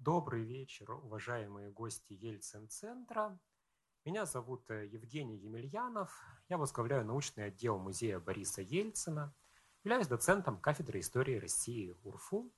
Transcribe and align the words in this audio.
Добрый 0.00 0.44
вечер, 0.44 0.92
уважаемые 0.92 1.70
гости 1.70 2.14
Ельцин-центра. 2.14 3.38
Меня 4.06 4.24
зовут 4.24 4.64
э, 4.70 4.86
Евгений 4.86 5.36
Емельянов. 5.36 6.10
Я 6.48 6.56
возглавляю 6.56 7.04
научный 7.04 7.44
отдел 7.44 7.78
музея 7.78 8.18
Бориса 8.18 8.62
Ельцина. 8.62 9.34
Являюсь 9.84 10.06
доцентом 10.06 10.58
кафедры 10.58 11.00
истории 11.00 11.36
России 11.36 11.94
УРФУ 12.02 12.50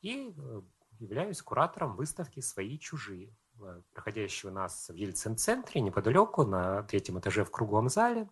и 0.00 0.34
э, 0.36 0.62
являюсь 0.98 1.40
куратором 1.42 1.94
выставки 1.94 2.40
«Свои 2.40 2.76
чужие», 2.76 3.36
э, 3.60 3.82
проходящей 3.92 4.48
у 4.48 4.52
нас 4.52 4.88
в 4.88 4.94
Ельцин-центре, 4.94 5.80
неподалеку, 5.82 6.42
на 6.42 6.82
третьем 6.82 7.20
этаже 7.20 7.44
в 7.44 7.52
круглом 7.52 7.88
зале. 7.88 8.28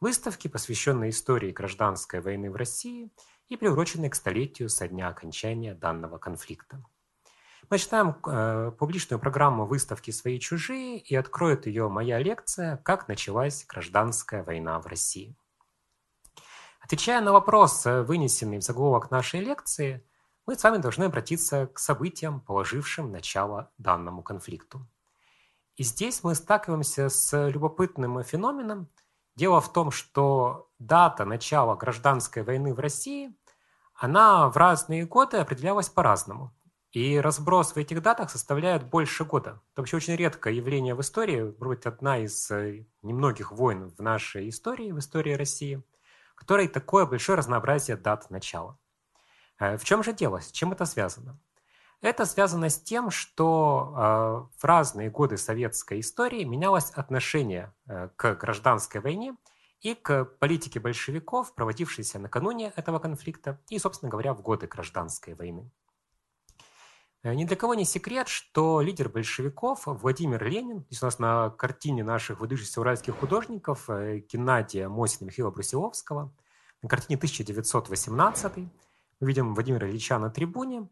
Выставки, 0.00 0.48
посвященные 0.48 1.10
истории 1.10 1.52
гражданской 1.52 2.22
войны 2.22 2.50
в 2.50 2.56
России 2.56 3.12
и 3.48 3.58
приуроченной 3.58 4.08
к 4.08 4.14
столетию 4.14 4.70
со 4.70 4.88
дня 4.88 5.08
окончания 5.08 5.74
данного 5.74 6.16
конфликта. 6.16 6.82
Читаем 7.78 8.16
э, 8.26 8.72
публичную 8.76 9.20
программу 9.20 9.64
выставки 9.64 10.10
«Свои 10.10 10.40
чужие» 10.40 10.98
и 10.98 11.14
откроет 11.14 11.66
ее 11.66 11.88
моя 11.88 12.18
лекция 12.18 12.78
«Как 12.78 13.06
началась 13.06 13.64
гражданская 13.64 14.42
война 14.42 14.80
в 14.80 14.86
России». 14.88 15.36
Отвечая 16.80 17.20
на 17.20 17.32
вопрос, 17.32 17.86
э, 17.86 18.02
вынесенный 18.02 18.58
в 18.58 18.64
заголовок 18.64 19.12
нашей 19.12 19.38
лекции, 19.38 20.04
мы 20.46 20.56
с 20.56 20.64
вами 20.64 20.78
должны 20.78 21.04
обратиться 21.04 21.68
к 21.68 21.78
событиям, 21.78 22.40
положившим 22.40 23.12
начало 23.12 23.70
данному 23.78 24.24
конфликту. 24.24 24.84
И 25.76 25.84
здесь 25.84 26.24
мы 26.24 26.34
сталкиваемся 26.34 27.08
с 27.08 27.48
любопытным 27.50 28.24
феноменом. 28.24 28.88
Дело 29.36 29.60
в 29.60 29.72
том, 29.72 29.92
что 29.92 30.68
дата 30.80 31.24
начала 31.24 31.76
гражданской 31.76 32.42
войны 32.42 32.74
в 32.74 32.80
России, 32.80 33.32
она 33.94 34.48
в 34.48 34.56
разные 34.56 35.06
годы 35.06 35.36
определялась 35.36 35.88
по-разному– 35.88 36.52
и 36.92 37.20
разброс 37.20 37.72
в 37.72 37.76
этих 37.76 38.02
датах 38.02 38.30
составляет 38.30 38.84
больше 38.84 39.24
года. 39.24 39.60
Это 39.72 39.82
вообще 39.82 39.96
очень 39.96 40.16
редкое 40.16 40.54
явление 40.54 40.94
в 40.94 41.00
истории, 41.00 41.54
может 41.58 41.60
быть, 41.60 41.86
одна 41.86 42.18
из 42.18 42.50
э, 42.50 42.84
немногих 43.02 43.52
войн 43.52 43.90
в 43.90 44.00
нашей 44.00 44.48
истории, 44.48 44.90
в 44.90 44.98
истории 44.98 45.34
России, 45.34 45.82
в 46.32 46.34
которой 46.34 46.66
такое 46.66 47.06
большое 47.06 47.38
разнообразие 47.38 47.96
дат 47.96 48.28
начала. 48.30 48.76
Э, 49.60 49.76
в 49.76 49.84
чем 49.84 50.02
же 50.02 50.12
дело? 50.12 50.40
С 50.40 50.50
чем 50.50 50.72
это 50.72 50.84
связано? 50.84 51.38
Это 52.00 52.24
связано 52.26 52.70
с 52.70 52.80
тем, 52.80 53.10
что 53.10 53.94
э, 53.94 54.58
в 54.58 54.64
разные 54.64 55.10
годы 55.10 55.36
советской 55.36 56.00
истории 56.00 56.42
менялось 56.42 56.90
отношение 56.90 57.72
к 58.16 58.34
гражданской 58.34 59.00
войне 59.00 59.36
и 59.80 59.94
к 59.94 60.24
политике 60.24 60.80
большевиков, 60.80 61.54
проводившейся 61.54 62.18
накануне 62.18 62.72
этого 62.74 62.98
конфликта 62.98 63.60
и, 63.68 63.78
собственно 63.78 64.10
говоря, 64.10 64.34
в 64.34 64.42
годы 64.42 64.66
гражданской 64.66 65.34
войны. 65.34 65.70
Э, 67.22 67.34
ни 67.34 67.44
для 67.44 67.56
кого 67.56 67.74
не 67.74 67.84
секрет, 67.84 68.28
что 68.28 68.80
лидер 68.80 69.08
большевиков 69.08 69.82
Владимир 69.84 70.42
Ленин, 70.42 70.84
здесь 70.88 71.02
у 71.02 71.06
нас 71.06 71.18
на 71.18 71.50
картине 71.50 72.02
наших 72.02 72.40
выдающихся 72.40 72.80
уральских 72.80 73.16
художников 73.16 73.90
э, 73.90 74.20
Геннадия 74.20 74.88
Мосина 74.88 75.26
Михаила 75.28 75.50
Брусиловского, 75.50 76.32
на 76.82 76.88
картине 76.88 77.16
1918 77.16 78.56
мы 78.56 79.26
видим 79.26 79.54
Владимира 79.54 79.86
Ильича 79.88 80.18
на 80.18 80.30
трибуне. 80.30 80.88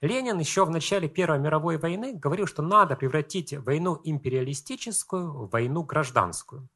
Ленин 0.00 0.38
еще 0.40 0.64
в 0.64 0.70
начале 0.70 1.08
Первой 1.08 1.38
мировой 1.38 1.76
войны 1.76 2.14
говорил, 2.14 2.46
что 2.46 2.62
надо 2.62 2.96
превратить 2.96 3.52
войну 3.52 4.00
империалистическую 4.02 5.46
в 5.46 5.50
войну 5.50 5.84
гражданскую. 5.84 6.68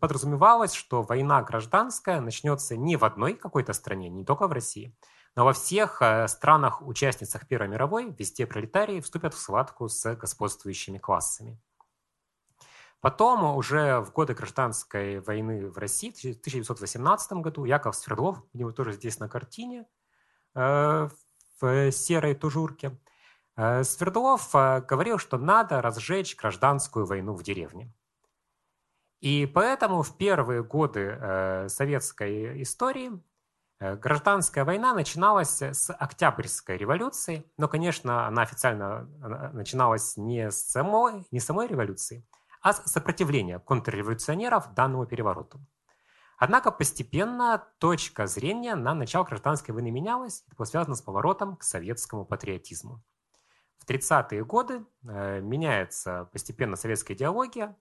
Подразумевалось, 0.00 0.74
что 0.74 1.02
война 1.02 1.42
гражданская 1.42 2.20
начнется 2.20 2.76
не 2.76 2.96
в 2.96 3.04
одной 3.04 3.34
какой-то 3.34 3.72
стране, 3.72 4.10
не 4.10 4.24
только 4.24 4.48
в 4.48 4.52
России, 4.52 4.94
но 5.34 5.44
во 5.44 5.52
всех 5.52 6.02
э, 6.02 6.28
странах-участницах 6.28 7.46
Первой 7.48 7.68
мировой 7.68 8.10
везде 8.10 8.46
пролетарии 8.46 9.00
вступят 9.00 9.34
в 9.34 9.38
схватку 9.38 9.88
с 9.88 10.14
господствующими 10.14 10.98
классами. 10.98 11.58
Потом, 13.00 13.56
уже 13.56 14.00
в 14.00 14.12
годы 14.12 14.34
гражданской 14.34 15.20
войны 15.20 15.68
в 15.68 15.78
России, 15.78 16.10
в 16.10 16.18
1918 16.18 17.32
году, 17.32 17.64
Яков 17.64 17.96
Свердлов, 17.96 18.42
видимо, 18.52 18.72
тоже 18.72 18.92
здесь 18.92 19.18
на 19.18 19.28
картине, 19.28 19.86
э, 20.54 21.08
в 21.60 21.92
серой 21.92 22.34
тужурке, 22.34 22.98
э, 23.56 23.84
Свердлов 23.84 24.52
говорил, 24.52 25.18
что 25.18 25.38
надо 25.38 25.80
разжечь 25.80 26.36
гражданскую 26.36 27.06
войну 27.06 27.34
в 27.34 27.42
деревне. 27.42 27.92
И 29.20 29.46
поэтому 29.46 30.02
в 30.02 30.16
первые 30.16 30.64
годы 30.64 31.68
советской 31.68 32.60
истории 32.62 33.22
гражданская 34.00 34.64
война 34.64 34.94
начиналась 34.94 35.60
с 35.60 35.92
Октябрьской 35.92 36.76
революции, 36.76 37.44
но, 37.56 37.68
конечно, 37.68 38.26
она 38.26 38.42
официально 38.42 39.08
начиналась 39.52 40.16
не 40.16 40.50
с 40.50 40.70
самой, 40.70 41.26
не 41.30 41.40
самой 41.40 41.66
революции, 41.66 42.26
а 42.60 42.72
с 42.72 42.84
сопротивления 42.84 43.58
контрреволюционеров 43.58 44.72
данному 44.74 45.06
перевороту. 45.06 45.60
Однако 46.38 46.70
постепенно 46.72 47.64
точка 47.78 48.26
зрения 48.26 48.74
на 48.74 48.94
начало 48.94 49.24
гражданской 49.24 49.72
войны 49.72 49.90
менялась, 49.90 50.42
это 50.46 50.56
было 50.56 50.66
связано 50.66 50.96
с 50.96 51.02
поворотом 51.02 51.56
к 51.56 51.62
советскому 51.62 52.24
патриотизму. 52.24 53.02
В 53.78 53.88
30-е 53.88 54.44
годы 54.44 54.84
э, 55.04 55.40
меняется 55.40 56.28
постепенно 56.32 56.76
советская 56.76 57.16
идеология, 57.16 57.76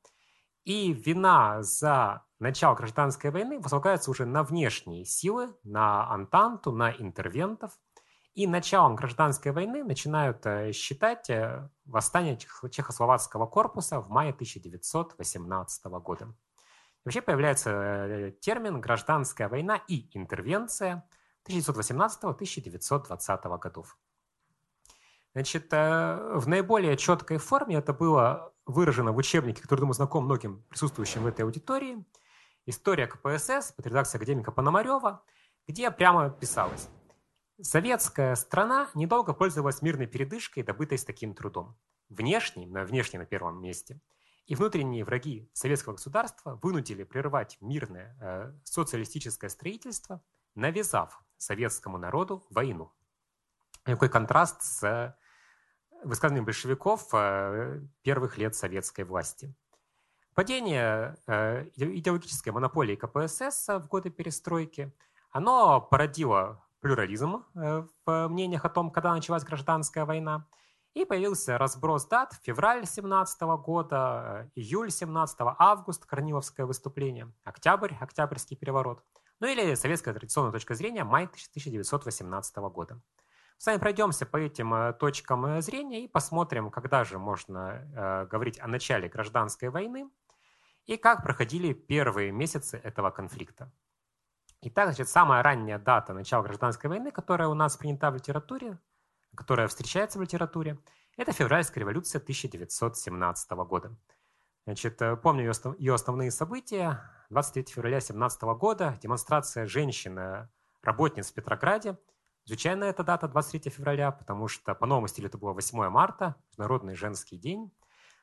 и 0.63 0.93
вина 0.93 1.63
за 1.63 2.23
начало 2.39 2.75
гражданской 2.75 3.31
войны 3.31 3.59
возлагается 3.59 4.11
уже 4.11 4.25
на 4.25 4.43
внешние 4.43 5.05
силы, 5.05 5.55
на 5.63 6.07
Антанту, 6.11 6.71
на 6.71 6.91
интервентов. 6.91 7.79
И 8.33 8.47
началом 8.47 8.95
гражданской 8.95 9.51
войны 9.51 9.83
начинают 9.83 10.45
э, 10.45 10.71
считать 10.71 11.29
э, 11.29 11.69
восстание 11.83 12.37
Чехословацкого 12.37 13.45
корпуса 13.45 13.99
в 13.99 14.09
мае 14.09 14.31
1918 14.31 15.85
года. 15.85 16.33
вообще 17.03 17.21
появляется 17.21 17.71
э, 17.71 18.31
термин 18.39 18.79
«гражданская 18.79 19.49
война 19.49 19.81
и 19.89 20.07
интервенция» 20.17 21.05
1918-1920 21.45 23.59
годов. 23.59 23.97
Значит, 25.33 25.71
в 25.71 26.43
наиболее 26.45 26.97
четкой 26.97 27.37
форме 27.37 27.77
это 27.77 27.93
было 27.93 28.50
выражено 28.65 29.11
в 29.11 29.17
учебнике, 29.17 29.61
который, 29.61 29.81
думаю, 29.81 29.93
знаком 29.93 30.25
многим 30.25 30.63
присутствующим 30.69 31.23
в 31.23 31.27
этой 31.27 31.41
аудитории, 31.41 32.03
«История 32.65 33.07
КПСС» 33.07 33.71
под 33.71 33.87
редакцией 33.87 34.19
академика 34.19 34.51
Пономарева, 34.51 35.23
где 35.67 35.89
прямо 35.91 36.29
писалось 36.29 36.89
«Советская 37.61 38.35
страна 38.35 38.89
недолго 38.93 39.33
пользовалась 39.33 39.81
мирной 39.81 40.07
передышкой, 40.07 40.63
добытой 40.63 40.97
с 40.97 41.05
таким 41.05 41.33
трудом. 41.33 41.77
Внешний, 42.09 42.65
на 42.65 42.83
внешний 42.83 43.19
на 43.19 43.25
первом 43.25 43.61
месте, 43.61 44.01
и 44.45 44.55
внутренние 44.55 45.05
враги 45.05 45.49
советского 45.53 45.93
государства 45.93 46.59
вынудили 46.61 47.03
прервать 47.03 47.57
мирное 47.61 48.17
э, 48.19 48.53
социалистическое 48.63 49.49
строительство, 49.49 50.21
навязав 50.55 51.23
советскому 51.37 51.97
народу 51.97 52.45
войну. 52.49 52.91
Какой 53.83 54.09
контраст 54.09 54.61
с 54.61 55.15
высказыванием 56.03 56.45
большевиков 56.45 57.09
э, 57.13 57.81
первых 58.01 58.37
лет 58.37 58.55
советской 58.55 59.03
власти. 59.03 59.53
Падение 60.33 61.17
э, 61.27 61.67
идеологической 61.75 62.53
монополии 62.53 62.95
КПСС 62.95 63.67
в 63.67 63.87
годы 63.87 64.09
перестройки, 64.09 64.93
оно 65.31 65.81
породило 65.81 66.63
плюрализм 66.79 67.45
э, 67.55 67.85
в 68.05 68.27
мнениях 68.27 68.65
о 68.65 68.69
том, 68.69 68.91
когда 68.91 69.13
началась 69.13 69.43
гражданская 69.43 70.05
война, 70.05 70.47
и 70.93 71.05
появился 71.05 71.57
разброс 71.57 72.05
дат 72.05 72.33
февраль 72.43 72.85
17 72.85 73.41
года, 73.63 74.49
июль 74.55 74.91
17 74.91 75.37
август, 75.57 76.05
Корниловское 76.05 76.65
выступление, 76.65 77.31
октябрь, 77.43 77.93
октябрьский 77.99 78.57
переворот, 78.57 79.03
ну 79.39 79.47
или 79.47 79.75
советская 79.75 80.13
традиционная 80.13 80.51
точка 80.51 80.75
зрения, 80.75 81.03
май 81.03 81.25
1918 81.25 82.57
года. 82.57 83.01
С 83.61 83.67
вами 83.67 83.77
пройдемся 83.77 84.25
по 84.25 84.37
этим 84.37 84.73
э, 84.73 84.91
точкам 84.93 85.45
э, 85.45 85.61
зрения 85.61 86.03
и 86.03 86.07
посмотрим, 86.07 86.71
когда 86.71 87.03
же 87.03 87.19
можно 87.19 87.87
э, 87.95 88.25
говорить 88.25 88.59
о 88.59 88.65
начале 88.65 89.07
гражданской 89.07 89.69
войны 89.69 90.09
и 90.87 90.97
как 90.97 91.21
проходили 91.21 91.71
первые 91.73 92.31
месяцы 92.31 92.81
этого 92.83 93.11
конфликта. 93.11 93.71
Итак, 94.61 94.85
значит, 94.85 95.09
самая 95.09 95.43
ранняя 95.43 95.77
дата 95.77 96.11
начала 96.11 96.41
гражданской 96.41 96.89
войны, 96.89 97.11
которая 97.11 97.49
у 97.49 97.53
нас 97.53 97.77
принята 97.77 98.09
в 98.09 98.15
литературе, 98.15 98.79
которая 99.35 99.67
встречается 99.67 100.17
в 100.17 100.23
литературе, 100.23 100.79
это 101.15 101.31
февральская 101.31 101.81
революция 101.81 102.17
1917 102.17 103.51
года. 103.51 103.95
Значит, 104.65 104.99
помню 105.21 105.53
ее, 105.77 105.93
основные 105.93 106.31
события. 106.31 106.99
23 107.29 107.75
февраля 107.75 107.97
1917 107.97 108.41
года 108.59 108.97
демонстрация 109.03 109.67
женщин, 109.67 110.49
работниц 110.81 111.29
в 111.29 111.35
Петрограде– 111.35 111.99
Случайно 112.51 112.83
эта 112.83 113.01
дата 113.05 113.29
23 113.29 113.71
февраля, 113.71 114.11
потому 114.11 114.49
что 114.49 114.75
по 114.75 114.85
новому 114.85 115.07
стилю 115.07 115.29
это 115.29 115.37
было 115.37 115.53
8 115.53 115.87
марта, 115.87 116.35
Международный 116.49 116.95
женский 116.95 117.37
день. 117.37 117.71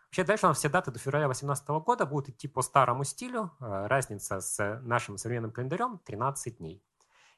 Вообще 0.05 0.23
дальше 0.23 0.45
у 0.45 0.49
нас 0.51 0.59
все 0.59 0.69
даты 0.69 0.91
до 0.91 0.99
февраля 0.99 1.25
2018 1.29 1.69
года 1.83 2.05
будут 2.05 2.29
идти 2.29 2.47
по 2.47 2.61
старому 2.61 3.05
стилю. 3.05 3.53
Э, 3.59 3.87
разница 3.87 4.43
с 4.43 4.81
нашим 4.83 5.17
современным 5.17 5.51
календарем 5.51 5.99
13 6.05 6.59
дней. 6.59 6.85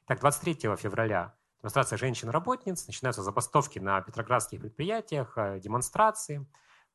Так, 0.05 0.19
23 0.19 0.75
февраля 0.75 1.33
демонстрация 1.61 1.97
женщин-работниц, 1.97 2.85
начинаются 2.87 3.23
забастовки 3.23 3.79
на 3.79 4.01
петроградских 4.01 4.59
предприятиях, 4.59 5.37
э, 5.37 5.61
демонстрации. 5.61 6.45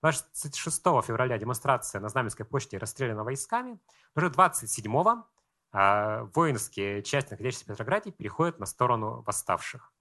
26 0.02 1.00
февраля 1.00 1.38
демонстрация 1.38 2.02
на 2.02 2.10
Знаменской 2.10 2.44
почте 2.44 2.76
расстреляна 2.76 3.24
войсками. 3.24 3.78
Уже 4.14 4.28
27-го 4.28 5.10
э, 5.10 5.35
воинские 5.72 7.02
части, 7.02 7.32
находящиеся 7.32 7.64
в 7.64 7.68
Петрограде, 7.68 8.10
переходят 8.10 8.58
на 8.58 8.66
сторону 8.66 9.22
восставших. 9.22 9.92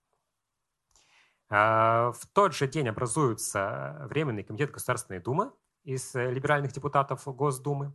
Э, 1.50 2.12
в 2.16 2.28
тот 2.34 2.54
же 2.54 2.68
день 2.68 2.88
образуется 2.88 4.08
Временный 4.10 4.44
комитет 4.44 4.72
Государственной 4.72 5.20
Думы 5.20 5.52
из 5.84 6.16
либеральных 6.16 6.72
депутатов 6.72 7.24
Госдумы 7.26 7.94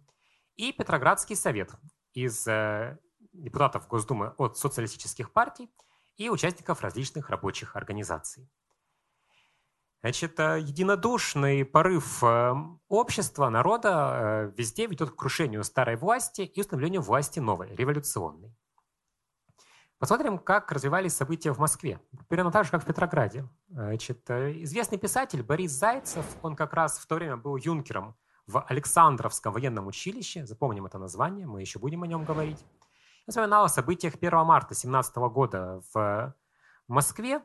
и 0.56 0.72
Петроградский 0.72 1.37
совет 1.37 1.70
из 2.12 2.46
депутатов 3.32 3.88
Госдумы 3.88 4.34
от 4.37 4.58
социалистических 4.58 5.32
партий 5.32 5.70
и 6.16 6.28
участников 6.28 6.82
различных 6.82 7.31
рабочих 7.31 7.76
организаций. 7.76 8.49
Значит, 10.02 10.41
э, 10.41 10.61
единодушный 10.61 11.64
порыв 11.64 12.25
э, 12.25 12.55
общества, 12.88 13.49
народа 13.50 14.50
э, 14.50 14.52
везде 14.56 14.87
ведет 14.87 15.11
к 15.11 15.17
крушению 15.17 15.62
старой 15.64 15.97
власти 15.97 16.43
и 16.43 16.61
установлению 16.61 17.02
власти 17.02 17.38
новой, 17.38 17.75
революционной. 17.75 18.56
Посмотрим, 19.99 20.38
как 20.38 20.73
развивались 20.73 21.14
события 21.14 21.52
в 21.52 21.58
Москве. 21.58 22.00
Примерно 22.29 22.50
так 22.50 22.64
же, 22.64 22.70
как 22.70 22.82
в 22.82 22.87
Петрограде. 22.87 23.47
Значит, 23.69 24.31
известный 24.31 24.97
писатель 24.97 25.43
Борис 25.43 25.73
Зайцев, 25.73 26.25
он 26.41 26.56
как 26.56 26.73
раз 26.73 26.99
в 26.99 27.06
то 27.06 27.17
время 27.17 27.37
был 27.37 27.56
юнкером 27.56 28.17
в 28.47 28.62
Александровском 28.62 29.52
военном 29.52 29.87
училище. 29.87 30.47
Запомним 30.47 30.87
это 30.87 30.99
название, 30.99 31.47
мы 31.47 31.61
еще 31.61 31.79
будем 31.79 32.02
о 32.02 32.06
нем 32.06 32.25
говорить 32.25 32.64
вспоминал 33.31 33.64
о 33.64 33.69
событиях 33.69 34.14
1 34.14 34.31
марта 34.44 34.69
2017 34.69 35.17
года 35.17 35.82
в 35.94 36.35
Москве. 36.88 37.43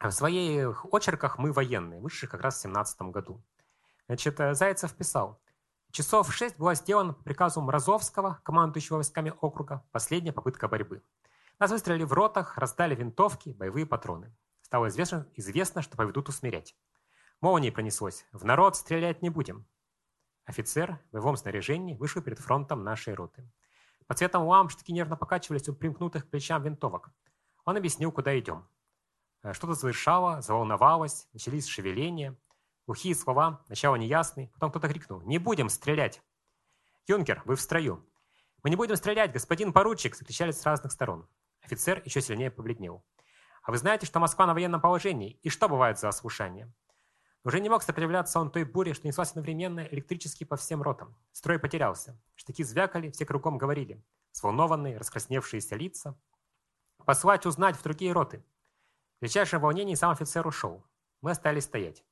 В 0.00 0.10
своих 0.10 0.86
очерках 0.92 1.38
«Мы 1.38 1.52
военные», 1.52 2.00
вышедших 2.00 2.30
как 2.30 2.40
раз 2.40 2.54
в 2.54 2.62
2017 2.62 3.02
году. 3.12 3.42
Значит, 4.06 4.40
э, 4.40 4.54
Зайцев 4.54 4.94
писал, 4.94 5.40
Часов 5.92 6.32
шесть 6.32 6.56
была 6.56 6.76
сделана 6.76 7.14
по 7.14 7.22
приказу 7.24 7.60
Мразовского, 7.60 8.40
командующего 8.44 8.96
войсками 8.96 9.34
округа, 9.40 9.84
последняя 9.90 10.32
попытка 10.32 10.68
борьбы. 10.68 11.02
Нас 11.58 11.72
выстрелили 11.72 12.04
в 12.04 12.12
ротах, 12.12 12.56
раздали 12.56 12.94
винтовки, 12.94 13.50
боевые 13.50 13.86
патроны. 13.86 14.32
Стало 14.62 14.86
известно, 14.86 15.26
известно 15.34 15.82
что 15.82 15.96
поведут 15.96 16.28
усмирять. 16.28 16.76
Молнией 17.40 17.72
пронеслось. 17.72 18.24
В 18.30 18.44
народ 18.44 18.76
стрелять 18.76 19.20
не 19.20 19.30
будем. 19.30 19.66
Офицер 20.44 21.00
в 21.08 21.12
боевом 21.14 21.36
снаряжении 21.36 21.96
вышел 21.96 22.22
перед 22.22 22.38
фронтом 22.38 22.84
нашей 22.84 23.14
роты. 23.14 23.50
По 24.06 24.14
цветам 24.14 24.44
лампочки 24.44 24.92
нервно 24.92 25.16
покачивались 25.16 25.68
у 25.68 25.74
примкнутых 25.74 26.24
к 26.24 26.30
плечам 26.30 26.62
винтовок. 26.62 27.10
Он 27.64 27.76
объяснил, 27.76 28.12
куда 28.12 28.38
идем. 28.38 28.66
Э, 29.42 29.52
что-то 29.52 29.74
завершало, 29.74 30.42
заволновалось, 30.42 31.28
начались 31.32 31.66
шевеления. 31.66 32.36
Глухие 32.86 33.14
слова, 33.14 33.64
начало 33.68 33.96
неясные. 33.96 34.48
Потом 34.48 34.70
кто-то 34.70 34.88
крикнул 34.88 35.20
«Не 35.22 35.38
будем 35.38 35.68
стрелять!» 35.68 36.22
«Юнкер, 37.06 37.42
вы 37.44 37.56
в 37.56 37.60
строю!» 37.60 38.04
«Мы 38.62 38.70
не 38.70 38.76
будем 38.76 38.96
стрелять, 38.96 39.32
господин 39.32 39.72
поручик!» 39.72 40.14
закричали 40.14 40.50
с 40.50 40.64
разных 40.64 40.92
сторон. 40.92 41.28
Офицер 41.62 42.02
еще 42.04 42.20
сильнее 42.20 42.50
побледнел. 42.50 43.04
«А 43.62 43.70
вы 43.70 43.78
знаете, 43.78 44.06
что 44.06 44.20
Москва 44.20 44.46
на 44.46 44.54
военном 44.54 44.80
положении? 44.80 45.38
И 45.42 45.48
что 45.48 45.68
бывает 45.68 45.98
за 45.98 46.08
ослушание?» 46.08 46.72
Уже 47.42 47.60
не 47.60 47.70
мог 47.70 47.82
сопротивляться 47.82 48.38
он 48.38 48.50
той 48.50 48.64
буре, 48.64 48.92
что 48.92 49.06
неслась 49.06 49.30
одновременно 49.30 49.80
электрически 49.80 50.44
по 50.44 50.56
всем 50.56 50.82
ротам. 50.82 51.16
Строй 51.32 51.58
потерялся. 51.58 52.20
Штыки 52.34 52.62
звякали, 52.62 53.10
все 53.10 53.24
кругом 53.24 53.56
говорили. 53.56 54.04
Сволнованные, 54.32 54.98
раскрасневшиеся 54.98 55.74
лица. 55.76 56.18
Послать 57.06 57.46
узнать 57.46 57.76
в 57.76 57.82
другие 57.82 58.12
роты. 58.12 58.44
В 59.20 59.22
величайшем 59.22 59.60
волнении 59.60 59.94
сам 59.96 60.12
офицер 60.12 60.46
ушел. 60.46 60.82
Мы 61.20 61.32
остались 61.32 61.64
стоять. 61.64 62.02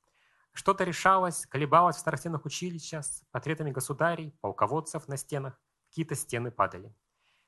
Что-то 0.53 0.85
решалось, 0.85 1.47
колебалось 1.47 1.97
в 1.97 2.01
старых 2.01 2.21
стенах 2.21 2.45
училища 2.45 3.01
с 3.01 3.25
портретами 3.31 3.71
государей, 3.71 4.37
полководцев 4.43 5.09
на 5.09 5.17
стенах. 5.17 5.59
Какие-то 5.89 6.15
стены 6.15 6.51
падали. 6.51 6.95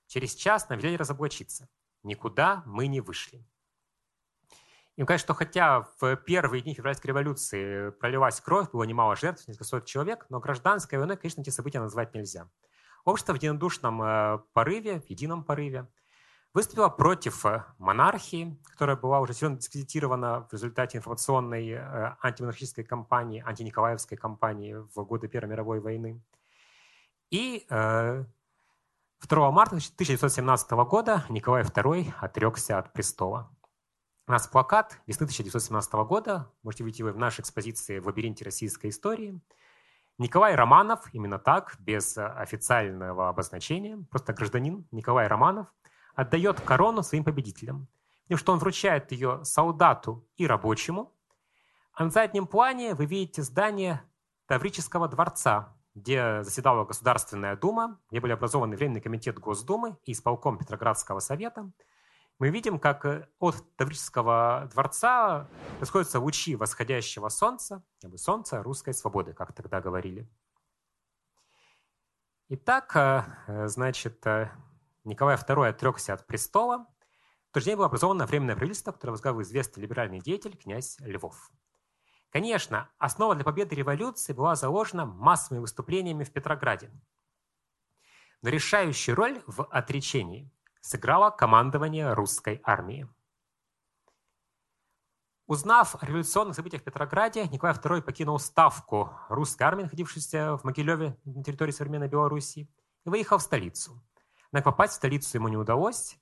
Через 0.06 0.34
час 0.34 0.70
нам 0.70 0.78
велели 0.78 0.96
разоблачиться. 0.96 1.68
Никуда 2.02 2.62
мы 2.64 2.86
не 2.86 3.02
вышли. 3.02 3.44
Им 4.96 5.04
кажется, 5.04 5.26
что 5.26 5.34
хотя 5.34 5.82
в 6.00 6.16
первые 6.16 6.62
дни 6.62 6.72
февральской 6.72 7.08
революции 7.08 7.90
пролилась 7.90 8.40
кровь, 8.40 8.70
было 8.70 8.84
немало 8.84 9.14
жертв, 9.14 9.46
несколько 9.46 9.64
сот 9.64 9.84
человек, 9.84 10.24
но 10.30 10.40
гражданской 10.40 10.98
войной, 10.98 11.18
конечно, 11.18 11.42
эти 11.42 11.50
события 11.50 11.80
назвать 11.80 12.14
нельзя. 12.14 12.48
Общество 13.04 13.34
в 13.34 13.36
единодушном 13.36 14.02
э, 14.02 14.38
порыве, 14.54 15.00
в 15.00 15.10
едином 15.10 15.44
порыве 15.44 15.86
выступило 16.52 16.88
против 16.88 17.44
э, 17.46 17.64
монархии, 17.78 18.58
которая 18.64 18.96
была 18.96 19.20
уже 19.20 19.34
сильно 19.34 19.56
дискредитирована 19.56 20.46
в 20.48 20.52
результате 20.52 20.98
информационной 20.98 21.70
э, 21.70 22.16
антимонархической 22.22 22.84
кампании, 22.84 23.42
антиниколаевской 23.46 24.18
кампании 24.18 24.74
в 24.74 25.04
годы 25.04 25.28
Первой 25.28 25.50
мировой 25.50 25.80
войны. 25.80 26.20
И 27.30 27.64
2 27.68 28.26
марта 29.28 29.76
1917 29.76 30.70
года 30.70 31.24
Николай 31.28 31.62
II 31.62 32.12
отрекся 32.20 32.78
от 32.78 32.92
престола. 32.92 33.50
У 34.26 34.32
нас 34.32 34.46
плакат 34.46 34.98
весны 35.06 35.24
1917 35.24 35.92
года. 36.06 36.50
Можете 36.62 36.84
видеть 36.84 37.00
его 37.00 37.10
в 37.10 37.18
нашей 37.18 37.40
экспозиции 37.40 37.98
в 37.98 38.06
лабиринте 38.06 38.44
российской 38.44 38.90
истории. 38.90 39.40
Николай 40.18 40.54
Романов, 40.54 41.08
именно 41.12 41.38
так, 41.38 41.76
без 41.78 42.16
официального 42.16 43.28
обозначения, 43.28 43.98
просто 44.10 44.32
гражданин 44.32 44.86
Николай 44.90 45.26
Романов, 45.26 45.66
отдает 46.14 46.60
корону 46.60 47.02
своим 47.02 47.24
победителям. 47.24 47.88
Тем, 48.28 48.38
что 48.38 48.52
он 48.52 48.58
вручает 48.58 49.10
ее 49.12 49.44
солдату 49.44 50.26
и 50.36 50.46
рабочему. 50.46 51.12
А 51.92 52.04
на 52.04 52.10
заднем 52.10 52.46
плане 52.46 52.94
вы 52.94 53.06
видите 53.06 53.42
здание 53.42 54.02
Таврического 54.46 55.08
дворца, 55.08 55.76
где 55.94 56.42
заседала 56.42 56.84
Государственная 56.84 57.56
Дума, 57.56 58.00
где 58.10 58.20
были 58.20 58.32
образованы 58.32 58.76
Временный 58.76 59.00
комитет 59.00 59.38
Госдумы 59.38 59.96
и 60.04 60.12
исполком 60.12 60.58
Петроградского 60.58 61.20
совета– 61.20 61.70
мы 62.40 62.48
видим, 62.48 62.78
как 62.78 63.04
э, 63.04 63.28
от 63.38 63.76
Таврического 63.76 64.70
дворца 64.72 65.46
расходятся 65.78 66.18
лучи 66.20 66.56
восходящего 66.56 67.28
солнца, 67.28 67.84
солнца 68.16 68.62
русской 68.62 68.94
свободы, 68.94 69.34
как 69.34 69.52
тогда 69.52 69.82
говорили. 69.82 70.26
Итак, 72.48 72.96
э, 72.96 73.24
э, 73.46 73.68
значит, 73.68 74.24
Николай 75.04 75.36
II 75.36 75.68
отрекся 75.68 76.14
от 76.14 76.26
престола. 76.26 76.86
В 77.48 77.52
тот 77.52 77.62
же 77.62 77.70
день 77.70 77.76
было 77.76 77.86
образовано 77.86 78.26
Временное 78.26 78.54
правительство, 78.54 78.92
которое 78.92 79.12
возглавил 79.12 79.42
известный 79.42 79.80
либеральный 79.80 80.20
деятель 80.20 80.56
князь 80.56 80.98
Львов. 81.00 81.50
Конечно, 82.30 82.88
основа 82.98 83.34
для 83.34 83.44
победы 83.44 83.74
революции 83.74 84.32
была 84.32 84.54
заложена 84.54 85.04
массовыми 85.04 85.60
выступлениями 85.60 86.24
в 86.24 86.32
Петрограде. 86.32 86.90
Но 88.42 88.50
решающую 88.50 89.16
роль 89.16 89.42
в 89.46 89.64
отречении 89.64 90.50
сыграло 90.80 91.30
командование 91.30 92.12
русской 92.12 92.60
армии. 92.62 93.08
Узнав 95.46 96.00
о 96.00 96.06
революционных 96.06 96.54
событиях 96.54 96.82
в 96.82 96.84
Петрограде, 96.84 97.48
Николай 97.48 97.74
II 97.74 98.02
покинул 98.02 98.38
ставку 98.38 99.10
русской 99.28 99.64
армии, 99.64 99.82
находившейся 99.82 100.56
в 100.56 100.62
Могилеве 100.62 101.18
на 101.24 101.42
территории 101.42 101.72
современной 101.72 102.06
Белоруссии, 102.06 102.68
и 103.04 103.08
выехал 103.08 103.38
в 103.38 103.42
столицу. 103.42 104.00
Но 104.52 104.62
попасть 104.62 104.94
в 104.94 104.96
столицу 104.96 105.36
ему 105.36 105.48
не 105.48 105.56
удалось. 105.56 106.18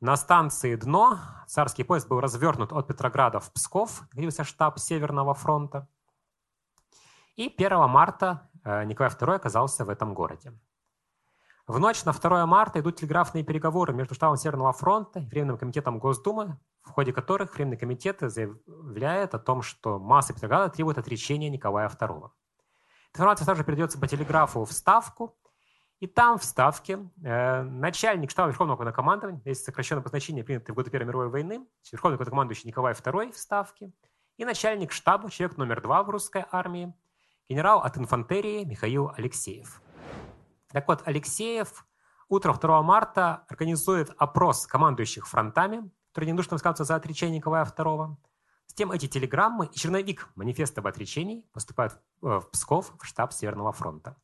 На 0.00 0.16
станции 0.16 0.76
Дно 0.76 1.18
царский 1.46 1.84
поезд 1.84 2.08
был 2.08 2.20
развернут 2.20 2.72
от 2.72 2.86
Петрограда 2.86 3.38
в 3.38 3.52
Псков, 3.52 4.02
находился 4.12 4.44
штаб 4.44 4.78
Северного 4.78 5.34
фронта. 5.34 5.88
И 7.36 7.52
1 7.54 7.88
марта 7.88 8.50
э, 8.64 8.84
Николай 8.84 9.10
II 9.10 9.34
оказался 9.34 9.84
в 9.84 9.88
этом 9.88 10.14
городе. 10.14 10.52
В 11.66 11.78
ночь 11.78 12.04
на 12.04 12.12
2 12.12 12.46
марта 12.46 12.80
идут 12.80 12.96
телеграфные 12.96 13.44
переговоры 13.44 13.92
между 13.92 14.14
штабом 14.14 14.36
Северного 14.36 14.72
фронта 14.72 15.20
и 15.20 15.26
Временным 15.26 15.58
комитетом 15.58 15.98
Госдумы, 15.98 16.58
в 16.82 16.90
ходе 16.90 17.12
которых 17.12 17.54
Временный 17.54 17.76
комитет 17.76 18.18
заявляет 18.20 19.34
о 19.34 19.38
том, 19.38 19.62
что 19.62 19.98
масса 19.98 20.32
Петрограда 20.32 20.72
требует 20.72 20.98
отречения 20.98 21.48
Николая 21.50 21.88
II. 21.88 22.30
Информация 23.12 23.46
также 23.46 23.64
передается 23.64 24.00
по 24.00 24.08
телеграфу 24.08 24.64
в 24.64 24.72
Ставку, 24.72 25.36
и 26.00 26.06
там 26.06 26.38
в 26.38 26.44
Ставке 26.44 26.98
э, 27.22 27.62
начальник 27.62 28.30
штаба 28.30 28.48
Верховного 28.48 28.76
главнокомандования, 28.76 29.42
есть 29.44 29.64
сокращенное 29.64 30.00
обозначение, 30.00 30.42
принятое 30.42 30.72
в 30.72 30.76
годы 30.76 30.90
Первой 30.90 31.06
мировой 31.06 31.28
войны, 31.28 31.66
Верховный 31.92 32.16
главнокомандующий 32.16 32.68
Николай 32.68 32.94
II 32.94 33.32
в 33.32 33.38
Ставке, 33.38 33.92
и 34.38 34.44
начальник 34.46 34.92
штаба, 34.92 35.30
человек 35.30 35.58
номер 35.58 35.82
два 35.82 36.02
в 36.02 36.08
русской 36.08 36.46
армии, 36.50 36.94
генерал 37.50 37.80
от 37.80 37.98
инфантерии 37.98 38.64
Михаил 38.64 39.12
Алексеев. 39.14 39.82
Так 40.68 40.88
вот, 40.88 41.02
Алексеев 41.04 41.86
утром 42.30 42.56
2 42.56 42.82
марта 42.82 43.44
организует 43.48 44.10
опрос 44.16 44.66
командующих 44.66 45.28
фронтами, 45.28 45.90
которые 46.12 46.32
не 46.32 46.36
нужно 46.36 46.54
высказываться 46.54 46.84
за 46.84 46.94
отречение 46.94 47.38
Николая 47.38 47.66
II. 47.66 48.16
Затем 48.68 48.92
эти 48.92 49.06
телеграммы 49.06 49.66
и 49.66 49.74
черновик 49.74 50.30
манифеста 50.34 50.80
об 50.80 50.86
отречении 50.86 51.44
поступают 51.52 52.00
в 52.22 52.40
Псков, 52.52 52.94
в 52.98 53.04
штаб 53.04 53.34
Северного 53.34 53.72
фронта. 53.72 54.16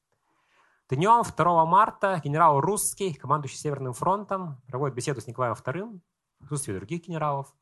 Днем 0.89 1.25
2 1.25 1.67
марта 1.67 2.21
генерал 2.23 2.61
Русский, 2.61 3.13
командующий 3.13 3.59
Северным 3.59 3.93
фронтом, 3.93 4.63
проводит 4.69 4.95
беседу 4.95 5.21
с 5.21 5.27
Николаем 5.27 5.55
II 5.55 6.01
в 6.39 6.47
присутствии 6.47 6.75
других 6.75 7.03
генералов. 7.03 7.53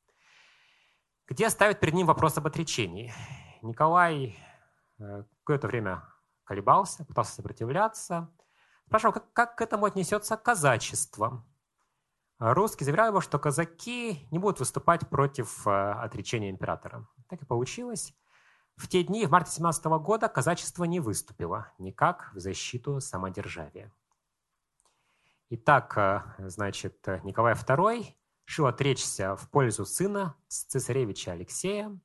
где 1.26 1.48
ставят 1.48 1.80
перед 1.80 1.94
ним 1.94 2.06
вопрос 2.06 2.36
об 2.36 2.46
отречении. 2.46 3.14
Николай 3.62 4.36
э, 4.98 5.24
какое-то 5.38 5.68
время 5.68 6.04
колебался, 6.44 7.06
пытался 7.06 7.36
сопротивляться, 7.36 8.30
спрашивал, 8.84 9.14
как, 9.14 9.32
как 9.32 9.56
к 9.56 9.62
этому 9.62 9.86
отнесется 9.86 10.36
казачество. 10.36 11.46
Русский 12.38 12.84
заверял 12.84 13.08
его, 13.08 13.22
что 13.22 13.38
казаки 13.38 14.28
не 14.30 14.38
будут 14.38 14.58
выступать 14.58 15.08
против 15.08 15.66
э, 15.66 15.70
отречения 15.70 16.50
императора. 16.50 17.08
Так 17.30 17.40
и 17.40 17.46
получилось. 17.46 18.14
В 18.76 18.88
те 18.88 19.04
дни, 19.04 19.24
в 19.26 19.30
марте 19.30 19.52
17 19.52 19.84
года, 19.84 20.28
казачество 20.28 20.84
не 20.84 20.98
выступило 20.98 21.72
никак 21.78 22.32
в 22.34 22.40
защиту 22.40 23.00
самодержавия. 23.00 23.92
Итак, 25.50 25.96
э, 25.96 26.48
значит, 26.48 27.06
Николай 27.22 27.54
II 27.54 28.14
решил 28.46 28.66
отречься 28.66 29.36
в 29.36 29.48
пользу 29.50 29.84
сына 29.84 30.34
цесаревича 30.48 31.32
Алексея. 31.32 31.96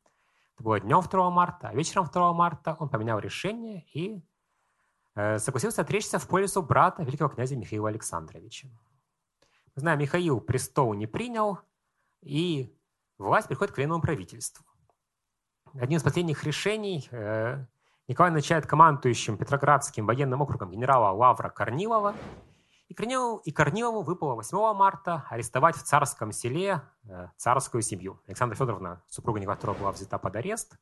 Это 0.55 0.63
было 0.63 0.79
днем 0.79 1.01
2 1.01 1.29
марта, 1.31 1.69
а 1.69 1.73
вечером 1.73 2.05
2 2.05 2.33
марта 2.33 2.75
он 2.79 2.89
поменял 2.89 3.17
решение 3.17 3.85
и 3.93 4.21
э, 5.15 5.39
согласился 5.39 5.81
отречься 5.81 6.19
в 6.19 6.27
пользу 6.27 6.61
брата 6.61 7.01
великого 7.03 7.29
князя 7.29 7.55
Михаила 7.55 7.89
Александровича. 7.89 8.67
Мы 9.75 9.79
знаем, 9.81 9.99
Михаил 9.99 10.39
престол 10.39 10.93
не 10.93 11.07
принял, 11.07 11.59
и 12.21 12.77
власть 13.17 13.47
приходит 13.47 13.73
к 13.73 13.77
временному 13.77 14.01
правительству. 14.01 14.65
Одним 15.75 15.97
из 15.97 16.03
последних 16.03 16.43
решений 16.43 17.07
э, 17.11 17.65
Николай 18.07 18.31
начинает 18.31 18.65
командующим 18.65 19.37
Петроградским 19.37 20.05
военным 20.05 20.41
округом 20.41 20.71
генерала 20.71 21.11
Лавра 21.11 21.49
Корнилова– 21.49 22.15
и 22.89 22.95
Корнилову, 22.95 23.37
и 23.45 23.51
Корнилову 23.51 24.01
выпало 24.01 24.33
8 24.33 24.73
марта 24.73 25.23
арестовать 25.29 25.75
в 25.75 25.83
царском 25.83 26.31
селе 26.31 26.81
э, 27.03 27.27
царскую 27.37 27.83
семью. 27.83 28.19
Александра 28.25 28.55
Федоровна, 28.55 29.03
супруга 29.07 29.39
Николая 29.39 29.59
II, 29.59 29.77
была 29.77 29.91
взята 29.91 30.17
под 30.17 30.35
арест. 30.35 30.75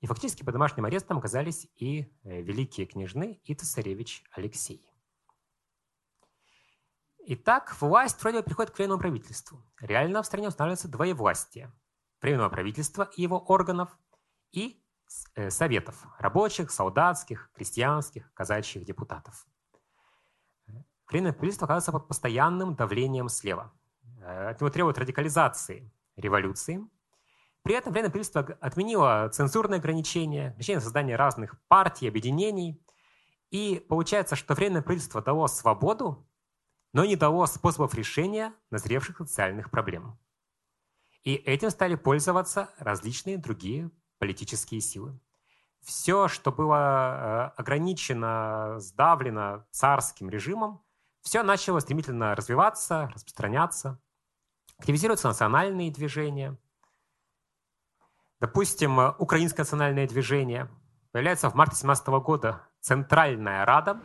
И 0.00 0.06
фактически 0.06 0.44
под 0.44 0.52
домашним 0.52 0.84
арестом 0.84 1.18
оказались 1.18 1.66
и 1.74 2.08
э, 2.22 2.40
великие 2.40 2.86
княжны, 2.86 3.40
и 3.42 3.54
цесаревич 3.54 4.22
Алексей. 4.30 4.88
Итак, 7.26 7.76
власть 7.80 8.22
вроде 8.22 8.38
бы 8.38 8.44
приходит 8.44 8.70
к 8.70 8.78
временному 8.78 9.00
правительству. 9.00 9.60
Реально 9.80 10.22
в 10.22 10.26
стране 10.26 10.46
устанавливается 10.46 10.88
двоевластие. 10.88 11.72
Временного 12.22 12.48
правительства 12.48 13.10
и 13.16 13.22
его 13.22 13.40
органов 13.40 13.98
и 14.52 14.82
э, 15.34 15.50
советов 15.50 16.06
рабочих, 16.18 16.70
солдатских, 16.70 17.50
крестьянских, 17.54 18.32
казачьих 18.34 18.84
депутатов. 18.84 19.46
Временное 21.08 21.32
правительство 21.32 21.64
оказывается 21.64 21.92
под 21.92 22.08
постоянным 22.08 22.74
давлением 22.74 23.28
слева. 23.28 23.72
Э, 24.20 24.50
от 24.50 24.60
него 24.60 24.70
требуют 24.70 24.98
радикализации 24.98 25.92
революции. 26.16 26.86
При 27.62 27.74
этом 27.74 27.92
Временное 27.92 28.10
правительство 28.10 28.42
отменило 28.60 29.28
цензурные 29.32 29.78
ограничения, 29.78 30.50
ограничения 30.50 30.78
на 30.78 30.82
создание 30.82 31.16
разных 31.16 31.60
партий, 31.68 32.08
объединений. 32.08 32.80
И 33.50 33.84
получается, 33.88 34.36
что 34.36 34.54
Временное 34.54 34.82
правительство 34.82 35.20
дало 35.20 35.48
свободу, 35.48 36.26
но 36.92 37.04
не 37.04 37.16
дало 37.16 37.46
способов 37.46 37.94
решения 37.94 38.54
назревших 38.70 39.18
социальных 39.18 39.70
проблем. 39.70 40.18
И 41.22 41.34
этим 41.34 41.70
стали 41.70 41.96
пользоваться 41.96 42.70
различные 42.78 43.36
другие 43.36 43.90
политические 44.20 44.80
силы. 44.80 45.18
Все, 45.80 46.28
что 46.28 46.52
было 46.52 46.76
э, 47.56 47.60
ограничено, 47.60 48.76
сдавлено 48.78 49.64
царским 49.72 50.30
режимом, 50.30 50.80
все 51.22 51.42
начало 51.42 51.80
стремительно 51.80 52.34
развиваться, 52.34 53.10
распространяться. 53.14 54.00
Активизируются 54.78 55.28
национальные 55.28 55.90
движения. 55.90 56.56
Допустим, 58.40 58.98
Украинское 59.18 59.64
национальное 59.64 60.06
движение. 60.06 60.70
Появляется 61.12 61.50
в 61.50 61.54
марте 61.54 61.76
17 61.76 62.06
года 62.22 62.66
Центральная 62.80 63.64
Рада, 63.66 64.00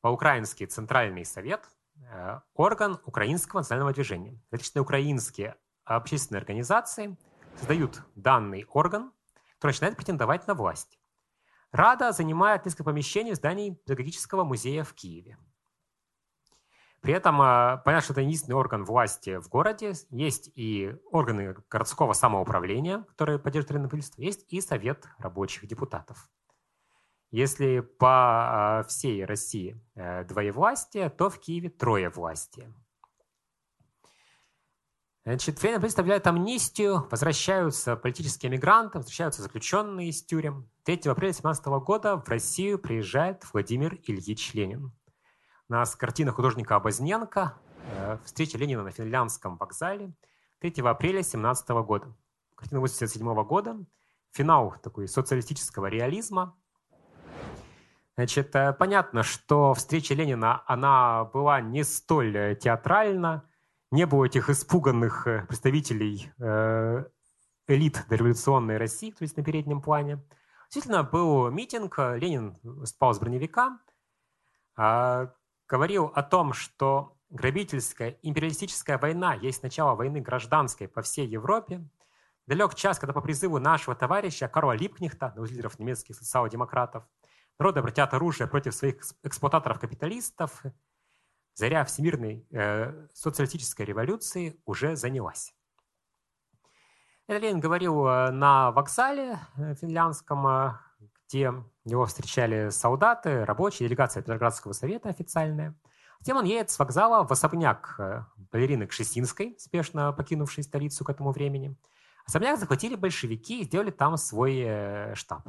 по-украински 0.00 0.66
Центральный 0.66 1.24
Совет, 1.24 1.68
э, 2.10 2.40
орган 2.54 2.98
Украинского 3.04 3.60
национального 3.60 3.94
движения. 3.94 4.40
Различные 4.50 4.82
украинские 4.82 5.56
общественные 5.84 6.40
организации 6.40 7.16
создают 7.56 8.02
данный 8.14 8.66
орган, 8.68 9.12
который 9.58 9.72
начинает 9.72 9.96
претендовать 9.96 10.46
на 10.46 10.54
власть. 10.54 10.98
Рада 11.70 12.12
занимает 12.12 12.64
несколько 12.64 12.84
помещений 12.84 13.32
в 13.32 13.36
здании 13.36 13.74
педагогического 13.74 14.44
музея 14.44 14.84
в 14.84 14.94
Киеве. 14.94 15.36
При 17.00 17.14
этом 17.14 17.40
а, 17.40 17.76
понятно, 17.84 18.04
что 18.04 18.12
это 18.14 18.22
единственный 18.22 18.56
орган 18.56 18.84
власти 18.84 19.36
в 19.36 19.48
городе. 19.48 19.92
Есть 20.10 20.50
и 20.54 20.96
органы 21.10 21.54
городского 21.70 22.12
самоуправления, 22.12 23.02
которые 23.10 23.38
поддерживают 23.38 23.70
районное 23.70 23.88
правительство, 23.88 24.22
есть 24.22 24.44
и 24.48 24.60
Совет 24.60 25.06
рабочих 25.18 25.66
депутатов. 25.66 26.28
Если 27.30 27.80
по 27.80 28.08
а, 28.08 28.82
всей 28.84 29.24
России 29.24 29.78
э, 29.94 30.24
двоевластие, 30.24 31.10
то 31.10 31.28
в 31.28 31.38
Киеве 31.38 31.68
трое 31.68 32.08
власти. 32.08 32.72
Значит, 35.28 35.60
Временное 35.60 35.80
правительство 35.80 36.00
объявляет 36.00 36.26
амнистию, 36.26 37.06
возвращаются 37.10 37.96
политические 37.96 38.50
мигранты, 38.50 38.96
возвращаются 38.96 39.42
заключенные 39.42 40.08
из 40.08 40.22
тюрем. 40.24 40.70
3 40.84 40.94
апреля 41.00 41.32
2017 41.32 41.66
года 41.84 42.16
в 42.16 42.26
Россию 42.30 42.78
приезжает 42.78 43.44
Владимир 43.52 43.98
Ильич 44.04 44.54
Ленин. 44.54 44.90
У 45.68 45.72
нас 45.74 45.94
картина 45.96 46.32
художника 46.32 46.76
Обозненко 46.76 47.58
э, 47.90 48.16
«Встреча 48.24 48.56
Ленина 48.56 48.82
на 48.84 48.90
финляндском 48.90 49.58
вокзале» 49.58 50.14
3 50.60 50.72
апреля 50.82 51.22
17 51.22 51.68
года. 51.84 52.16
Картина 52.54 52.80
87 52.80 53.44
года. 53.44 53.84
Финал 54.32 54.76
такой 54.82 55.08
социалистического 55.08 55.88
реализма. 55.88 56.56
Значит, 58.16 58.56
э, 58.56 58.72
понятно, 58.72 59.22
что 59.22 59.74
встреча 59.74 60.14
Ленина, 60.14 60.62
она 60.66 61.24
была 61.24 61.60
не 61.60 61.84
столь 61.84 62.34
э, 62.34 62.54
театральна, 62.54 63.44
не 63.90 64.06
было 64.06 64.24
этих 64.24 64.50
испуганных 64.50 65.24
представителей 65.48 66.30
элит 67.66 68.04
дореволюционной 68.08 68.76
России, 68.76 69.10
то 69.10 69.22
есть 69.22 69.36
на 69.36 69.44
переднем 69.44 69.82
плане. 69.82 70.24
Действительно, 70.70 71.02
был 71.02 71.50
митинг, 71.50 71.98
Ленин 71.98 72.56
спал 72.84 73.14
с 73.14 73.18
броневика, 73.18 73.78
а 74.76 75.32
говорил 75.66 76.06
о 76.06 76.22
том, 76.22 76.52
что 76.52 77.16
грабительская 77.30 78.18
империалистическая 78.22 78.98
война 78.98 79.34
есть 79.34 79.62
начало 79.62 79.94
войны 79.94 80.20
гражданской 80.20 80.88
по 80.88 81.02
всей 81.02 81.26
Европе, 81.26 81.86
далек 82.46 82.74
час, 82.74 82.98
когда 82.98 83.12
по 83.12 83.20
призыву 83.20 83.58
нашего 83.58 83.94
товарища 83.94 84.48
Карла 84.48 84.72
Липкнехта, 84.72 85.34
лидеров 85.36 85.78
немецких 85.78 86.16
социал-демократов, 86.16 87.04
народы 87.58 87.80
обратят 87.80 88.14
оружие 88.14 88.46
против 88.46 88.74
своих 88.74 89.02
эксплуататоров-капиталистов, 89.22 90.62
заря 91.58 91.84
всемирной 91.84 92.46
э, 92.52 93.08
социалистической 93.12 93.84
революции 93.84 94.60
уже 94.64 94.94
занялась. 94.94 95.52
Это 97.26 97.40
Ленин 97.40 97.58
говорил 97.58 98.06
э, 98.06 98.30
на 98.30 98.70
вокзале 98.70 99.40
э, 99.56 99.74
финляндском, 99.74 100.46
э, 100.46 100.72
где 101.26 101.52
его 101.84 102.06
встречали 102.06 102.70
солдаты, 102.70 103.44
рабочие, 103.44 103.88
делегация 103.88 104.22
Петроградского 104.22 104.72
совета 104.72 105.08
официальная. 105.08 105.74
Затем 106.20 106.36
он 106.36 106.44
едет 106.44 106.70
с 106.70 106.78
вокзала 106.78 107.26
в 107.26 107.32
особняк 107.32 108.26
балерины 108.52 108.86
Кшесинской, 108.86 109.56
спешно 109.58 110.12
покинувшей 110.12 110.62
столицу 110.62 111.04
к 111.04 111.10
этому 111.10 111.32
времени. 111.32 111.76
Особняк 112.24 112.58
захватили 112.58 112.94
большевики 112.94 113.60
и 113.60 113.64
сделали 113.64 113.90
там 113.90 114.16
свой 114.16 115.14
штаб. 115.14 115.48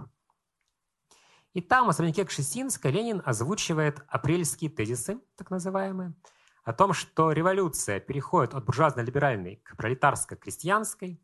И 1.54 1.62
там, 1.62 1.88
в 1.88 1.90
особняке 1.90 2.26
Кшесинской, 2.26 2.92
Ленин 2.92 3.22
озвучивает 3.26 4.04
апрельские 4.08 4.70
тезисы, 4.70 5.20
так 5.36 5.50
называемые, 5.50 6.14
о 6.64 6.74
том, 6.74 6.94
что 6.94 7.32
революция 7.32 8.00
переходит 8.00 8.54
от 8.54 8.66
буржуазно-либеральной 8.66 9.58
к 9.64 9.76
пролетарско-крестьянской, 9.76 11.20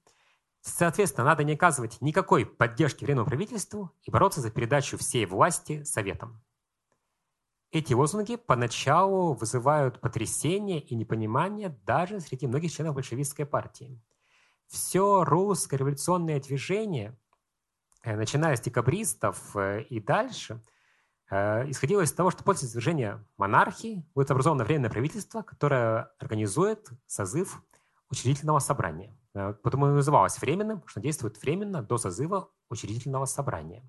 Соответственно, 0.67 1.25
надо 1.25 1.43
не 1.43 1.53
оказывать 1.53 2.01
никакой 2.01 2.43
поддержки 2.43 3.05
временному 3.05 3.27
правительству 3.27 3.91
и 4.01 4.09
бороться 4.09 4.41
за 4.41 4.49
передачу 4.49 4.97
всей 4.97 5.27
власти 5.27 5.83
Советам. 5.83 6.43
Эти 7.71 7.93
лозунги 7.93 8.35
поначалу 8.35 9.33
вызывают 9.35 10.01
потрясение 10.01 10.79
и 10.79 10.95
непонимание 10.95 11.69
даже 11.85 12.19
среди 12.19 12.47
многих 12.47 12.73
членов 12.73 12.95
большевистской 12.95 13.45
партии. 13.45 14.01
Все 14.65 15.23
русское 15.23 15.77
революционное 15.77 16.39
движение, 16.39 17.15
начиная 18.05 18.55
с 18.55 18.61
декабристов 18.61 19.55
э, 19.55 19.83
и 19.83 19.99
дальше, 19.99 20.61
э, 21.29 21.69
исходило 21.69 22.01
из 22.01 22.11
того, 22.11 22.31
что 22.31 22.43
после 22.43 22.67
свержения 22.67 23.25
монархии 23.37 24.05
будет 24.13 24.31
образовано 24.31 24.63
временное 24.63 24.89
правительство, 24.89 25.41
которое 25.41 26.11
организует 26.19 26.89
созыв 27.07 27.61
учредительного 28.09 28.59
собрания– 28.59 29.15
Э, 29.35 29.53
потому 29.61 29.87
и 29.87 29.91
называлось 29.91 30.39
временным, 30.39 30.81
что 30.87 31.01
действует 31.01 31.39
временно 31.41 31.83
до 31.83 31.97
созыва 31.97 32.49
учредительного 32.69 33.25
собрания. 33.25 33.83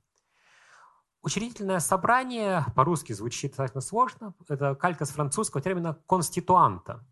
Учредительное 1.23 1.81
собрание 1.81 2.65
по-русски 2.75 3.13
звучит 3.13 3.53
достаточно 3.53 3.81
сложно. 3.81 4.35
Это 4.49 4.75
калька 4.75 5.05
с 5.05 5.11
французского 5.11 5.63
термина 5.63 5.95
«конституанта». 6.07 7.05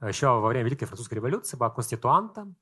Еще 0.00 0.26
во 0.26 0.48
время 0.48 0.66
Великой 0.66 0.86
Французской 0.86 1.14
революции 1.14 1.56
была 1.56 1.70
конституанта, 1.70 2.52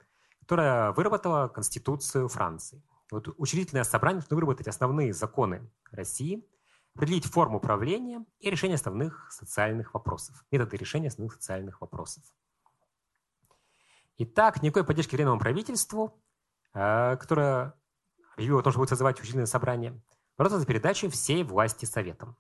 которая 0.40 0.93
выработала 0.93 1.49
Конституцию 1.49 2.28
Франции. 2.28 2.83
Вот 3.11 3.29
учредительное 3.38 3.85
собрание 3.85 4.21
должно 4.21 4.37
выработать 4.37 4.69
основные 4.69 5.12
законы 5.12 5.71
России, 5.91 6.47
определить 6.95 7.27
форму 7.27 7.59
управления 7.59 8.25
и 8.41 8.50
решение 8.50 8.75
основных 8.75 9.31
социальных 9.31 9.95
вопросов, 9.95 10.45
методы 10.50 10.77
решения 10.77 11.09
основных 11.09 11.35
социальных 11.35 11.81
вопросов. 11.81 12.25
Итак, 14.19 14.62
никакой 14.62 14.85
поддержки 14.85 15.15
временному 15.15 15.41
правительству, 15.41 16.21
э, 16.75 17.17
которое 17.19 17.75
объявило 18.35 18.61
о 18.61 18.62
том, 18.62 18.73
что 18.73 18.81
будет 18.81 18.88
созывать 18.88 19.17
учредительное 19.17 19.47
собрание, 19.47 20.00
бороться 20.37 20.59
за 20.59 20.67
передачу 20.67 21.09
всей 21.09 21.45
власти 21.45 21.85
Советам. 21.85 22.37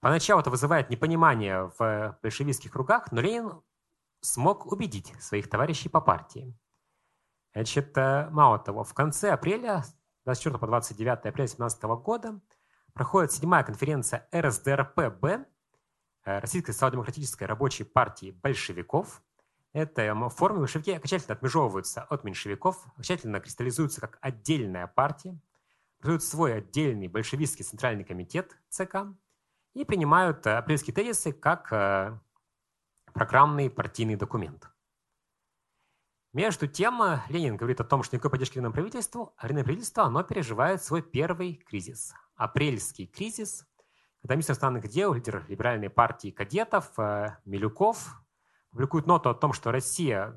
Поначалу 0.00 0.40
это 0.40 0.50
вызывает 0.50 0.90
непонимание 0.90 1.72
в 1.78 2.18
большевистских 2.22 2.72
кругах, 2.72 3.10
но 3.10 3.20
Ленин 3.20 3.62
смог 4.20 4.70
убедить 4.70 5.12
своих 5.20 5.48
товарищей 5.48 5.88
по 5.88 6.00
партии. 6.00 6.54
Значит, 7.58 7.98
э, 7.98 8.28
мало 8.30 8.60
того, 8.60 8.84
в 8.84 8.94
конце 8.94 9.32
апреля, 9.32 9.82
24 10.26 10.58
по 10.58 10.68
29 10.68 11.26
апреля 11.26 11.48
2017 11.48 11.82
года, 11.96 12.38
проходит 12.92 13.32
седьмая 13.32 13.64
конференция 13.64 14.28
РСДРП-Б, 14.32 15.44
э, 16.24 16.38
Российской 16.38 16.70
социал-демократической 16.70 17.46
рабочей 17.46 17.82
партии 17.82 18.30
большевиков. 18.30 19.20
Это 19.72 20.14
формы 20.28 20.60
большевики 20.60 20.92
окончательно 20.92 21.34
отмежевываются 21.34 22.04
от 22.04 22.22
меньшевиков, 22.22 22.86
окончательно 22.92 23.40
кристаллизуются 23.40 24.00
как 24.00 24.18
отдельная 24.20 24.86
партия, 24.86 25.36
образуют 25.98 26.22
свой 26.22 26.54
отдельный 26.58 27.08
большевистский 27.08 27.64
центральный 27.64 28.04
комитет 28.04 28.56
ЦК 28.68 28.98
и 29.74 29.84
принимают 29.84 30.46
э, 30.46 30.56
апрельские 30.56 30.94
тезисы 30.94 31.32
как 31.32 32.20
программный 33.12 33.68
партийный 33.68 34.14
документ. 34.14 34.70
Между 36.38 36.68
тем, 36.68 37.02
Ленин 37.30 37.56
говорит 37.56 37.80
о 37.80 37.84
том, 37.84 38.04
что 38.04 38.14
никакой 38.14 38.30
поддержки 38.30 38.58
военному 38.58 38.72
правительству, 38.72 39.34
а 39.38 39.46
военное 39.46 39.64
правительство 39.64 40.04
оно 40.04 40.22
переживает 40.22 40.80
свой 40.84 41.02
первый 41.02 41.54
кризис. 41.54 42.14
Апрельский 42.36 43.06
кризис, 43.06 43.66
когда 44.22 44.36
министр 44.36 44.52
иностранных 44.52 44.86
дел, 44.86 45.14
лидер 45.14 45.44
либеральной 45.48 45.90
партии 45.90 46.30
кадетов 46.30 46.96
э, 46.96 47.36
Милюков 47.44 48.22
публикует 48.70 49.08
ноту 49.08 49.30
о 49.30 49.34
том, 49.34 49.52
что 49.52 49.72
Россия 49.72 50.32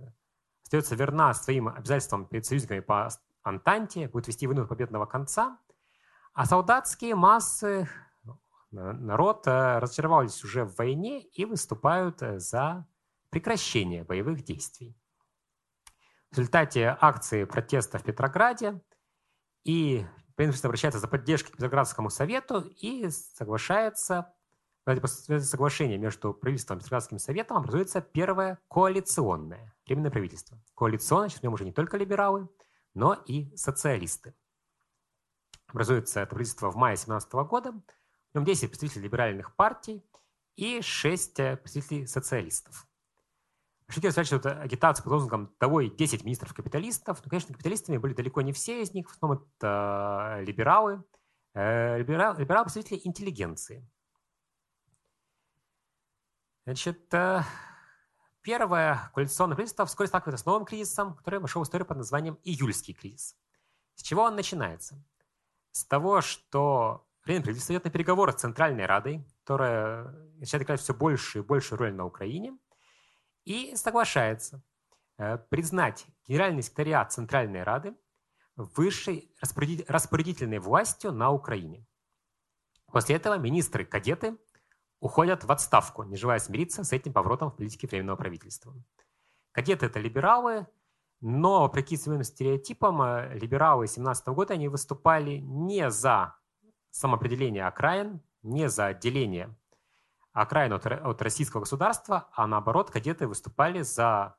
остается 0.63 0.96
верна 0.96 1.36
своим 1.36 1.67
обязательствам 1.67 2.25
перед 2.25 2.48
союзниками 2.48 2.79
по 2.79 3.08
Антанте, 3.43 4.08
будет 4.08 4.27
вести 4.27 4.48
войну 4.48 4.63
до 4.63 4.67
победного 4.67 5.05
конца, 5.05 5.60
а 6.34 6.48
солдатские 6.48 7.13
массы 7.13 7.88
народ 8.72 9.46
э, 9.46 9.77
разочаровались 9.77 10.43
уже 10.43 10.65
в 10.65 10.75
войне 10.77 11.22
и 11.22 11.46
выступают 11.46 12.24
э, 12.24 12.39
за 12.39 12.88
прекращение 13.29 14.03
боевых 14.03 14.43
действий. 14.43 14.98
В 16.31 16.38
результате 16.38 16.97
акции 17.00 17.43
протеста 17.43 18.00
в 18.00 18.03
Петрограде 18.03 18.81
и 19.63 20.05
правительство 20.35 20.67
обращается 20.67 21.00
за 21.00 21.07
поддержкой 21.07 21.51
к 21.51 21.55
Петроградскому 21.57 22.09
совету 22.09 22.61
и 22.61 23.09
соглашается, 23.09 24.33
после 24.85 25.39
соглашения 25.41 25.97
между 25.97 26.33
правительством 26.33 26.77
и 26.77 26.81
Петроградским 26.81 27.19
советом 27.19 27.57
образуется 27.57 28.01
первое 28.01 28.59
коалиционное 28.69 29.75
временное 29.85 30.11
правительство. 30.11 30.57
Коалиционное, 30.75 31.29
сейчас 31.29 31.41
в 31.41 31.43
нем 31.43 31.53
уже 31.53 31.65
не 31.65 31.73
только 31.73 31.97
либералы, 31.97 32.47
но 32.93 33.13
и 33.13 33.55
социалисты. 33.55 34.33
Образуется 35.67 36.21
это 36.21 36.29
правительство 36.31 36.71
в 36.71 36.75
мае 36.75 36.95
2017 36.95 37.33
года– 37.33 37.73
в 38.31 38.35
нем 38.35 38.45
10 38.45 38.69
представителей 38.69 39.03
либеральных 39.03 39.55
партий 39.55 40.03
и 40.55 40.81
6 40.81 41.39
э, 41.39 41.57
представителей 41.57 42.07
социалистов. 42.07 42.88
Большевики 43.91 44.07
разворачивают 44.07 44.45
агитацию 44.45 45.03
под 45.03 45.12
лозунгом 45.12 45.48
«Того 45.57 45.81
и 45.81 45.89
10 45.89 46.24
министров 46.24 46.53
капиталистов». 46.53 47.21
Но, 47.25 47.29
конечно, 47.29 47.53
капиталистами 47.53 47.98
были 47.98 48.13
далеко 48.13 48.41
не 48.41 48.53
все 48.53 48.81
из 48.81 48.93
них, 48.93 49.10
в 49.10 49.12
основном 49.12 49.45
это 49.57 50.38
э, 50.38 50.45
либералы, 50.45 51.03
э, 51.53 51.98
либералы, 51.98 52.39
либералы 52.39 52.63
представители 52.63 53.01
интеллигенции. 53.03 53.85
Значит, 56.63 57.13
первое 58.42 59.11
коалиционное 59.13 59.55
правительство 59.55 59.85
вскоре 59.85 60.07
сталкивается 60.07 60.42
с 60.42 60.46
новым 60.46 60.63
кризисом, 60.63 61.15
который 61.15 61.42
вошел 61.42 61.61
в 61.61 61.65
историю 61.65 61.85
под 61.85 61.98
названием 61.98 62.39
«Июльский 62.46 62.94
кризис». 62.94 63.35
С 63.96 64.03
чего 64.03 64.24
он 64.24 64.37
начинается? 64.37 65.03
С 65.74 65.83
того, 65.83 66.22
что 66.22 67.05
Время 67.25 67.44
правительства 67.44 67.74
идет 67.74 67.83
на 67.83 67.92
переговоры 67.92 68.31
с 68.31 68.35
Центральной 68.35 68.87
Радой, 68.87 69.24
которая 69.42 70.11
начинает 70.37 70.65
играть 70.65 70.79
все 70.79 70.94
больше 70.94 71.39
и 71.39 71.42
больше 71.44 71.75
роль 71.75 71.94
на 71.94 72.05
Украине, 72.05 72.57
и 73.45 73.75
соглашается 73.75 74.63
э, 75.17 75.37
признать 75.37 76.05
Генеральный 76.27 76.61
секретариат 76.61 77.11
Центральной 77.11 77.63
Рады 77.63 77.95
высшей 78.55 79.33
распорядительной 79.41 80.59
властью 80.59 81.11
на 81.11 81.31
Украине. 81.31 81.85
После 82.87 83.15
этого 83.15 83.37
министры-кадеты 83.37 84.37
уходят 84.99 85.43
в 85.43 85.51
отставку, 85.51 86.03
не 86.03 86.17
желая 86.17 86.39
смириться 86.39 86.83
с 86.83 86.91
этим 86.91 87.13
поворотом 87.13 87.49
в 87.49 87.55
политике 87.55 87.87
Временного 87.87 88.17
правительства. 88.17 88.73
Кадеты– 89.51 89.85
это 89.87 89.99
либералы, 89.99 90.67
но, 91.21 91.61
вопреки 91.61 91.97
своим 91.97 92.23
стереотипам, 92.23 93.01
э, 93.01 93.37
либералы 93.37 93.87
17 93.87 94.27
года 94.27 94.53
они 94.53 94.67
выступали 94.67 95.37
не 95.37 95.89
за 95.89 96.35
самоопределение 96.91 97.65
окраин 97.65 98.21
не 98.43 98.69
за 98.69 98.87
отделение 98.87 99.55
окраин 100.33 100.74
от, 100.74 100.85
от 100.85 101.22
российского 101.22 101.61
государства, 101.61 102.29
а 102.33 102.48
наоборот, 102.48 102.91
кадеты 102.91 103.27
выступали 103.27 103.81
за 103.81 104.37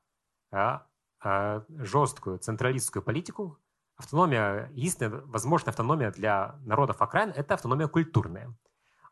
э, 0.51 0.79
э, 1.25 1.63
жесткую 1.69 2.39
централистскую 2.39 3.03
политику. 3.03 3.59
Автономия, 3.97 4.71
единственная 4.73 5.21
возможная 5.27 5.71
автономия 5.71 6.11
для 6.11 6.57
народов 6.65 7.03
окраин– 7.03 7.31
это 7.37 7.55
автономия 7.55 7.89
культурная. 7.89 8.55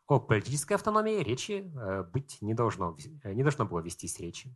О 0.07 0.19
политической 0.19 0.73
автономии 0.73 1.23
речи 1.23 1.71
э, 1.75 2.03
быть 2.03 2.37
не 2.41 2.53
должно, 2.53 2.97
не 3.23 3.43
должно 3.43 3.65
было 3.65 3.79
вестись 3.79 4.19
речи. 4.19 4.55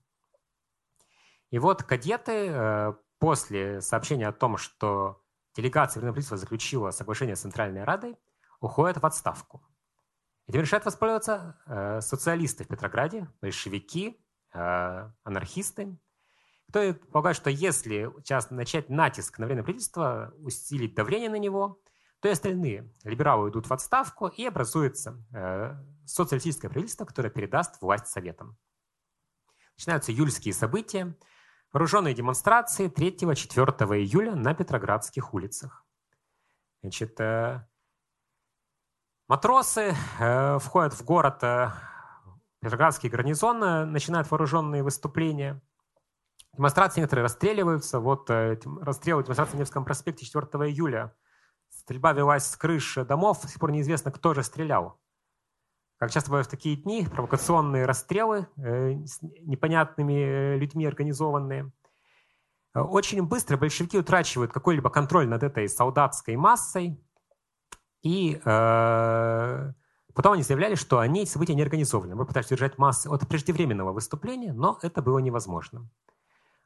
И 1.51 1.59
вот 1.59 1.83
кадеты 1.83 2.95
после 3.19 3.79
сообщения 3.79 4.27
о 4.27 4.33
том, 4.33 4.57
что 4.57 5.23
делегация 5.55 6.01
правительства 6.01 6.38
заключила 6.38 6.91
соглашение 6.91 7.35
с 7.35 7.41
Центральной 7.41 7.83
Радой, 7.83 8.17
уходят 8.59 8.97
в 8.97 9.05
отставку. 9.05 9.63
Этим 10.47 10.62
решают 10.62 10.86
воспользоваться 10.86 11.60
э, 11.65 12.01
социалисты 12.01 12.63
в 12.63 12.67
Петрограде, 12.67 13.27
большевики, 13.41 14.19
э, 14.53 15.10
анархисты, 15.23 15.97
кто 16.69 16.93
полагает, 17.12 17.38
что 17.38 17.49
если 17.49 18.12
сейчас 18.19 18.49
начать 18.49 18.89
натиск 18.89 19.39
на 19.39 19.45
временное 19.45 19.63
правительство, 19.63 20.34
усилить 20.39 20.95
давление 20.95 21.29
на 21.29 21.38
него, 21.38 21.81
то 22.19 22.27
и 22.27 22.31
остальные 22.31 22.91
либералы 23.03 23.49
идут 23.49 23.67
в 23.67 23.73
отставку, 23.73 24.27
и 24.27 24.45
образуется 24.45 25.23
э, 25.34 25.75
социалистическое 26.05 26.69
правительство, 26.69 27.05
которое 27.05 27.29
передаст 27.29 27.81
власть 27.81 28.08
Советам. 28.08 28.58
Начинаются 29.77 30.12
июльские 30.12 30.53
события, 30.53 31.15
вооруженные 31.71 32.13
демонстрации 32.13 32.89
3-4 32.89 33.97
июля 33.97 34.36
на 34.36 34.53
Петроградских 34.53 35.34
улицах. 35.34 35.86
Значит, 36.81 37.19
э, 37.19 37.67
Матросы 39.27 39.95
э, 40.19 40.59
входят 40.59 40.93
в 40.93 41.03
город 41.03 41.43
э, 41.43 41.71
Петроградский 42.59 43.09
гарнизон, 43.09 43.63
э, 43.63 43.85
начинают 43.85 44.29
вооруженные 44.29 44.83
выступления. 44.83 45.61
Демонстрации 46.53 46.99
некоторые 46.99 47.23
расстреливаются. 47.23 47.99
Вот 47.99 48.29
э, 48.29 48.59
расстрелы 48.81 49.23
демонстрации 49.23 49.55
на 49.55 49.61
Невском 49.61 49.83
проспекте 49.83 50.25
4 50.25 50.45
июля. 50.69 51.15
Стрельба 51.69 52.13
велась 52.13 52.45
с 52.45 52.55
крыш 52.55 52.95
домов. 53.07 53.41
До 53.41 53.47
сих 53.47 53.59
пор 53.59 53.71
неизвестно, 53.71 54.11
кто 54.11 54.33
же 54.35 54.43
стрелял. 54.43 54.99
Как 55.97 56.11
часто 56.11 56.29
бывают 56.29 56.47
в 56.47 56.51
такие 56.51 56.75
дни, 56.75 57.07
провокационные 57.09 57.85
расстрелы 57.85 58.47
э, 58.57 59.05
с 59.05 59.21
непонятными 59.21 60.13
э, 60.13 60.57
людьми 60.57 60.85
организованные. 60.85 61.71
Э, 62.73 62.81
очень 62.81 63.23
быстро 63.23 63.57
большевики 63.57 63.97
утрачивают 63.97 64.51
какой-либо 64.51 64.89
контроль 64.89 65.27
над 65.27 65.41
этой 65.41 65.67
солдатской 65.69 66.35
массой. 66.35 67.01
И 68.01 68.39
э, 68.43 69.73
потом 70.13 70.34
они 70.34 70.43
заявляли, 70.43 70.75
что 70.75 70.99
они 70.99 71.23
эти 71.23 71.29
события 71.29 71.55
не 71.55 71.63
организованы. 71.63 72.15
Мы 72.15 72.25
пытались 72.25 72.47
удержать 72.47 72.77
массы 72.77 73.08
от 73.08 73.27
преждевременного 73.27 73.91
выступления, 73.93 74.53
но 74.53 74.77
это 74.81 75.01
было 75.01 75.19
невозможно. 75.19 75.89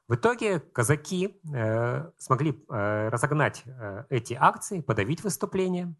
В 0.09 0.15
итоге 0.15 0.59
казаки 0.59 1.39
э, 1.53 2.11
смогли 2.17 2.65
э, 2.69 3.09
разогнать 3.09 3.61
э, 3.65 4.05
эти 4.09 4.33
акции, 4.33 4.81
подавить 4.81 5.23
выступление. 5.23 5.95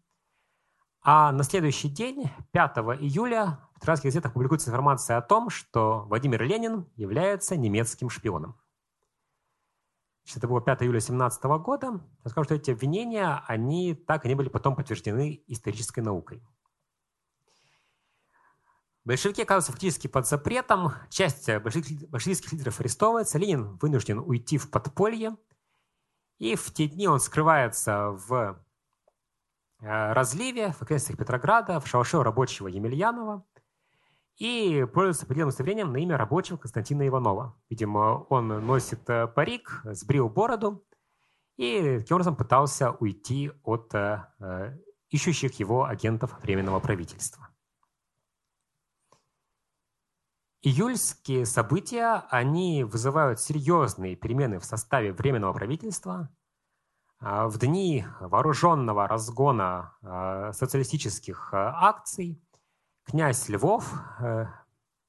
А 1.02 1.32
на 1.32 1.44
следующий 1.44 1.88
день, 1.88 2.30
5 2.52 2.76
июля, 3.00 3.60
в 3.70 3.74
Петроградских 3.74 4.08
газетах 4.08 4.32
публикуется 4.34 4.68
информация 4.68 5.16
о 5.16 5.22
том, 5.22 5.48
что 5.48 6.04
Владимир 6.08 6.42
Ленин 6.42 6.86
является 6.96 7.56
немецким 7.56 8.10
шпионом 8.10 8.59
это 10.36 10.46
было 10.48 10.60
5 10.60 10.82
июля 10.82 11.00
2017 11.00 11.44
года, 11.44 12.00
я 12.24 12.30
скажу, 12.30 12.44
что 12.44 12.54
эти 12.54 12.70
обвинения, 12.70 13.42
они 13.46 13.94
так 13.94 14.24
и 14.24 14.28
не 14.28 14.34
были 14.34 14.48
потом 14.48 14.76
подтверждены 14.76 15.42
исторической 15.46 16.00
наукой. 16.00 16.42
Большевики 19.04 19.42
оказываются 19.42 19.72
фактически 19.72 20.06
под 20.06 20.26
запретом, 20.26 20.92
часть 21.08 21.48
большевистских 21.48 22.52
лидеров 22.52 22.80
арестовывается, 22.80 23.38
Ленин 23.38 23.76
вынужден 23.78 24.18
уйти 24.18 24.58
в 24.58 24.70
подполье, 24.70 25.36
и 26.38 26.54
в 26.54 26.72
те 26.72 26.86
дни 26.86 27.08
он 27.08 27.18
скрывается 27.18 28.10
в 28.10 28.62
э, 29.80 30.12
разливе 30.12 30.72
в 30.72 30.82
окрестностях 30.82 31.18
Петрограда, 31.18 31.80
в 31.80 31.86
шалаше 31.86 32.22
рабочего 32.22 32.68
Емельянова, 32.68 33.44
и 34.40 34.86
пользуется 34.86 35.26
определенным 35.26 35.48
удостоверением 35.48 35.92
на 35.92 35.98
имя 35.98 36.16
рабочего 36.16 36.56
Константина 36.56 37.06
Иванова. 37.06 37.54
Видимо, 37.68 38.24
он 38.30 38.48
носит 38.48 39.08
э, 39.10 39.26
парик, 39.28 39.82
сбрил 39.84 40.30
бороду 40.30 40.82
и 41.58 41.98
таким 41.98 42.16
образом 42.16 42.36
пытался 42.36 42.92
уйти 42.92 43.52
от 43.64 43.94
э, 43.94 44.78
ищущих 45.10 45.60
его 45.60 45.84
агентов 45.84 46.42
Временного 46.42 46.80
правительства. 46.80 47.48
Июльские 50.62 51.44
события, 51.44 52.24
они 52.30 52.84
вызывают 52.84 53.40
серьезные 53.40 54.16
перемены 54.16 54.58
в 54.58 54.64
составе 54.64 55.12
Временного 55.12 55.52
правительства. 55.52 56.30
А, 57.18 57.46
в 57.46 57.58
дни 57.58 58.06
вооруженного 58.20 59.06
разгона 59.06 59.96
а, 60.02 60.52
социалистических 60.54 61.50
акций 61.52 62.42
князь 63.04 63.48
Львов, 63.48 63.92
э, 64.20 64.46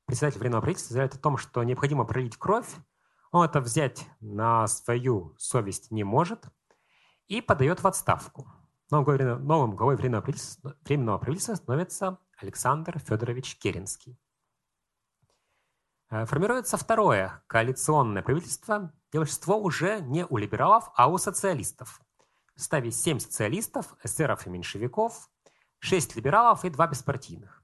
председатель 0.06 0.40
Временного 0.40 0.62
правительства, 0.62 0.94
заявляет 0.94 1.16
о 1.16 1.20
том, 1.20 1.38
что 1.38 1.64
необходимо 1.64 2.06
пролить 2.06 2.38
кровь. 2.38 2.70
Он 3.32 3.46
это 3.46 3.62
взять 3.62 4.08
на 4.20 4.68
свою 4.68 5.36
совесть 5.38 5.92
не 5.92 6.04
может 6.04 6.46
и 7.28 7.42
подает 7.42 7.82
в 7.82 7.88
отставку. 7.88 8.48
Новым 8.90 9.76
главой, 9.76 9.96
Временного 9.96 10.22
правительства, 10.22 10.76
Временного 10.84 11.18
правительства 11.18 11.56
становится 11.56 12.18
Александр 12.38 13.00
Федорович 13.00 13.58
Керенский. 13.58 14.20
Э, 16.10 16.26
формируется 16.26 16.76
второе 16.76 17.42
коалиционное 17.48 18.22
правительство, 18.22 18.94
большинство 19.14 19.58
уже 19.58 20.02
не 20.02 20.26
у 20.26 20.36
либералов, 20.36 20.92
а 20.96 21.08
у 21.08 21.18
социалистов. 21.18 22.02
В 22.54 22.60
составе 22.60 22.92
7 22.92 23.20
социалистов, 23.20 23.96
эсеров 24.04 24.46
и 24.46 24.50
меньшевиков, 24.50 25.30
6 25.80 26.18
либералов 26.18 26.66
и 26.66 26.70
2 26.70 26.88
беспартийных. 26.88 27.61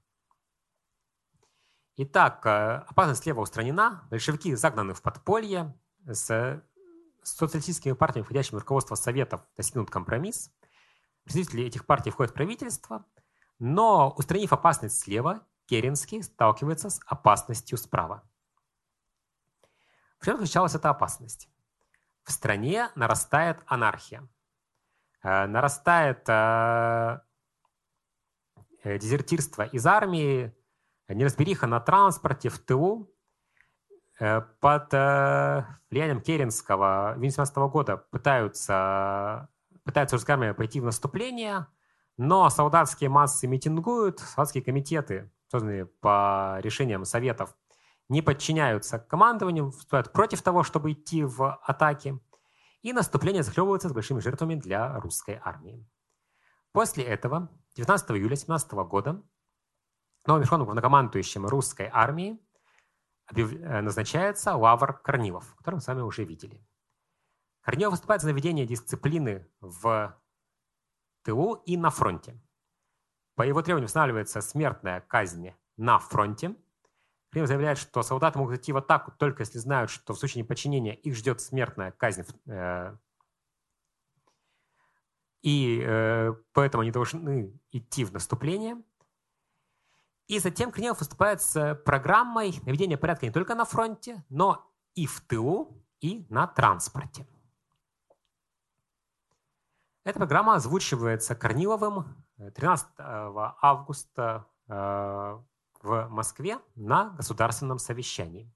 Итак, 2.00 2.46
э, 2.46 2.84
опасность 2.86 3.24
слева 3.24 3.40
устранена, 3.40 4.06
большевики 4.08 4.54
загнаны 4.54 4.94
в 4.94 5.02
подполье, 5.02 5.76
с 6.06 6.62
социалистическими 7.24 7.90
партиями, 7.90 8.24
входящими 8.24 8.58
в 8.58 8.60
руководство 8.60 8.94
Советов, 8.94 9.40
достигнут 9.56 9.90
компромисс. 9.90 10.52
Представители 11.24 11.64
этих 11.64 11.86
партий 11.86 12.10
входят 12.10 12.30
в 12.30 12.34
правительство, 12.34 13.04
но, 13.58 14.14
устранив 14.16 14.52
опасность 14.52 15.00
слева, 15.00 15.44
Керенский 15.66 16.22
сталкивается 16.22 16.88
с 16.88 17.00
опасностью 17.04 17.76
справа. 17.76 18.22
В 20.20 20.24
чем 20.24 20.36
заключалась 20.36 20.76
эта 20.76 20.90
опасность? 20.90 21.48
В 22.22 22.30
стране 22.30 22.90
нарастает 22.94 23.58
анархия. 23.66 24.28
Э, 25.24 25.46
нарастает 25.46 26.28
э, 26.28 27.20
э, 28.84 28.98
дезертирство 29.00 29.62
из 29.62 29.84
армии, 29.84 30.54
неразбериха 31.08 31.66
на 31.66 31.80
транспорте, 31.80 32.48
в 32.48 32.58
тылу. 32.58 33.10
Под 34.18 34.92
влиянием 34.92 36.20
Керенского 36.20 37.10
1917 37.10 37.56
года 37.72 37.96
пытаются, 37.96 39.48
пытаются 39.84 40.16
русская 40.16 40.32
армия 40.32 40.54
пойти 40.54 40.80
в 40.80 40.84
наступление, 40.84 41.68
но 42.16 42.50
солдатские 42.50 43.10
массы 43.10 43.46
митингуют, 43.46 44.18
солдатские 44.18 44.64
комитеты, 44.64 45.30
созданные 45.46 45.86
по 45.86 46.58
решениям 46.62 47.04
советов, 47.04 47.56
не 48.08 48.20
подчиняются 48.20 48.98
командованию, 48.98 49.66
выступают 49.66 50.12
против 50.12 50.42
того, 50.42 50.64
чтобы 50.64 50.92
идти 50.92 51.22
в 51.22 51.54
атаки, 51.62 52.18
и 52.82 52.92
наступление 52.92 53.44
захлебывается 53.44 53.88
с 53.88 53.92
большими 53.92 54.18
жертвами 54.18 54.56
для 54.56 54.98
русской 54.98 55.40
армии. 55.44 55.86
После 56.72 57.04
этого, 57.04 57.50
19 57.76 58.10
июля 58.12 58.34
17 58.34 58.72
года, 58.72 59.22
новым 60.28 60.42
верховным 60.42 60.66
главнокомандующим 60.66 61.46
русской 61.46 61.90
армии 61.92 62.38
э, 63.34 63.80
назначается 63.80 64.54
Лавр 64.54 65.00
Корнилов, 65.00 65.54
которого 65.56 65.78
мы 65.78 65.82
с 65.82 65.86
вами 65.88 66.02
уже 66.02 66.24
видели. 66.24 66.64
Корнилов 67.62 67.92
выступает 67.92 68.22
за 68.22 68.28
наведение 68.28 68.66
дисциплины 68.66 69.46
в 69.60 70.16
тылу 71.22 71.54
и 71.66 71.76
на 71.76 71.90
фронте. 71.90 72.40
По 73.34 73.42
его 73.42 73.62
требованию 73.62 73.86
устанавливается 73.86 74.40
смертная 74.40 75.00
казнь 75.00 75.52
на 75.76 75.98
фронте– 75.98 76.54
Крым 77.30 77.46
заявляет, 77.46 77.78
что 77.78 78.02
солдаты 78.02 78.38
могут 78.38 78.58
идти 78.58 78.72
в 78.72 78.78
атаку 78.78 79.12
только 79.12 79.42
если 79.42 79.58
знают, 79.58 79.90
что 79.90 80.14
в 80.14 80.18
случае 80.18 80.42
неподчинения 80.42 80.94
их 80.94 81.14
ждет 81.14 81.40
смертная 81.40 81.92
казнь. 81.92 82.24
Э, 82.46 82.96
и 85.42 85.82
э, 85.84 86.34
поэтому 86.52 86.82
они 86.82 86.90
должны 86.90 87.52
идти 87.70 88.04
в 88.04 88.12
наступление. 88.12 88.82
И 90.28 90.38
затем 90.38 90.70
Кринев 90.70 90.98
выступает 90.98 91.40
с 91.40 91.74
программой 91.86 92.54
наведения 92.66 92.98
порядка 92.98 93.24
не 93.26 93.32
только 93.32 93.54
на 93.54 93.64
фронте, 93.64 94.24
но 94.28 94.70
и 94.94 95.06
в 95.06 95.22
тылу, 95.22 95.82
и 96.00 96.26
на 96.28 96.46
транспорте. 96.46 97.26
Эта 100.04 100.18
программа 100.18 100.54
озвучивается 100.54 101.34
Корниловым 101.34 102.24
13 102.36 102.86
августа 102.98 104.46
э, 104.68 104.72
в 105.82 106.08
Москве 106.08 106.58
на 106.76 107.10
государственном 107.10 107.78
совещании. 107.78 108.52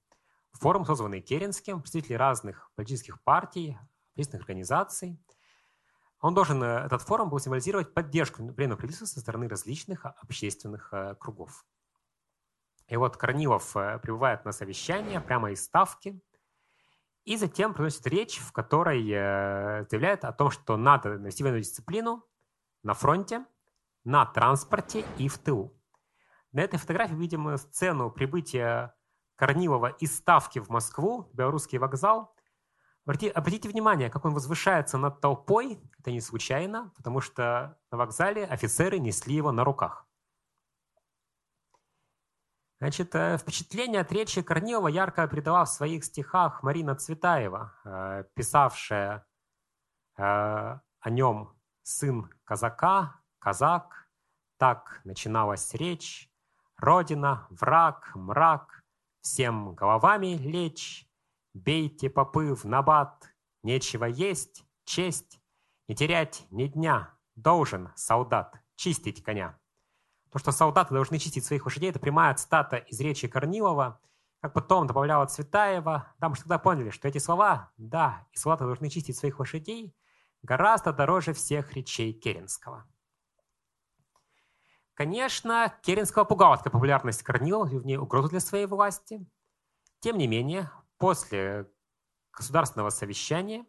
Форум, 0.53 0.85
созванный 0.85 1.21
Керенским, 1.21 1.81
представители 1.81 2.13
разных 2.13 2.71
политических 2.75 3.21
партий, 3.23 3.77
общественных 4.13 4.43
организаций. 4.43 5.19
Он 6.23 6.33
должен, 6.33 6.63
э, 6.63 6.85
этот 6.85 7.01
форум 7.01 7.29
был 7.29 7.37
символизировать 7.39 7.93
поддержку 7.93 8.41
временного 8.41 8.77
правительства 8.77 9.05
со 9.05 9.19
стороны 9.19 9.49
различных 9.49 10.05
общественных 10.05 10.87
э, 10.93 11.15
кругов. 11.19 11.65
И 12.87 12.95
вот 12.95 13.17
Корнилов 13.17 13.75
э, 13.75 13.99
прибывает 13.99 14.45
на 14.45 14.53
совещание 14.53 15.19
прямо 15.19 15.51
из 15.51 15.65
Ставки, 15.65 16.21
и 17.25 17.35
затем 17.35 17.73
приносит 17.73 18.07
речь, 18.07 18.39
в 18.39 18.53
которой 18.53 19.01
заявляет 19.05 20.25
о 20.25 20.33
том, 20.33 20.51
что 20.51 20.75
надо 20.75 21.17
навести 21.17 21.41
военную 21.41 21.63
дисциплину 21.63 22.25
на 22.83 22.93
фронте, 22.93 23.45
на 24.03 24.25
транспорте 24.25 25.05
и 25.17 25.29
в 25.29 25.37
тылу. 25.37 25.73
На 26.51 26.59
этой 26.59 26.77
фотографии 26.77 27.15
видим 27.15 27.57
сцену 27.57 28.11
прибытия 28.11 28.93
Корнилова 29.37 29.87
из 29.99 30.17
Ставки 30.17 30.59
в 30.59 30.67
Москву, 30.67 31.29
белорусский 31.33 31.77
вокзал. 31.77 32.35
Обратите 33.05 33.67
внимание, 33.67 34.09
как 34.09 34.23
он 34.23 34.33
возвышается 34.33 34.97
над 34.97 35.19
толпой. 35.19 35.79
Это 35.99 36.11
не 36.11 36.21
случайно, 36.21 36.91
потому 36.95 37.19
что 37.19 37.77
на 37.91 37.97
вокзале 37.97 38.45
офицеры 38.45 38.99
несли 38.99 39.35
его 39.35 39.51
на 39.51 39.63
руках. 39.63 40.07
Значит, 42.79 43.15
э, 43.15 43.37
впечатление 43.37 44.01
от 44.01 44.11
речи 44.11 44.41
Корнилова 44.41 44.89
ярко 44.89 45.25
передала 45.27 45.63
в 45.63 45.69
своих 45.69 46.03
стихах 46.03 46.63
Марина 46.63 46.95
Цветаева, 46.95 47.73
э, 47.85 48.23
писавшая 48.35 49.25
э, 50.17 50.21
о 50.23 51.09
нем 51.09 51.53
«Сын 51.83 52.29
казака, 52.43 53.21
казак». 53.39 54.09
Так 54.57 55.01
начиналась 55.05 55.73
речь 55.73 56.29
Родина, 56.77 57.47
враг, 57.49 58.11
мрак, 58.15 58.83
всем 59.21 59.73
головами 59.75 60.35
лечь, 60.35 61.07
Бейте 61.53 62.09
попы 62.09 62.55
в 62.55 62.65
набат, 62.65 63.29
нечего 63.61 64.05
есть, 64.05 64.65
честь, 64.85 65.39
Не 65.87 65.95
терять 65.95 66.47
ни 66.49 66.67
дня, 66.67 67.13
должен 67.35 67.91
солдат 67.95 68.55
чистить 68.75 69.21
коня. 69.21 69.59
То, 70.31 70.39
что 70.39 70.51
солдаты 70.51 70.93
должны 70.93 71.19
чистить 71.19 71.45
своих 71.45 71.65
лошадей, 71.65 71.91
это 71.91 71.99
прямая 71.99 72.33
цитата 72.33 72.77
из 72.77 72.99
речи 72.99 73.27
Корнилова, 73.27 74.01
как 74.41 74.53
потом 74.53 74.87
добавляла 74.87 75.27
Цветаева. 75.27 76.11
Там 76.19 76.33
же 76.33 76.41
тогда 76.41 76.57
поняли, 76.57 76.89
что 76.89 77.07
эти 77.07 77.19
слова, 77.19 77.71
да, 77.77 78.27
и 78.31 78.37
солдаты 78.37 78.63
должны 78.63 78.89
чистить 78.89 79.15
своих 79.15 79.39
лошадей, 79.39 79.95
гораздо 80.41 80.91
дороже 80.91 81.33
всех 81.33 81.73
речей 81.73 82.13
Керенского. 82.13 82.87
Конечно, 84.95 85.73
Керенского 85.81 86.23
пугала 86.23 86.57
такая 86.57 86.71
популярность 86.71 87.23
Корнилова 87.23 87.67
и 87.67 87.77
в 87.77 87.85
ней 87.85 87.97
угрозу 87.97 88.29
для 88.29 88.39
своей 88.39 88.65
власти. 88.65 89.25
Тем 89.99 90.17
не 90.17 90.27
менее, 90.27 90.71
после 91.03 91.69
государственного 92.31 92.89
совещания 92.89 93.65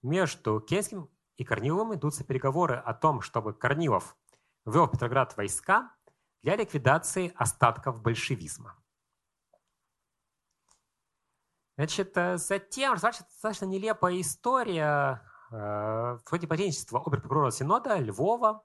между 0.00 0.60
Керенским 0.60 1.10
и 1.36 1.44
Корниловым 1.44 1.94
идутся 1.94 2.24
переговоры 2.24 2.76
о 2.76 2.94
том, 2.94 3.20
чтобы 3.20 3.52
Корнилов 3.52 4.16
ввел 4.64 4.86
в 4.86 4.90
Петроград 4.90 5.36
войска 5.36 5.94
для 6.42 6.56
ликвидации 6.56 7.34
остатков 7.36 8.00
большевизма. 8.00 8.82
Значит, 11.76 12.16
э, 12.16 12.38
затем 12.38 12.94
достаточно 12.94 13.66
нелепая 13.66 14.18
история 14.18 15.22
э, 15.50 15.56
в 15.56 16.22
ходе 16.24 16.46
посредничества 16.46 17.02
оберпрокурора 17.04 17.50
Синода 17.50 17.98
Львова 17.98 18.64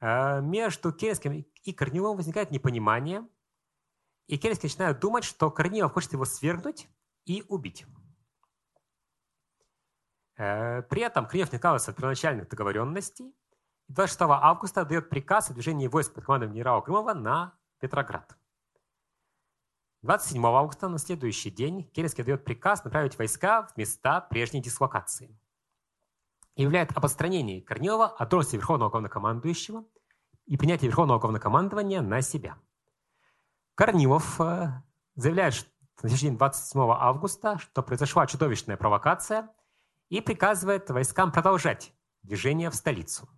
Э, 0.00 0.40
между 0.40 0.92
Керенским 0.92 1.44
и 1.62 1.72
Корниловым 1.72 2.16
возникает 2.16 2.50
непонимание. 2.50 3.26
И 4.30 4.38
Керенский 4.38 4.68
начинает 4.68 5.00
думать, 5.00 5.24
что 5.24 5.50
Корнилов 5.50 5.92
хочет 5.92 6.12
его 6.12 6.24
свергнуть 6.24 6.88
и 7.24 7.42
убить. 7.48 7.84
Э, 10.36 10.82
при 10.82 11.02
этом 11.02 11.26
Корнилов 11.26 11.50
не 11.50 11.56
отказывается 11.56 11.90
от 11.90 11.96
первоначальных 11.96 12.48
договоренностей. 12.48 13.34
26 13.88 14.20
августа 14.20 14.84
дает 14.84 15.08
приказ 15.08 15.50
о 15.50 15.54
движении 15.54 15.88
войск 15.88 16.14
под 16.14 16.26
командой 16.26 16.48
генерала 16.48 16.80
Крымова 16.80 17.12
на 17.12 17.58
Петроград. 17.80 18.36
27 20.02 20.46
августа, 20.46 20.88
на 20.88 20.98
следующий 20.98 21.50
день, 21.50 21.90
Керенский 21.90 22.22
дает 22.22 22.44
приказ 22.44 22.84
направить 22.84 23.18
войска 23.18 23.64
в 23.64 23.76
места 23.76 24.20
прежней 24.20 24.62
дислокации. 24.62 25.36
И 26.54 26.62
являет 26.62 26.96
об 26.96 27.04
отстранении 27.04 27.58
Корнилова 27.58 28.06
от 28.06 28.28
должности 28.28 28.54
Верховного 28.54 28.90
Главнокомандующего 28.90 29.84
и 30.46 30.56
принятие 30.56 30.88
Верховного 30.88 31.18
Главнокомандования 31.18 32.00
на 32.00 32.22
себя. 32.22 32.56
Корнилов 33.80 34.40
э, 34.40 34.68
заявляет 35.14 35.54
что 35.54 35.66
на 36.02 36.08
день 36.10 36.36
27 36.36 36.80
августа, 36.80 37.58
что 37.58 37.82
произошла 37.82 38.26
чудовищная 38.26 38.76
провокация 38.76 39.48
и 40.10 40.20
приказывает 40.20 40.90
войскам 40.90 41.32
продолжать 41.32 41.92
движение 42.22 42.70
в 42.70 42.74
столицу. 42.74 43.28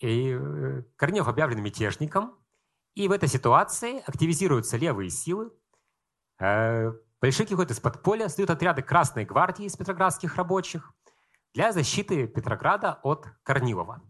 И 0.00 0.30
э, 0.30 0.82
Корнилов 0.96 1.28
объявлен 1.28 1.62
мятежником– 1.62 2.36
и 2.94 3.08
в 3.08 3.12
этой 3.12 3.28
ситуации 3.28 4.02
активизируются 4.06 4.76
левые 4.76 5.10
силы. 5.10 5.52
Э, 6.38 6.92
большевики 7.20 7.54
выходят 7.54 7.72
из 7.72 7.80
подполья, 7.80 8.28
создают 8.28 8.50
отряды 8.50 8.82
Красной 8.82 9.24
гвардии 9.24 9.64
из 9.64 9.76
петроградских 9.76 10.36
рабочих 10.36 10.92
для 11.52 11.72
защиты 11.72 12.26
Петрограда 12.28 13.00
от 13.02 13.26
Корнилова. 13.42 14.02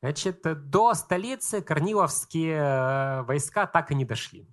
Значит, 0.00 0.42
до 0.70 0.94
столицы 0.94 1.60
корниловские 1.60 2.54
э, 2.54 3.22
войска 3.22 3.66
так 3.66 3.90
и 3.90 3.94
не 3.94 4.04
дошли. 4.04 4.48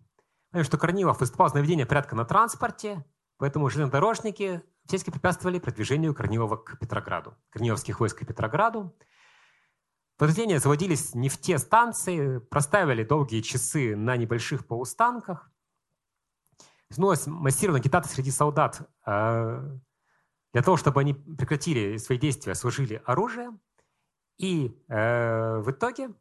Потому 0.49 0.63
что 0.63 0.77
Корнилов 0.77 1.19
выступал 1.19 1.49
за 1.49 1.55
наведение 1.55 1.85
порядка 1.85 2.15
на 2.15 2.25
транспорте, 2.25 3.05
поэтому 3.37 3.69
железнодорожники 3.69 4.63
всячески 4.85 5.09
препятствовали 5.09 5.59
продвижению 5.59 6.15
Корнилова 6.15 6.55
к 6.55 6.79
Петрограду, 6.79 7.35
корниловских 7.49 7.99
войск 7.99 8.19
к 8.19 8.25
Петрограду. 8.25 8.95
Подразделения 10.17 10.59
заводились 10.59 11.13
не 11.13 11.27
в 11.27 11.37
те 11.41 11.57
станции, 11.57 12.37
проставили 12.37 13.03
долгие 13.03 13.41
часы 13.41 13.95
на 13.97 14.15
небольших 14.15 14.65
полустанках. 14.65 15.51
Снулась 16.89 17.27
массированная 17.27 17.81
агитация 17.81 18.13
среди 18.13 18.31
солдат 18.31 18.87
э, 19.05 19.77
для 20.53 20.61
того, 20.61 20.77
чтобы 20.77 21.01
они 21.01 21.13
прекратили 21.13 21.97
свои 21.97 22.17
действия, 22.17 22.55
служили 22.55 23.01
оружие. 23.05 23.49
И 24.37 24.77
э, 24.87 25.59
в 25.59 25.71
итоге 25.71 26.13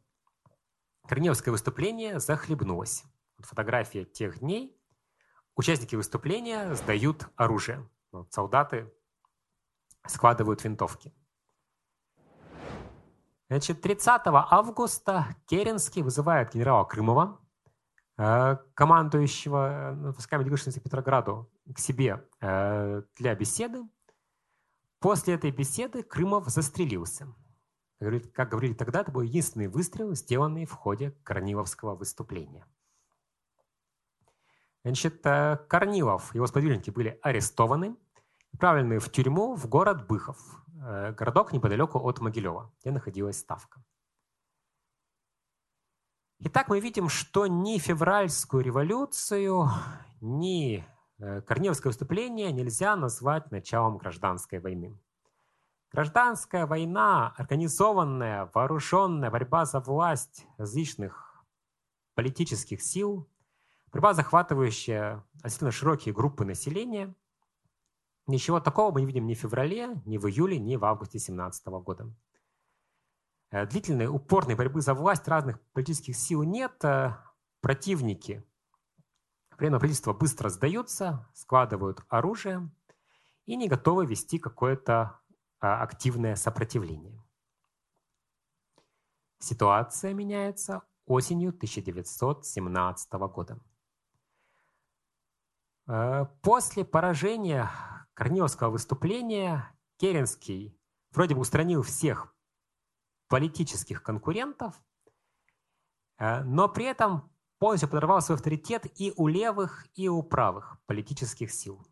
Корнеевское 1.07 1.51
выступление 1.51 2.19
захлебнулось. 2.19 3.03
Вот 3.37 3.45
фотография 3.45 4.05
тех 4.05 4.39
дней. 4.39 4.75
Участники 5.55 5.95
выступления 5.95 6.73
сдают 6.75 7.27
оружие. 7.35 7.87
Вот 8.11 8.31
солдаты 8.33 8.91
складывают 10.07 10.63
винтовки. 10.63 11.13
Значит, 13.49 13.81
30 13.81 14.21
августа 14.25 15.35
Керенский 15.45 16.01
вызывает 16.01 16.53
генерала 16.53 16.83
Крымова, 16.83 17.39
э, 18.17 18.57
командующего 18.73 19.91
э, 19.91 20.11
войсками 20.11 20.43
движущимся 20.43 20.79
к 20.79 20.83
Петрограду, 20.83 21.51
к 21.73 21.77
себе 21.77 22.27
э, 22.41 23.03
для 23.17 23.35
беседы. 23.35 23.83
После 24.99 25.35
этой 25.35 25.51
беседы 25.51 26.01
Крымов 26.01 26.47
застрелился. 26.47 27.27
Как 27.99 28.49
говорили 28.49 28.73
тогда, 28.73 29.01
это 29.01 29.11
был 29.11 29.21
единственный 29.21 29.67
выстрел, 29.67 30.13
сделанный 30.15 30.65
в 30.65 30.73
ходе 30.73 31.11
Корниловского 31.23 31.95
выступления. 31.95 32.65
Значит, 34.83 35.23
Корнилов 35.23 36.33
и 36.33 36.37
его 36.37 36.47
сподвижники 36.47 36.89
были 36.91 37.19
арестованы, 37.23 37.95
отправлены 38.53 38.99
в 38.99 39.09
тюрьму 39.09 39.55
в 39.55 39.67
город 39.67 40.07
Быхов, 40.07 40.65
Э, 40.87 41.13
городок 41.13 41.51
неподалеку 41.51 41.99
от 41.99 42.19
Могилева, 42.19 42.71
где 42.79 42.91
находилась 42.91 43.39
ставка. 43.39 43.83
Итак, 46.39 46.67
мы 46.67 46.79
видим, 46.79 47.09
что 47.09 47.47
ни 47.47 47.79
февральскую 47.79 48.63
революцию, 48.63 49.69
ни 50.21 50.85
э, 51.17 51.41
Корневское 51.41 51.89
выступление 51.89 52.51
нельзя 52.51 52.95
назвать 52.95 53.51
началом 53.51 53.97
гражданской 53.97 54.59
войны. 54.59 54.99
Гражданская 55.95 56.65
война, 56.65 57.33
организованная, 57.37 58.51
вооруженная 58.53 59.31
борьба 59.31 59.65
за 59.65 59.79
власть 59.79 60.45
различных 60.57 61.45
политических 62.15 62.81
сил, 62.81 63.29
борьба, 63.93 64.13
захватывающая 64.13 65.23
относительно 65.37 65.71
широкие 65.71 66.13
группы 66.13 66.45
населения– 66.45 67.15
Ничего 68.27 68.59
такого 68.59 68.91
мы 68.91 69.01
не 69.01 69.07
видим 69.07 69.27
ни 69.27 69.35
в 69.35 69.39
феврале, 69.39 70.01
ни 70.05 70.17
в 70.17 70.27
июле, 70.27 70.57
ни 70.57 70.75
в 70.77 70.85
августе 70.85 71.19
2017 71.19 71.67
года. 71.67 72.11
Э, 73.51 73.67
длительной, 73.67 74.07
упорной 74.07 74.55
борьбы 74.55 74.81
за 74.81 74.95
власть 74.95 75.27
разных 75.27 75.61
политических 75.73 76.15
сил 76.15 76.41
нет. 76.41 76.83
Э, 76.83 77.17
противники 77.61 78.43
пленного 79.57 79.79
правительства 79.79 80.13
быстро 80.13 80.49
сдаются, 80.49 81.29
складывают 81.35 82.03
оружие 82.09 82.67
и 83.45 83.55
не 83.55 83.67
готовы 83.67 84.07
вести 84.07 84.39
какое-то 84.39 85.19
активное 85.73 86.35
сопротивление. 86.35 87.23
Ситуация 89.39 90.13
меняется 90.13 90.81
осенью 91.05 91.49
1917 91.49 93.13
года. 93.13 93.59
Э, 95.87 96.25
после 96.41 96.83
поражения 96.83 97.69
Корниловского 98.13 98.71
выступления 98.71 99.71
Керенский 99.97 100.79
вроде 101.11 101.35
бы 101.35 101.41
устранил 101.41 101.83
всех 101.83 102.33
политических 103.27 104.01
конкурентов, 104.03 104.75
э, 106.17 106.43
но 106.43 106.67
при 106.67 106.85
этом 106.85 107.31
полностью 107.59 107.89
подорвал 107.89 108.21
свой 108.21 108.37
авторитет 108.37 108.85
и 108.99 109.13
у 109.15 109.27
левых, 109.27 109.85
и 109.95 110.07
у 110.07 110.21
правых 110.23 110.77
политических 110.85 111.51
сил. 111.51 111.85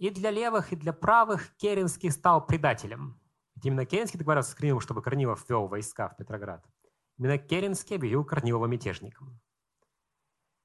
И 0.00 0.08
для 0.08 0.30
левых, 0.30 0.72
и 0.72 0.76
для 0.76 0.94
правых 0.94 1.54
Керенский 1.58 2.10
стал 2.10 2.46
предателем. 2.46 3.20
Ведь 3.54 3.66
именно 3.66 3.84
Керенский 3.84 4.18
договорился 4.18 4.52
с 4.52 4.54
Корниловым, 4.54 4.80
чтобы 4.80 5.02
Корнилов 5.02 5.44
ввел 5.46 5.66
войска 5.66 6.08
в 6.08 6.16
Петроград. 6.16 6.64
Именно 7.18 7.36
Керенский 7.36 7.96
объявил 7.96 8.24
Корнилова 8.24 8.64
мятежником. 8.64 9.38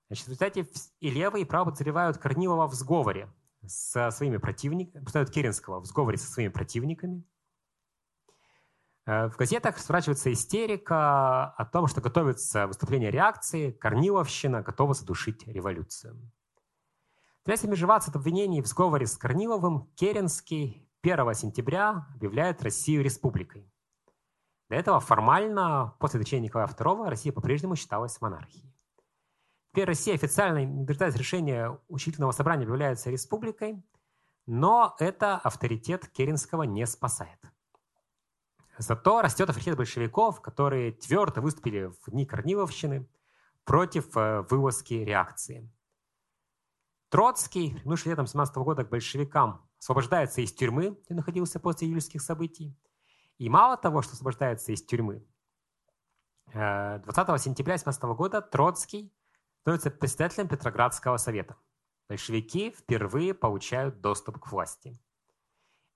Значит, 0.07 0.27
в 0.27 0.29
результате 0.29 0.65
и 1.01 1.09
левые, 1.09 1.41
и 1.41 1.45
правые 1.45 1.73
подозревают 1.73 2.17
Корнилова 2.17 2.65
в 2.67 2.75
сговоре 2.75 3.27
со 3.67 4.09
своими 4.09 4.37
противниками, 4.37 5.03
поставят 5.03 5.31
Керенского 5.31 5.81
в 5.81 5.85
сговоре 5.85 6.17
со 6.17 6.31
своими 6.31 6.49
противниками. 6.53 7.25
Э, 9.05 9.27
в 9.27 9.35
газетах 9.35 9.77
сворачивается 9.79 10.31
истерика 10.31 11.47
о 11.47 11.65
том, 11.65 11.87
что 11.87 11.99
готовится 11.99 12.67
выступление 12.67 13.11
реакции, 13.11 13.71
Корниловщина 13.71 14.61
готова 14.61 14.93
задушить 14.93 15.45
революцию. 15.45 16.31
Для 17.45 17.57
межеваться 17.69 18.09
от 18.09 18.15
обвинений 18.15 18.59
в 18.59 18.65
сговоре 18.65 19.05
с 19.05 19.17
Корниловым, 19.17 19.87
Керенский 19.93 20.89
1 21.03 21.35
сентября 21.35 22.07
объявляет 22.15 22.63
Россию 22.63 23.03
республикой. 23.03 23.71
До 24.67 24.75
этого 24.75 24.99
формально, 24.99 25.93
после 25.99 26.19
течения 26.19 26.45
Николая 26.45 26.67
II, 26.67 27.07
Россия 27.07 27.31
по-прежнему 27.31 27.75
считалась 27.75 28.19
монархией. 28.19 28.73
Теперь 29.69 29.85
Россия 29.85 30.15
официально, 30.15 30.65
не 30.65 30.85
дожидаясь 30.85 31.15
решения 31.15 31.79
учительного 31.87 32.31
собрания, 32.31 32.65
является 32.65 33.11
республикой, 33.11 33.85
но 34.47 34.95
это 34.97 35.35
авторитет 35.35 36.07
Керенского 36.07 36.63
не 36.63 36.87
спасает. 36.87 37.39
Зато 38.79 39.21
растет 39.21 39.49
авторитет 39.49 39.77
большевиков, 39.77 40.41
которые 40.41 40.93
твердо 40.93 41.41
выступили 41.41 41.91
в 42.01 42.09
дни 42.09 42.25
Корниловщины 42.25 43.07
против 43.65 44.17
э, 44.17 44.41
вылазки 44.49 44.95
реакции. 44.95 45.69
Троцкий, 47.09 47.69
вернувшись 47.69 48.07
летом 48.07 48.27
17 48.27 48.55
года 48.57 48.83
к 48.83 48.89
большевикам, 48.89 49.67
освобождается 49.79 50.41
из 50.41 50.53
тюрьмы, 50.53 50.97
где 51.05 51.13
находился 51.13 51.59
после 51.59 51.87
июльских 51.87 52.21
событий. 52.21 52.77
И 53.37 53.49
мало 53.49 53.77
того, 53.77 54.01
что 54.01 54.13
освобождается 54.13 54.71
из 54.71 54.83
тюрьмы, 54.83 55.25
20 56.53 57.07
э, 57.07 57.37
сентября 57.37 57.77
17 57.77 58.03
года 58.03 58.41
Троцкий 58.41 59.13
становится 59.61 59.91
председателем 59.91 60.47
Петроградского 60.47 61.17
совета. 61.17 61.57
Большевики 62.07 62.71
впервые 62.71 63.33
получают 63.33 63.99
доступ 63.99 64.39
к 64.39 64.51
власти. 64.51 64.99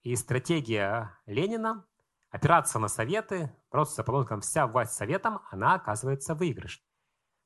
И 0.01 0.15
стратегия 0.15 1.17
Ленина– 1.25 1.85
опираться 2.29 2.79
на 2.79 2.87
советы, 2.87 3.55
бороться 3.71 3.95
за 3.95 4.03
полонком 4.03 4.41
вся 4.41 4.67
власть 4.67 4.93
советом, 4.93 5.41
она 5.49 5.75
оказывается 5.75 6.35
выигрышной. 6.35 6.88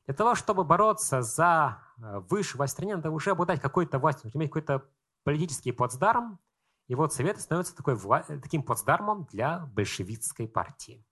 Для 0.05 0.13
того, 0.13 0.35
чтобы 0.35 0.63
бороться 0.63 1.21
за 1.21 1.81
э, 1.97 2.19
высшую 2.29 2.57
власть 2.57 2.73
в 2.73 2.77
стране, 2.77 2.95
надо 2.95 3.11
уже 3.11 3.31
обладать 3.31 3.61
какой-то 3.61 3.99
властью, 3.99 4.31
иметь 4.33 4.49
какой-то 4.49 4.83
политический 5.23 5.71
плацдарм, 5.71 6.39
и 6.87 6.95
вот 6.95 7.13
Советы 7.13 7.39
становятся 7.39 7.75
такой, 7.75 7.97
таким 8.41 8.63
плацдармом 8.63 9.25
для 9.31 9.59
большевистской 9.73 10.47
партии. 10.47 11.05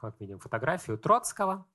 Вот 0.00 0.18
видим 0.20 0.38
фотографию 0.38 0.96
Троцкого, 0.96 1.66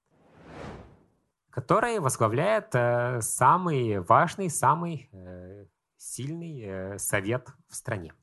который 1.49 1.99
возглавляет 1.99 2.73
э, 2.73 3.19
самый 3.21 3.99
важный, 3.99 4.49
самый 4.49 5.09
э, 5.11 5.65
сильный 5.97 6.61
э, 6.61 6.97
совет 6.99 7.49
в 7.67 7.75
стране. 7.75 8.13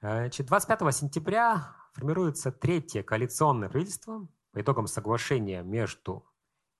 Значит, 0.00 0.46
25 0.46 0.94
сентября 0.94 1.74
формируется 1.94 2.52
третье 2.52 3.02
коалиционное 3.02 3.68
правительство 3.70 4.28
по 4.58 4.62
итогам 4.62 4.88
соглашения 4.88 5.62
между 5.62 6.26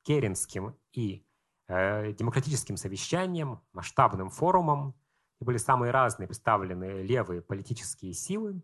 Керенским 0.02 0.76
и 0.92 1.24
э, 1.68 2.12
демократическим 2.12 2.76
совещанием, 2.76 3.60
масштабным 3.72 4.30
форумом. 4.30 4.96
И 5.40 5.44
были 5.44 5.58
самые 5.58 5.92
разные 5.92 6.26
представлены 6.26 7.02
левые 7.02 7.40
политические 7.40 8.14
силы. 8.14 8.60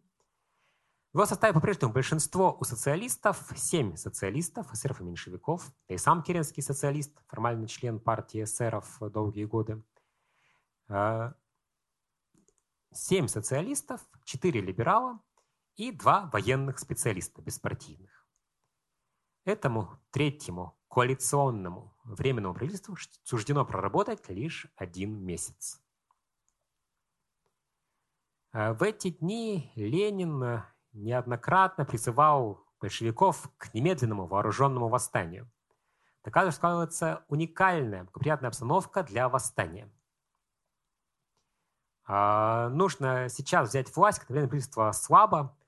В 1.13 1.19
его 1.19 1.27
составе 1.27 1.55
по-прежнему 1.55 1.93
большинство 1.93 2.57
у 2.59 2.65
социалистов, 2.65 3.53
семь 3.55 3.95
социалистов, 3.95 4.73
эсеров 4.73 5.01
и 5.01 5.05
меньшевиков, 5.05 5.73
да 5.89 5.95
и 5.95 5.99
сам 5.99 6.25
Керенский 6.25 6.65
социалист, 6.65 7.17
формальный 7.29 7.69
член 7.69 8.01
партии 8.01 8.43
эсеров 8.43 8.99
долгие 9.13 9.45
годы. 9.45 9.81
Э, 10.89 11.35
семь 12.93 13.29
социалистов, 13.29 14.01
четыре 14.25 14.61
либерала 14.61 15.21
и 15.77 15.93
два 15.93 16.29
военных 16.33 16.81
специалиста 16.81 17.43
беспартийных. 17.43 18.24
Этому 19.45 19.99
третьему 20.11 20.75
коалиционному 20.89 21.95
временному 22.05 22.55
правительству 22.55 22.97
суждено 23.25 23.67
проработать 23.67 24.29
лишь 24.29 24.67
один 24.77 25.23
месяц. 25.23 25.83
А 28.53 28.73
в 28.73 28.83
эти 28.83 29.11
дни 29.11 29.71
Ленин 29.75 30.63
неоднократно 30.93 31.85
призывал 31.85 32.65
большевиков 32.81 33.51
к 33.59 33.75
немедленному 33.75 34.27
вооруженному 34.27 34.89
восстанию. 34.89 35.51
Такая 36.23 36.51
складывается 36.51 37.25
уникальная, 37.29 38.05
благоприятная 38.05 38.49
обстановка 38.49 39.03
для 39.03 39.29
восстания. 39.29 39.91
А, 42.07 42.69
нужно 42.71 43.29
сейчас 43.29 43.71
взять 43.71 43.95
власть, 43.95 44.21
когда 44.21 44.47
правительство 44.47 44.91
слабо, 44.93 45.59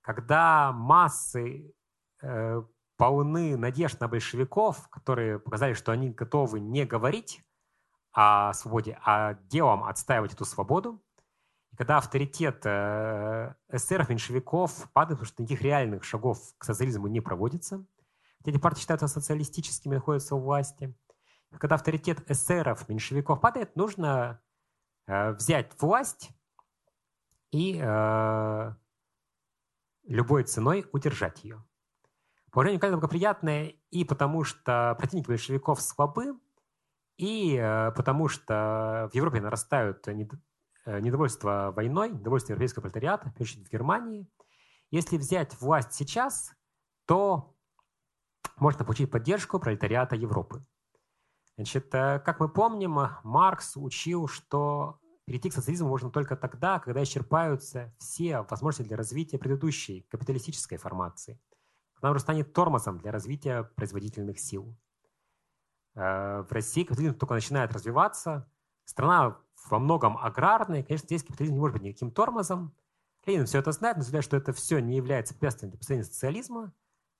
когда 0.00 0.72
массы 0.72 1.74
э, 2.22 2.62
полны 2.96 3.56
надежд 3.56 4.00
на 4.00 4.08
большевиков, 4.08 4.88
которые 4.88 5.38
показали, 5.38 5.74
что 5.74 5.92
они 5.92 6.10
готовы 6.10 6.60
не 6.60 6.84
говорить 6.84 7.42
о 8.12 8.52
свободе, 8.54 8.98
а 9.04 9.34
делом 9.34 9.84
отстаивать 9.84 10.32
эту 10.32 10.44
свободу. 10.44 11.02
И 11.72 11.76
когда 11.76 11.98
авторитет 11.98 12.62
э, 12.64 13.54
эсеров, 13.68 14.08
меньшевиков 14.08 14.90
падает, 14.92 15.18
потому 15.18 15.26
что 15.26 15.42
никаких 15.42 15.62
реальных 15.62 16.04
шагов 16.04 16.38
к 16.56 16.64
социализму 16.64 17.08
не 17.08 17.20
проводится, 17.20 17.84
эти 18.44 18.58
партии 18.58 18.80
считаются 18.80 19.08
социалистическими, 19.08 19.96
находятся 19.96 20.36
у 20.36 20.40
власти. 20.40 20.94
И 21.52 21.56
когда 21.56 21.74
авторитет 21.74 22.30
эсеров, 22.30 22.88
меньшевиков 22.88 23.40
падает, 23.40 23.76
нужно 23.76 24.40
э, 25.06 25.32
взять 25.32 25.70
власть 25.80 26.30
и 27.50 27.78
э, 27.82 28.72
любой 30.04 30.44
ценой 30.44 30.86
удержать 30.92 31.44
ее. 31.44 31.62
Положение 32.56 32.76
уникально 32.76 32.96
благоприятное 32.96 33.74
и 33.90 34.06
потому, 34.06 34.42
что 34.42 34.96
противники 34.98 35.26
большевиков 35.26 35.78
слабы, 35.78 36.40
и 37.18 37.54
э, 37.54 37.90
потому 37.90 38.28
что 38.28 39.10
в 39.12 39.14
Европе 39.14 39.42
нарастают 39.42 40.08
э, 40.08 40.14
недовольство 40.14 41.74
войной, 41.76 42.12
недовольство 42.12 42.52
европейского 42.52 42.80
пролетариата, 42.80 43.28
в 43.28 43.34
первую 43.34 43.42
очередь 43.42 43.68
в 43.68 43.70
Германии. 43.70 44.26
Если 44.90 45.18
взять 45.18 45.60
власть 45.60 45.92
сейчас, 45.92 46.54
то 47.04 47.54
можно 48.56 48.86
получить 48.86 49.10
поддержку 49.10 49.60
пролетариата 49.60 50.16
Европы. 50.16 50.64
Значит, 51.56 51.94
э, 51.94 52.20
как 52.20 52.40
мы 52.40 52.48
помним, 52.48 52.98
Маркс 53.22 53.76
учил, 53.76 54.28
что 54.28 54.98
перейти 55.26 55.50
к 55.50 55.52
социализму 55.52 55.90
можно 55.90 56.10
только 56.10 56.36
тогда, 56.36 56.78
когда 56.78 57.02
исчерпаются 57.02 57.94
все 57.98 58.40
возможности 58.48 58.88
для 58.88 58.96
развития 58.96 59.36
предыдущей 59.36 60.06
капиталистической 60.08 60.78
формации. 60.78 61.38
Она 62.00 62.18
станет 62.18 62.52
тормозом 62.52 62.98
для 62.98 63.12
развития 63.12 63.64
производительных 63.74 64.38
сил. 64.38 64.76
Э, 65.94 66.42
в 66.42 66.52
России 66.52 66.84
капитализм 66.84 67.14
только 67.14 67.34
начинает 67.34 67.72
развиваться. 67.72 68.50
Страна 68.84 69.38
во 69.68 69.78
многом 69.78 70.16
аграрная. 70.18 70.82
Конечно, 70.82 71.06
здесь 71.06 71.24
капитализм 71.24 71.54
не 71.54 71.60
может 71.60 71.74
быть 71.74 71.82
никаким 71.82 72.10
тормозом. 72.10 72.74
Ленин 73.24 73.46
все 73.46 73.58
это 73.58 73.72
знает, 73.72 73.96
но 73.96 74.02
заявляет, 74.02 74.24
что 74.24 74.36
это 74.36 74.52
все 74.52 74.78
не 74.78 74.96
является 74.96 75.34
препятствием 75.34 75.70
для 75.70 75.78
построения 75.78 76.04
социализма. 76.04 76.72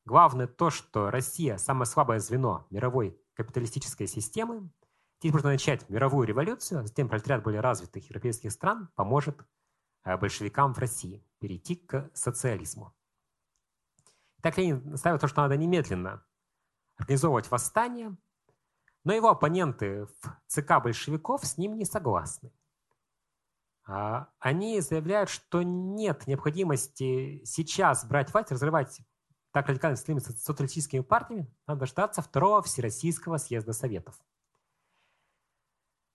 Главное 0.05 0.47
то, 0.47 0.71
что 0.71 1.11
Россия– 1.11 1.57
самое 1.59 1.87
слабое 1.87 2.21
звено 2.21 2.67
мировой 2.71 3.19
капиталистической 3.35 4.07
системы– 4.07 4.71
Здесь 5.21 5.33
можно 5.33 5.51
начать 5.51 5.89
мировую 5.89 6.29
революцию, 6.29 6.81
а 6.81 6.87
затем 6.87 7.09
пролетариат 7.09 7.43
более 7.43 7.61
развитых 7.61 8.05
европейских 8.05 8.53
стран 8.53 8.91
поможет 8.97 9.47
э, 10.05 10.17
большевикам 10.19 10.75
в 10.75 10.79
России 10.79 11.25
перейти 11.39 11.77
к 11.77 12.11
социализму. 12.12 12.95
Так 14.47 14.59
Ленин 14.59 14.97
ставит 14.97 15.21
то, 15.21 15.27
что 15.27 15.43
надо 15.43 15.57
немедленно 15.57 16.25
организовывать 16.99 17.51
восстание, 17.51 18.17
но 19.03 19.13
его 19.13 19.29
оппоненты 19.29 20.07
в 20.07 20.41
ЦК 20.47 20.81
большевиков 20.81 21.45
с 21.45 21.59
ним 21.59 21.77
не 21.77 21.85
согласны. 21.85 22.53
А, 23.89 24.29
они 24.39 24.81
заявляют, 24.81 25.31
что 25.31 25.63
нет 25.63 26.29
необходимости 26.29 27.43
сейчас 27.45 28.05
брать 28.05 28.33
власть, 28.33 28.53
разрывать 28.53 29.01
так 29.51 29.67
радикально 29.67 29.97
с 29.97 30.05
социалистическими 30.05 31.01
партиями, 31.01 31.53
надо 31.67 31.81
дождаться 31.81 32.23
второго 32.23 32.63
Всероссийского 32.63 33.39
съезда 33.39 33.73
Советов. 33.73 34.15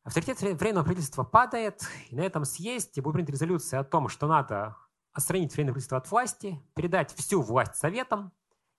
Авторитет 0.04 0.39
временного 0.39 0.86
правительства 0.86 1.26
падает, 1.26 1.82
и 2.10 2.15
на 2.15 2.22
этом 2.22 2.46
съезде 2.46 3.02
будет 3.02 3.15
принята 3.15 3.34
резолюция 3.34 3.82
о 3.82 3.84
том, 3.84 4.08
что 4.08 4.28
надо 4.28 4.78
отстранить 5.13 5.54
временное 5.54 5.74
правительство 5.74 5.97
от 5.97 6.10
власти, 6.10 6.62
передать 6.74 7.13
всю 7.13 7.41
власть 7.41 7.76
советам, 7.76 8.32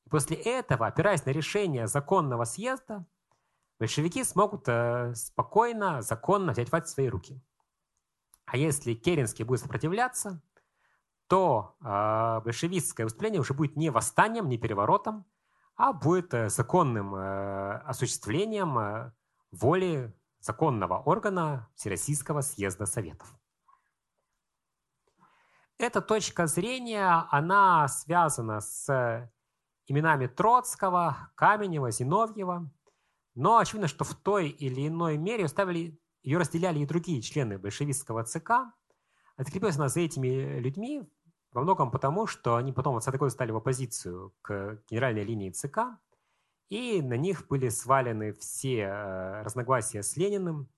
и 0.04 0.08
после 0.08 0.36
этого, 0.36 0.86
опираясь 0.86 1.24
на 1.26 1.30
решение 1.30 1.86
законного 1.86 2.44
съезда, 2.44 3.06
большевики 3.78 4.24
смогут 4.24 4.64
э, 4.68 5.14
спокойно, 5.14 6.02
законно 6.02 6.52
взять 6.52 6.70
власть 6.70 6.86
в 6.86 6.90
свои 6.90 7.08
руки. 7.08 7.40
А 8.46 8.56
если 8.56 8.94
Керенский 8.94 9.44
будет 9.44 9.60
сопротивляться, 9.60 10.42
то 11.28 11.76
э, 11.80 12.40
большевистское 12.44 13.04
выступление 13.04 13.40
уже 13.40 13.54
будет 13.54 13.76
не 13.76 13.90
восстанием, 13.90 14.48
не 14.48 14.58
переворотом, 14.58 15.24
а 15.76 15.92
будет 15.92 16.34
э, 16.34 16.48
законным 16.48 17.14
осуществлением 17.14 19.12
воли 19.50 20.14
законного 20.40 20.98
органа 20.98 21.68
Всероссийского 21.74 22.40
съезда 22.40 22.86
Советов. 22.86 23.34
Эта 25.82 26.00
точка 26.00 26.46
зрения, 26.46 27.26
она 27.32 27.88
связана 27.88 28.60
с 28.60 29.28
именами 29.88 30.28
Троцкого, 30.28 31.32
Каменева, 31.34 31.90
Зиновьева, 31.90 32.70
но 33.34 33.58
очевидно, 33.58 33.88
что 33.88 34.04
в 34.04 34.14
той 34.14 34.48
или 34.48 34.86
иной 34.86 35.16
мере 35.16 35.48
ставили, 35.48 35.98
ее 36.22 36.38
разделяли 36.38 36.78
и 36.78 36.86
другие 36.86 37.20
члены 37.20 37.58
большевистского 37.58 38.22
ЦК. 38.22 38.72
Закрепилась 39.36 39.74
она 39.74 39.88
за 39.88 39.98
этими 39.98 40.60
людьми 40.60 41.02
во 41.50 41.62
многом 41.62 41.90
потому, 41.90 42.28
что 42.28 42.54
они 42.54 42.72
потом 42.72 42.92
в 42.92 43.02
20 43.02 43.18
годы 43.18 43.32
стали 43.32 43.50
в 43.50 43.56
оппозицию 43.56 44.32
к 44.40 44.80
генеральной 44.88 45.24
линии 45.24 45.50
ЦК, 45.50 45.98
и 46.68 47.02
на 47.02 47.14
них 47.14 47.48
были 47.48 47.70
свалены 47.70 48.34
все 48.34 48.82
э, 48.82 49.42
разногласия 49.42 50.04
с 50.04 50.16
Лениным 50.16 50.68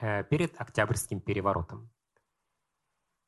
э, 0.00 0.24
перед 0.24 0.60
Октябрьским 0.60 1.20
переворотом. 1.20 1.93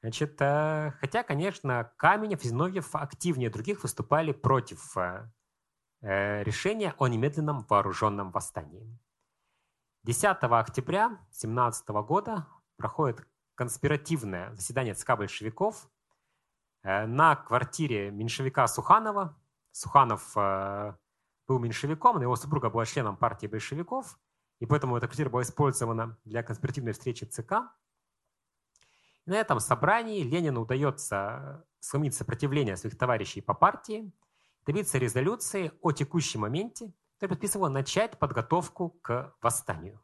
Значит, 0.07 0.41
э, 0.41 0.93
хотя, 1.01 1.25
конечно, 1.25 1.93
Каменев 1.97 2.45
и 2.45 2.49
Зиновьев 2.49 2.95
активнее 2.95 3.51
других 3.51 3.83
выступали 3.83 4.31
против 4.31 4.97
решения 6.01 6.95
о 6.99 7.09
немедленном 7.09 7.67
вооруженном 7.69 8.31
восстании. 8.31 8.87
10 10.05 10.61
октября 10.61 11.09
2017 11.09 11.89
года 12.07 12.47
проходит 12.77 13.27
конспиративное 13.57 14.55
заседание 14.55 14.95
ЦК 14.95 15.17
большевиков 15.17 15.91
на 16.85 17.35
квартире 17.35 18.13
меньшевика 18.13 18.69
Суханова. 18.69 19.37
Суханов 19.73 20.37
был 20.37 21.59
меньшевиком, 21.59 22.19
но 22.19 22.23
его 22.23 22.37
супруга 22.37 22.71
была 22.71 22.85
членом 22.85 23.17
партии 23.17 23.49
большевиков, 23.49 24.21
и 24.61 24.67
поэтому 24.67 24.97
эта 24.97 25.09
квартира 25.09 25.31
была 25.31 25.43
использована 25.43 26.17
для 26.25 26.45
конспиративной 26.45 26.93
встречи 26.93 27.25
ЦК. 27.25 27.73
На 29.27 29.35
этом 29.35 29.59
собрании 29.59 30.23
Ленину 30.23 30.63
удается 30.63 31.65
сломить 31.81 32.15
сопротивление 32.15 32.77
своих 32.77 32.97
товарищей 32.97 33.41
по 33.41 33.55
партии, 33.55 34.13
добиться 34.65 34.99
резолюции 34.99 35.73
о 35.83 35.91
текущем 35.91 36.41
моменте, 36.41 36.93
которая 37.15 37.35
подписывала 37.35 37.69
начать 37.69 38.19
подготовку 38.19 38.91
к 39.03 39.35
восстанию. 39.43 40.01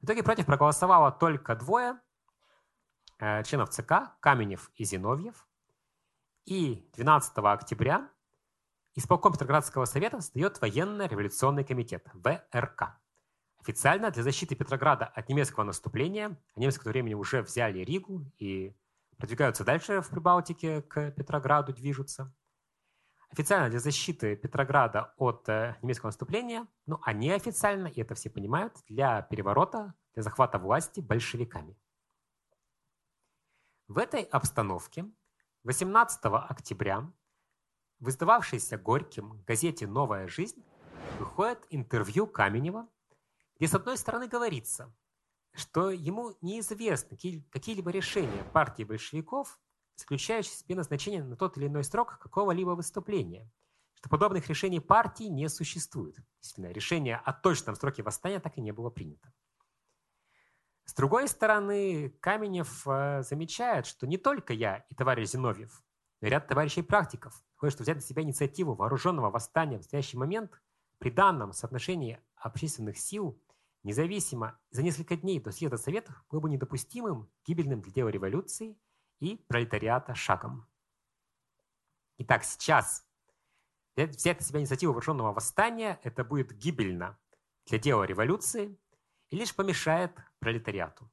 В 0.00 0.04
итоге 0.04 0.22
против 0.22 0.46
проголосовало 0.46 1.10
только 1.10 1.56
двое 1.56 1.98
э, 3.18 3.42
членов 3.42 3.70
ЦК, 3.70 4.16
Каменев 4.20 4.70
и 4.76 4.84
Зиновьев. 4.84 5.46
И 6.44 6.88
12 6.94 7.38
октября 7.38 8.08
исполком 8.94 9.32
Петроградского 9.32 9.84
совета 9.84 10.20
создает 10.20 10.60
военно-революционный 10.60 11.64
комитет, 11.64 12.06
ВРК. 12.14 13.01
Официально 13.62 14.10
для 14.10 14.24
защиты 14.24 14.56
Петрограда 14.56 15.06
от 15.06 15.28
немецкого 15.28 15.62
наступления, 15.62 16.36
немцы 16.56 16.80
к 16.80 16.82
тому 16.82 16.92
времени 16.92 17.14
уже 17.14 17.42
взяли 17.42 17.78
Ригу 17.78 18.26
и 18.38 18.74
продвигаются 19.18 19.62
дальше 19.62 20.00
в 20.00 20.08
Прибалтике, 20.08 20.82
к 20.82 21.12
Петрограду 21.12 21.72
движутся. 21.72 22.34
Официально 23.30 23.70
для 23.70 23.78
защиты 23.78 24.34
Петрограда 24.34 25.14
от 25.16 25.48
э, 25.48 25.76
немецкого 25.80 26.08
наступления, 26.08 26.66
ну 26.86 26.98
а 27.02 27.12
неофициально, 27.12 27.86
и 27.86 28.00
это 28.00 28.16
все 28.16 28.30
понимают, 28.30 28.74
для 28.88 29.22
переворота, 29.22 29.94
для 30.14 30.24
захвата 30.24 30.58
власти 30.58 30.98
большевиками. 30.98 31.78
В 33.86 33.96
этой 33.96 34.22
обстановке 34.24 35.06
18 35.62 36.18
октября 36.24 37.08
в 38.00 38.08
издававшейся 38.08 38.76
Горьким 38.76 39.40
газете 39.46 39.86
«Новая 39.86 40.26
жизнь» 40.26 40.64
выходит 41.20 41.64
интервью 41.70 42.26
Каменева, 42.26 42.88
где 43.62 43.68
с 43.68 43.74
одной 43.74 43.96
стороны 43.96 44.26
говорится, 44.26 44.92
что 45.54 45.90
ему 45.90 46.36
неизвестны 46.40 47.16
какие-либо 47.52 47.92
решения 47.92 48.42
партии 48.52 48.82
большевиков, 48.82 49.56
заключающие 49.94 50.52
в 50.52 50.56
себе 50.56 50.74
назначение 50.74 51.22
на 51.22 51.36
тот 51.36 51.56
или 51.56 51.68
иной 51.68 51.84
срок 51.84 52.18
какого-либо 52.18 52.70
выступления, 52.70 53.48
что 53.94 54.08
подобных 54.08 54.48
решений 54.48 54.80
партии 54.80 55.28
не 55.28 55.48
существует. 55.48 56.16
Действительно, 56.40 56.72
решение 56.72 57.18
о 57.18 57.32
точном 57.32 57.76
сроке 57.76 58.02
восстания 58.02 58.40
так 58.40 58.58
и 58.58 58.60
не 58.60 58.72
было 58.72 58.90
принято. 58.90 59.32
С 60.84 60.94
другой 60.94 61.28
стороны, 61.28 62.10
Каменев 62.18 62.84
э, 62.88 63.22
замечает, 63.22 63.86
что 63.86 64.08
не 64.08 64.18
только 64.18 64.54
я 64.54 64.78
и 64.88 64.96
товарищ 64.96 65.28
Зиновьев, 65.28 65.84
но 66.20 66.26
и 66.26 66.30
ряд 66.32 66.48
товарищей 66.48 66.82
практиков 66.82 67.40
что 67.68 67.84
взять 67.84 67.94
на 67.94 68.02
себя 68.02 68.22
инициативу 68.22 68.74
вооруженного 68.74 69.30
восстания 69.30 69.76
в 69.76 69.82
настоящий 69.82 70.16
момент 70.16 70.60
при 70.98 71.10
данном 71.12 71.52
соотношении 71.52 72.18
общественных 72.34 72.98
сил– 72.98 73.40
Независимо, 73.82 74.58
за 74.70 74.82
несколько 74.82 75.16
дней 75.16 75.40
до 75.40 75.50
съезда 75.50 75.76
Советов 75.76 76.24
было 76.30 76.40
бы 76.40 76.50
недопустимым, 76.50 77.28
гибельным 77.44 77.80
для 77.80 77.92
дела 77.92 78.08
революции 78.08 78.78
и 79.18 79.36
пролетариата 79.48 80.14
шагом. 80.14 80.68
Итак, 82.18 82.44
сейчас 82.44 83.04
взять 83.96 84.38
на 84.38 84.46
себя 84.46 84.60
инициативу 84.60 84.92
вооруженного 84.92 85.32
восстания– 85.32 85.98
это 86.04 86.22
будет 86.22 86.52
гибельно 86.52 87.18
для 87.66 87.78
дела 87.78 88.04
революции 88.04 88.78
и 89.30 89.36
лишь 89.36 89.54
помешает 89.54 90.12
пролетариату. 90.38 91.10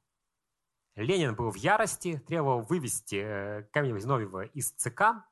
Ленин 0.94 1.34
был 1.34 1.50
в 1.50 1.56
ярости, 1.56 2.18
требовал 2.18 2.62
вывести 2.62 3.16
э, 3.16 3.68
Каменева-Зиновьева 3.72 4.50
из 4.52 4.72
ЦК, 4.72 5.24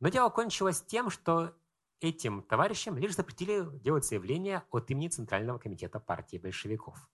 но 0.00 0.08
дело 0.08 0.28
кончилось 0.28 0.82
тем, 0.82 1.08
что 1.10 1.56
этим 2.00 2.42
товарищам 2.42 2.96
лишь 2.98 3.14
запретили 3.14 3.66
делать 3.78 4.04
заявления 4.04 4.64
от 4.70 4.90
имени 4.90 5.08
Центрального 5.08 5.58
комитета 5.58 6.00
партии 6.00 6.36
большевиков. 6.36 7.08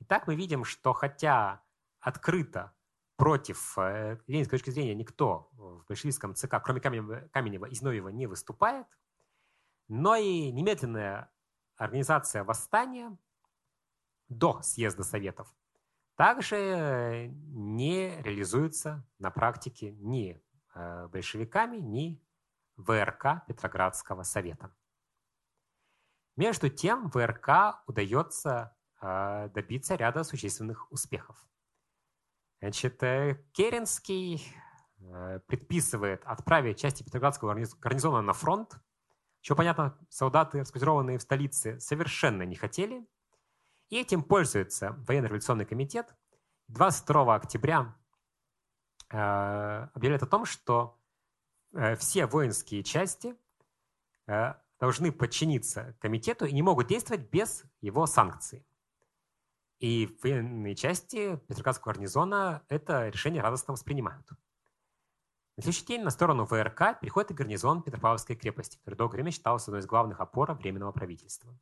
Итак, 0.00 0.26
мы 0.26 0.34
видим, 0.34 0.64
что 0.64 0.92
хотя 0.92 1.62
открыто 2.00 2.72
против 3.16 3.76
э, 3.78 4.18
ленинской 4.26 4.58
точки 4.58 4.70
зрения 4.70 4.94
никто 4.94 5.50
в 5.52 5.84
большевистском 5.86 6.34
ЦК, 6.34 6.56
кроме 6.62 6.80
Каменева, 6.80 7.28
Каменева 7.32 7.66
и 7.66 7.74
Зиновьева, 7.74 8.08
не 8.08 8.26
выступает, 8.26 8.86
но 9.88 10.16
и 10.16 10.50
немедленная 10.50 11.30
организация 11.76 12.44
восстания 12.44 13.16
до 14.28 14.62
съезда 14.62 15.02
Советов 15.02 15.54
также 16.16 17.30
не 17.30 18.20
реализуется 18.22 19.06
на 19.18 19.30
практике 19.30 19.92
ни 19.92 20.42
э, 20.74 21.08
большевиками, 21.08 21.78
ни 21.78 22.22
ВРК 22.86 23.46
Петроградского 23.46 24.22
совета. 24.22 24.74
Между 26.36 26.70
тем 26.70 27.08
ВРК 27.08 27.82
удается 27.86 28.76
э, 29.02 29.50
добиться 29.52 29.94
ряда 29.94 30.24
существенных 30.24 30.90
успехов. 30.90 31.36
Значит, 32.60 33.02
э, 33.02 33.44
Керенский 33.52 34.42
э, 35.00 35.40
предписывает 35.46 36.22
отправить 36.24 36.78
части 36.78 37.02
Петроградского 37.02 37.54
гарнизона 37.80 38.22
на 38.22 38.32
фронт, 38.32 38.78
чего, 39.42 39.56
понятно, 39.56 39.98
солдаты, 40.08 40.60
расквартированные 40.60 41.18
в 41.18 41.22
столице, 41.22 41.78
совершенно 41.80 42.42
не 42.42 42.56
хотели. 42.56 43.06
И 43.88 43.98
этим 43.98 44.22
пользуется 44.22 44.94
военно-революционный 45.06 45.66
комитет. 45.66 46.14
22 46.68 47.34
октября 47.34 47.96
объявляет 49.08 50.22
о 50.22 50.26
том, 50.26 50.44
что 50.44 50.99
Э, 50.99 50.99
все 51.96 52.26
воинские 52.26 52.82
части 52.82 53.36
э, 54.26 54.54
должны 54.78 55.12
подчиниться 55.12 55.96
комитету 56.00 56.46
и 56.46 56.52
не 56.52 56.62
могут 56.62 56.88
действовать 56.88 57.30
без 57.30 57.64
его 57.80 58.06
санкций. 58.06 58.66
И 59.78 60.18
военные 60.22 60.74
части 60.74 61.36
Петроградского 61.48 61.92
гарнизона 61.92 62.62
это 62.68 63.08
решение 63.08 63.42
радостно 63.42 63.72
воспринимают. 63.72 64.28
На 65.56 65.62
следующий 65.62 65.86
день 65.86 66.02
на 66.02 66.10
сторону 66.10 66.44
ВРК 66.44 67.00
переходит 67.00 67.30
и 67.30 67.34
гарнизон 67.34 67.82
Петропавловской 67.82 68.36
крепости, 68.36 68.78
который 68.78 68.94
долгое 68.96 69.16
время 69.16 69.30
считался 69.30 69.70
одной 69.70 69.80
из 69.80 69.86
главных 69.86 70.20
опор 70.20 70.52
Временного 70.54 70.92
правительства. 70.92 71.54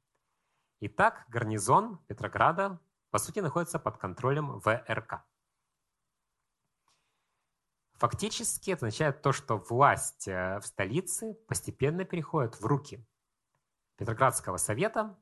Итак, 0.81 1.27
гарнизон 1.29 1.99
Петрограда, 2.07 2.81
по 3.11 3.19
сути, 3.19 3.41
находится 3.41 3.79
под 3.79 3.99
контролем 3.99 4.61
ВРК. 4.61 5.25
Фактически 7.99 8.71
это 8.71 8.87
означает 8.87 9.23
то, 9.23 9.33
что 9.33 9.57
власть 9.57 10.29
э, 10.29 10.61
в 10.61 10.67
столице 10.67 11.35
постепенно 11.49 12.05
переходит 12.05 12.55
в 12.61 12.65
руки 12.65 13.05
Петроградского 13.97 14.57
совета 14.57 15.19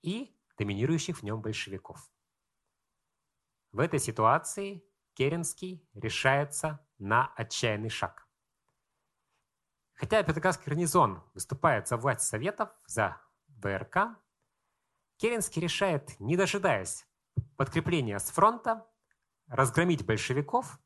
и 0.00 0.34
доминирующих 0.56 1.18
в 1.18 1.22
нем 1.22 1.42
большевиков. 1.42 2.10
В 3.72 3.78
этой 3.78 3.98
ситуации 3.98 4.82
Керенский 5.12 5.86
решается 5.92 6.86
на 6.98 7.30
отчаянный 7.36 7.90
шаг. 7.90 8.26
Хотя 9.92 10.22
Петроградский 10.22 10.64
гарнизон 10.64 11.22
выступает 11.34 11.88
за 11.88 11.98
власть 11.98 12.22
Советов, 12.22 12.70
за 12.86 13.20
ВРК, 13.48 14.18
Керенский 15.18 15.60
решает, 15.60 16.18
не 16.18 16.38
дожидаясь 16.38 17.06
подкрепления 17.58 18.18
с 18.18 18.30
фронта, 18.30 18.90
разгромить 19.46 20.06
большевиков 20.06 20.80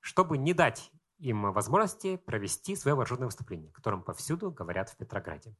чтобы 0.00 0.38
не 0.38 0.54
дать 0.54 0.90
им 1.18 1.52
возможности 1.52 2.16
провести 2.16 2.74
свое 2.76 2.94
вооруженное 2.94 3.26
выступление, 3.26 3.70
о 3.70 3.72
котором 3.72 4.02
повсюду 4.02 4.50
говорят 4.50 4.88
в 4.88 4.96
Петрограде. 4.96 5.56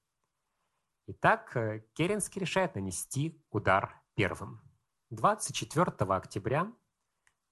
Итак, 1.07 1.57
э, 1.57 1.85
Керенский 1.95 2.41
решает 2.41 2.75
нанести 2.75 3.43
удар 3.51 4.01
первым. 4.15 4.61
24 5.11 6.17
октября 6.17 6.73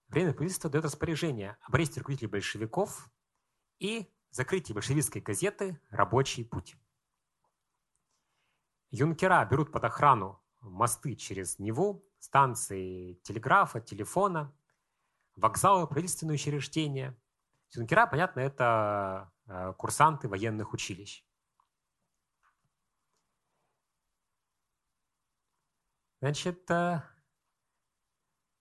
Временное 0.08 0.32
правительство 0.32 0.70
дает 0.70 0.86
распоряжение 0.86 1.58
об 1.60 1.74
руководителей 1.74 2.28
большевиков 2.28 3.10
и 3.78 4.10
закрытии 4.30 4.72
большевистской 4.72 5.20
газеты 5.20 5.80
«Рабочий 5.90 6.44
путь». 6.44 6.76
Юнкера 8.90 9.44
берут 9.44 9.70
под 9.70 9.84
охрану 9.84 10.42
мосты 10.60 11.14
через 11.14 11.58
Неву, 11.58 12.08
станции 12.20 13.14
телеграфа, 13.22 13.82
телефона, 13.82 14.56
вокзалы, 15.38 15.86
правительственные 15.86 16.34
учреждения. 16.34 17.16
Юнкера, 17.74 18.06
понятно, 18.06 18.40
это 18.40 19.32
э, 19.46 19.72
курсанты 19.76 20.28
военных 20.28 20.72
училищ. 20.72 21.24
Значит, 26.20 26.68
э, 26.70 27.02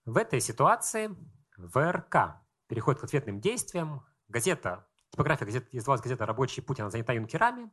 в 0.04 0.16
этой 0.16 0.40
ситуации 0.40 1.10
ВРК 1.56 2.40
переходит 2.68 3.00
к 3.00 3.04
ответным 3.04 3.40
действиям. 3.40 4.06
Газета, 4.28 4.86
типография 5.10 5.46
газеты, 5.46 5.76
издавалась 5.76 6.02
газета 6.02 6.26
«Рабочий 6.26 6.60
путь», 6.60 6.80
она 6.80 6.90
занята 6.90 7.14
юнкерами. 7.14 7.70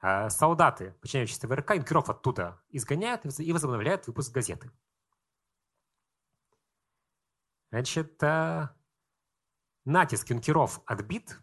Э, 0.00 0.30
солдаты, 0.30 0.92
подчиняющиеся 1.00 1.48
ВРК, 1.48 1.74
юнкеров 1.74 2.08
оттуда 2.08 2.62
изгоняют 2.70 3.26
и 3.40 3.52
возобновляют 3.52 4.06
выпуск 4.06 4.32
газеты. 4.32 4.70
Значит, 7.76 8.22
э, 8.22 8.70
натиск 9.84 10.30
юнкеров 10.30 10.80
отбит, 10.86 11.38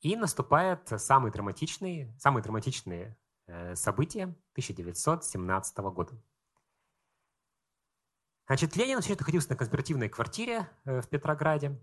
и 0.00 0.16
наступает 0.16 0.88
самые 0.88 1.30
драматичные, 1.30 2.16
самые 2.18 2.42
драматичные 2.42 3.14
э, 3.46 3.74
события 3.74 4.22
1917 4.52 5.76
года. 5.92 6.14
Значит, 8.46 8.74
Ленин 8.76 9.02
все 9.02 9.16
находился 9.16 9.50
на 9.50 9.56
конспиративной 9.56 10.08
квартире 10.08 10.70
э, 10.86 11.02
в 11.02 11.10
Петрограде. 11.10 11.78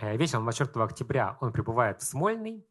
Вечером 0.00 0.42
24 0.42 0.84
октября 0.84 1.38
он 1.40 1.52
прибывает 1.52 2.02
в 2.02 2.04
Смольный 2.04 2.66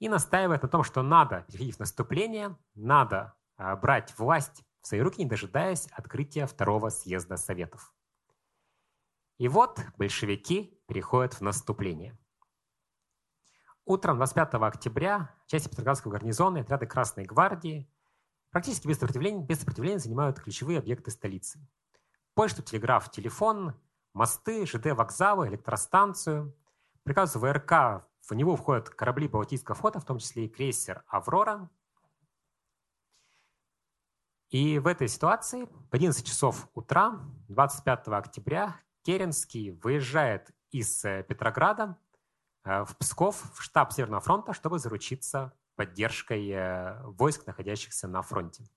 и 0.00 0.08
настаивает 0.08 0.64
на 0.64 0.68
том, 0.68 0.82
что 0.82 1.02
надо 1.02 1.44
переходить 1.46 1.76
в 1.76 1.78
наступление, 1.78 2.58
надо 2.74 3.34
брать 3.56 4.18
власть 4.18 4.64
в 4.80 4.88
свои 4.88 5.00
руки, 5.00 5.22
не 5.22 5.28
дожидаясь 5.28 5.86
открытия 5.92 6.46
второго 6.46 6.88
съезда 6.88 7.36
Советов. 7.36 7.94
И 9.38 9.46
вот 9.46 9.80
большевики 9.96 10.82
переходят 10.88 11.34
в 11.34 11.40
наступление. 11.40 12.18
Утром 13.84 14.16
25 14.16 14.54
октября 14.54 15.34
части 15.46 15.68
Петроградского 15.68 16.12
гарнизона 16.12 16.58
и 16.58 16.60
отряды 16.60 16.86
Красной 16.86 17.24
гвардии 17.24 17.88
практически 18.50 18.88
без 18.88 18.96
сопротивления, 18.96 19.44
без 19.44 19.60
сопротивления 19.60 20.00
занимают 20.00 20.40
ключевые 20.40 20.80
объекты 20.80 21.12
столицы. 21.12 21.60
Почту, 22.34 22.62
телеграф, 22.62 23.10
телефон, 23.10 23.74
мосты, 24.12 24.66
ЖД, 24.66 24.86
вокзалы, 24.86 25.48
электростанцию. 25.48 26.54
Приказ 27.04 27.36
ВРК, 27.36 28.04
в 28.20 28.34
него 28.34 28.56
входят 28.56 28.90
корабли 28.90 29.28
Балтийского 29.28 29.76
флота, 29.76 30.00
в 30.00 30.04
том 30.04 30.18
числе 30.18 30.46
и 30.46 30.48
крейсер 30.48 31.04
«Аврора». 31.06 31.70
И 34.50 34.78
в 34.78 34.86
этой 34.86 35.08
ситуации 35.08 35.64
в 35.64 35.94
11 35.94 36.26
часов 36.26 36.68
утра 36.74 37.20
25 37.48 38.08
октября 38.08 38.80
Керенский 39.08 39.70
выезжает 39.70 40.50
из 40.70 41.04
э, 41.04 41.24
Петрограда 41.26 41.96
Э, 42.68 42.84
в 42.84 42.96
Псков, 42.98 43.50
в 43.54 43.62
штаб 43.62 43.92
Северного 43.92 44.20
фронта, 44.20 44.52
чтобы 44.52 44.78
заручиться 44.78 45.54
поддержкой 45.74 46.50
э, 46.50 47.02
войск, 47.04 47.46
находящихся 47.46 48.06
на 48.06 48.20
фронте. 48.20 48.68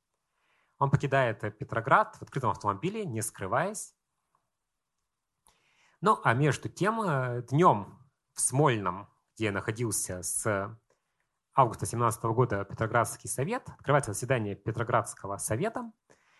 Он 0.77 0.89
покидает 0.89 1.39
Петроград 1.57 2.15
в 2.15 2.21
открытом 2.21 2.51
автомобиле, 2.51 3.05
не 3.05 3.21
скрываясь. 3.21 3.93
Ну, 5.99 6.19
а 6.23 6.33
между 6.33 6.69
тем, 6.69 7.01
днем 7.47 7.99
в 8.33 8.39
Смольном, 8.39 9.09
где 9.35 9.51
находился 9.51 10.23
с 10.23 10.79
августа 11.53 11.85
17 11.85 12.23
года 12.23 12.63
Петроградский 12.63 13.29
совет, 13.29 13.67
открывается 13.67 14.13
заседание 14.13 14.55
Петроградского 14.55 15.37
совета, 15.37 15.91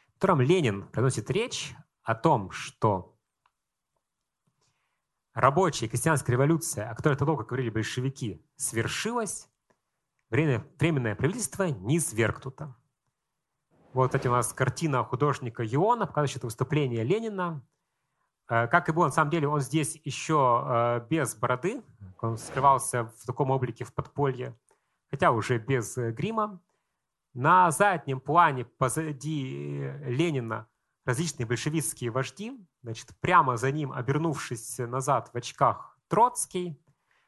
в 0.08 0.14
котором 0.14 0.40
Ленин 0.42 0.88
приносит 0.88 1.30
речь 1.30 1.76
о 2.02 2.16
том, 2.16 2.50
что 2.52 3.11
рабочая 5.34 5.88
крестьянская 5.88 6.34
революция, 6.34 6.90
о 6.90 6.96
которой 6.96 7.18
тогда 7.18 7.34
говорили 7.34 7.70
большевики, 7.70 8.46
свершилась, 8.56 9.50
временное 10.30 11.16
правительство 11.16 11.64
не 11.64 12.00
свергнуто. 12.00 12.76
Вот, 13.94 14.08
кстати, 14.08 14.28
у 14.28 14.32
нас 14.32 14.54
картина 14.54 15.04
художника 15.04 15.66
Иона, 15.66 16.08
показывающая 16.08 16.38
это 16.38 16.48
выступление 16.48 17.04
Ленина. 17.04 17.62
Э, 18.48 18.68
как 18.68 18.88
и 18.88 18.94
было, 18.94 19.06
на 19.06 19.12
самом 19.12 19.32
деле, 19.32 19.50
он 19.50 19.60
здесь 19.60 20.00
еще 20.06 20.64
э, 20.66 21.08
без 21.10 21.36
бороды, 21.36 21.84
он 22.22 22.38
скрывался 22.38 23.06
в 23.06 23.26
таком 23.26 23.52
облике 23.52 23.84
в 23.84 23.94
подполье, 23.94 24.58
хотя 25.10 25.32
уже 25.32 25.58
без 25.58 25.98
э, 25.98 26.12
грима. 26.12 26.62
На 27.34 27.72
заднем 27.72 28.20
плане 28.20 28.66
позади 28.66 29.90
Ленина 30.04 30.68
различные 31.06 31.46
большевистские 31.46 32.12
вожди, 32.12 32.54
значит, 32.84 33.10
прямо 33.20 33.58
за 33.58 33.72
ним, 33.72 33.92
обернувшись 33.92 34.78
назад 34.80 35.30
в 35.34 35.38
очках, 35.38 35.98
Троцкий. 36.08 36.80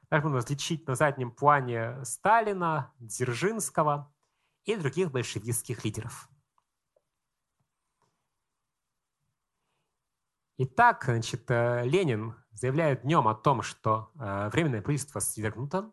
Также 0.09 0.25
можно 0.27 0.37
различить 0.37 0.87
на 0.87 0.95
заднем 0.95 1.31
плане 1.31 2.03
Сталина, 2.03 2.93
Дзержинского 2.99 4.13
и 4.65 4.75
других 4.75 5.11
большевистских 5.11 5.83
лидеров. 5.83 6.29
Итак, 10.57 11.05
значит, 11.05 11.49
э, 11.49 11.83
Ленин 11.85 12.35
заявляет 12.51 13.01
днем 13.01 13.27
о 13.27 13.33
том, 13.33 13.63
что 13.63 14.11
э, 14.15 14.49
временное 14.49 14.83
правительство 14.83 15.19
свергнуто, 15.19 15.91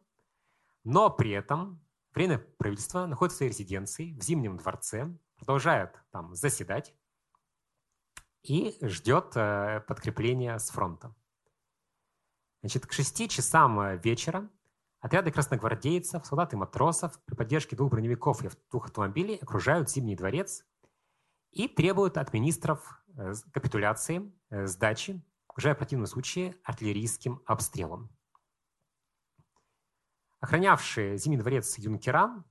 но 0.84 1.08
при 1.08 1.30
этом 1.30 1.82
временное 2.14 2.44
правительство 2.58 3.06
находится 3.06 3.36
в 3.36 3.38
своей 3.38 3.52
резиденции 3.52 4.12
в 4.12 4.22
Зимнем 4.22 4.58
дворце, 4.58 5.16
продолжает 5.38 5.98
там 6.10 6.34
заседать, 6.34 6.94
и 8.43 8.76
ждет 8.82 9.32
э, 9.36 9.82
подкрепления 9.86 10.59
с 10.59 10.70
фронта. 10.70 11.14
Значит, 12.62 12.86
к 12.86 12.93
6 12.93 13.30
часам 13.30 13.80
э, 13.80 13.97
вечера 13.99 14.49
отряды 15.01 15.30
красногвардейцев, 15.30 16.24
солдат 16.26 16.53
и 16.53 16.57
матросов 16.57 17.22
при 17.24 17.34
поддержке 17.34 17.76
двух 17.76 17.91
броневиков 17.91 18.45
и 18.45 18.51
двух 18.70 18.86
автомобилей 18.86 19.36
окружают 19.36 19.91
Зимний 19.91 20.16
дворец 20.16 20.64
и 21.53 21.68
требуют 21.68 22.16
от 22.16 22.32
министров 22.32 23.03
э, 23.16 23.34
капитуляции, 23.53 24.32
сдачи, 24.51 25.22
уже 25.57 25.74
в 25.74 25.78
противном 25.78 26.07
случае 26.07 26.57
артиллерийским 26.64 27.43
обстрелом. 27.47 28.11
Охранявшие 30.41 31.18
Зимний 31.18 31.36
дворец 31.36 31.76
юнкера, 31.76 32.43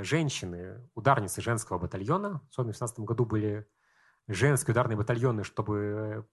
женщины, 0.00 0.90
ударницы 0.94 1.40
женского 1.40 1.78
батальона, 1.78 2.40
в 2.50 2.54
16 2.54 2.98
году 3.00 3.24
были 3.26 3.68
женские 4.28 4.72
ударные 4.72 4.96
батальоны, 4.96 5.44
чтобы 5.44 6.26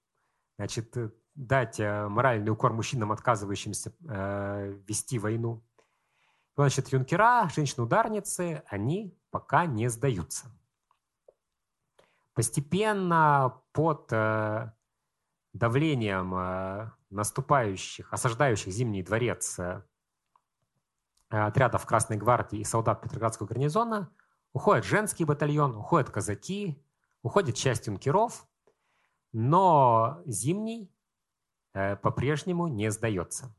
значит, 0.57 0.95
дать 1.35 1.79
э, 1.79 2.07
моральный 2.07 2.51
укор 2.51 2.73
мужчинам, 2.73 3.11
отказывающимся 3.11 3.93
э, 4.07 4.77
вести 4.87 5.17
войну. 5.19 5.63
Значит, 6.57 6.89
юнкера, 6.89 7.47
женщины-ударницы, 7.55 8.63
они 8.67 9.17
пока 9.31 9.65
не 9.65 9.89
сдаются. 9.89 10.47
Постепенно 12.33 13.61
под 13.71 14.11
э, 14.11 14.71
давлением 15.53 16.35
э, 16.35 16.91
наступающих, 17.09 18.11
осаждающих 18.11 18.73
Зимний 18.73 19.03
дворец 19.03 19.59
э, 19.59 19.81
отрядов 21.29 21.85
Красной 21.85 22.17
гвардии 22.17 22.59
и 22.59 22.63
солдат 22.63 23.01
Петроградского 23.01 23.47
гарнизона 23.47 24.11
уходит 24.53 24.85
женский 24.85 25.25
батальон, 25.25 25.75
уходят 25.75 26.09
казаки, 26.09 26.83
Уходит 27.21 27.55
часть 27.55 27.87
юнкеров, 27.87 28.47
но 29.33 30.21
Зимний 30.25 30.91
э, 31.73 31.95
по-прежнему 31.97 32.67
не 32.67 32.89
сдается. 32.91 33.53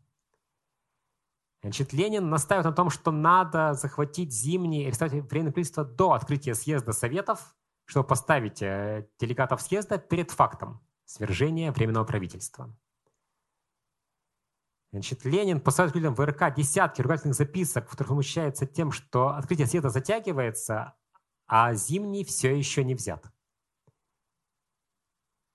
Значит, 1.62 1.92
Ленин 1.92 2.30
настаивает 2.30 2.64
на 2.64 2.72
том, 2.72 2.88
что 2.88 3.10
надо 3.10 3.74
захватить 3.74 4.32
Зимний 4.32 4.88
и 4.88 4.90
Временное 4.90 5.52
правительство 5.52 5.84
до 5.84 6.12
открытия 6.12 6.54
съезда 6.54 6.92
Советов, 6.92 7.54
чтобы 7.84 8.06
поставить 8.06 8.62
э, 8.62 9.06
делегатов 9.18 9.60
съезда 9.60 9.98
перед 9.98 10.30
фактом 10.30 10.80
свержения 11.04 11.70
Временного 11.70 12.04
правительства. 12.04 12.74
Значит, 14.92 15.24
Ленин 15.24 15.60
посылает 15.60 15.94
людям 15.94 16.14
в 16.14 16.24
РК 16.24 16.52
десятки 16.54 17.02
ругательных 17.02 17.36
записок, 17.36 17.86
в 17.86 17.90
которых 17.90 18.10
возмущается 18.10 18.66
тем, 18.66 18.90
что 18.90 19.28
открытие 19.28 19.66
съезда 19.66 19.90
затягивается, 19.90 20.94
а 21.46 21.74
Зимний 21.74 22.24
все 22.24 22.56
еще 22.56 22.82
не 22.84 22.94
взят. 22.94 23.30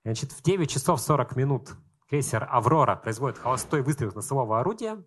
Значит, 0.05 0.33
в 0.33 0.43
9 0.43 0.69
часов 0.69 1.01
40 1.01 1.35
минут 1.35 1.73
крейсер 2.07 2.47
«Аврора» 2.51 2.95
производит 2.95 3.39
холостой 3.39 3.81
выстрел 3.81 4.09
из 4.09 4.13
носового 4.13 4.59
орудия, 4.59 5.03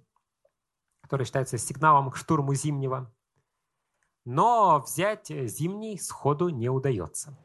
который 1.03 1.25
считается 1.25 1.57
сигналом 1.57 2.11
к 2.11 2.17
штурму 2.17 2.53
Зимнего. 2.55 3.15
Но 4.25 4.81
взять 4.81 5.29
Зимний 5.29 6.01
сходу 6.01 6.49
не 6.49 6.69
удается. 6.69 7.39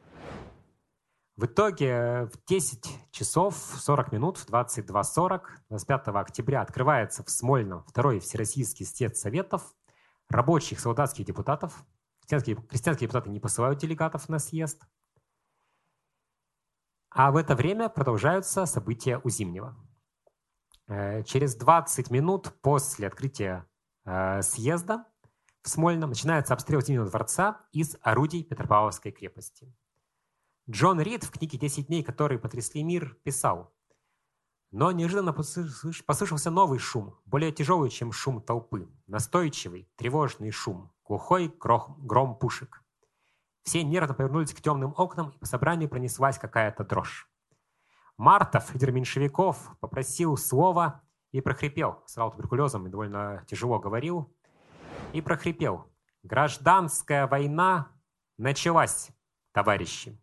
В 1.36 1.46
итоге 1.46 2.24
в 2.24 2.44
10 2.44 2.88
часов 3.12 3.54
40 3.54 4.10
минут, 4.10 4.38
в 4.38 4.48
22.40, 4.50 5.42
25 5.68 6.08
октября 6.08 6.60
открывается 6.60 7.22
в 7.22 7.30
Смольном 7.30 7.84
второй 7.84 8.18
Всероссийский 8.18 8.84
съезд 8.84 9.16
Советов 9.16 9.62
рабочих 10.28 10.80
солдатских 10.80 11.24
депутатов. 11.24 11.84
Крестьянские, 12.18 12.56
крестьянские 12.56 13.06
депутаты 13.06 13.30
не 13.30 13.38
посылают 13.38 13.78
делегатов 13.78 14.28
на 14.28 14.40
съезд– 14.40 14.82
а 17.14 17.30
в 17.30 17.36
это 17.36 17.54
время 17.54 17.88
продолжаются 17.88 18.66
события 18.66 19.20
у 19.22 19.30
Зимнего. 19.30 19.76
Э, 20.88 21.22
через 21.22 21.54
20 21.54 22.10
минут 22.10 22.52
после 22.60 23.06
открытия 23.06 23.66
э, 24.04 24.42
съезда 24.42 25.06
в 25.62 25.68
Смольном 25.68 26.10
начинается 26.10 26.54
обстрел 26.54 26.80
Зимнего 26.80 27.06
дворца 27.06 27.64
из 27.72 27.96
орудий 28.02 28.42
Петропавловской 28.42 29.12
крепости. 29.12 29.72
Джон 30.68 31.00
Рид 31.00 31.22
в 31.22 31.30
книге 31.30 31.56
«10 31.56 31.84
дней, 31.84 32.02
которые 32.02 32.40
потрясли 32.40 32.82
мир» 32.82 33.16
писал, 33.22 33.72
но 34.72 34.90
неожиданно 34.90 35.32
послышался 35.32 36.50
новый 36.50 36.80
шум, 36.80 37.16
более 37.26 37.52
тяжелый, 37.52 37.90
чем 37.90 38.10
шум 38.10 38.42
толпы, 38.42 38.90
настойчивый, 39.06 39.88
тревожный 39.94 40.50
шум, 40.50 40.92
глухой 41.04 41.46
гром 41.48 42.36
пушек. 42.36 42.83
Все 43.64 43.82
нервно 43.82 44.14
повернулись 44.14 44.52
к 44.52 44.60
темным 44.60 44.94
окнам, 44.96 45.30
и 45.30 45.38
по 45.38 45.46
собранию 45.46 45.88
пронеслась 45.88 46.38
какая-то 46.38 46.84
дрожь. 46.84 47.28
Мартов, 48.18 48.72
лидер 48.74 48.92
меньшевиков, 48.92 49.76
попросил 49.80 50.36
слова 50.36 51.02
и 51.32 51.40
прохрипел. 51.40 52.02
Срал 52.06 52.30
туберкулезом 52.30 52.86
и 52.86 52.90
довольно 52.90 53.44
тяжело 53.48 53.80
говорил. 53.80 54.32
И 55.12 55.20
прохрипел. 55.20 55.90
Гражданская 56.22 57.26
война 57.26 57.90
началась, 58.36 59.10
товарищи. 59.52 60.20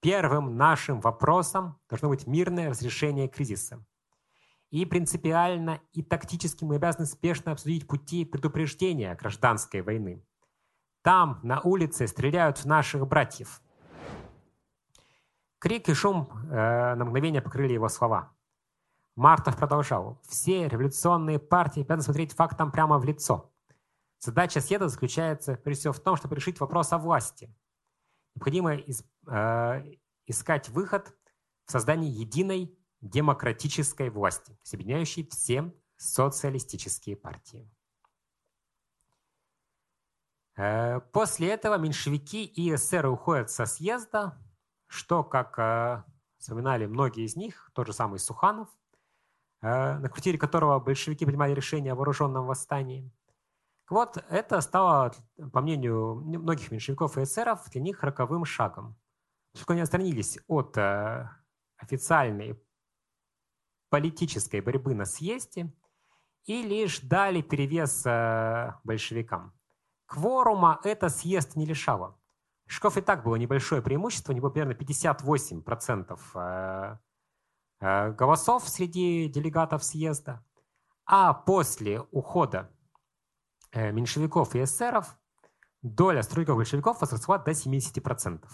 Первым 0.00 0.56
нашим 0.56 1.00
вопросом 1.00 1.80
должно 1.88 2.08
быть 2.08 2.26
мирное 2.26 2.70
разрешение 2.70 3.28
кризиса. 3.28 3.84
И 4.70 4.84
принципиально, 4.84 5.80
и 5.92 6.02
тактически 6.02 6.64
мы 6.64 6.76
обязаны 6.76 7.06
спешно 7.06 7.52
обсудить 7.52 7.86
пути 7.86 8.24
предупреждения 8.24 9.14
гражданской 9.14 9.80
войны. 9.80 10.24
Там, 11.08 11.40
на 11.42 11.58
улице, 11.62 12.06
стреляют 12.06 12.58
в 12.58 12.66
наших 12.66 13.06
братьев. 13.08 13.62
Крик 15.58 15.88
и 15.88 15.94
шум 15.94 16.28
э, 16.50 16.94
на 16.96 17.02
мгновение 17.06 17.40
покрыли 17.40 17.72
его 17.72 17.88
слова. 17.88 18.36
Мартов 19.16 19.56
продолжал. 19.56 20.20
Все 20.28 20.68
революционные 20.68 21.38
партии 21.38 21.80
обязаны 21.80 22.02
смотреть 22.02 22.34
фактам 22.34 22.70
прямо 22.70 22.98
в 22.98 23.04
лицо. 23.06 23.50
Задача 24.18 24.60
съезда 24.60 24.88
заключается, 24.88 25.54
прежде 25.54 25.80
всего, 25.80 25.94
в 25.94 26.00
том, 26.00 26.14
чтобы 26.16 26.36
решить 26.36 26.60
вопрос 26.60 26.92
о 26.92 26.98
власти. 26.98 27.56
Необходимо 28.34 28.74
из, 28.74 29.02
э, 29.28 29.94
искать 30.26 30.68
выход 30.68 31.16
в 31.64 31.72
создании 31.72 32.10
единой 32.10 32.78
демократической 33.00 34.10
власти, 34.10 34.58
объединяющей 34.74 35.26
все 35.30 35.72
социалистические 35.96 37.16
партии. 37.16 37.66
Э, 40.58 41.00
после 41.12 41.50
этого 41.50 41.78
меньшевики 41.78 42.44
и 42.44 42.74
эсеры 42.74 43.08
уходят 43.08 43.48
со 43.48 43.64
съезда, 43.64 44.36
что, 44.88 45.22
как 45.22 45.56
э, 45.56 46.02
вспоминали 46.38 46.86
многие 46.86 47.24
из 47.24 47.36
них, 47.36 47.70
тот 47.74 47.86
же 47.86 47.92
самый 47.92 48.18
Суханов, 48.18 48.68
э, 49.62 49.98
на 49.98 50.08
квартире 50.08 50.36
которого 50.36 50.80
большевики 50.80 51.24
принимали 51.24 51.54
решение 51.54 51.92
о 51.92 51.94
вооруженном 51.94 52.46
восстании. 52.46 53.08
Вот 53.88 54.22
это 54.28 54.60
стало, 54.60 55.14
по 55.52 55.60
мнению 55.60 56.16
многих 56.16 56.72
меньшевиков 56.72 57.16
и 57.16 57.22
эсеров, 57.22 57.70
для 57.70 57.80
них 57.80 58.02
роковым 58.02 58.44
шагом. 58.44 58.96
Поскольку 59.52 59.74
они 59.74 59.82
отстранились 59.82 60.38
от 60.46 60.76
официальной 61.78 62.60
политической 63.88 64.60
борьбы 64.60 64.94
на 64.94 65.06
съезде 65.06 65.72
и 66.44 66.62
лишь 66.62 67.00
дали 67.00 67.40
перевес 67.40 68.04
большевикам. 68.84 69.57
Кворума 70.08 70.80
это 70.84 71.10
съезд 71.10 71.54
не 71.54 71.66
лишало. 71.66 72.18
Шков 72.66 72.96
и 72.96 73.02
так 73.02 73.22
было 73.22 73.36
небольшое 73.36 73.82
преимущество, 73.82 74.32
у 74.32 74.50
примерно 74.50 74.72
58% 74.72 76.18
э, 76.34 76.98
э, 77.80 78.12
голосов 78.12 78.66
среди 78.68 79.28
делегатов 79.28 79.84
съезда. 79.84 80.42
А 81.04 81.34
после 81.34 82.00
ухода 82.10 82.70
э, 83.72 83.92
меньшевиков 83.92 84.54
и 84.54 84.62
эсеров 84.62 85.14
доля 85.82 86.22
стройков 86.22 86.56
большевиков 86.56 87.00
возросла 87.02 87.36
до 87.36 87.50
70%. 87.50 88.46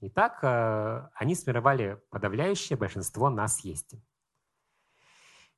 Итак, 0.00 0.44
они 1.14 1.34
сформировали 1.34 2.00
подавляющее 2.10 2.76
большинство 2.76 3.30
на 3.30 3.48
съезде. 3.48 4.00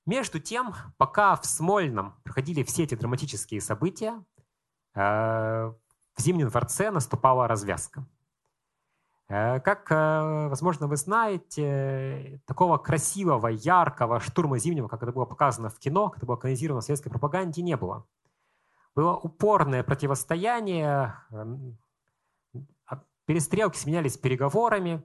Между 0.06 0.40
тем, 0.40 0.74
пока 0.96 1.36
в 1.36 1.44
Смольном 1.44 2.18
проходили 2.22 2.62
все 2.62 2.84
эти 2.84 2.94
драматические 2.94 3.60
события, 3.60 4.24
в 4.94 5.74
Зимнем 6.18 6.48
дворце 6.48 6.90
наступала 6.90 7.48
развязка. 7.48 8.04
Э, 9.30 9.60
как, 9.60 9.90
э, 9.92 10.48
возможно, 10.48 10.88
вы 10.88 10.96
знаете, 10.96 12.42
такого 12.46 12.78
красивого, 12.78 13.46
яркого 13.46 14.18
штурма 14.18 14.58
Зимнего, 14.58 14.88
как 14.88 15.04
это 15.04 15.12
было 15.12 15.24
показано 15.24 15.70
в 15.70 15.78
кино, 15.78 16.08
как 16.08 16.18
это 16.18 16.26
было 16.26 16.34
канонизировано 16.34 16.80
в 16.80 16.84
советской 16.84 17.10
пропаганде, 17.10 17.62
не 17.62 17.76
было. 17.76 18.04
Было 18.96 19.14
упорное 19.14 19.84
противостояние, 19.84 21.14
а 22.86 23.04
перестрелки 23.24 23.78
сменялись 23.78 24.18
переговорами. 24.18 25.04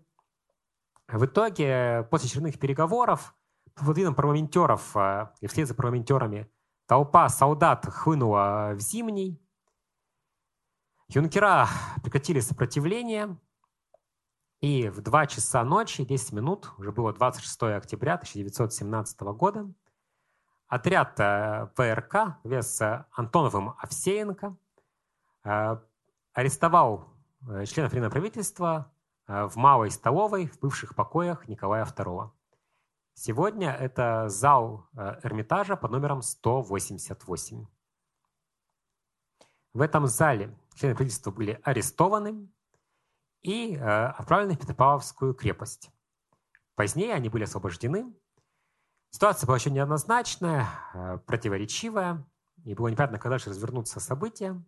В 1.07 1.25
итоге, 1.25 2.07
после 2.09 2.25
очередных 2.27 2.57
переговоров, 2.57 3.35
под 3.75 3.95
видом 3.95 4.15
парламентеров 4.15 4.95
и 5.39 5.45
вслед 5.45 5.67
за 5.67 5.75
парламентерами, 5.75 6.49
толпа 6.87 7.29
солдат 7.29 7.85
хлынула 7.85 8.71
в 8.73 8.79
Зимний, 8.79 9.39
Юнкера 11.07 11.67
прекратили 12.01 12.39
сопротивление, 12.39 13.37
и 14.59 14.89
в 14.89 15.01
2 15.01 15.27
часа 15.27 15.63
ночи, 15.63 16.03
10 16.03 16.33
минут, 16.33 16.71
уже 16.79 16.91
было 16.91 17.13
26 17.13 17.63
октября 17.63 18.15
1917 18.15 19.19
года, 19.21 19.71
отряд 20.67 21.19
э, 21.19 21.69
ВРК 21.77 22.39
вес 22.43 22.81
Антоновым 23.11 23.75
Овсеенко 23.77 24.57
э, 25.43 25.77
арестовал 26.33 27.13
э, 27.47 27.65
членов 27.65 27.91
Временного 27.91 28.11
правительства 28.11 28.91
в 29.27 29.55
малой 29.55 29.89
столовой 29.89 30.47
в 30.47 30.59
бывших 30.59 30.95
покоях 30.95 31.47
Николая 31.47 31.83
II. 31.85 32.29
Сегодня 33.15 33.71
это 33.71 34.29
зал 34.29 34.87
Эрмитажа 35.23 35.75
под 35.75 35.89
номером 35.89 36.21
188. 36.21 37.65
В 39.73 39.81
этом 39.81 40.05
зале 40.05 40.55
члены 40.75 40.95
правительства 40.95 41.31
были 41.31 41.59
арестованы 41.63 42.49
и 43.41 43.75
э, 43.75 43.79
отправлены 43.79 44.55
в 44.55 44.59
Петропавловскую 44.59 45.33
крепость. 45.33 45.91
Позднее 46.75 47.13
они 47.13 47.29
были 47.29 47.43
освобождены. 47.43 48.13
Ситуация 49.11 49.47
была 49.47 49.57
еще 49.57 49.71
неоднозначная, 49.71 50.67
э, 50.93 51.17
противоречивая, 51.25 52.25
и 52.63 52.73
было 52.73 52.89
непонятно, 52.89 53.19
когда 53.19 53.37
же 53.37 53.51
развернутся 53.51 53.99
события. 53.99 54.61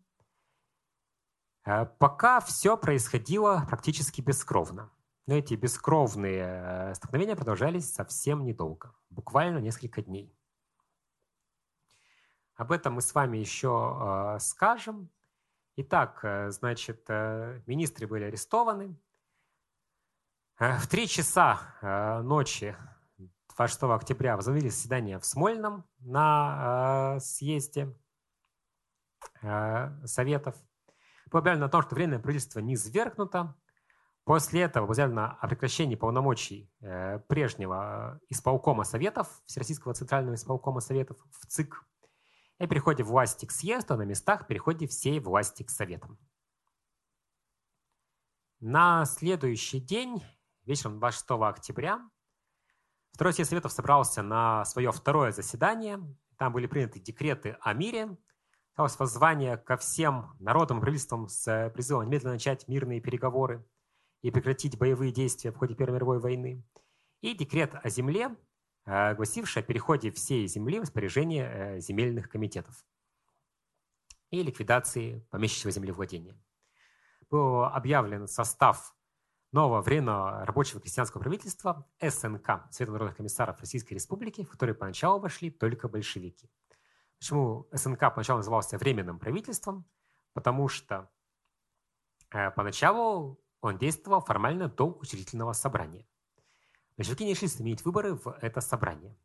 Э, 1.65 1.85
пока 1.85 2.39
все 2.39 2.77
происходило 2.77 3.65
практически 3.67 4.21
бескровно. 4.21 4.91
Но 5.25 5.33
эти 5.33 5.55
бескровные 5.55 6.95
столкновения 6.95 7.35
продолжались 7.35 7.91
совсем 7.91 8.45
недолго, 8.45 8.95
буквально 9.09 9.57
несколько 9.57 10.01
дней. 10.01 10.33
Об 12.55 12.71
этом 12.71 12.93
мы 12.93 13.01
с 13.01 13.13
вами 13.13 13.37
еще 13.37 14.37
скажем. 14.39 15.11
Итак, 15.79 16.21
э, 16.23 16.49
значит, 16.49 17.05
э, 17.07 17.61
министры 17.67 18.07
были 18.07 18.23
арестованы. 18.23 18.99
Э, 20.57 20.75
в 20.79 20.87
три 20.87 21.07
часа 21.07 22.23
ночи 22.23 22.75
26 23.55 23.83
октября 23.93 24.37
возобновили 24.37 24.69
заседание 24.69 25.19
в 25.19 25.25
Смольном 25.25 25.85
на 25.99 27.19
съезде 27.19 27.95
Советов. 30.03 30.55
Было 31.27 31.41
объявлено 31.41 31.67
о 31.67 31.69
том, 31.69 31.83
что 31.83 31.93
временное 31.93 32.19
правительство 32.19 32.59
не 32.59 32.75
свергнуто. 32.75 33.55
После 34.23 34.61
этого 34.61 34.85
было 34.85 34.95
заявлено 34.95 35.37
о 35.39 35.47
прекращении 35.47 35.95
полномочий 35.95 36.71
прежнего 37.27 38.19
исполкома 38.29 38.83
Советов, 38.83 39.41
Всероссийского 39.45 39.93
Центрального 39.93 40.35
исполкома 40.35 40.79
Советов 40.79 41.17
в 41.39 41.45
ЦИК 41.45 41.83
и 42.59 42.67
переходе 42.67 43.03
власти 43.03 43.45
к 43.45 43.51
съезду, 43.51 43.93
а 43.93 43.97
на 43.97 44.03
местах 44.03 44.47
переходе 44.47 44.87
всей 44.87 45.19
власти 45.19 45.63
к 45.63 45.69
советам. 45.69 46.17
На 48.59 49.05
следующий 49.05 49.79
день, 49.79 50.23
вечером 50.65 50.99
26 50.99 51.31
октября, 51.31 52.01
Второй 53.17 53.33
съезд 53.33 53.49
Советов 53.49 53.71
собрался 53.71 54.21
на 54.21 54.63
свое 54.65 54.91
второе 54.91 55.31
заседание. 55.31 55.99
Там 56.37 56.53
были 56.53 56.67
приняты 56.67 56.99
декреты 56.99 57.57
о 57.61 57.73
мире. 57.73 58.15
Осталось 58.73 58.99
воззвание 58.99 59.57
ко 59.57 59.75
всем 59.75 60.35
народам 60.39 60.77
и 60.77 60.81
правительствам 60.81 61.27
с 61.27 61.71
призывом 61.73 62.05
немедленно 62.05 62.33
начать 62.33 62.67
мирные 62.67 63.01
переговоры 63.01 63.67
и 64.21 64.29
прекратить 64.29 64.77
боевые 64.77 65.11
действия 65.11 65.51
в 65.51 65.57
ходе 65.57 65.73
Первой 65.73 65.95
мировой 65.95 66.19
войны. 66.19 66.63
И 67.21 67.33
декрет 67.33 67.73
о 67.73 67.89
земле, 67.89 68.35
Э, 68.87 69.13
гласившая 69.15 69.63
о 69.63 69.67
переходе 69.67 70.11
всей 70.11 70.47
земли 70.47 70.79
в 70.79 70.83
распоряжение 70.83 71.51
э, 71.51 71.79
земельных 71.81 72.29
комитетов 72.29 72.85
и 74.29 74.41
ликвидации 74.41 75.19
помещичьего 75.29 75.71
землевладения. 75.71 76.41
Был 77.29 77.65
объявлен 77.65 78.29
состав 78.29 78.95
нового 79.51 79.81
временного 79.81 80.45
рабочего 80.45 80.79
крестьянского 80.79 81.21
правительства 81.21 81.85
СНК, 82.01 82.67
Совета 82.71 82.93
народных 82.93 83.17
комиссаров 83.17 83.59
Российской 83.59 83.95
Республики, 83.95 84.45
в 84.45 84.49
который 84.51 84.73
поначалу 84.73 85.19
вошли 85.19 85.51
только 85.51 85.89
большевики. 85.89 86.49
Почему 87.19 87.67
СНК 87.73 87.99
поначалу 87.99 88.37
назывался 88.37 88.77
временным 88.77 89.19
правительством? 89.19 89.85
Потому 90.31 90.69
что 90.69 91.09
э, 92.31 92.51
поначалу 92.51 93.37
он 93.59 93.77
действовал 93.77 94.21
формально 94.21 94.69
до 94.69 94.87
учредительного 94.87 95.51
собрания. 95.51 96.07
Большевики 96.97 97.25
не 97.25 97.33
решили 97.33 97.61
иметь 97.61 97.85
выборы 97.85 98.15
в 98.15 98.37
это 98.41 98.59
собрание. 98.59 99.15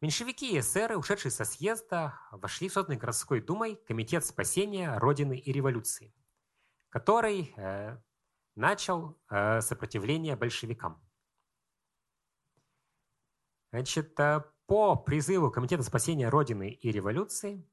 Меньшевики 0.00 0.52
и 0.52 0.60
эсеры, 0.60 0.96
ушедшие 0.96 1.30
со 1.30 1.44
съезда, 1.44 2.18
вошли 2.30 2.68
в 2.68 2.72
созданный 2.72 2.96
городской 2.96 3.40
думой 3.40 3.76
Комитет 3.86 4.24
спасения 4.24 4.96
Родины 4.96 5.36
и 5.36 5.52
революции, 5.52 6.14
который 6.88 7.52
э, 7.56 7.98
начал 8.54 9.18
э, 9.28 9.60
сопротивление 9.60 10.36
большевикам. 10.36 11.02
Значит, 13.70 14.18
э, 14.20 14.44
по 14.66 14.96
призыву 14.96 15.50
Комитета 15.50 15.82
спасения 15.82 16.28
Родины 16.28 16.70
и 16.70 16.92
революции 16.92 17.66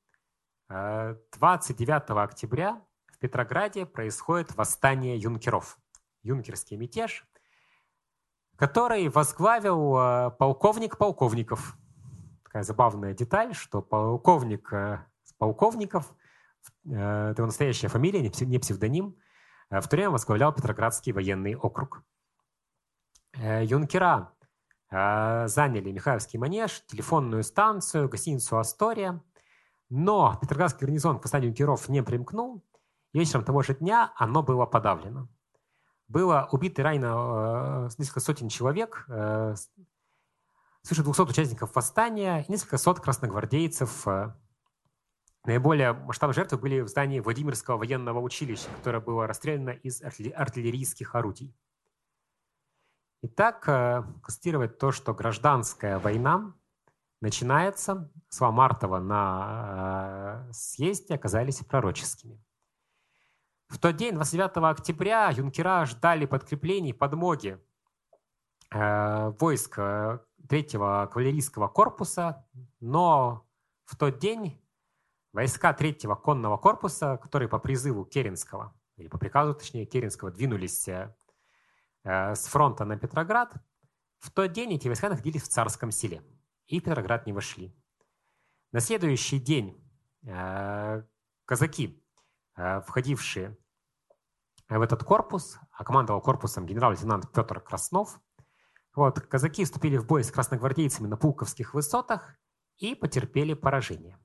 29 0.68 2.10
э, 2.10 2.14
октября 2.14 2.82
в 3.08 3.20
Петрограде 3.20 3.86
происходит 3.86 4.56
восстание 4.56 5.18
юнкеров. 5.18 5.78
Юнкерский 6.24 6.76
мятеж, 6.76 7.28
который 8.58 9.10
возглавил 9.10 9.98
э, 9.98 10.32
полковник 10.32 10.98
полковников. 10.98 11.78
Такая 12.44 12.64
забавная 12.64 13.14
деталь, 13.14 13.54
что 13.54 13.82
полковник 13.82 14.72
э, 14.72 15.06
полковников, 15.38 16.14
э, 16.86 17.32
это 17.32 17.42
его 17.42 17.48
настоящая 17.48 17.90
фамилия, 17.90 18.22
не 18.22 18.60
псевдоним, 18.60 19.18
в 19.70 19.82
то 19.82 19.96
время 19.96 20.12
возглавлял 20.12 20.54
Петроградский 20.54 21.12
военный 21.12 21.56
округ. 21.56 22.04
Юнкера 23.34 24.32
заняли 24.90 25.92
Михайловский 25.92 26.38
манеж, 26.38 26.84
телефонную 26.86 27.44
станцию, 27.44 28.08
гостиницу 28.08 28.58
«Астория». 28.60 29.22
Но 29.90 30.38
Петроградский 30.40 30.82
гарнизон 30.82 31.20
к 31.20 31.24
восстанию 31.24 31.50
юнкеров 31.50 31.90
не 31.90 32.04
примкнул, 32.04 32.64
вечером 33.12 33.44
того 33.44 33.64
же 33.64 33.74
дня 33.74 34.14
оно 34.16 34.44
было 34.44 34.66
подавлено. 34.68 35.28
Было 36.08 36.48
убито 36.52 36.82
и 36.82 36.86
ранено 36.86 37.88
э, 37.88 37.90
несколько 37.98 38.20
сотен 38.20 38.48
человек, 38.48 39.06
э, 39.08 39.56
свыше 40.84 41.04
200 41.04 41.22
участников 41.22 41.76
восстания 41.76 42.46
и 42.48 42.52
несколько 42.52 42.78
сот 42.78 43.00
красногвардейцев. 43.00 44.08
Э, 44.08 44.36
наиболее 45.46 45.94
масштабные 45.94 46.36
жертвы 46.36 46.60
были 46.60 46.82
в 46.82 46.88
здании 46.88 47.22
Владимирского 47.22 47.78
военного 47.78 48.20
училища, 48.20 48.70
которое 48.78 49.00
было 49.00 49.26
расстреляно 49.26 49.72
из 49.72 50.02
артиллерийских 50.04 51.16
орудий. 51.16 51.56
Итак, 53.24 53.62
констатировать 54.22 54.78
то, 54.78 54.92
что 54.92 55.16
гражданская 55.16 55.98
война 55.98 56.54
начинается, 57.20 58.12
слова 58.30 58.52
Мартова 58.52 59.00
на 59.00 60.48
съезде 60.52 61.16
оказались 61.16 61.58
пророческими. 61.66 62.40
В 63.68 63.80
тот 63.80 63.96
день, 63.96 64.14
29 64.14 64.58
октября, 64.58 65.30
юнкера 65.30 65.86
ждали 65.86 66.28
подкреплений, 66.28 66.94
подмоги 66.94 67.60
э, 68.72 69.30
войск 69.40 69.80
э, 69.80 70.20
третьего 70.48 71.10
кавалерийского 71.12 71.68
корпуса, 71.68 72.48
но 72.80 73.48
в 73.86 73.98
тот 73.98 74.20
день 74.20 74.62
войска 75.34 75.74
третьего 75.74 76.14
конного 76.16 76.58
корпуса, 76.58 77.18
которые 77.18 77.50
по 77.50 77.58
призыву 77.58 78.06
Керенского, 78.06 78.74
или 78.98 79.08
по 79.08 79.18
приказу, 79.18 79.56
точнее, 79.56 79.86
Керенского, 79.86 80.30
двинулись 80.30 80.88
э, 80.88 81.16
с 82.04 82.46
фронта 82.46 82.86
на 82.86 83.00
Петроград, 83.00 83.56
в 84.20 84.30
тот 84.32 84.52
день 84.52 84.74
эти 84.74 84.88
войска 84.88 85.10
находились 85.10 85.42
в 85.42 85.48
Царском 85.48 85.90
селе 85.90 86.22
и 86.68 86.80
в 86.80 86.84
Петроград 86.84 87.26
не 87.26 87.34
вошли. 87.34 87.76
На 88.72 88.80
следующий 88.80 89.40
день 89.40 89.82
казаки 91.46 92.00
Э, 92.00 92.05
входившие 92.56 93.58
в 94.70 94.82
этот 94.82 95.04
корпус, 95.04 95.60
а 95.72 95.84
командовал 95.84 96.22
корпусом 96.22 96.66
генерал-лейтенант 96.66 97.32
Петр 97.32 97.60
Краснов. 97.60 98.20
Вот, 98.96 99.20
казаки 99.20 99.66
вступили 99.66 99.98
в 99.98 100.08
бой 100.08 100.24
с 100.24 100.32
красногвардейцами 100.32 101.08
на 101.08 101.18
Пулковских 101.18 101.74
высотах 101.74 102.36
и 102.78 102.96
потерпели 102.96 103.54
поражение. 103.54 104.18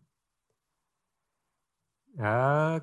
Э, 2.17 2.81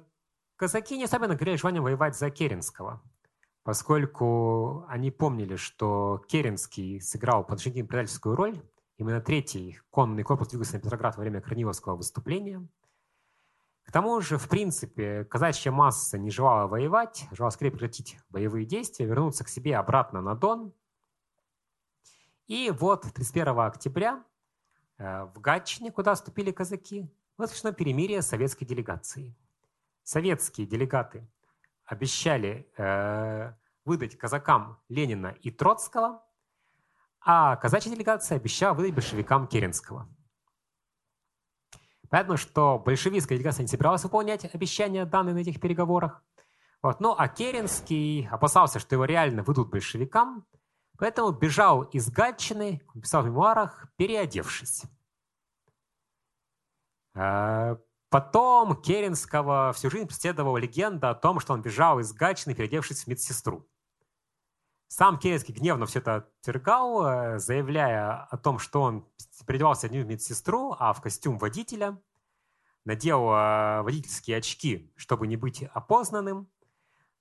казаки 0.55 0.97
не 0.97 1.05
особенно 1.05 1.35
горели 1.35 1.55
желанием 1.55 1.83
воевать 1.83 2.17
за 2.17 2.29
Керенского, 2.29 3.01
поскольку 3.63 4.85
они 4.87 5.11
помнили, 5.11 5.55
что 5.55 6.23
Керенский 6.27 7.01
сыграл 7.01 7.43
положительную 7.45 7.87
предательскую 7.87 8.35
роль. 8.35 8.61
Именно 8.97 9.21
третий 9.21 9.79
конный 9.89 10.23
корпус 10.23 10.49
двигался 10.49 10.75
на 10.75 10.81
Петроград 10.81 11.15
во 11.17 11.21
время 11.21 11.41
Корниловского 11.41 11.95
выступления– 11.95 12.67
к 13.87 13.91
тому 13.91 14.19
же, 14.19 14.37
в 14.37 14.49
принципе, 14.49 15.23
казачья 15.23 15.71
масса 15.71 16.17
не 16.17 16.29
желала 16.29 16.67
воевать, 16.67 17.25
желала 17.31 17.51
скорее 17.51 17.71
прекратить 17.71 18.19
боевые 18.29 18.65
действия, 18.65 19.05
вернуться 19.05 19.45
к 19.45 19.47
себе 19.47 19.77
обратно 19.77 20.21
на 20.21 20.35
Дон. 20.35 20.73
И 22.47 22.69
вот 22.69 23.03
31 23.03 23.59
октября 23.59 24.25
э, 24.97 25.23
в 25.33 25.39
Гатчине, 25.39 25.93
куда 25.93 26.15
вступили 26.15 26.51
казаки, 26.51 27.09
было 27.37 27.47
перемирие 27.71 28.21
советской 28.21 28.65
делегации. 28.65 29.33
Советские 30.03 30.67
делегаты 30.67 31.25
обещали 31.85 32.69
э, 32.75 33.53
выдать 33.85 34.17
казакам 34.17 34.81
Ленина 34.89 35.33
и 35.43 35.49
Троцкого, 35.49 36.21
а 37.21 37.55
казачья 37.55 37.89
делегация 37.89 38.35
обещала 38.35 38.73
выдать 38.73 38.93
большевикам 38.93 39.47
Керенского– 39.47 40.09
Понятно, 42.09 42.37
что 42.37 42.79
большевистская 42.79 43.37
делегация 43.37 43.63
не 43.63 43.67
собиралась 43.67 44.03
выполнять 44.03 44.45
обещания, 44.53 45.05
данные 45.05 45.33
на 45.33 45.39
этих 45.39 45.59
переговорах. 45.59 46.23
Вот. 46.81 46.99
Ну, 46.99 47.15
а 47.17 47.27
Керенский 47.27 48.27
опасался, 48.29 48.79
что 48.79 48.95
его 48.95 49.05
реально 49.05 49.43
выйдут 49.43 49.69
большевикам, 49.69 50.45
поэтому 50.97 51.31
бежал 51.31 51.83
из 51.83 52.09
Гатчины, 52.09 52.81
писал 53.01 53.23
в 53.23 53.25
мемуарах, 53.25 53.87
переодевшись. 53.97 54.83
А, 57.15 57.77
потом 58.09 58.81
Керенского 58.81 59.73
всю 59.73 59.89
жизнь 59.89 60.07
преследовала 60.07 60.57
легенда 60.57 61.09
о 61.09 61.15
том, 61.15 61.39
что 61.39 61.53
он 61.53 61.61
бежал 61.61 61.99
из 61.99 62.13
Гатчины, 62.13 62.53
переодевшись 62.53 63.03
в 63.03 63.07
медсестру. 63.07 63.67
Сам 64.87 65.19
Керенский 65.19 65.53
гневно 65.53 65.85
все 65.85 65.99
это 65.99 66.27
отвергал, 66.39 67.05
э, 67.05 67.39
заявляя 67.39 68.23
о 68.23 68.37
том, 68.37 68.57
что 68.57 68.81
он 68.81 69.07
переодевался 69.45 69.89
не 69.89 69.99
в 69.99 70.07
медсестру, 70.07 70.75
а 70.79 70.93
в 70.93 71.01
костюм 71.01 71.37
водителя, 71.37 72.01
надел 72.85 73.29
э, 73.29 73.81
водительские 73.81 74.37
очки, 74.37 74.93
чтобы 74.95 75.27
не 75.27 75.35
быть 75.35 75.61
опознанным, 75.61 76.49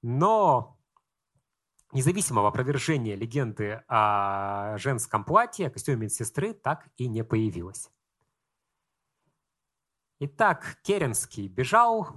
но 0.01 0.79
независимого 1.93 2.49
опровержения 2.49 3.17
легенды 3.17 3.83
о 3.89 4.79
женском 4.79 5.25
платье, 5.25 5.67
о 5.67 5.71
костюме 5.71 6.05
медсестры 6.05 6.55
так 6.55 6.89
и 6.97 7.09
не 7.09 7.25
появилось. 7.25 7.91
Итак, 10.21 10.79
Керенский 10.83 11.49
бежал, 11.49 12.09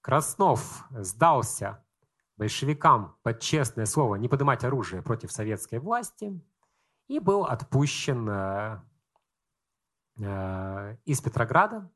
Краснов 0.00 0.84
сдался 0.90 1.86
большевикам 2.36 3.16
под 3.22 3.40
честное 3.40 3.86
слово 3.86 4.16
не 4.16 4.28
поднимать 4.28 4.64
оружие 4.64 5.02
против 5.02 5.32
советской 5.32 5.78
власти 5.78 6.40
и 7.08 7.18
был 7.18 7.44
отпущен 7.44 8.28
э, 8.28 8.80
э, 10.18 10.96
из 11.04 11.20
Петрограда, 11.20 11.90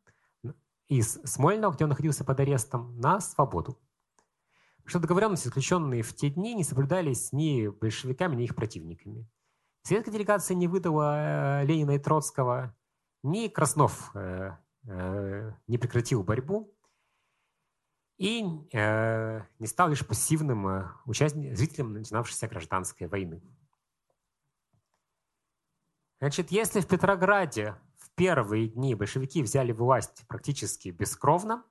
из 0.88 1.14
Смольного, 1.24 1.72
где 1.72 1.84
он 1.84 1.90
находился 1.90 2.24
под 2.24 2.38
арестом, 2.40 2.98
на 3.00 3.20
свободу. 3.20 3.78
Что 4.84 5.00
договоренности, 5.00 5.48
заключенные 5.48 6.02
в 6.02 6.14
те 6.14 6.30
дни, 6.30 6.54
не 6.54 6.62
соблюдались 6.62 7.32
ни 7.32 7.66
большевиками, 7.66 8.36
ни 8.36 8.44
их 8.44 8.54
противниками. 8.54 9.28
Советская 9.82 10.12
делегация 10.12 10.54
не 10.54 10.68
выдала 10.68 11.62
э, 11.62 11.66
Ленина 11.66 11.92
и 11.92 11.98
Троцкого, 11.98 12.74
ни 13.22 13.48
Краснов 13.48 14.14
не 14.14 15.78
прекратил 15.78 16.22
борьбу 16.22 16.75
и 18.18 18.44
э, 18.72 19.42
не 19.58 19.66
стал 19.66 19.90
лишь 19.90 20.06
пассивным 20.06 20.66
э, 20.68 20.88
участником, 21.04 21.54
зрителем 21.54 21.92
начинавшейся 21.92 22.48
гражданской 22.48 23.08
войны. 23.08 23.42
Значит, 26.18 26.50
если 26.50 26.80
в 26.80 26.88
Петрограде 26.88 27.76
в 27.98 28.10
первые 28.14 28.68
дни 28.68 28.94
большевики 28.94 29.42
взяли 29.42 29.72
власть 29.72 30.24
практически 30.28 30.88
бескровно, 30.88 31.62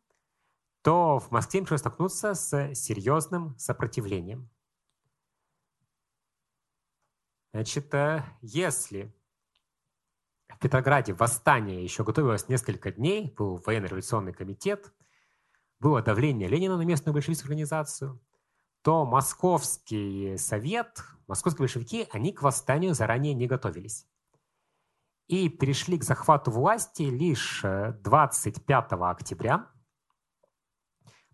то 0.84 1.18
в 1.18 1.32
Москве 1.32 1.62
пришлось 1.62 1.80
столкнуться 1.80 2.36
с 2.36 2.76
серьезным 2.76 3.58
сопротивлением. 3.58 4.48
Значит, 7.54 7.92
э, 7.96 8.24
если 8.42 9.12
в 10.50 10.60
Петрограде 10.60 11.14
восстание 11.14 11.84
еще 11.84 12.04
готовилось 12.04 12.48
несколько 12.50 12.92
дней, 12.92 13.34
был 13.36 13.58
военно-революционный 13.66 14.34
комитет– 14.34 14.94
было 15.80 16.02
давление 16.02 16.48
Ленина 16.48 16.78
на 16.78 16.84
местную 16.84 17.14
большевистскую 17.14 17.50
организацию, 17.50 18.22
то 18.82 19.04
Московский 19.06 20.38
совет, 20.38 21.04
московские 21.28 21.64
большевики, 21.64 22.08
они 22.12 22.32
к 22.32 22.44
восстанию 22.44 22.94
заранее 22.94 23.34
не 23.34 23.48
готовились. 23.48 24.08
И 25.28 25.50
перешли 25.50 25.98
к 25.98 26.04
захвату 26.04 26.52
власти 26.52 27.02
лишь 27.02 27.62
25 27.64 28.92
э, 28.92 28.96
октября, 28.96 29.72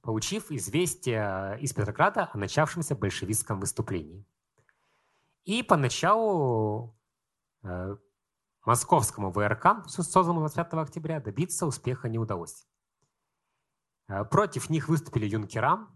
получив 0.01 0.49
известие 0.49 1.59
из 1.59 1.73
Петрограда 1.73 2.29
о 2.33 2.37
начавшемся 2.37 2.95
большевистском 2.95 3.59
выступлении. 3.59 4.25
И 5.43 5.61
поначалу 5.61 6.97
э, 7.63 7.97
московскому 8.65 9.31
ВРК, 9.31 9.87
созданному 9.87 10.39
25 10.39 10.73
октября, 10.75 11.19
добиться 11.19 11.65
успеха 11.65 12.07
не 12.07 12.17
удалось. 12.17 12.65
Э, 14.11 14.25
против 14.25 14.69
них 14.69 14.89
выступили 14.89 15.25
юнкера, 15.25 15.87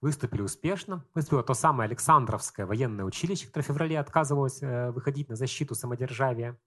выступили 0.00 0.42
успешно. 0.42 1.04
Выступило 1.14 1.42
то 1.42 1.54
самое 1.54 1.86
Александровское 1.86 2.66
военное 2.66 3.04
училище, 3.04 3.46
которое 3.46 3.64
в 3.64 3.66
феврале 3.66 3.98
отказывалось 3.98 4.62
э, 4.62 4.90
выходить 4.90 5.28
на 5.28 5.36
защиту 5.36 5.74
самодержавия. 5.74 6.58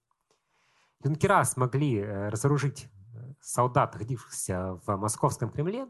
Юнкера 1.03 1.43
смогли 1.43 1.97
э, 1.97 2.29
разоружить 2.29 2.89
солдат, 3.41 3.93
находившихся 3.93 4.79
в 4.85 4.95
московском 4.95 5.49
Кремле, 5.49 5.87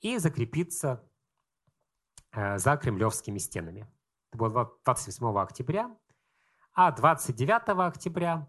и 0.00 0.16
закрепиться 0.16 1.04
за 2.32 2.76
кремлевскими 2.78 3.38
стенами. 3.38 3.86
Это 4.30 4.38
было 4.38 4.78
28 4.84 5.38
октября. 5.38 5.94
А 6.72 6.90
29 6.90 7.68
октября 7.86 8.48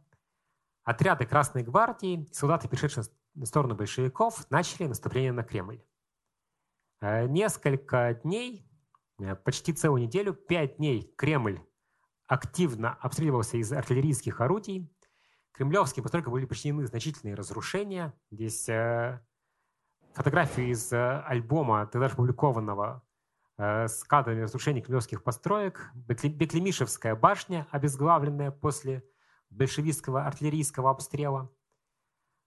отряды 0.83 1.25
Красной 1.25 1.63
гвардии, 1.63 2.27
солдаты, 2.31 2.69
пришедшие 2.69 3.03
на 3.35 3.45
сторону 3.45 3.75
большевиков, 3.75 4.49
начали 4.49 4.87
наступление 4.87 5.31
на 5.31 5.43
Кремль. 5.43 5.81
Э, 7.01 7.27
несколько 7.27 8.19
дней, 8.23 8.67
э, 9.19 9.35
почти 9.35 9.73
целую 9.73 10.03
неделю, 10.03 10.33
пять 10.33 10.77
дней 10.77 11.13
Кремль 11.17 11.59
активно 12.27 12.93
обстреливался 12.93 13.57
из 13.57 13.71
артиллерийских 13.71 14.39
орудий. 14.41 14.93
Кремлевским 15.53 16.03
постройкам 16.03 16.33
были 16.33 16.45
причинены 16.45 16.85
значительные 16.85 17.35
разрушения. 17.35 18.13
Здесь 18.29 18.69
э, 18.69 19.19
фотографии 20.13 20.69
из 20.71 20.91
альбома, 20.93 21.87
тогда 21.87 22.07
опубликованного, 22.07 23.03
с 23.57 24.03
кадрами 24.05 24.41
разрушений 24.41 24.81
кремлевских 24.81 25.23
построек. 25.23 25.91
Беклемишевская 25.93 27.15
башня, 27.15 27.67
обезглавленная 27.69 28.49
после 28.49 29.03
большевистского 29.51 30.25
артиллерийского 30.25 30.89
обстрела. 30.89 31.51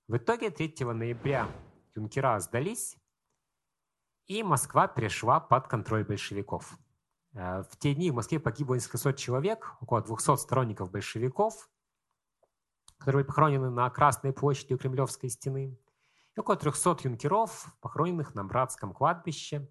В 0.06 0.18
итоге 0.18 0.50
3 0.50 0.84
ноября 0.84 1.48
юнкера 1.94 2.38
сдались, 2.38 2.98
и 4.26 4.42
Москва 4.42 4.86
перешла 4.86 5.40
под 5.40 5.66
контроль 5.66 6.04
большевиков. 6.04 6.78
Э, 7.32 7.62
в 7.62 7.78
те 7.78 7.94
дни 7.94 8.10
в 8.10 8.14
Москве 8.14 8.38
погибло 8.38 8.74
несколько 8.74 8.98
сот 8.98 9.16
человек, 9.16 9.74
около 9.80 10.02
200 10.02 10.36
сторонников 10.36 10.90
большевиков, 10.90 11.70
которые 12.98 13.20
были 13.22 13.28
похоронены 13.28 13.70
на 13.70 13.88
Красной 13.88 14.34
площади 14.34 14.74
у 14.74 14.78
Кремлевской 14.78 15.30
стены, 15.30 15.78
и 16.36 16.40
около 16.40 16.56
300 16.56 16.98
юнкеров, 17.04 17.74
похороненных 17.80 18.34
на 18.34 18.44
Братском 18.44 18.92
кладбище 18.92 19.66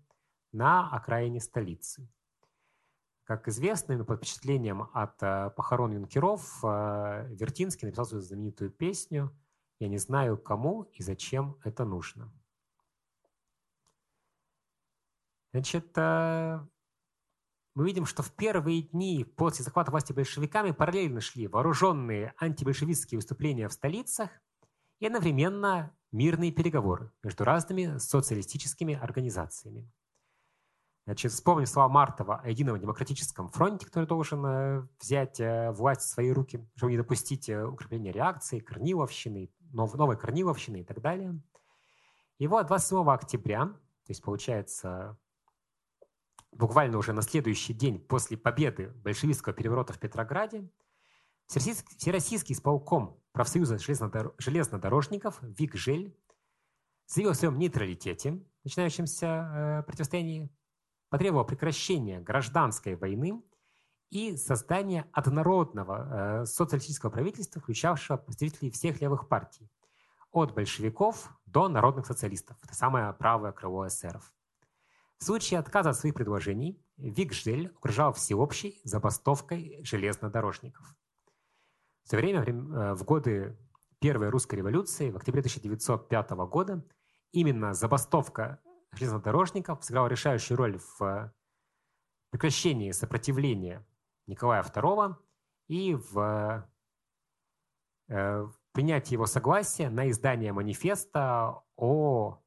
на 0.52 0.90
окраине 0.90 1.42
столицы. 1.42 2.10
Как 3.24 3.48
известно, 3.48 4.04
под 4.04 4.18
впечатлением 4.18 4.90
от 4.94 5.22
э, 5.22 5.52
похорон 5.56 5.92
юнкеров 5.92 6.60
э, 6.64 7.28
Вертинский 7.36 7.86
написал 7.86 8.06
свою 8.06 8.24
знаменитую 8.24 8.72
песню 8.72 9.32
«Я 9.80 9.88
не 9.90 9.98
знаю, 9.98 10.38
кому 10.38 10.84
и 10.94 11.04
зачем 11.04 11.58
это 11.64 11.86
нужно». 11.86 12.32
Значит, 15.52 15.96
мы 17.76 17.86
видим, 17.86 18.06
что 18.06 18.22
в 18.24 18.32
первые 18.32 18.84
дни 18.84 19.24
после 19.24 19.66
захвата 19.66 19.92
власти 19.92 20.14
большевиками 20.14 20.72
параллельно 20.72 21.22
шли 21.22 21.48
вооруженные 21.48 22.34
антибольшевистские 22.38 23.18
выступления 23.18 23.68
в 23.68 23.74
столицах 23.74 24.30
и 25.00 25.08
одновременно 25.08 25.96
мирные 26.12 26.52
переговоры 26.52 27.12
между 27.24 27.44
разными 27.44 27.98
социалистическими 27.98 28.94
организациями. 28.94 29.92
Значит, 31.06 31.34
вспомним 31.34 31.66
слова 31.66 31.90
Мартова 31.90 32.40
о 32.42 32.50
Едином 32.50 32.80
демократическом 32.80 33.50
фронте, 33.50 33.86
который 33.86 34.06
должен 34.06 34.46
э, 34.46 34.88
взять 35.02 35.40
э, 35.42 35.72
власть 35.72 36.02
в 36.02 36.10
свои 36.10 36.32
руки, 36.32 36.66
чтобы 36.76 36.94
не 36.94 36.98
допустить 36.98 37.50
э, 37.50 37.66
укрепления 37.66 38.14
реакции, 38.14 38.60
Корниловщины, 38.60 39.52
новой 39.74 40.18
Корниловщины 40.18 40.82
и 40.82 40.84
так 40.84 41.02
далее. 41.02 41.40
Его 42.40 42.62
27 42.64 43.10
октября, 43.10 43.66
то 43.66 44.10
есть 44.10 44.22
получается 44.22 45.18
буквально 46.52 46.98
уже 46.98 47.14
на 47.14 47.22
следующий 47.22 47.74
день 47.74 48.00
после 48.00 48.38
победы 48.38 48.90
большевистского 49.04 49.54
переворота 49.54 49.94
в 49.94 50.00
Петрограде, 50.00 50.70
Всероссийский 51.48 52.56
исполком 52.56 53.20
профсоюза 53.32 53.78
железнодорожников 53.78 55.40
ВИК-ЖЕЛЬ 55.42 56.16
заявил 57.06 57.32
о 57.32 57.36
своем 57.36 57.60
нейтралитете, 57.60 58.42
начинающемся 58.64 59.28
э, 59.28 59.84
противостоянии, 59.84 60.50
потребовал 61.10 61.46
прекращения 61.46 62.22
гражданской 62.22 62.96
войны 62.96 63.44
и 64.14 64.38
создания 64.38 65.08
однородного 65.12 66.42
э, 66.42 66.46
социалистического 66.46 67.10
правительства, 67.10 67.60
включавшего 67.60 68.18
представителей 68.18 68.70
всех 68.70 69.02
левых 69.02 69.28
партий, 69.28 69.68
от 70.32 70.54
большевиков 70.54 71.32
до 71.48 71.68
народных 71.68 72.06
социалистов. 72.06 72.56
Это 72.64 72.76
самое 72.76 73.12
правое 73.14 73.52
крыло 73.52 73.88
эсеров. 73.88 74.32
В 75.18 75.24
случае 75.24 75.60
отказа 75.60 75.90
от 75.90 75.98
своих 75.98 76.14
предложений 76.14 76.80
Викжель 76.98 77.74
угрожал 77.76 78.14
всеобщей 78.14 78.82
забастовкой 78.84 79.80
железнодорожников. 79.84 80.96
В 82.04 82.10
то 82.12 82.18
время, 82.18 82.42
э, 82.44 82.94
в 82.94 83.04
годы 83.06 83.58
Первой 84.00 84.30
русской 84.30 84.56
революции, 84.56 85.10
в 85.10 85.18
октябре 85.18 85.42
1905 85.42 86.46
года, 86.46 86.86
именно 87.32 87.74
забастовка 87.74 88.60
железнодорожников 88.92 89.84
сыграла 89.84 90.08
решающую 90.08 90.56
роль 90.56 90.78
в 91.00 91.34
прекращении 92.30 92.92
сопротивления 92.92 93.84
Николая 94.28 94.64
II 94.64 95.16
и 95.68 95.96
в 95.96 96.68
э, 98.08 98.48
принятии 98.72 99.14
его 99.14 99.26
согласия 99.26 99.90
на 99.90 100.10
издание 100.10 100.54
манифеста 100.54 101.64
о 101.76 102.42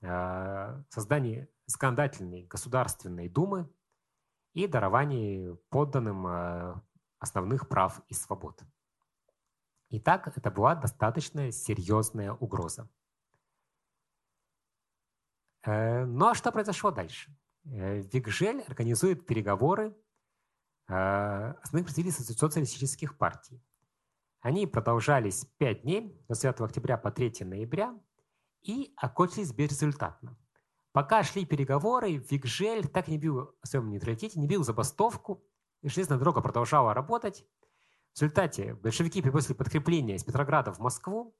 э, 0.00 0.82
создании 0.88 1.48
законодательной 1.66 2.44
Государственной 2.44 3.28
Думы 3.28 3.70
и 4.54 4.66
даровании 4.66 5.54
подданным 5.70 6.26
э, 6.26 6.74
основных 7.18 7.68
прав 7.68 8.00
и 8.08 8.14
свобод. 8.14 8.62
Итак, 9.90 10.32
это 10.36 10.50
была 10.50 10.74
достаточно 10.74 11.52
серьезная 11.52 12.32
угроза. 12.32 12.88
Э, 15.64 16.04
ну 16.04 16.28
а 16.28 16.34
что 16.34 16.50
произошло 16.52 16.90
дальше? 16.90 17.34
Э, 17.64 18.00
Викжель 18.00 18.62
организует 18.62 19.26
переговоры 19.26 19.96
основных 20.92 21.86
представителей 21.86 22.12
социалистических 22.12 23.16
партий. 23.16 23.62
Они 24.40 24.66
продолжались 24.66 25.46
5 25.58 25.82
дней, 25.82 26.20
с 26.28 26.40
9 26.40 26.60
октября 26.60 26.98
по 26.98 27.10
3 27.10 27.44
ноября, 27.44 27.98
и 28.62 28.92
окончились 28.96 29.52
безрезультатно. 29.52 30.36
Пока 30.92 31.22
шли 31.22 31.46
переговоры, 31.46 32.16
Викжель 32.16 32.86
так 32.86 33.08
и 33.08 33.12
не 33.12 33.18
бил 33.18 33.56
о 33.62 33.66
своем 33.66 33.88
нейтралитете, 33.88 34.38
не 34.38 34.46
бил 34.46 34.62
забастовку, 34.62 35.42
и 35.80 35.88
железная 35.88 36.18
дорога 36.18 36.42
продолжала 36.42 36.92
работать. 36.92 37.46
В 38.12 38.20
результате 38.20 38.74
большевики 38.74 39.22
перебросили 39.22 39.54
подкрепление 39.54 40.16
из 40.16 40.24
Петрограда 40.24 40.72
в 40.72 40.80
Москву, 40.80 41.34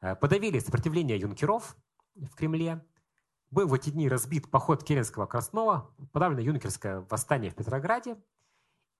э, 0.00 0.16
подавили 0.16 0.58
сопротивление 0.58 1.18
юнкеров 1.18 1.76
в 2.16 2.34
Кремле, 2.34 2.84
был 3.50 3.66
в 3.66 3.74
эти 3.74 3.90
дни 3.90 4.08
разбит 4.08 4.50
поход 4.50 4.84
Керенского 4.84 5.26
Краснова, 5.26 5.94
подавлено 6.12 6.40
юнкерское 6.40 7.00
восстание 7.10 7.50
в 7.50 7.54
Петрограде, 7.54 8.16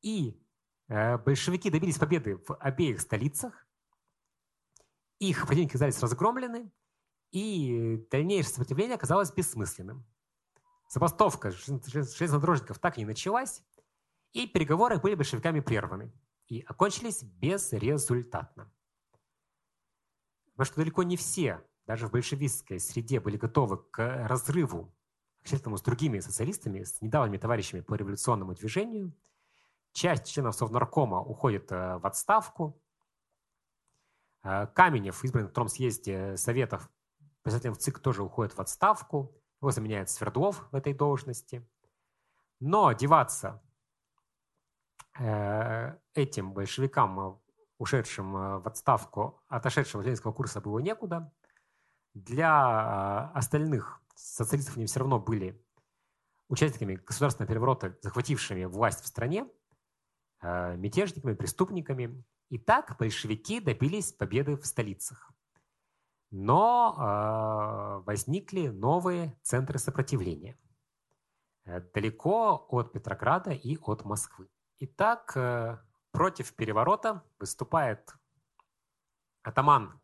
и 0.03 0.41
э, 0.89 1.19
большевики 1.19 1.71
добились 1.71 1.99
победы 1.99 2.37
в 2.47 2.55
обеих 2.57 3.01
столицах, 3.01 3.67
их 5.19 5.47
противники 5.47 5.73
оказались 5.73 6.01
разгромлены, 6.01 6.73
и 7.31 7.99
дальнейшее 8.11 8.53
сопротивление 8.53 8.97
оказалось 8.97 9.33
бессмысленным. 9.33 10.07
Забастовка 10.89 11.51
железнодорожников 11.51 12.79
так 12.79 12.97
и 12.97 13.03
не 13.03 13.07
началась, 13.07 13.63
и 14.33 14.47
переговоры 14.47 14.99
были 14.99 15.15
большевиками 15.15 15.61
прерваны 15.61 16.13
и 16.49 16.63
окончились 16.63 17.23
безрезультатно. 17.23 18.73
Потому 20.53 20.65
что 20.67 20.77
далеко 20.77 21.03
не 21.05 21.17
все, 21.17 21.65
даже 21.87 22.09
в 22.09 22.11
большевистской 22.11 22.81
среде, 22.81 23.21
были 23.21 23.37
готовы 23.37 23.79
к 23.79 24.27
разрыву 24.27 24.93
общественному 25.43 25.79
с 25.79 25.83
другими 25.83 26.19
социалистами, 26.19 26.83
с 26.83 27.01
недавними 27.01 27.39
товарищами 27.39 27.81
по 27.81 27.95
революционному 27.95 28.55
движению. 28.55 29.15
Часть 29.93 30.27
членов 30.27 30.55
Совнаркома 30.55 31.21
уходит 31.21 31.71
э, 31.73 31.99
в 31.99 32.07
отставку. 32.07 32.81
Э, 34.43 34.67
Каменев, 34.69 35.25
избранный 35.25 35.45
на 35.45 35.49
втором 35.51 35.69
съезде 35.69 36.37
Советов, 36.37 36.89
Председателем 37.43 37.75
ЦИК 37.75 38.01
тоже 38.01 38.23
уходит 38.23 38.55
в 38.55 38.61
отставку. 38.61 39.35
Его 39.61 39.71
заменяет 39.71 40.11
Свердлов 40.11 40.69
в 40.71 40.75
этой 40.75 40.93
должности. 40.93 41.67
Но 42.61 42.93
деваться 42.93 43.63
э, 45.19 45.97
этим 46.15 46.53
большевикам, 46.53 47.41
ушедшим 47.79 48.33
в 48.33 48.69
отставку, 48.69 49.43
отошедшим 49.49 50.01
от 50.01 50.07
ленинского 50.07 50.33
курса, 50.33 50.61
было 50.61 50.79
некуда. 50.79 51.33
Для 52.13 53.31
остальных 53.31 54.03
социалистов 54.15 54.77
они 54.77 54.87
все 54.87 55.01
равно 55.01 55.19
были 55.19 55.65
участниками 56.49 56.97
государственного 56.97 57.49
переворота, 57.49 57.97
захватившими 58.03 58.65
власть 58.65 59.03
в 59.03 59.07
стране, 59.07 59.49
мятежниками, 60.43 61.35
преступниками. 61.35 62.25
И 62.49 62.59
так 62.59 62.97
большевики 62.99 63.61
добились 63.61 64.13
победы 64.13 64.57
в 64.57 64.67
столицах. 64.67 65.33
Но 66.31 66.95
э, 66.97 68.05
возникли 68.07 68.69
новые 68.69 69.37
центры 69.43 69.79
сопротивления 69.79 70.57
э, 71.65 71.81
далеко 71.93 72.67
от 72.69 72.93
Петрограда 72.93 73.51
и 73.51 73.77
от 73.79 74.05
Москвы. 74.05 74.49
Итак, 74.79 75.33
э, 75.37 75.79
против 76.13 76.55
переворота 76.55 77.25
выступает 77.39 78.15
атаман 79.43 80.01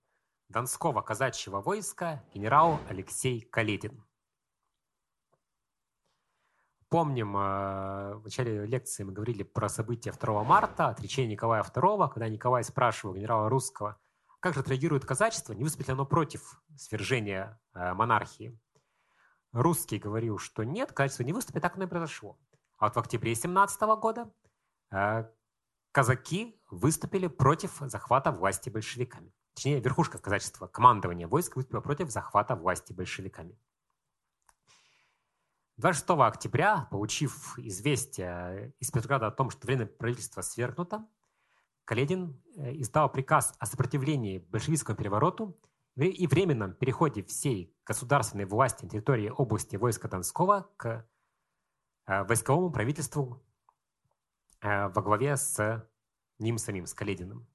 Донского 0.49 1.01
казачьего 1.03 1.61
войска 1.61 2.24
генерал 2.34 2.80
Алексей 2.89 3.41
Каледин. 3.41 4.05
Помним, 6.89 7.37
э, 7.37 8.14
в 8.14 8.24
начале 8.24 8.66
лекции 8.66 9.03
мы 9.03 9.12
говорили 9.12 9.43
про 9.43 9.68
события 9.68 10.12
2 10.12 10.45
марта, 10.45 10.89
отречение 10.89 11.32
Николая 11.32 11.62
II, 11.62 12.09
когда 12.11 12.28
Николай 12.28 12.64
спрашивал 12.64 13.14
генерала 13.14 13.49
Русского– 13.49 13.97
как 14.47 14.55
же 14.55 14.61
отреагирует 14.61 15.05
казачество? 15.05 15.55
Не 15.55 15.64
выступит 15.64 15.89
ли 15.89 15.95
оно 15.95 16.07
против 16.07 16.62
свержения 16.76 17.61
э, 17.74 17.95
монархии? 17.95 18.57
Русский 19.53 19.99
говорил, 19.99 20.39
что 20.39 20.62
нет, 20.62 20.93
казачество 20.93 21.24
не 21.24 21.32
выступит, 21.32 21.62
так 21.62 21.74
оно 21.74 21.84
и 21.84 21.89
произошло. 21.89 22.39
А 22.78 22.84
вот 22.84 22.95
в 22.95 22.99
октябре 22.99 23.34
17 23.34 23.80
года 23.99 24.30
э, 24.93 25.24
казаки 25.91 26.61
выступили 26.70 27.26
против 27.26 27.78
захвата 27.80 28.30
власти 28.30 28.68
большевиками. 28.68 29.32
Точнее, 29.55 29.80
верхушка 29.80 30.18
казачества, 30.18 30.68
командование 30.68 31.26
войск 31.26 31.57
выступило 31.57 31.80
против 31.80 32.11
захвата 32.11 32.55
власти 32.55 32.93
большевиками. 32.93 33.59
26 35.79 36.11
октября, 36.20 36.89
получив 36.91 37.59
известие 37.59 38.72
из 38.81 38.91
Петрограда 38.91 39.27
о 39.27 39.31
том, 39.31 39.51
что 39.51 39.66
временное 39.66 39.87
правительство 39.87 40.41
свергнуто, 40.41 41.07
Каледин 41.85 42.43
э, 42.57 42.74
издал 42.81 43.12
приказ 43.12 43.55
о 43.59 43.66
сопротивлении 43.66 44.39
большевистскому 44.39 44.97
перевороту 44.97 45.61
и 45.97 46.27
временном 46.27 46.74
переходе 46.74 47.22
всей 47.22 47.74
государственной 47.85 48.47
власти 48.47 48.85
на 48.85 48.91
территории 48.91 49.29
области 49.29 49.77
войска 49.77 50.09
Донского 50.09 50.70
к 50.79 51.07
э, 52.07 52.24
войсковому 52.24 52.72
правительству 52.72 53.45
э, 54.62 54.89
во 54.89 55.03
главе 55.03 55.37
с 55.37 55.87
ним 56.39 56.57
самим, 56.57 56.87
с 56.87 56.95
Калединым. 56.95 57.47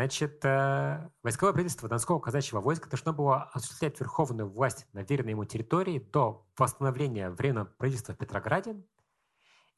Значит, 0.00 0.42
войсковое 1.22 1.52
правительство 1.52 1.86
Донского 1.86 2.20
казачьего 2.20 2.62
войска 2.62 2.88
должно 2.88 3.12
было 3.12 3.50
осуществлять 3.52 4.00
верховную 4.00 4.48
власть 4.48 4.86
на 4.94 5.02
веренной 5.02 5.32
ему 5.32 5.44
территории 5.44 5.98
до 5.98 6.46
восстановления 6.56 7.28
временного 7.28 7.66
правительства 7.66 8.14
в 8.14 8.16
Петрограде– 8.16 8.82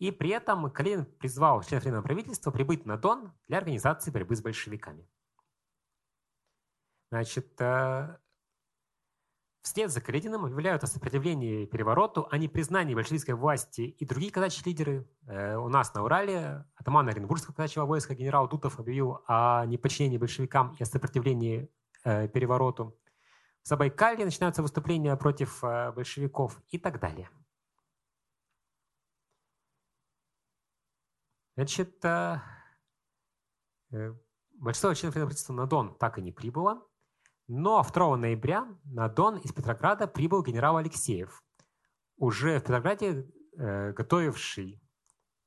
и 0.02 0.10
при 0.10 0.30
этом 0.30 0.68
Калинин 0.68 1.04
призвал 1.04 1.62
членов 1.62 1.84
Временного 1.84 2.02
правительства 2.02 2.50
прибыть 2.50 2.84
на 2.86 2.96
Дон 2.96 3.32
для 3.46 3.58
организации 3.58 4.10
борьбы 4.10 4.34
с 4.34 4.42
большевиками. 4.42 5.08
Значит, 7.12 7.60
э, 7.60 8.18
вслед 9.62 9.90
за 9.90 10.00
Калединым 10.00 10.44
объявляют 10.44 10.84
о 10.84 10.86
сопротивлении 10.86 11.66
перевороту, 11.66 12.26
о 12.30 12.38
непризнании 12.38 12.94
большевистской 12.94 13.34
власти 13.34 13.82
и 13.82 14.04
другие 14.04 14.30
казачьи 14.30 14.62
лидеры. 14.64 15.08
Э, 15.26 15.56
у 15.56 15.68
нас 15.68 15.94
на 15.94 16.04
Урале 16.04 16.64
атаман 16.76 17.08
Оренбургского 17.08 17.54
казачьего 17.54 17.86
войска 17.86 18.14
генерал 18.14 18.48
Дутов 18.48 18.78
объявил 18.78 19.22
о 19.26 19.64
неподчинении 19.66 20.18
большевикам 20.18 20.76
и 20.78 20.82
о 20.82 20.86
сопротивлении 20.86 21.70
э, 22.04 22.28
перевороту. 22.28 22.98
В 23.62 23.68
Забайкалье 23.68 24.24
начинаются 24.24 24.62
выступления 24.62 25.16
против 25.16 25.62
большевиков 25.62 26.60
и 26.70 26.78
так 26.78 26.98
далее. 26.98 27.30
Значит, 31.54 32.02
э, 32.04 32.40
э, 33.90 34.14
большинство 34.54 34.94
членов 34.94 35.14
правительства 35.14 35.52
на 35.52 35.66
Дон 35.66 35.94
так 35.98 36.18
и 36.18 36.22
не 36.22 36.32
прибыло, 36.32 36.86
но 37.49 37.82
2 37.82 38.16
ноября 38.16 38.66
на 38.84 39.09
Дон 39.09 39.38
из 39.38 39.53
Петрограда 39.53 40.07
прибыл 40.07 40.43
генерал 40.43 40.76
Алексеев, 40.76 41.43
уже 42.16 42.59
в 42.59 42.62
Петрограде 42.62 43.26
э, 43.57 43.93
готовивший, 43.93 44.80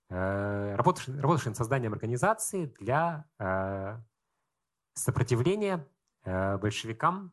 работавший, 0.09 1.19
работавший 1.19 1.49
над 1.49 1.57
созданием 1.57 1.93
организации 1.93 2.67
для 2.79 3.25
сопротивления 4.93 5.87
большевикам, 6.23 7.31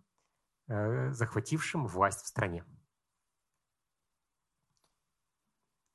захватившим 0.67 1.87
власть 1.87 2.23
в 2.23 2.27
стране. 2.27 2.65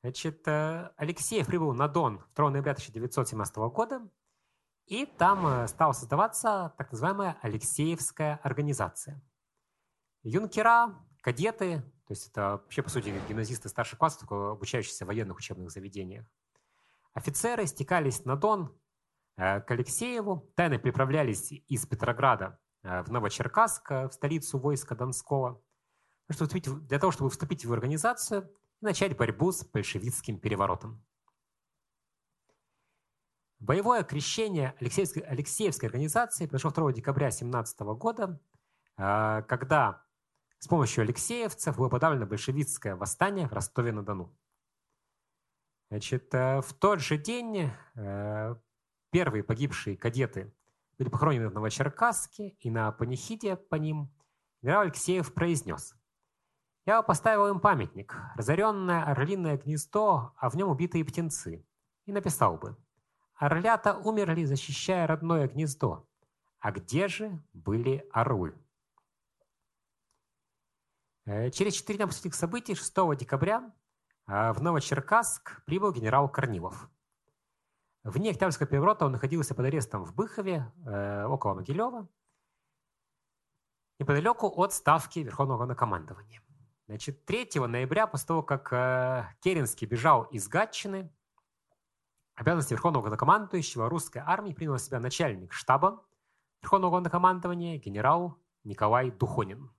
Значит, 0.02 0.46
э, 0.46 0.92
Алексеев 0.96 1.46
прибыл 1.46 1.74
на 1.74 1.88
Дон 1.88 2.24
2 2.34 2.50
ноября 2.50 2.72
1917 2.72 3.56
года, 3.70 4.08
и 4.88 5.04
там 5.04 5.46
э, 5.46 5.68
стала 5.68 5.92
создаваться 5.92 6.74
так 6.78 6.90
называемая 6.92 7.36
Алексеевская 7.42 8.40
организация. 8.42 9.22
Юнкера, 10.22 10.94
кадеты, 11.20 11.82
то 12.06 12.12
есть 12.12 12.28
это 12.28 12.40
вообще, 12.52 12.82
по 12.82 12.88
сути, 12.88 13.14
гимназисты 13.28 13.68
старших 13.68 13.98
классов, 13.98 14.20
только 14.20 14.52
обучающиеся 14.52 15.04
в 15.04 15.08
военных 15.08 15.36
учебных 15.36 15.70
заведениях. 15.70 16.26
Офицеры 17.12 17.66
стекались 17.66 18.24
на 18.24 18.36
Дон 18.36 18.74
э, 19.36 19.60
к 19.60 19.70
Алексееву, 19.70 20.50
тайно 20.56 20.78
приправлялись 20.78 21.52
из 21.52 21.86
Петрограда 21.86 22.58
в 22.82 23.10
Новочеркасск, 23.10 23.90
в 23.90 24.10
столицу 24.12 24.58
войска 24.58 24.94
Донского, 24.94 25.60
для 26.28 26.98
того, 26.98 27.10
чтобы 27.10 27.28
вступить 27.28 27.66
в 27.66 27.72
организацию 27.72 28.50
и 28.80 28.84
начать 28.84 29.16
борьбу 29.16 29.50
с 29.50 29.64
большевистским 29.64 30.38
переворотом. 30.38 31.04
Боевое 33.60 34.04
крещение 34.04 34.74
Алексеевской, 34.80 35.22
Алексеевской 35.22 35.88
организации 35.88 36.46
произошло 36.46 36.70
2 36.70 36.92
декабря 36.92 37.26
1917 37.26 37.80
года, 37.96 38.40
а, 38.96 39.42
когда 39.42 40.04
с 40.58 40.68
помощью 40.68 41.02
алексеевцев 41.02 41.76
было 41.76 41.88
подавлено 41.88 42.26
большевистское 42.26 42.96
восстание 42.96 43.48
в 43.48 43.52
Ростове-на-Дону. 43.52 44.36
Значит, 45.90 46.34
э, 46.34 46.60
в 46.60 46.74
тот 46.74 47.00
же 47.00 47.16
день 47.16 47.70
э, 47.94 48.56
первые 49.10 49.42
погибшие 49.42 49.96
кадеты 49.96 50.52
были 50.98 51.08
похоронены 51.08 51.48
в 51.48 51.54
Новочеркасске, 51.54 52.48
и 52.58 52.70
на 52.70 52.92
панихиде 52.92 53.56
по 53.56 53.76
ним 53.76 54.12
генерал 54.60 54.82
Алексеев 54.82 55.32
произнес 55.32 55.94
я 56.88 57.02
поставил 57.02 57.48
им 57.48 57.60
памятник, 57.60 58.16
разоренное 58.34 59.04
орлиное 59.04 59.58
гнездо, 59.58 60.32
а 60.38 60.48
в 60.48 60.54
нем 60.54 60.70
убитые 60.70 61.04
птенцы, 61.04 61.62
и 62.06 62.12
написал 62.12 62.56
бы 62.56 62.78
«Орлята 63.38 63.96
умерли, 63.96 64.44
защищая 64.44 65.06
родное 65.06 65.46
гнездо. 65.46 66.04
А 66.58 66.72
где 66.72 67.06
же 67.06 67.40
были 67.52 68.04
орлы?» 68.12 68.52
э, 71.24 71.50
Через 71.50 71.74
четыре 71.74 71.98
дня 71.98 72.06
после 72.08 72.30
этих 72.30 72.34
событий, 72.34 72.74
6 72.74 73.16
декабря, 73.16 73.72
э, 74.26 74.52
в 74.52 74.60
Новочеркасск 74.60 75.64
прибыл 75.66 75.92
генерал 75.92 76.28
Корнилов. 76.28 76.90
Вне 78.02 78.30
Октябрьского 78.30 78.66
переворота 78.66 79.06
он 79.06 79.12
находился 79.12 79.54
под 79.54 79.66
арестом 79.66 80.04
в 80.04 80.16
Быхове, 80.16 80.72
э, 80.84 81.24
около 81.26 81.54
Могилева, 81.54 82.08
неподалеку 84.00 84.48
от 84.48 84.72
ставки 84.72 85.20
Верховного 85.20 85.58
Главнокомандования. 85.58 86.42
Значит, 86.88 87.24
3 87.24 87.68
ноября, 87.68 88.08
после 88.08 88.26
того, 88.26 88.42
как 88.42 88.70
Керенский 89.40 89.86
бежал 89.86 90.24
из 90.24 90.48
Гатчины, 90.48 91.12
обязанности 92.38 92.72
Верховного 92.72 93.02
Главнокомандующего 93.02 93.88
русской 93.88 94.22
армии 94.24 94.52
принял 94.52 94.72
на 94.72 94.78
себя 94.78 95.00
начальник 95.00 95.52
штаба 95.52 96.04
Верховного 96.62 96.90
Главнокомандования 96.90 97.78
генерал 97.78 98.38
Николай 98.64 99.10
Духонин. 99.10 99.70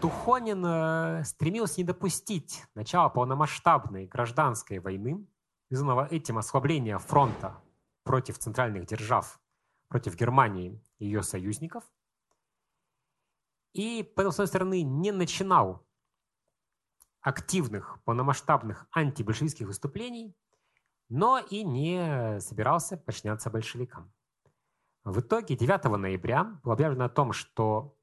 Духонин 0.00 0.64
э, 0.64 1.24
стремился 1.24 1.80
не 1.80 1.84
допустить 1.84 2.64
начала 2.74 3.08
полномасштабной 3.08 4.06
гражданской 4.06 4.78
войны, 4.78 5.26
вызванного 5.68 6.06
этим 6.06 6.38
ослабления 6.38 6.98
фронта 6.98 7.60
против 8.02 8.38
центральных 8.38 8.86
держав, 8.86 9.40
против 9.88 10.14
Германии 10.14 10.82
и 10.98 11.06
ее 11.06 11.22
союзников– 11.22 11.84
и, 13.74 14.08
с 14.16 14.20
одной 14.20 14.46
стороны, 14.46 14.82
не 14.82 15.10
начинал 15.10 15.83
активных, 17.24 17.98
полномасштабных 18.04 18.86
антибольшевистских 18.92 19.66
выступлений, 19.66 20.36
но 21.08 21.38
и 21.38 21.64
не 21.64 22.38
собирался 22.40 22.98
подчиняться 22.98 23.50
большевикам. 23.50 24.12
В 25.04 25.20
итоге 25.20 25.56
9 25.56 25.84
ноября 25.84 26.44
было 26.62 26.74
объявлено 26.74 27.06
о 27.06 27.08
том, 27.08 27.32
что 27.32 27.96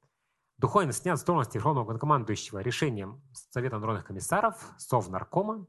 Духонин 0.58 0.92
снят 0.92 1.20
с 1.20 1.24
должности 1.24 1.58
Верховного 1.58 1.86
главнокомандующего 1.86 2.60
решением 2.60 3.22
Совета 3.32 3.78
народных 3.78 4.06
комиссаров, 4.06 4.74
Совнаркома, 4.78 5.68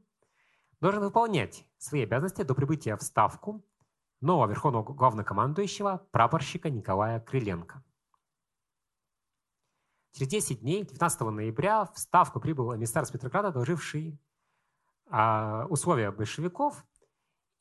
должен 0.81 1.03
выполнять 1.03 1.65
свои 1.77 2.03
обязанности 2.03 2.41
до 2.41 2.55
прибытия 2.55 2.97
в 2.97 3.03
Ставку 3.03 3.63
нового 4.19 4.49
Верховного 4.49 4.93
главнокомандующего 4.93 6.07
прапорщика 6.11 6.71
Николая 6.71 7.19
Крыленко. 7.19 7.83
Через 10.13 10.29
10 10.29 10.61
дней, 10.61 10.83
19 10.83 11.21
ноября, 11.21 11.85
в 11.85 11.97
Ставку 11.97 12.39
прибыл 12.39 12.75
эмиссар 12.75 13.03
с 13.03 13.09
Петрограда, 13.11 13.51
доложивший 13.51 14.19
а, 15.09 15.65
условия 15.69 16.11
большевиков. 16.11 16.85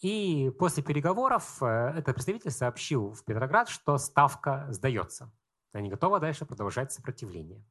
И 0.01 0.53
после 0.59 0.83
переговоров 0.83 1.63
э, 1.63 1.95
этот 1.97 2.17
представитель 2.17 2.51
сообщил 2.51 3.13
в 3.13 3.25
Петроград, 3.25 3.69
что 3.69 3.97
Ставка 3.97 4.67
сдается. 4.71 5.33
Они 5.73 5.89
готовы 5.89 6.21
дальше 6.21 6.45
продолжать 6.45 6.93
сопротивление. 6.93 7.65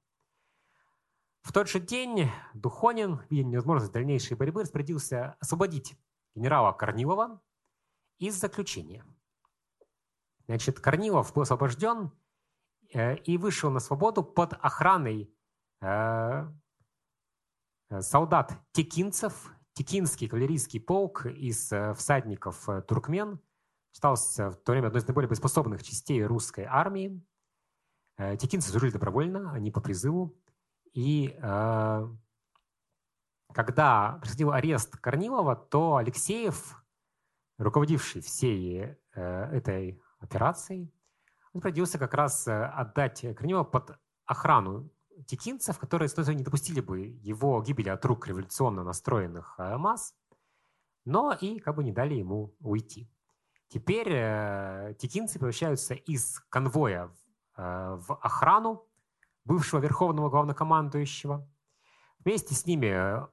В 1.42 1.52
тот 1.52 1.70
же 1.70 1.80
день 1.80 2.32
Духонин, 2.54 3.22
видя 3.30 3.44
невозможность 3.44 3.92
дальнейшей 3.92 4.38
борьбы, 4.38 4.62
распорядился 4.62 5.36
освободить 5.40 5.96
генерала 6.34 6.72
Корнилова 6.72 7.42
из 8.18 8.36
заключения. 8.40 9.06
Значит, 10.48 10.80
Корнилов 10.80 11.34
был 11.34 11.44
освобожден 11.44 12.12
и 12.94 13.38
вышел 13.38 13.70
на 13.72 13.80
свободу 13.80 14.24
под 14.24 14.54
охраной 14.54 15.34
э, 15.82 16.48
э, 17.89 18.02
солдат 18.02 18.54
текинцев, 18.72 19.54
Текинский 19.74 20.28
кавалерийский 20.28 20.82
полк 20.82 21.26
из 21.26 21.72
всадников 21.96 22.68
туркмен, 22.88 23.39
считался 23.94 24.52
в 24.52 24.58
то 24.58 24.74
время 24.74 24.88
одной 24.88 25.02
из 25.02 25.08
наиболее 25.08 25.30
боеспособных 25.30 25.82
частей 25.82 26.24
русской 26.26 26.66
армии. 26.66 27.26
Текинцы 28.18 28.70
служили 28.70 28.92
добровольно, 28.92 29.54
они 29.54 29.72
по 29.72 29.80
призыву. 29.80 30.38
И 30.94 31.38
когда 33.54 34.18
происходил 34.20 34.52
арест 34.52 34.98
Корнилова, 34.98 35.56
то 35.56 35.98
Алексеев, 35.98 36.82
руководивший 37.58 38.22
всей 38.22 38.80
э, 38.80 38.96
этой 39.14 40.02
операцией, 40.20 40.92
распорядился 41.54 41.99
как 41.99 42.14
раз 42.14 42.47
э, 42.47 42.66
отдать 42.66 43.22
Корнилова 43.36 43.64
под 43.64 43.97
охрану 44.26 44.89
текинцев, 45.26 45.78
которые 45.80 46.10
не 46.36 46.43
допустили 46.43 46.82
бы 46.82 46.99
его 46.99 47.62
гибели 47.62 47.89
от 47.89 48.04
рук 48.06 48.28
революционно 48.28 48.84
настроенных 48.84 49.56
э, 49.58 49.78
масс, 49.78 50.16
но 51.06 51.34
и 51.34 51.60
как 51.60 51.76
бы 51.76 51.84
не 51.84 51.91
дали 51.91 52.16
ему 52.16 52.56
уйти. 52.60 53.10
Теперь 53.68 54.10
э, 54.10 54.95
текинцы 54.99 55.39
превращаются 55.39 55.93
из 55.93 56.39
конвоя 56.49 57.12
в, 57.56 57.62
э, 57.62 58.16
охрану 58.22 58.88
бывшего 59.45 59.80
верховного 59.80 60.30
главнокомандующего. 60.30 61.47
Вместе 62.20 62.54
с 62.54 62.68
ними 62.68 63.26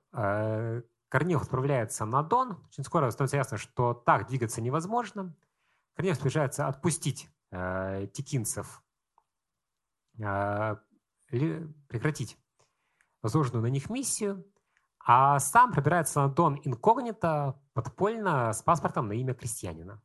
Корнилов 1.10 1.42
отправляется 1.42 2.06
на 2.06 2.22
Дон. 2.22 2.56
Очень 2.68 2.84
скоро 2.84 3.10
становится 3.10 3.36
ясно, 3.36 3.58
что 3.58 3.92
так 3.92 4.28
двигаться 4.28 4.62
невозможно. 4.62 5.36
Корнилов 5.94 6.18
приезжается 6.18 6.66
отпустить 6.66 7.28
текинцев, 7.50 8.82
э, 10.18 10.76
прекратить 11.28 12.38
возложенную 13.22 13.62
на 13.62 13.68
них 13.68 13.90
миссию, 13.90 14.44
а 15.04 15.38
сам 15.38 15.72
пробирается 15.72 16.20
на 16.20 16.28
Дон 16.28 16.60
инкогнито, 16.64 17.60
подпольно, 17.72 18.52
с 18.52 18.62
паспортом 18.62 19.08
на 19.08 19.12
имя 19.12 19.34
крестьянина. 19.34 20.02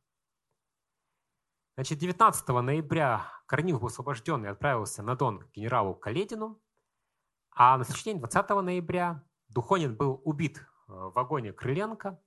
Значит, 1.76 2.00
19 2.00 2.62
ноября 2.62 3.26
Корнилов 3.48 3.82
был 3.82 3.88
освобожден 3.88 4.46
и 4.46 4.48
отправился 4.48 5.02
на 5.04 5.16
Дон 5.16 5.40
к 5.40 5.52
генералу 5.52 5.96
Каледину, 5.96 6.62
а 7.52 7.78
на 7.78 7.84
следующий 7.84 8.12
день, 8.12 8.20
20 8.20 8.50
ноября, 8.50 9.24
Духонин 9.50 9.96
был 9.96 10.22
убит 10.24 10.58
э, 10.58 10.64
в 10.88 11.12
вагоне 11.14 11.54
Крыленко 11.54 12.20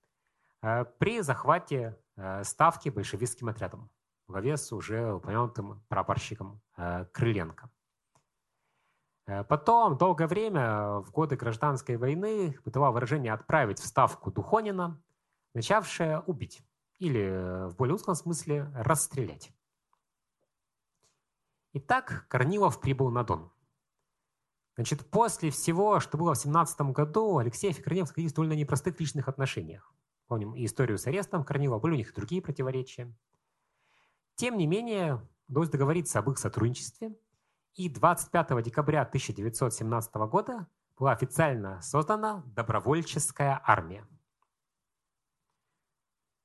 э, 0.62 0.84
при 0.98 1.20
захвате 1.20 1.98
э, 2.16 2.44
ставки 2.44 2.88
большевистским 2.88 3.48
отрядом 3.48 3.90
в 4.26 4.32
главе 4.32 4.56
с 4.56 4.72
уже 4.72 5.14
упомянутым 5.14 5.82
прапорщиком 5.88 6.60
Крыленко. 7.12 7.70
Потом 9.48 9.96
долгое 9.96 10.28
время, 10.28 11.00
в 11.00 11.10
годы 11.10 11.36
гражданской 11.36 11.96
войны, 11.96 12.56
бытовало 12.64 12.92
выражение 12.92 13.32
«отправить 13.32 13.80
в 13.80 13.86
ставку 13.86 14.30
Духонина», 14.30 15.02
начавшее 15.56 16.20
убить 16.20 16.62
или 16.98 17.22
э, 17.22 17.66
в 17.68 17.76
более 17.76 17.94
узком 17.94 18.14
смысле 18.14 18.70
расстрелять. 18.74 19.52
Итак, 21.72 22.26
Корнилов 22.28 22.80
прибыл 22.80 23.10
на 23.10 23.24
Дон. 23.24 23.50
Значит, 24.76 25.10
после 25.10 25.50
всего, 25.50 26.00
что 26.00 26.18
было 26.18 26.34
в 26.34 26.38
17 26.38 26.80
году, 26.92 27.38
Алексей 27.38 27.70
и 27.70 27.82
Корнилов 27.82 28.10
находились 28.10 28.32
в 28.32 28.36
довольно 28.36 28.52
непростых 28.54 29.00
личных 29.00 29.28
отношениях. 29.28 29.92
Помним 30.26 30.54
историю 30.56 30.98
с 30.98 31.06
арестом 31.06 31.44
Корнилова, 31.44 31.80
были 31.80 31.94
у 31.94 31.96
них 31.96 32.10
и 32.10 32.14
другие 32.14 32.42
противоречия. 32.42 33.14
Тем 34.36 34.58
не 34.58 34.66
менее, 34.66 35.26
удалось 35.48 35.70
договориться 35.70 36.18
об 36.18 36.30
их 36.30 36.38
сотрудничестве, 36.38 37.16
и 37.74 37.88
25 37.88 38.62
декабря 38.62 39.02
1917 39.02 40.14
года 40.30 40.66
была 40.98 41.12
официально 41.12 41.80
создана 41.80 42.42
добровольческая 42.54 43.60
армия. 43.64 44.06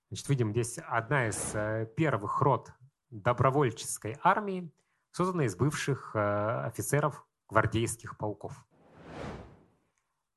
Значит, 0.10 0.30
видим 0.30 0.52
здесь 0.52 0.78
одна 0.78 1.28
из 1.28 1.54
э, 1.54 1.86
первых 1.96 2.42
рот 2.42 2.72
добровольческой 3.10 4.18
армии, 4.24 4.72
созданная 5.12 5.46
из 5.46 5.56
бывших 5.56 6.16
э, 6.16 6.66
офицеров 6.66 7.26
гвардейских 7.50 8.18
полков. 8.18 8.66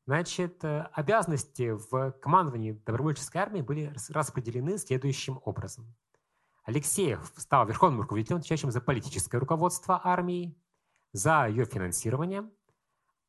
Значит, 0.07 0.64
э, 0.64 0.88
обязанности 0.92 1.70
в 1.70 2.12
командовании 2.20 2.72
добровольческой 2.72 3.38
армии 3.38 3.62
были 3.62 3.94
распределены 4.11 4.76
следующим 4.78 5.40
образом. 5.44 5.94
Алексеев 6.64 7.32
стал 7.36 7.66
верховным 7.66 8.00
руководителем, 8.00 8.38
отвечающим 8.38 8.70
за 8.70 8.80
политическое 8.80 9.38
руководство 9.38 10.00
армии, 10.02 10.56
за 11.12 11.46
ее 11.46 11.64
финансирование, 11.64 12.50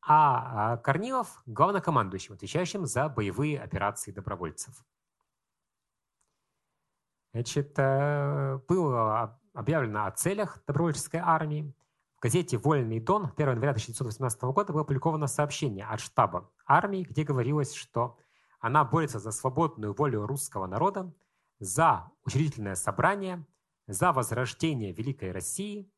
а 0.02 0.78
Корнилов– 0.78 1.42
главнокомандующим, 1.46 2.34
отвечающим 2.34 2.86
за 2.86 3.08
боевые 3.08 3.60
операции 3.60 4.10
добровольцев. 4.10 4.84
Значит, 7.32 7.74
э, 7.76 8.58
было 8.68 9.38
объявлено 9.52 10.06
о 10.06 10.10
целях 10.12 10.62
добровольческой 10.66 11.20
армии. 11.22 11.74
В 12.16 12.20
газете 12.20 12.56
«Вольный 12.56 13.00
Дон» 13.00 13.32
1 13.36 13.50
января 13.50 13.72
1918 13.72 14.42
года 14.52 14.72
было 14.72 14.82
опубликовано 14.82 15.26
сообщение 15.26 15.84
от 15.84 16.00
штаба 16.00 16.50
армии, 16.64 17.02
где 17.02 17.24
говорилось, 17.24 17.74
что 17.74 18.16
она 18.58 18.84
борется 18.84 19.18
за 19.18 19.32
свободную 19.32 19.92
волю 19.92 20.26
русского 20.26 20.66
народа, 20.66 21.12
за 21.58 22.10
учредительное 22.24 22.74
собрание, 22.74 23.46
за 23.86 24.12
возрождение 24.12 24.92
Великой 24.92 25.32
России, 25.32 25.90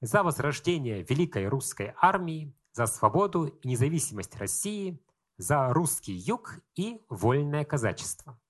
за 0.00 0.22
возрождение 0.22 1.02
Великой 1.02 1.48
Русской 1.48 1.94
армии, 2.00 2.54
за 2.72 2.86
свободу 2.86 3.46
и 3.46 3.68
независимость 3.68 4.36
России, 4.36 5.02
за 5.36 5.72
русский 5.72 6.12
юг 6.12 6.60
и 6.74 7.00
вольное 7.08 7.64
казачество. 7.64 8.40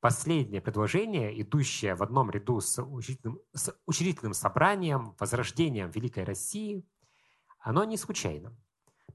Последнее 0.00 0.60
предложение, 0.60 1.40
идущее 1.40 1.94
в 1.94 2.02
одном 2.02 2.30
ряду 2.30 2.60
с 2.60 2.80
учредительным, 2.82 3.40
с 3.52 3.74
учредительным 3.86 4.32
собранием, 4.32 5.16
возрождением 5.18 5.90
Великой 5.90 6.24
России, 6.24 6.86
оно 7.58 7.84
не 7.84 7.96
случайно. 7.96 8.56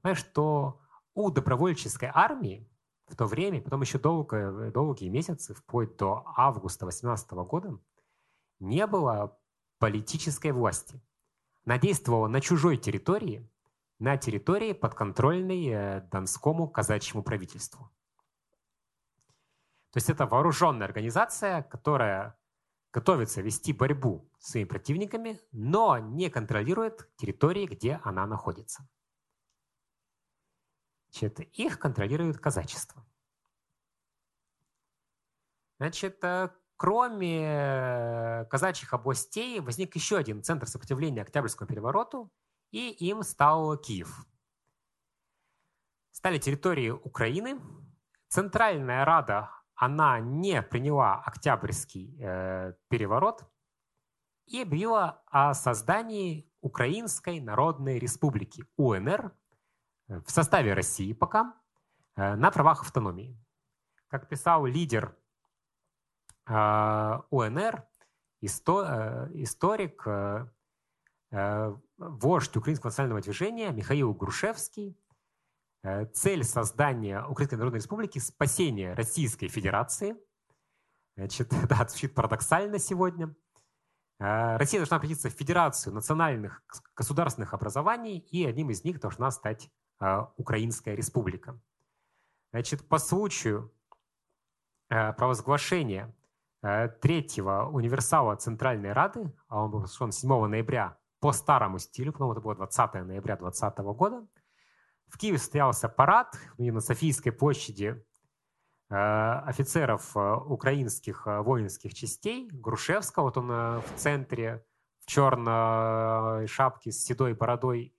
Знаешь, 0.00 0.18
что 0.18 0.80
у 1.14 1.30
добровольческой 1.30 2.10
армии 2.12 2.68
в 3.06 3.16
то 3.16 3.26
время, 3.26 3.60
потом 3.60 3.82
еще 3.82 3.98
долго, 3.98 4.70
долгие 4.70 5.08
месяцы, 5.08 5.54
вплоть 5.54 5.96
до 5.96 6.24
августа 6.36 6.86
18 6.86 7.30
года, 7.32 7.78
не 8.60 8.86
было 8.86 9.38
политической 9.78 10.52
власти. 10.52 11.00
Она 11.66 11.78
действовала 11.78 12.28
на 12.28 12.40
чужой 12.40 12.76
территории, 12.76 13.48
на 13.98 14.16
территории 14.16 14.72
подконтрольной 14.72 15.66
э, 15.66 16.00
Донскому 16.10 16.68
казачьему 16.68 17.22
правительству. 17.22 17.90
То 19.92 19.98
есть 19.98 20.10
это 20.10 20.26
вооруженная 20.26 20.86
организация, 20.86 21.62
которая 21.62 22.36
готовится 22.92 23.42
вести 23.42 23.72
борьбу 23.72 24.28
с 24.38 24.50
своими 24.50 24.66
противниками, 24.66 25.40
но 25.52 25.98
не 25.98 26.30
контролирует 26.30 27.08
территории, 27.16 27.66
где 27.66 28.00
она 28.02 28.26
находится. 28.26 28.88
Значит, 31.14 31.38
их 31.56 31.78
контролирует 31.78 32.38
казачество. 32.38 33.06
Значит, 35.78 36.24
э, 36.24 36.50
кроме 36.76 37.40
э, 37.40 38.44
казачьих 38.46 38.92
областей 38.92 39.60
возник 39.60 39.94
еще 39.94 40.16
один 40.16 40.42
центр 40.42 40.66
сопротивления 40.66 41.22
Октябрьскому 41.22 41.68
перевороту, 41.68 42.32
и 42.72 42.90
им 42.90 43.22
стал 43.22 43.78
Киев. 43.78 44.26
Стали 46.10 46.38
территории 46.38 46.90
Украины. 46.90 47.60
Центральная 48.26 49.04
Рада 49.04 49.50
она 49.76 50.18
не 50.18 50.62
приняла 50.62 51.22
Октябрьский 51.22 52.18
э, 52.20 52.72
переворот 52.88 53.44
и 54.46 54.62
объявила 54.62 55.22
о 55.26 55.54
создании 55.54 56.50
Украинской 56.60 57.38
Народной 57.38 58.00
Республики 58.00 58.64
УНР 58.76 59.32
в 60.08 60.30
составе 60.30 60.74
России 60.74 61.12
пока 61.12 61.54
э, 62.16 62.34
на 62.34 62.50
правах 62.50 62.82
автономии. 62.82 63.38
Как 64.08 64.28
писал 64.28 64.66
лидер 64.66 65.16
э, 66.46 67.18
УНР, 67.30 67.84
исто, 68.40 68.84
э, 68.86 69.30
историк, 69.34 70.02
э, 70.06 70.46
э, 71.32 71.76
вождь 71.96 72.56
Украинского 72.56 72.88
национального 72.88 73.20
движения 73.20 73.70
Михаил 73.72 74.12
Грушевский, 74.14 74.98
Э, 75.84 76.06
цель 76.06 76.44
создания 76.44 77.22
Украинской 77.26 77.56
Народной 77.56 77.78
Республики– 77.80 78.18
спасение 78.20 78.94
Российской 78.94 79.48
Федерации. 79.48 80.16
Значит, 81.14 81.50
да, 81.68 81.86
звучит 81.86 82.14
парадоксально 82.14 82.78
сегодня. 82.78 83.34
Э, 84.18 84.56
Россия 84.56 84.80
должна 84.80 84.98
превратиться 84.98 85.28
в 85.28 85.34
Федерацию 85.34 85.92
национальных 85.92 86.62
государственных 86.96 87.52
образований, 87.52 88.18
и 88.18 88.46
одним 88.46 88.70
из 88.70 88.82
них 88.82 88.98
должна 88.98 89.30
стать 89.30 89.66
э, 89.66 89.68
Украинская 90.36 90.94
Республика. 90.94 91.58
Значит, 92.52 92.86
по 92.88 92.98
случаю 92.98 93.72
провозглашения 94.88 96.14
третьего 97.00 97.68
универсала 97.70 98.36
Центральной 98.36 98.92
Рады, 98.92 99.32
а 99.48 99.64
он 99.64 99.70
был 99.70 99.86
совершен 99.86 100.12
7 100.12 100.46
ноября 100.46 100.96
по 101.20 101.32
старому 101.32 101.78
стилю, 101.78 102.12
по-моему, 102.12 102.32
это 102.32 102.40
было 102.42 102.54
20 102.54 102.94
ноября 102.94 103.36
2020 103.36 103.78
года– 103.96 104.26
в 105.14 105.18
Киеве 105.18 105.38
состоялся 105.38 105.88
парад 105.88 106.36
на 106.58 106.80
Софийской 106.80 107.30
площади 107.30 108.04
э, 108.90 108.94
офицеров 108.94 110.16
э, 110.16 110.20
украинских 110.20 111.28
э, 111.28 111.40
воинских 111.40 111.94
частей. 111.94 112.48
Грушевского, 112.50 113.24
вот 113.24 113.38
он 113.38 113.46
в 113.46 113.84
центре, 113.94 114.64
в 114.98 115.06
черной 115.06 116.48
шапке 116.48 116.90
с 116.90 117.04
седой 117.04 117.34
бородой. 117.34 117.94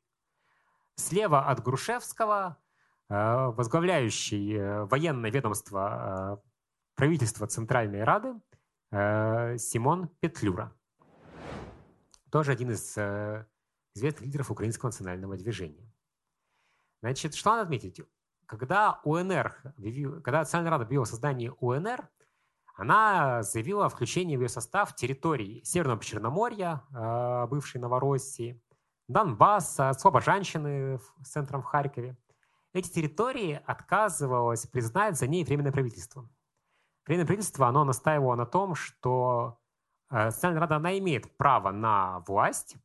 Слева 0.96 1.50
от 1.50 1.64
Грушевского 1.64 2.58
возглавляющий 3.10 4.86
военное 4.86 5.30
ведомство 5.30 6.42
правительства 6.96 7.46
Центральной 7.48 8.04
Рады 8.04 8.34
Симон 9.60 10.10
Петлюра. 10.20 10.76
Тоже 12.32 12.52
один 12.52 12.72
из 12.72 12.98
известных 13.96 14.22
лидеров 14.22 14.52
украинского 14.52 14.90
национального 14.90 15.38
движения. 15.38 15.92
Значит, 17.02 17.36
что 17.36 17.52
надо 17.52 17.64
отметить? 17.64 18.02
Когда 18.48 19.00
УНР, 19.04 19.56
когда 20.24 20.40
Национальная 20.40 20.72
Рада 20.72 20.84
объявила 20.86 21.06
создание 21.06 21.52
УНР, 21.60 22.10
она 22.76 23.42
заявила 23.44 23.86
о 23.86 23.90
включении 23.90 24.36
в 24.36 24.42
ее 24.42 24.50
состав 24.50 24.96
территорий 24.96 25.64
Северного 25.64 26.02
Черноморья, 26.04 26.84
э, 26.92 27.48
бывшей 27.48 27.80
Новороссии, 27.80 28.62
Донбасса, 29.08 29.94
Слобожанщины 29.94 31.00
с 31.22 31.30
центром 31.30 31.62
в 31.62 31.66
Харькове. 31.66 32.18
Эти 32.74 32.90
территории 32.92 33.62
отказывалось 33.66 34.68
признать 34.68 35.18
за 35.18 35.28
ней 35.28 35.44
Временное 35.44 35.72
правительство. 35.72 36.30
Временное 37.06 37.28
правительство, 37.28 37.68
оно 37.68 37.84
настаивало 37.84 38.36
на 38.36 38.46
том, 38.46 38.76
что 38.76 39.60
э, 40.10 40.26
Национальная 40.26 40.62
Рада, 40.62 40.76
она 40.78 40.98
имеет 40.98 41.38
право 41.38 41.72
на 41.72 42.20
власть, 42.28 42.76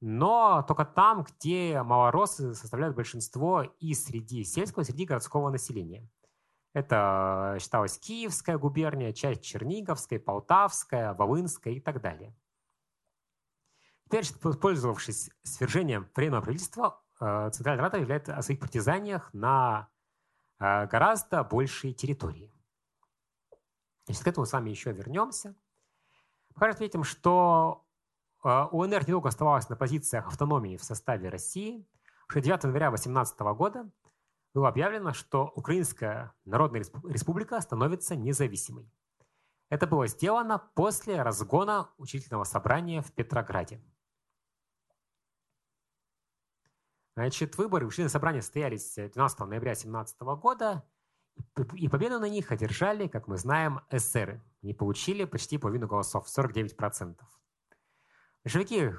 но 0.00 0.62
только 0.68 0.84
там, 0.84 1.24
где 1.24 1.82
малоросы 1.82 2.54
составляют 2.54 2.94
большинство 2.94 3.62
и 3.62 3.94
среди 3.94 4.44
сельского, 4.44 4.82
и 4.82 4.84
среди 4.84 5.06
городского 5.06 5.50
населения. 5.50 6.08
Это 6.74 7.56
считалось 7.60 7.98
Киевская 7.98 8.58
губерния, 8.58 9.12
часть 9.12 9.42
Черниговская, 9.42 10.18
Полтавская, 10.18 11.14
Волынская 11.14 11.74
и 11.74 11.80
так 11.80 12.02
далее. 12.02 12.36
Теперь, 14.14 14.54
пользовавшись 14.60 15.28
свержением 15.42 16.08
временного 16.14 16.42
правительства, 16.42 17.02
э, 17.20 17.50
Центральная 17.52 17.82
Рада 17.82 17.96
объявляет 17.96 18.28
о 18.28 18.42
своих 18.42 18.60
притязаниях 18.60 19.34
на 19.34 19.88
э, 20.60 20.86
гораздо 20.86 21.42
большие 21.42 21.94
территории. 21.94 22.54
Значит, 24.06 24.22
к 24.22 24.28
этому 24.28 24.46
с 24.46 24.52
вами 24.52 24.70
еще 24.70 24.92
вернемся. 24.92 25.56
Пока 26.54 26.70
отметим, 26.70 27.02
что 27.02 27.84
э, 28.44 28.66
УНР 28.70 29.02
недолго 29.08 29.30
оставалась 29.30 29.68
на 29.68 29.74
позициях 29.74 30.28
автономии 30.28 30.76
в 30.76 30.84
составе 30.84 31.28
России. 31.28 31.84
Уже 32.30 32.40
9 32.40 32.62
января 32.62 32.92
18 32.92 33.36
года 33.40 33.90
было 34.52 34.68
объявлено, 34.68 35.12
что 35.12 35.52
Украинская 35.56 36.32
Народная 36.44 36.84
Республика 37.08 37.60
становится 37.60 38.14
независимой. 38.14 38.88
Это 39.70 39.88
было 39.88 40.06
сделано 40.06 40.60
после 40.76 41.20
разгона 41.20 41.90
учительного 41.96 42.44
собрания 42.44 43.02
в 43.02 43.10
Петрограде. 43.10 43.82
Значит, 47.16 47.56
выборы 47.56 47.86
учительного 47.86 48.10
собрания 48.10 48.42
состоялись 48.42 48.94
12 48.94 49.40
ноября 49.40 49.72
2017 49.72 50.20
года, 50.20 50.84
и 51.74 51.88
победу 51.88 52.18
на 52.18 52.28
них 52.28 52.52
одержали, 52.52 53.08
как 53.08 53.28
мы 53.28 53.36
знаем, 53.36 53.80
эсеры. 53.90 54.42
Они 54.62 54.72
получили 54.72 55.24
почти 55.24 55.58
половину 55.58 55.86
голосов, 55.86 56.26
49%. 56.26 57.16
Большевики 58.44 58.90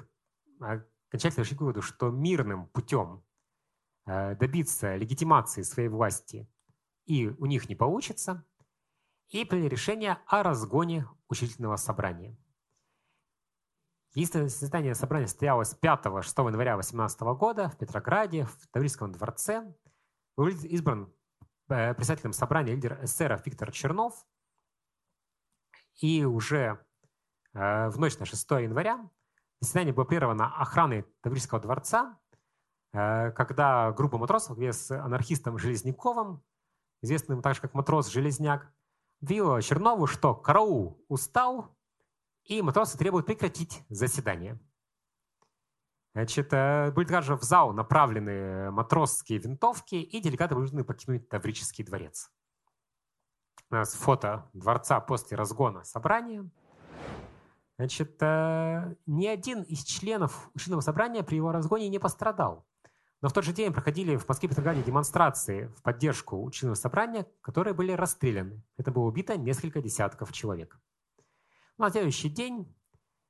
а, 0.59 0.81
окончательно 1.09 1.43
пришли 1.43 1.57
к 1.57 1.61
выводу, 1.61 1.81
что 1.81 2.09
мирным 2.09 2.67
путем 2.67 3.23
Э, 4.07 4.35
добиться 4.35 4.95
легитимации 4.95 5.63
своей 5.63 5.89
власти 5.89 6.47
и 7.05 7.27
у 7.27 7.45
них 7.47 7.69
не 7.69 7.75
получится, 7.75 8.45
и 9.29 9.43
приняли 9.45 9.69
решение 9.69 10.19
о 10.27 10.43
разгоне 10.43 11.07
учительного 11.27 11.75
собрания. 11.75 12.37
Единственное 14.15 14.47
заседание 14.47 14.95
собрания 14.95 15.27
состоялось 15.27 15.77
5-6 15.79 16.47
января 16.47 16.73
2018 16.73 17.21
года 17.37 17.69
в 17.69 17.77
Петрограде, 17.77 18.45
в 18.45 18.67
Таврическом 18.71 19.11
дворце. 19.11 19.71
Был 20.35 20.47
избран 20.47 21.13
э, 21.69 21.93
председателем 21.93 22.33
собрания 22.33 22.73
лидер 22.73 22.97
эсеров 23.03 23.45
Виктор 23.45 23.71
Чернов. 23.71 24.25
И 26.01 26.25
уже 26.25 26.83
э, 27.53 27.89
в 27.89 27.99
ночь 27.99 28.17
на 28.17 28.25
6 28.25 28.49
января 28.51 29.07
заседание 29.61 29.93
было 29.93 30.05
прервано 30.05 30.47
охраной 30.55 31.05
Таврического 31.21 31.59
дворца 31.61 32.17
Э, 32.95 33.31
когда 33.31 33.91
группа 33.91 34.17
матросов 34.17 34.57
с 34.57 34.89
анархистом 34.89 35.57
Железняковым, 35.57 36.41
известным 37.01 37.41
также 37.41 37.59
как 37.59 37.73
матрос 37.73 38.09
Железняк, 38.09 38.71
объявила 39.21 39.61
Чернову, 39.61 40.07
что 40.07 40.33
караул 40.33 41.03
устал, 41.09 41.74
и 42.45 42.61
матросы 42.61 42.97
требуют 42.97 43.25
прекратить 43.25 43.83
заседание. 43.89 44.59
Значит, 46.13 46.53
э, 46.53 46.91
были 46.91 47.07
также 47.07 47.35
в 47.35 47.43
зал 47.43 47.73
направлены 47.73 48.71
матросские 48.71 49.39
винтовки, 49.39 49.95
и 49.95 50.21
делегаты 50.21 50.55
вынуждены 50.55 50.83
покинуть 50.83 51.27
Таврический 51.27 51.83
дворец. 51.83 52.31
У 53.69 53.75
нас 53.75 53.93
фото 53.95 54.49
дворца 54.53 55.01
после 55.01 55.35
разгона 55.35 55.83
собрания. 55.83 56.49
Значит, 57.77 58.15
э, 58.21 58.95
ни 59.05 59.27
один 59.27 59.63
из 59.63 59.83
членов 59.83 60.49
учебного 60.53 60.81
собрания 60.81 61.23
при 61.23 61.35
его 61.35 61.51
разгоне 61.51 61.89
не 61.89 61.99
пострадал. 61.99 62.65
Но 63.21 63.27
в 63.27 63.33
тот 63.33 63.43
же 63.43 63.51
день 63.51 63.73
проходили 63.73 64.15
в 64.15 64.27
Москве 64.29 64.47
Петрограде 64.47 64.83
демонстрации 64.83 65.67
в 65.75 65.81
поддержку 65.81 66.41
учебного 66.41 66.75
собрания, 66.75 67.25
которые 67.41 67.73
были 67.73 67.91
расстреляны. 67.91 68.63
Это 68.77 68.91
было 68.91 69.05
убито 69.05 69.35
несколько 69.35 69.81
десятков 69.81 70.31
человек. 70.31 70.79
На 71.77 71.89
следующий 71.89 72.29
день 72.29 72.73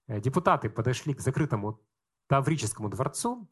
э, 0.07 0.21
депутаты 0.21 0.69
подошли 0.69 1.13
к 1.15 1.19
закрытому 1.19 1.81
Таврическому 2.27 2.89
дворцу 2.89 3.47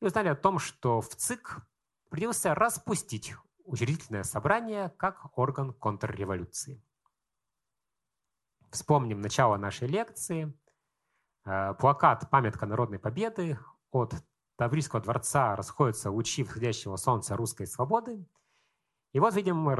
и 0.00 0.06
узнали 0.06 0.28
о 0.28 0.34
том, 0.34 0.58
что 0.58 1.00
в 1.00 1.08
ЦИК 1.08 1.66
придется 2.10 2.54
распустить 2.54 3.34
учредительное 3.64 4.22
собрание 4.22 4.90
как 4.96 5.36
орган 5.38 5.74
контрреволюции. 5.74 6.82
Вспомним 8.70 9.20
начало 9.20 9.58
нашей 9.58 9.86
лекции. 9.86 10.58
Э, 11.44 11.74
плакат 11.74 12.30
«Памятка 12.30 12.64
народной 12.64 12.98
победы» 12.98 13.58
от 13.90 14.14
Таврийского 14.56 15.02
дворца 15.02 15.56
расходятся 15.56 16.10
лучи 16.10 16.42
входящего 16.42 16.96
солнца 16.96 17.36
русской 17.36 17.66
свободы. 17.66 18.26
И 19.12 19.20
вот 19.20 19.34
видим 19.34 19.68
э, 19.68 19.74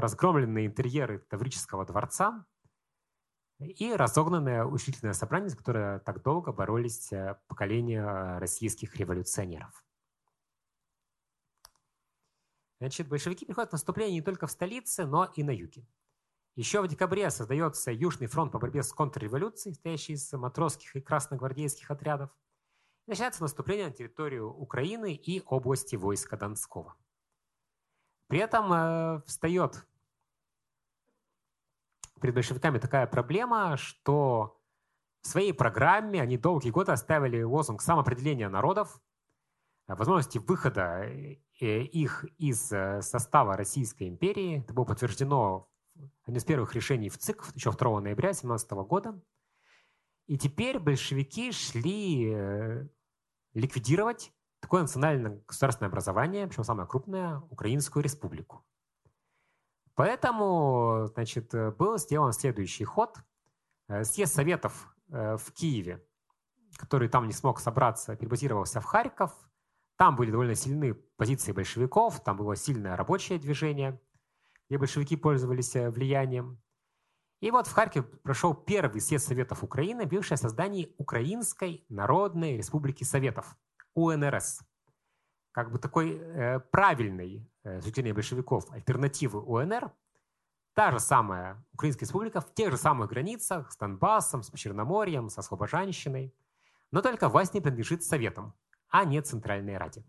разгромленные 0.00 0.66
интерьеры 0.66 1.20
Таврического 1.20 1.86
дворца 1.86 2.44
и 3.66 3.94
разогнанное 3.94 4.64
учительное 4.64 5.12
собрание, 5.12 5.48
за 5.48 5.56
которое 5.56 5.98
так 6.00 6.22
долго 6.22 6.52
боролись 6.52 7.12
э, 7.12 7.38
поколения 7.48 8.38
российских 8.38 8.96
революционеров. 8.96 9.84
Значит, 12.78 13.08
большевики 13.08 13.46
приходят 13.46 13.70
к 13.70 13.72
наступлению 13.72 14.14
не 14.14 14.22
только 14.22 14.46
в 14.46 14.50
столице, 14.50 15.06
но 15.06 15.24
и 15.36 15.42
на 15.42 15.50
юге. 15.50 15.86
Еще 16.56 16.82
в 16.82 16.88
декабре 16.88 17.30
создается 17.30 17.92
Южный 17.92 18.26
фронт 18.26 18.52
по 18.52 18.58
борьбе 18.58 18.82
с 18.82 18.92
контрреволюцией, 18.92 19.74
состоящий 19.74 20.14
из 20.14 20.32
матросских 20.32 20.96
и 20.96 21.00
красногвардейских 21.00 21.90
отрядов 21.90 22.30
начинается 23.06 23.42
наступление 23.42 23.86
на 23.86 23.92
территорию 23.92 24.50
Украины 24.50 25.14
и 25.14 25.42
области 25.46 25.96
войска 25.96 26.36
Донского. 26.36 26.96
При 28.28 28.38
этом 28.38 28.72
э, 28.72 29.22
встает 29.26 29.86
перед 32.22 32.34
большевиками 32.34 32.78
такая 32.78 33.06
проблема, 33.06 33.76
что 33.76 34.58
в 35.20 35.26
своей 35.26 35.52
программе 35.52 36.22
они 36.22 36.38
долгие 36.38 36.70
годы 36.70 36.92
оставили 36.92 37.42
лозунг 37.42 37.82
самоопределения 37.82 38.48
народов, 38.48 39.00
э, 39.88 39.94
возможности 39.94 40.38
выхода 40.38 41.04
э, 41.04 41.36
их 41.60 42.24
из 42.38 42.72
э, 42.72 43.02
состава 43.02 43.56
Российской 43.56 44.08
империи. 44.08 44.60
Это 44.60 44.72
было 44.72 44.84
подтверждено 44.84 45.68
одним 46.24 46.38
из 46.38 46.44
первых 46.44 46.74
решений 46.74 47.10
в 47.10 47.18
ЦИК 47.18 47.44
еще 47.54 47.72
2 47.72 48.00
ноября 48.00 48.28
2017 48.28 48.70
года. 48.70 49.20
И 50.26 50.38
теперь 50.38 50.78
большевики 50.78 51.52
шли 51.52 52.32
э, 52.32 52.88
ликвидировать 53.54 54.32
такое 54.60 54.82
национальное 54.82 55.42
государственное 55.46 55.88
образование, 55.88 56.46
причем 56.46 56.64
самое 56.64 56.88
крупное, 56.88 57.40
Украинскую 57.50 58.02
республику. 58.02 58.64
Поэтому 59.94 61.06
значит, 61.12 61.52
был 61.76 61.98
сделан 61.98 62.32
следующий 62.32 62.84
ход. 62.84 63.18
Э, 63.88 64.04
съезд 64.04 64.34
Советов 64.34 64.94
э, 65.10 65.36
в 65.36 65.52
Киеве, 65.52 66.02
который 66.76 67.08
там 67.08 67.26
не 67.26 67.32
смог 67.32 67.60
собраться, 67.60 68.16
перебазировался 68.16 68.80
в 68.80 68.84
Харьков. 68.84 69.32
Там 69.96 70.16
были 70.16 70.30
довольно 70.30 70.54
сильные 70.54 70.94
позиции 70.94 71.52
большевиков, 71.52 72.22
там 72.24 72.36
было 72.36 72.56
сильное 72.56 72.96
рабочее 72.96 73.38
движение, 73.38 74.00
где 74.68 74.78
большевики 74.78 75.16
пользовались 75.16 75.74
влиянием. 75.74 76.60
И 77.40 77.50
вот 77.50 77.66
в 77.66 77.72
Харькове 77.72 78.04
прошел 78.04 78.54
первый 78.54 79.00
съезд 79.00 79.26
Советов 79.26 79.62
Украины, 79.62 80.04
бивший 80.04 80.34
о 80.34 80.38
создании 80.38 80.94
Украинской 80.96 81.84
Народной 81.88 82.56
Республики 82.56 83.04
Советов, 83.04 83.56
УНРС. 83.94 84.60
Как 85.50 85.70
бы 85.70 85.78
такой 85.78 86.16
э, 86.16 86.60
правильной 86.60 87.46
э, 87.64 87.80
с 87.80 87.84
учреждения 87.84 88.14
большевиков 88.14 88.70
альтернативы 88.72 89.40
УНР, 89.40 89.92
та 90.74 90.90
же 90.90 91.00
самая 91.00 91.64
Украинская 91.72 92.06
Республика 92.06 92.40
в 92.40 92.52
тех 92.54 92.70
же 92.70 92.76
самых 92.76 93.10
границах 93.10 93.72
с 93.72 93.76
Донбассом, 93.76 94.42
с 94.42 94.50
Черноморьем, 94.52 95.28
со 95.28 95.42
Слобожанщиной, 95.42 96.34
но 96.90 97.02
только 97.02 97.28
власть 97.28 97.54
не 97.54 97.60
принадлежит 97.60 98.04
Советам, 98.04 98.54
а 98.88 99.04
не 99.04 99.20
Центральной 99.20 99.76
Раде. 99.76 100.04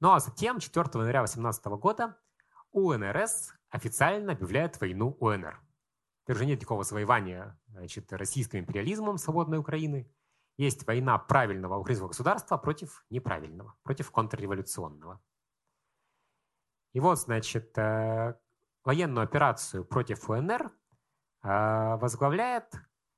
Ну 0.00 0.12
а 0.12 0.20
затем, 0.20 0.60
4 0.60 0.86
января 0.94 1.20
18 1.22 1.64
года, 1.66 2.16
УНРС 2.72 3.52
официально 3.68 4.32
объявляет 4.32 4.80
войну 4.80 5.16
УНР. 5.20 5.60
Уже 6.28 6.46
нет 6.46 6.60
никакого 6.60 6.84
завоевания 6.84 7.58
значит, 7.68 8.12
российским 8.12 8.60
империализмом 8.60 9.18
свободной 9.18 9.58
Украины. 9.58 10.08
Есть 10.60 10.86
война 10.86 11.16
правильного 11.16 11.78
украинского 11.78 12.08
государства 12.08 12.58
против 12.58 13.06
неправильного, 13.08 13.74
против 13.82 14.10
контрреволюционного. 14.10 15.18
И 16.92 17.00
вот, 17.00 17.18
значит, 17.18 17.78
э, 17.78 18.38
военную 18.84 19.24
операцию 19.24 19.86
против 19.86 20.28
УНР 20.28 20.70
э, 21.44 21.96
возглавляет 21.96 22.74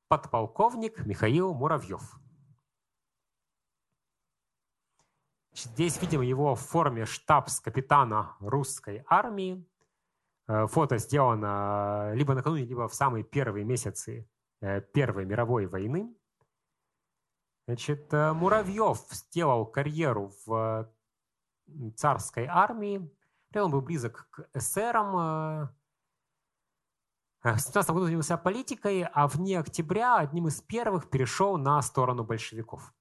подполковник 0.07 1.05
Михаил 1.05 1.53
Муравьев. 1.53 2.17
Здесь 5.53 6.01
видим 6.01 6.21
его 6.21 6.55
в 6.55 6.61
форме 6.61 7.07
штабс-капитана 7.07 8.37
русской 8.39 9.03
армии. 9.09 9.69
Э, 10.47 10.69
фото 10.69 10.97
сделано 10.99 12.13
либо 12.15 12.35
накануне, 12.35 12.67
либо 12.67 12.87
в 12.87 12.95
самые 12.95 13.25
первые 13.25 13.65
месяцы 13.65 14.29
Первой 14.93 15.25
мировой 15.25 15.67
войны. 15.67 16.15
Значит, 17.67 18.13
Муравьев 18.13 18.99
сделал 19.11 19.67
карьеру 19.67 20.33
в 20.47 20.93
царской 21.97 22.47
армии, 22.47 23.11
он 23.61 23.71
был 23.71 23.83
близок 23.83 24.29
к 24.31 24.49
эсерам. 24.55 25.69
Э, 27.45 27.55
в 27.55 27.59
17 27.59 27.91
году 27.91 28.07
занялся 28.07 28.37
политикой, 28.37 29.03
а 29.03 29.27
вне 29.27 29.59
октября 29.59 30.19
одним 30.19 30.49
из 30.49 30.61
первых 30.63 31.11
перешел 31.11 31.59
на 31.59 31.83
сторону 31.83 32.25
большевиков. 32.25 32.95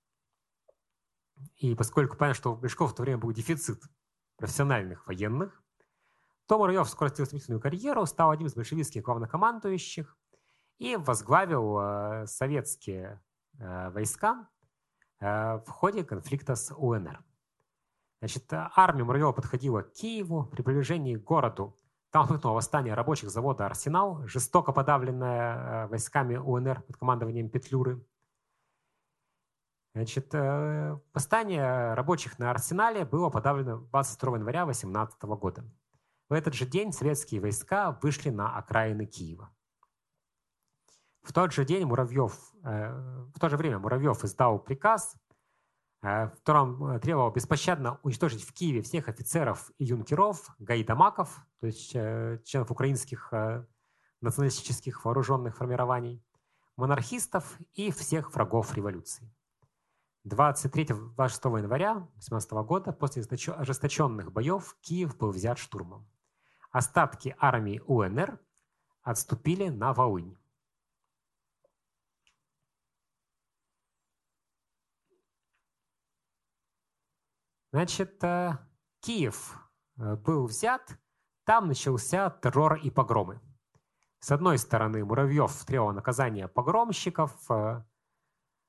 И 1.57 1.75
поскольку 1.75 2.17
понятно, 2.17 2.39
что 2.39 2.53
у 2.53 2.55
большевиков 2.55 2.91
в 2.91 2.95
то 2.95 3.03
время 3.03 3.19
был 3.19 3.31
дефицит 3.31 3.83
профессиональных 4.37 5.07
военных, 5.07 5.63
то 6.47 6.57
Муравьев 6.57 6.89
скоростил 6.89 7.25
стремительную 7.25 7.61
карьеру, 7.61 8.05
стал 8.05 8.31
одним 8.31 8.47
из 8.47 8.55
большевистских 8.55 9.03
главнокомандующих 9.03 10.17
и 10.79 10.95
возглавил 10.95 11.77
э, 11.79 12.25
советские 12.25 13.23
э, 13.59 13.89
войска 13.91 14.49
в 15.21 15.65
ходе 15.67 16.03
конфликта 16.03 16.55
с 16.55 16.73
УНР. 16.75 17.23
Значит, 18.19 18.45
армия 18.51 19.03
Муравьева 19.03 19.31
подходила 19.31 19.81
к 19.81 19.93
Киеву. 19.93 20.45
При 20.45 20.61
приближении 20.61 21.15
к 21.15 21.23
городу 21.23 21.77
там 22.11 22.25
вспыхнуло 22.25 22.55
восстание 22.55 22.93
рабочих 22.93 23.29
завода 23.29 23.65
«Арсенал», 23.65 24.27
жестоко 24.27 24.73
подавленное 24.73 25.55
э, 25.55 25.87
войсками 25.87 26.35
УНР 26.35 26.81
под 26.81 26.97
командованием 26.97 27.49
Петлюры. 27.49 28.05
Значит, 29.95 30.33
э, 30.33 30.99
восстание 31.13 31.93
рабочих 31.93 32.37
на 32.37 32.51
Арсенале 32.51 33.05
было 33.05 33.29
подавлено 33.29 33.77
22 33.91 34.35
января 34.37 34.65
18 34.65 35.23
года. 35.23 35.63
В 36.27 36.33
этот 36.33 36.53
же 36.53 36.65
день 36.65 36.91
советские 36.91 37.39
войска 37.39 37.97
вышли 38.01 38.29
на 38.29 38.57
окраины 38.57 39.05
Киева. 39.05 39.49
В 41.21 41.33
тот 41.33 41.53
же 41.53 41.65
день 41.65 41.85
Муравьев, 41.85 42.53
э, 42.63 43.25
в 43.33 43.39
то 43.39 43.49
же 43.49 43.57
время 43.57 43.79
Муравьев 43.79 44.23
издал 44.23 44.59
приказ 44.59 45.15
Э, 46.03 46.27
в 46.27 46.31
котором 46.37 46.83
э, 46.85 46.99
требовал 46.99 47.31
беспощадно 47.31 47.99
уничтожить 48.01 48.43
в 48.43 48.53
Киеве 48.53 48.81
всех 48.81 49.07
офицеров 49.07 49.71
и 49.77 49.85
юнкеров, 49.85 50.49
гайдамаков, 50.57 51.45
то 51.59 51.67
есть 51.67 51.91
членов 51.91 52.71
украинских 52.71 53.31
националистических 54.19 55.05
вооруженных 55.05 55.57
формирований, 55.57 56.23
монархистов 56.75 57.57
и 57.73 57.91
всех 57.91 58.33
врагов 58.33 58.73
революции. 58.75 59.31
23-26 60.27 61.57
января 61.59 62.07
18 62.15 62.51
года 62.51 62.93
после 62.93 63.23
ожесточенных 63.23 64.31
боев 64.31 64.75
Киев 64.81 65.17
был 65.17 65.31
взят 65.31 65.57
штурмом. 65.57 66.07
Остатки 66.71 67.35
армии 67.39 67.81
УНР 67.85 68.39
отступили 69.01 69.69
на 69.69 69.93
Волынь. 69.93 70.37
Значит, 77.73 78.21
э, 78.23 78.57
Киев 78.99 79.55
э, 79.97 80.17
был 80.17 80.45
взят, 80.45 80.99
там 81.45 81.67
начался 81.67 82.29
террор 82.29 82.75
и 82.75 82.89
погромы. 82.89 83.39
С 84.19 84.31
одной 84.31 84.57
стороны, 84.57 85.05
Муравьев 85.05 85.53
требовал 85.65 85.93
наказания 85.93 86.49
погромщиков, 86.49 87.33
э, 87.49 87.83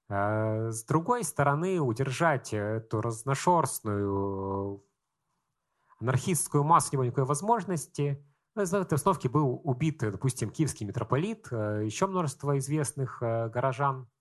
с 0.08 0.84
другой 0.84 1.24
стороны, 1.24 1.80
удержать 1.80 2.52
эту 2.52 3.00
разношерстную 3.00 4.86
анархистскую 5.98 6.62
массу 6.62 6.90
не 6.92 6.98
было 6.98 7.06
никакой 7.06 7.24
возможности. 7.24 8.24
Ну, 8.54 8.62
из 8.62 8.72
этой 8.74 8.94
обстановки 8.94 9.26
был 9.28 9.60
убит, 9.64 9.98
допустим, 10.00 10.50
киевский 10.50 10.86
митрополит, 10.86 11.50
еще 11.50 12.06
множество 12.06 12.58
известных 12.58 13.20
горожан. 13.20 14.11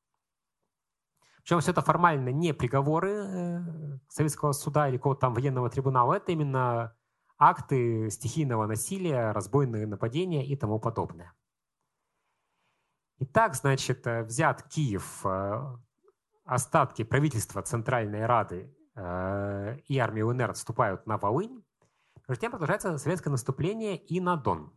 Причем 1.42 1.60
все 1.60 1.72
это 1.72 1.82
формально 1.82 2.30
не 2.30 2.54
приговоры 2.54 3.12
э, 3.12 4.00
советского 4.08 4.52
суда 4.52 4.88
или 4.88 4.98
какого-то 4.98 5.22
там 5.22 5.34
военного 5.34 5.70
трибунала, 5.70 6.16
это 6.16 6.32
именно 6.32 6.96
акты 7.38 8.10
стихийного 8.12 8.68
насилия, 8.68 9.32
разбойные 9.32 9.88
нападения 9.88 10.46
и 10.46 10.56
тому 10.56 10.80
подобное. 10.80 11.34
Итак, 13.18 13.56
значит, 13.56 14.06
э, 14.06 14.24
взят 14.24 14.64
Киев, 14.70 15.26
э, 15.26 15.78
остатки 16.46 17.04
правительства 17.04 17.62
Центральной 17.62 18.26
Рады 18.26 18.76
и 18.94 19.98
армии 20.00 20.22
УНР 20.22 20.50
отступают 20.50 21.08
на 21.08 21.18
Волынь. 21.18 21.64
Между 22.28 22.42
тем 22.42 22.52
продолжается 22.52 22.98
советское 22.98 23.30
наступление 23.30 23.96
и 23.96 24.20
на 24.20 24.36
Дон. 24.36 24.74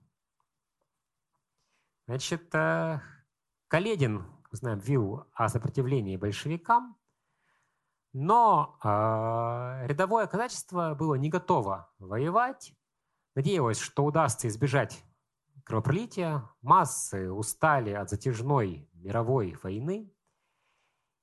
Значит, 2.07 2.49
Каледин 3.67 4.25
мы 4.55 4.59
знаем, 4.59 4.79
вил 4.79 5.27
о 5.33 5.49
сопротивлении 5.49 6.17
большевикам, 6.17 6.97
но 8.13 8.79
э, 8.85 9.87
рядовое 9.89 10.29
казачество 10.29 10.95
было 10.95 11.17
не 11.17 11.29
готово 11.29 11.91
воевать, 11.99 12.73
надеялось, 13.35 13.81
что 13.81 14.05
удастся 14.05 14.47
избежать 14.47 15.03
кровопролития, 15.65 16.49
массы 16.63 17.33
устали 17.33 17.91
от 17.91 18.11
затяжной 18.11 18.89
мировой 18.93 19.59
войны, 19.61 20.15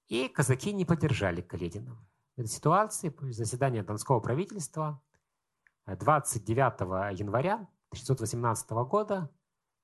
и 0.10 0.28
казаки 0.28 0.74
не 0.74 0.84
поддержали 0.84 1.40
Каледина. 1.40 1.96
В 2.36 2.42
этой 2.42 2.50
ситуации 2.50 3.16
заседание 3.32 3.82
Донского 3.82 4.20
правительства 4.20 5.02
29 5.86 7.18
января 7.18 7.54
1918 7.92 8.72
года 8.72 9.32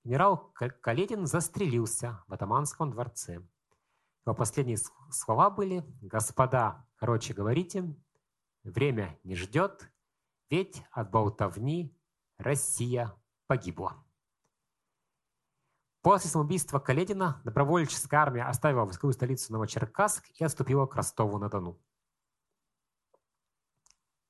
Генерал 0.07 0.53
Каледин 0.53 1.25
застрелился 1.25 2.23
в 2.29 2.33
атаманском 2.33 2.91
дворце. 2.91 3.45
Его 4.25 4.33
последние 4.33 4.77
слова 5.11 5.49
были 5.49 5.83
«Господа, 5.99 6.87
короче 6.95 7.33
говорите, 7.33 7.93
время 8.63 9.19
не 9.25 9.35
ждет, 9.35 9.91
ведь 10.49 10.81
от 10.91 11.11
болтовни 11.11 11.93
Россия 12.37 13.13
погибла». 13.47 14.01
После 16.03 16.29
самоубийства 16.29 16.79
Каледина 16.79 17.41
добровольческая 17.43 18.21
армия 18.21 18.43
оставила 18.43 18.85
войсковую 18.85 19.13
столицу 19.13 19.51
Новочеркасск 19.51 20.29
и 20.39 20.41
отступила 20.41 20.85
к 20.85 20.95
Ростову-на-Дону. 20.95 21.77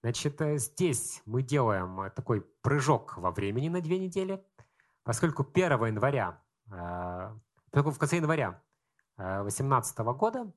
Значит, 0.01 0.41
э, 0.41 0.57
здесь 0.57 1.21
мы 1.25 1.43
делаем 1.43 2.01
э, 2.01 2.09
такой 2.09 2.41
прыжок 2.61 3.15
во 3.17 3.29
времени 3.29 3.69
на 3.69 3.79
две 3.79 3.99
недели– 3.99 4.43
Поскольку 5.07 5.45
1 5.45 5.85
января, 5.85 6.43
э, 6.69 7.33
только 7.71 7.91
в 7.91 7.97
конце 7.97 8.17
января 8.17 8.61
2018 9.15 9.99
э, 9.99 10.03
года 10.13 10.53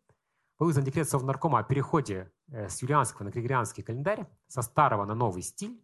был 0.58 0.72
издан 0.72 0.82
декрет 0.82 1.08
Совнаркома 1.08 1.60
о 1.60 1.62
переходе 1.62 2.32
э, 2.48 2.68
с 2.68 2.82
юлианского 2.82 3.26
на 3.26 3.30
григорианский 3.30 3.84
календарь 3.84 4.26
со 4.48 4.62
старого 4.62 5.04
на 5.04 5.14
новый 5.14 5.42
стиль. 5.42 5.80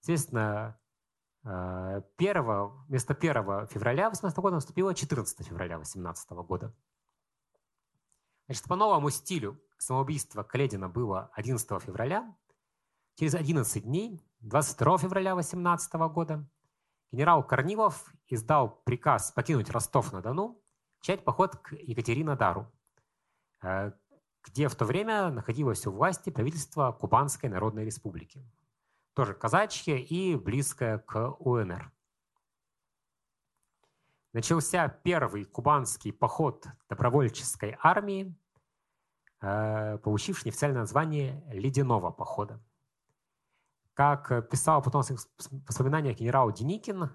Соответственно, 0.00 0.80
1, 1.44 2.06
вместо 2.88 3.14
1 3.14 3.32
февраля 3.68 4.10
2018 4.10 4.38
года 4.38 4.56
наступило 4.56 4.92
14 4.92 5.46
февраля 5.46 5.76
2018 5.76 6.30
года. 6.30 6.74
Значит, 8.46 8.64
по 8.64 8.74
новому 8.74 9.10
стилю 9.10 9.60
самоубийство 9.78 10.42
Каледина 10.42 10.88
было 10.88 11.30
11 11.34 11.80
февраля. 11.84 12.34
Через 13.14 13.36
11 13.36 13.84
дней, 13.84 14.20
22 14.40 14.98
февраля 14.98 15.34
2018 15.34 15.92
года, 16.12 16.48
генерал 17.12 17.46
Корнилов 17.46 18.12
издал 18.28 18.82
приказ 18.84 19.32
покинуть 19.32 19.70
Ростов-на-Дону, 19.70 20.60
начать 21.00 21.24
поход 21.24 21.56
к 21.56 21.72
Екатеринодару, 21.72 22.70
э, 23.62 23.92
где 24.42 24.68
в 24.68 24.74
то 24.74 24.84
время 24.84 25.30
находилось 25.30 25.86
у 25.86 25.92
власти 25.92 26.30
правительство 26.30 26.92
Кубанской 26.92 27.48
Народной 27.48 27.84
Республики, 27.84 28.44
тоже 29.14 29.34
казачье 29.34 30.00
и 30.00 30.36
близкое 30.36 30.98
к 30.98 31.30
УНР. 31.38 31.92
Начался 34.32 34.88
первый 34.88 35.44
кубанский 35.44 36.12
поход 36.12 36.66
добровольческой 36.90 37.76
армии, 37.80 38.36
э, 39.40 39.98
получивший 39.98 40.46
неофициальное 40.46 40.80
название 40.80 41.42
«Ледяного 41.50 42.10
похода». 42.10 42.60
Как 43.96 44.50
писал 44.50 44.82
потом 44.82 45.02
в 45.02 45.08
воспоминаниях 45.66 46.18
генерал 46.18 46.52
Деникин, 46.52 47.08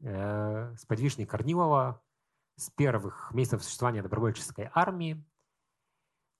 э, 0.00 0.74
сподвижник 0.78 1.28
Корнилова 1.28 2.02
с 2.56 2.70
первых 2.70 3.30
месяцев 3.34 3.62
существования 3.62 4.02
добровольческой 4.02 4.70
армии, 4.72 5.22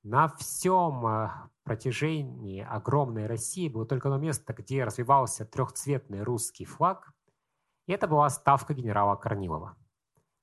на 0.03 0.28
всем 0.28 1.07
э, 1.07 1.31
протяжении 1.65 2.62
огромной 2.62 3.27
России 3.27 3.69
было 3.69 3.85
только 3.85 4.09
одно 4.09 4.19
место, 4.19 4.55
где 4.55 4.85
развивался 4.85 5.45
трехцветный 5.45 6.23
русский 6.23 6.65
флаг, 6.65 7.12
и 7.86 7.93
это 7.93 8.09
была 8.09 8.31
ставка 8.31 8.73
генерала 8.73 9.16
Корнилова. 9.16 9.77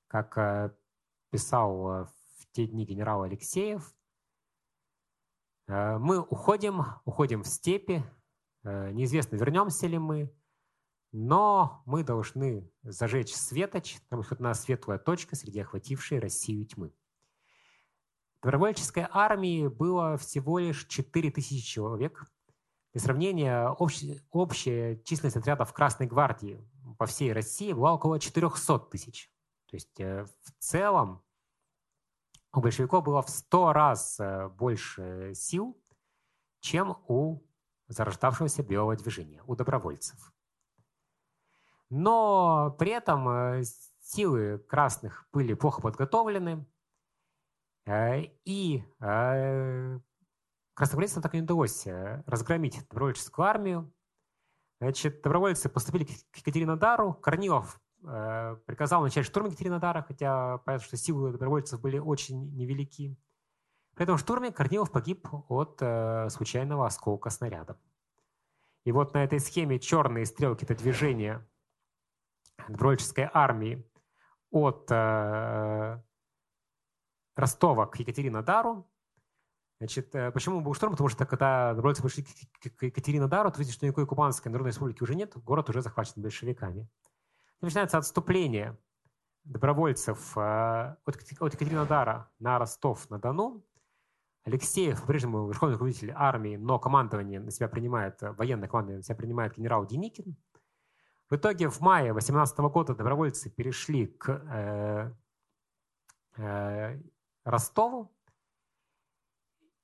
Как 0.06 0.38
э, 0.38 0.72
писал 1.32 2.04
в 2.04 2.46
те 2.52 2.68
дни 2.68 2.84
генерал 2.84 3.24
Алексеев, 3.24 3.92
мы 5.66 6.20
уходим, 6.20 6.84
уходим 7.04 7.42
в 7.42 7.48
степи, 7.48 8.04
неизвестно, 8.66 9.36
вернемся 9.36 9.86
ли 9.86 9.98
мы, 9.98 10.32
но 11.12 11.82
мы 11.86 12.04
должны 12.04 12.70
зажечь 12.82 13.34
светоч, 13.34 14.00
потому 14.02 14.22
что 14.22 14.34
одна 14.34 14.54
светлая 14.54 14.98
точка 14.98 15.36
среди 15.36 15.60
охватившей 15.60 16.18
Россию 16.18 16.66
тьмы. 16.66 16.92
Добровольческой 18.42 19.06
армии 19.10 19.66
было 19.66 20.16
всего 20.18 20.58
лишь 20.58 20.86
4000 20.86 21.66
человек. 21.66 22.24
Для 22.92 23.00
сравнения, 23.00 23.68
общая, 23.68 24.22
общая 24.30 24.96
численность 25.04 25.36
отрядов 25.36 25.72
Красной 25.72 26.06
Гвардии 26.06 26.60
по 26.98 27.06
всей 27.06 27.32
России 27.32 27.72
была 27.72 27.94
около 27.94 28.20
400 28.20 28.78
тысяч. 28.90 29.30
То 29.68 29.76
есть 29.76 30.00
э, 30.00 30.24
в 30.24 30.52
целом 30.58 31.22
у 32.52 32.60
большевиков 32.60 33.04
было 33.04 33.22
в 33.22 33.28
100 33.28 33.72
раз 33.72 34.20
э, 34.20 34.48
больше 34.48 35.32
сил, 35.34 35.76
чем 36.60 36.96
у 37.08 37.40
зарождавшегося 37.88 38.62
белого 38.62 38.96
движения, 38.96 39.42
у 39.46 39.54
добровольцев. 39.54 40.32
Но 41.90 42.74
при 42.78 42.90
этом 42.90 43.28
э, 43.28 43.62
силы 44.00 44.58
красных 44.68 45.28
были 45.32 45.54
плохо 45.54 45.80
подготовлены, 45.80 46.66
э, 47.86 48.22
и 48.44 48.82
э, 49.00 49.98
красногвардейцам 50.74 51.22
так 51.22 51.34
и 51.34 51.38
не 51.38 51.42
удалось 51.44 51.86
разгромить 52.26 52.86
добровольческую 52.88 53.46
армию. 53.46 53.92
Значит, 54.80 55.22
добровольцы 55.22 55.68
поступили 55.68 56.04
к 56.04 56.36
Екатеринодару. 56.36 57.14
Корнилов 57.14 57.80
приказал 58.02 59.02
начать 59.02 59.24
штурм 59.24 59.46
Екатеринодара, 59.46 60.02
хотя 60.02 60.58
понятно, 60.58 60.86
что 60.86 60.96
силы 60.96 61.32
добровольцев 61.32 61.80
были 61.80 61.98
очень 61.98 62.54
невелики. 62.54 63.16
При 63.96 64.04
этом 64.04 64.18
штурме 64.18 64.52
Корнилов 64.52 64.92
погиб 64.92 65.26
от 65.48 65.82
случайного 66.30 66.86
осколка 66.86 67.30
снаряда. 67.30 67.76
И 68.86 68.92
вот 68.92 69.14
на 69.14 69.24
этой 69.24 69.40
схеме 69.40 69.80
черные 69.80 70.24
стрелки– 70.26 70.62
это 70.68 70.76
движение 70.76 71.44
добровольческой 72.68 73.28
армии 73.32 73.84
от 74.52 74.86
э, 74.90 76.00
Ростова 77.34 77.86
к 77.86 77.96
Екатеринодару. 77.96 78.88
Значит, 79.78 80.14
э, 80.14 80.30
почему 80.30 80.60
был 80.60 80.72
штурм? 80.74 80.92
Потому 80.92 81.08
что 81.08 81.26
когда 81.26 81.74
добровольцы 81.74 82.00
пришли 82.00 82.22
к 82.22 82.82
Екатеринодару, 82.84 83.50
то 83.50 83.58
видите, 83.58 83.76
что 83.76 83.86
никакой 83.86 84.06
Кубанской 84.06 84.52
Народной 84.52 84.70
Республики 84.70 85.02
уже 85.02 85.16
нет, 85.16 85.36
город 85.36 85.68
уже 85.68 85.82
захвачен 85.82 86.22
большевиками. 86.22 86.88
Начинается 87.60 87.98
отступление 87.98 88.78
добровольцев 89.42 90.38
э, 90.38 90.96
от 91.04 91.54
Екатеринодара 91.54 92.30
на 92.38 92.60
Ростов-на-Дону. 92.60 93.65
Алексеев, 94.46 95.00
по-прежнему 95.00 95.48
верховный 95.48 95.74
руководитель 95.74 96.12
армии, 96.14 96.56
но 96.56 96.78
командование 96.78 97.40
на 97.40 97.50
себя 97.50 97.68
принимает, 97.68 98.22
военное 98.22 98.68
командование 98.68 98.98
на 98.98 99.02
себя 99.02 99.16
принимает 99.16 99.56
генерал 99.56 99.84
Деникин. 99.84 100.36
В 101.28 101.34
итоге 101.34 101.68
в 101.68 101.80
мае 101.80 102.12
2018 102.12 102.58
года 102.58 102.94
добровольцы 102.94 103.50
перешли 103.50 104.06
к 104.06 104.30
э, 104.30 105.12
э, 106.36 107.00
Ростову, 107.44 108.12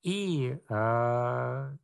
и 0.03 0.59
э, 0.69 1.77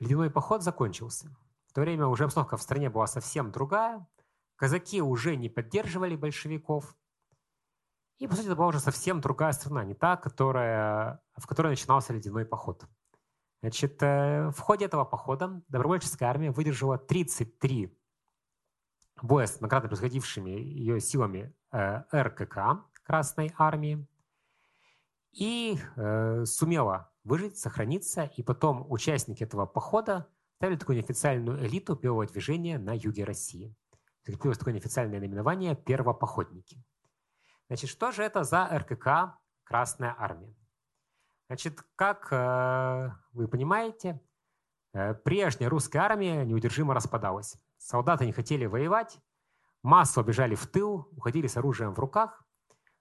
ледяной 0.00 0.30
поход 0.30 0.64
закончился. 0.64 1.28
В 1.68 1.72
то 1.72 1.80
время 1.80 2.08
уже 2.08 2.24
обстановка 2.24 2.56
в 2.56 2.62
стране 2.62 2.90
была 2.90 3.06
совсем 3.06 3.52
другая. 3.52 4.04
Казаки 4.56 5.00
уже 5.00 5.36
не 5.36 5.48
поддерживали 5.48 6.16
большевиков. 6.16 6.96
И, 8.18 8.26
по 8.26 8.34
сути, 8.34 8.46
это 8.46 8.56
была 8.56 8.66
уже 8.66 8.80
совсем 8.80 9.20
другая 9.20 9.52
страна, 9.52 9.84
не 9.84 9.94
та, 9.94 10.16
которая, 10.16 11.22
в 11.40 11.46
которой 11.46 11.68
начинался 11.68 12.12
ледяной 12.12 12.44
поход. 12.44 12.84
Значит, 13.62 14.02
э, 14.02 14.50
в 14.50 14.58
ходе 14.58 14.86
этого 14.86 15.04
похода 15.04 15.62
добровольческая 15.68 16.28
армия 16.28 16.50
выдержала 16.50 16.98
33 16.98 17.96
боя 19.22 19.46
с 19.46 19.60
многократно 19.60 19.88
происходившими 19.88 20.50
ее 20.50 21.00
силами 21.00 21.54
э, 21.72 22.02
РКК 22.12 22.84
Красной 23.02 23.52
Армии 23.58 24.06
и 25.32 25.78
э, 25.96 26.44
сумела 26.46 27.12
выжить, 27.24 27.58
сохраниться, 27.58 28.24
и 28.36 28.42
потом 28.42 28.90
участники 28.90 29.42
этого 29.42 29.66
похода 29.66 30.28
ставили 30.56 30.76
такую 30.76 30.96
неофициальную 30.96 31.64
элиту 31.66 31.94
белого 31.94 32.26
движения 32.26 32.78
на 32.78 32.96
юге 32.96 33.24
России. 33.24 33.74
Закрепилось 34.24 34.58
такое 34.58 34.74
неофициальное 34.74 35.20
наименование 35.20 35.74
«первопоходники». 35.74 36.82
Значит, 37.68 37.90
что 37.90 38.10
же 38.10 38.22
это 38.22 38.44
за 38.44 38.66
РКК 38.66 39.38
Красная 39.64 40.14
Армия? 40.18 40.54
Значит, 41.50 41.84
как 41.96 42.28
э, 42.30 43.10
вы 43.32 43.48
понимаете, 43.48 44.20
э, 44.92 45.14
прежняя 45.14 45.68
русская 45.68 45.98
армия 45.98 46.44
неудержимо 46.44 46.94
распадалась. 46.94 47.56
Солдаты 47.76 48.24
не 48.24 48.32
хотели 48.32 48.66
воевать, 48.66 49.18
массово 49.82 50.22
бежали 50.22 50.54
в 50.54 50.68
тыл, 50.68 51.08
уходили 51.10 51.48
с 51.48 51.56
оружием 51.56 51.92
в 51.92 51.98
руках. 51.98 52.44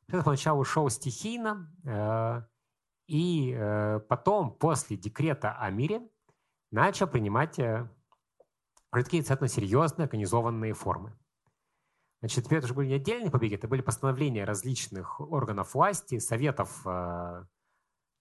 Это 0.07 0.23
поначалу 0.23 0.63
шел 0.63 0.89
стихийно, 0.89 1.71
э, 1.85 2.41
и 3.05 3.99
потом, 4.09 4.55
после 4.55 4.97
декрета 4.97 5.51
о 5.53 5.69
мире, 5.69 6.09
начал 6.71 7.05
принимать 7.05 7.59
э, 7.59 7.87
такие 8.89 9.21
достаточно 9.21 9.47
серьезные 9.47 10.05
организованные 10.05 10.73
формы. 10.73 11.15
Значит, 12.21 12.45
теперь 12.45 12.57
это 12.57 12.65
уже 12.65 12.73
были 12.73 12.87
не 12.87 12.95
отдельные 12.95 13.29
побеги, 13.29 13.53
это 13.53 13.67
были 13.67 13.81
постановления 13.81 14.43
различных 14.43 15.21
органов 15.21 15.75
власти, 15.75 16.17
советов 16.17 16.83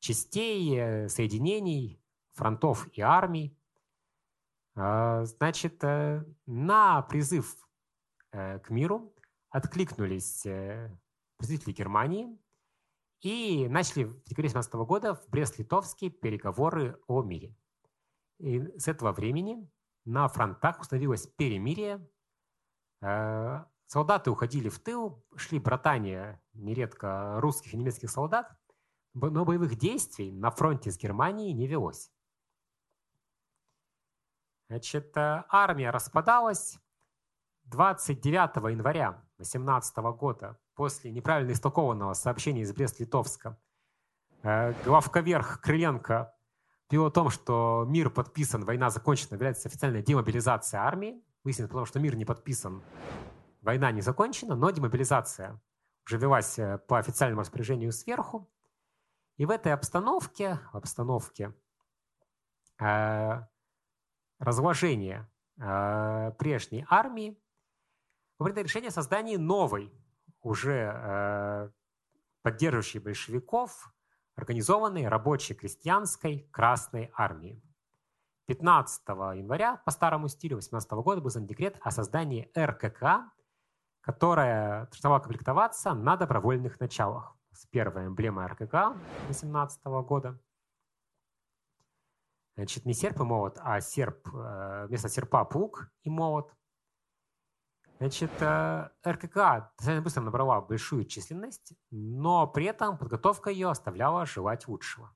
частей, 0.00 1.08
соединений, 1.08 2.00
фронтов 2.38 2.88
и 2.92 3.00
армий. 3.00 3.58
А, 4.80 5.24
значит, 5.24 5.82
э, 5.82 6.24
на 6.46 7.02
призыв 7.02 7.68
э, 8.30 8.60
к 8.60 8.70
миру 8.70 9.12
откликнулись 9.50 10.46
э, 10.46 10.96
представители 11.36 11.72
Германии 11.72 12.38
и 13.20 13.66
начали 13.68 14.04
в 14.04 14.22
декабре 14.22 14.48
2017 14.48 14.74
года 14.74 15.14
в 15.16 15.28
Брест-Литовске 15.28 16.10
переговоры 16.10 17.00
о 17.08 17.22
мире. 17.22 17.56
И 18.38 18.60
с 18.78 18.86
этого 18.86 19.10
времени 19.10 19.68
на 20.04 20.28
фронтах 20.28 20.80
установилось 20.80 21.26
перемирие. 21.26 22.08
Солдаты 23.86 24.30
уходили 24.30 24.68
в 24.68 24.78
тыл, 24.78 25.24
шли 25.34 25.58
братания 25.58 26.40
нередко 26.52 27.40
русских 27.40 27.74
и 27.74 27.76
немецких 27.76 28.10
солдат, 28.10 28.56
но 29.20 29.45
боевых 29.45 29.77
действий 29.77 30.32
на 30.32 30.51
фронте 30.51 30.90
с 30.90 30.99
Германией 30.99 31.53
не 31.53 31.66
велось. 31.66 32.11
Значит, 34.69 35.16
э, 35.16 35.45
армия 35.49 35.90
распадалась 35.90 36.78
29 37.65 38.70
января 38.70 39.12
2018 39.39 39.97
года 40.12 40.59
после 40.74 41.11
неправильно 41.11 41.53
истолкованного 41.53 42.15
сообщения 42.15 42.62
из 42.62 42.73
Брест-Литовска. 42.73 43.59
Э, 44.43 44.73
главковерх 44.85 45.61
Крыленко 45.61 46.35
пил 46.89 47.07
о 47.07 47.11
том, 47.11 47.31
что 47.31 47.85
мир 47.89 48.11
подписан, 48.11 48.65
война 48.65 48.90
закончена, 48.90 49.35
является 49.35 49.69
официальная 49.69 50.03
демобилизация 50.03 50.81
армии. 50.81 51.23
Выяснилось 51.45 51.70
потому, 51.70 51.86
что 51.86 51.99
мир 52.01 52.16
не 52.16 52.24
подписан, 52.24 52.82
война 53.62 53.90
не 53.93 54.01
закончена, 54.01 54.55
но 54.55 54.70
демобилизация 54.70 55.61
уже 56.07 56.19
велась 56.19 56.59
э, 56.59 56.78
по 56.86 56.99
официальному 56.99 57.40
распоряжению 57.40 57.93
сверху. 57.93 58.51
И 59.39 59.47
в 59.47 59.51
этой 59.51 59.73
обстановке, 59.73 60.59
в 60.73 60.77
обстановке 60.77 61.55
разложения 64.39 65.31
э, 65.60 66.32
прежней 66.39 66.85
армии, 66.89 67.40
принято 68.36 68.62
решение 68.62 68.89
о 68.89 68.93
создании 68.93 69.36
новой, 69.36 69.93
уже 70.43 70.93
э, 70.94 71.70
поддерживающей 72.43 73.01
большевиков, 73.01 73.93
организованной 74.36 75.09
рабочей 75.09 75.55
крестьянской 75.55 76.48
Красной 76.52 77.10
армии. 77.15 77.62
15 78.47 79.09
января 79.09 79.77
по 79.85 79.90
старому 79.90 80.28
стилю 80.28 80.56
18 80.56 80.90
года 80.93 81.20
был 81.20 81.28
издан 81.28 81.47
декрет 81.47 81.77
о 81.81 81.90
создании 81.90 82.51
РКК, 82.56 83.32
которая 84.01 84.89
была 85.02 85.20
комплектоваться 85.20 85.94
на 85.94 86.16
добровольных 86.16 86.78
началах. 86.81 87.38
С 87.59 87.66
первой 87.66 88.06
эмблемой 88.06 88.47
РКК 88.47 88.97
18 89.26 89.85
года– 89.85 90.39
Значит, 92.55 92.86
не 92.86 92.93
серп 92.93 93.20
и 93.20 93.24
молот, 93.24 93.59
а 93.60 93.80
серп, 93.80 94.28
э, 94.32 94.86
вместо 94.86 95.09
серпа 95.09 95.44
плуг 95.44 95.90
и 96.02 96.10
молот. 96.10 96.52
Значит, 97.98 98.30
э, 98.40 98.90
РКК 99.05 99.35
достаточно 99.76 100.02
быстро 100.02 100.20
набрала 100.22 100.60
большую 100.60 101.05
численность, 101.05 101.72
но 101.90 102.47
при 102.47 102.66
этом 102.66 102.97
подготовка 102.97 103.51
ее 103.51 103.70
оставляла 103.70 104.24
желать 104.24 104.68
лучшего. 104.68 105.12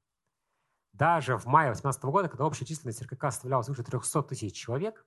Даже 0.92 1.36
в 1.36 1.46
мае 1.46 1.68
2018 1.72 2.04
года, 2.10 2.28
когда 2.28 2.44
общая 2.44 2.64
численность 2.64 3.02
РКК 3.02 3.32
составляла 3.32 3.62
свыше 3.62 3.84
300 3.84 4.22
тысяч 4.22 4.54
человек, 4.54 5.06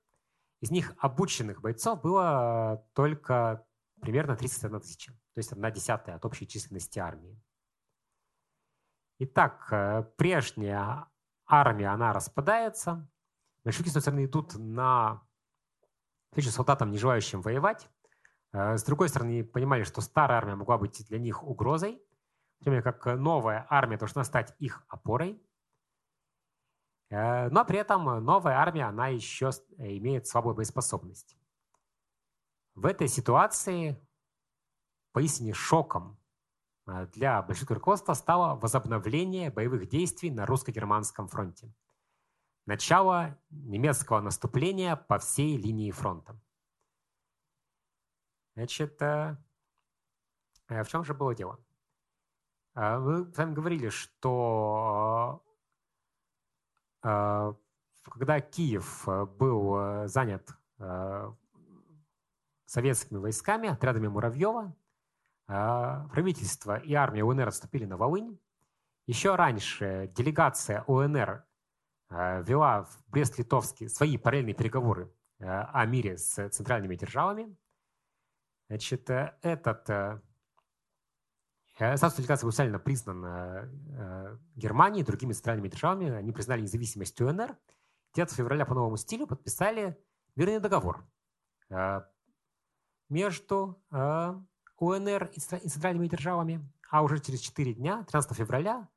из 0.61 0.71
них 0.71 0.93
обученных 0.99 1.61
бойцов 1.61 2.01
было 2.01 2.85
только 2.93 3.65
примерно 4.01 4.35
31 4.35 4.79
тысяча, 4.81 5.11
то 5.11 5.37
есть 5.37 5.51
одна 5.51 5.71
десятая 5.71 6.15
от 6.15 6.25
общей 6.25 6.47
численности 6.47 6.99
армии. 6.99 7.39
Итак, 9.17 9.67
э, 9.71 10.03
прежняя 10.17 11.07
армия, 11.45 11.87
она 11.87 12.11
распадается, 12.11 13.09
большевики, 13.63 13.89
с 13.89 13.93
одной 13.93 14.01
стороны, 14.01 14.25
идут 14.25 14.55
на 14.55 15.25
встречу 16.29 16.49
солдатам, 16.49 16.91
не 16.91 16.97
желающим 16.97 17.41
воевать. 17.41 17.89
Э, 18.51 18.77
с 18.77 18.83
другой 18.83 19.07
стороны, 19.07 19.43
понимали, 19.45 19.83
что 19.83 20.01
старая 20.01 20.39
армия 20.39 20.55
могла 20.55 20.77
быть 20.77 21.05
для 21.07 21.17
них 21.17 21.43
угрозой, 21.43 22.01
в 22.59 22.65
то 22.65 22.69
время 22.71 22.83
как 22.83 23.05
новая 23.05 23.65
армия 23.69 23.97
должна 23.97 24.25
стать 24.25 24.53
их 24.59 24.83
опорой. 24.89 25.41
Э, 27.09 27.49
но 27.49 27.63
при 27.63 27.79
этом 27.79 28.03
новая 28.23 28.55
армия, 28.57 28.83
она 28.83 29.07
еще 29.07 29.51
имеет 29.77 30.27
слабую 30.27 30.55
боеспособность. 30.55 31.37
В 32.75 32.85
этой 32.85 33.07
ситуации 33.07 33.99
поистине 35.11 35.53
шоком 35.53 36.19
э, 36.87 37.07
для 37.13 37.41
большевистского 37.41 37.75
руководства 37.75 38.13
стало 38.13 38.55
возобновление 38.55 39.49
боевых 39.49 39.89
действий 39.89 40.31
на 40.31 40.45
русско-германском 40.45 41.27
фронте– 41.27 41.73
начало 42.65 43.37
немецкого 43.49 44.21
наступления 44.21 44.95
по 44.95 45.19
всей 45.19 45.57
линии 45.57 45.91
фронта. 45.91 46.39
Значит, 48.55 49.01
э, 49.01 49.37
э, 50.69 50.83
в 50.83 50.87
чем 50.87 51.03
же 51.03 51.13
было 51.13 51.35
дело? 51.35 51.59
Э, 52.73 52.97
мы 52.97 53.31
с 53.31 53.37
вами 53.37 53.53
говорили, 53.53 53.89
что 53.89 55.41
когда 57.01 58.41
Киев 58.41 59.07
был 59.37 60.07
занят 60.07 60.49
советскими 62.65 63.17
войсками, 63.17 63.69
отрядами 63.69 64.07
Муравьева, 64.07 64.75
правительство 65.45 66.77
и 66.77 66.93
армия 66.93 67.23
УНР 67.23 67.47
отступили 67.47 67.85
на 67.85 67.97
Волынь. 67.97 68.39
Еще 69.05 69.35
раньше 69.35 70.11
делегация 70.15 70.83
УНР 70.87 71.45
Э, 72.09 72.43
вела 72.43 72.83
в 72.83 73.03
Брест-Литовске 73.07 73.89
свои 73.89 74.17
параллельные 74.17 74.53
переговоры 74.53 75.11
э, 75.39 75.45
о 75.45 75.85
мире 75.85 76.17
с 76.17 76.49
центральными 76.49 76.95
державами. 76.95 77.55
Значит, 78.67 79.09
э, 79.09 79.35
этот 79.41 80.21
статус 81.75 82.15
делегации 82.15 82.43
был 82.45 82.49
официально 82.49 82.79
признан 82.79 84.39
Германией 84.55 85.03
и 85.03 85.05
другими 85.05 85.33
центральными 85.33 85.67
державами. 85.67 86.09
Они 86.09 86.31
признали 86.31 86.61
независимость 86.61 87.19
УНР. 87.19 87.57
9 88.13 88.31
февраля 88.31 88.65
по 88.65 88.73
новому 88.73 88.95
стилю 88.95 89.27
подписали 89.27 90.01
мирный 90.37 90.61
договор 90.61 91.05
между 93.09 93.81
УНР 93.91 95.31
и 95.33 95.39
центральными 95.39 96.07
державами. 96.07 96.67
А 96.89 97.01
уже 97.01 97.19
через 97.19 97.39
4 97.41 97.73
дня, 97.73 98.03
13 98.03 98.37
февраля, 98.37 98.87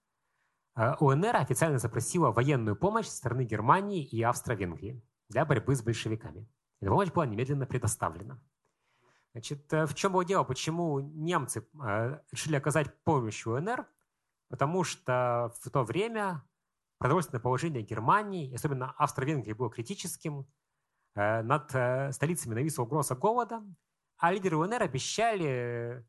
Э, 0.79 0.95
УНР 1.01 1.35
официально 1.37 1.79
запросила 1.79 2.31
военную 2.31 2.77
помощь 2.77 3.07
со 3.07 3.17
стороны 3.17 3.43
Германии 3.43 4.05
и 4.05 4.23
Австро-Венгрии 4.23 5.03
для 5.29 5.45
борьбы 5.45 5.75
с 5.75 5.83
большевиками. 5.83 6.49
Эта 6.81 6.91
помощь 6.91 7.11
была 7.11 7.27
немедленно 7.27 7.67
предоставлена. 7.67 8.41
Значит, 9.33 9.73
э, 9.73 9.87
в 9.87 9.95
чем 9.95 10.13
было 10.13 10.25
дело? 10.25 10.45
Почему 10.45 11.01
немцы 11.01 11.67
э, 11.85 12.21
решили 12.31 12.55
оказать 12.55 12.97
помощь 13.03 13.45
УНР? 13.45 13.89
Потому 14.49 14.85
что 14.85 15.53
в 15.61 15.69
то 15.69 15.83
время 15.83 16.45
продовольственное 16.99 17.43
положение 17.43 17.83
Германии, 17.83 18.55
особенно 18.55 18.93
Австро-Венгрии, 18.93 19.53
было 19.53 19.71
критическим. 19.71 20.47
Над 21.15 21.71
столицами 22.15 22.55
нависла 22.55 22.85
угроза 22.85 23.17
голода, 23.17 23.65
а 24.19 24.33
лидеры 24.33 24.57
УНР 24.57 24.83
обещали 24.83 26.05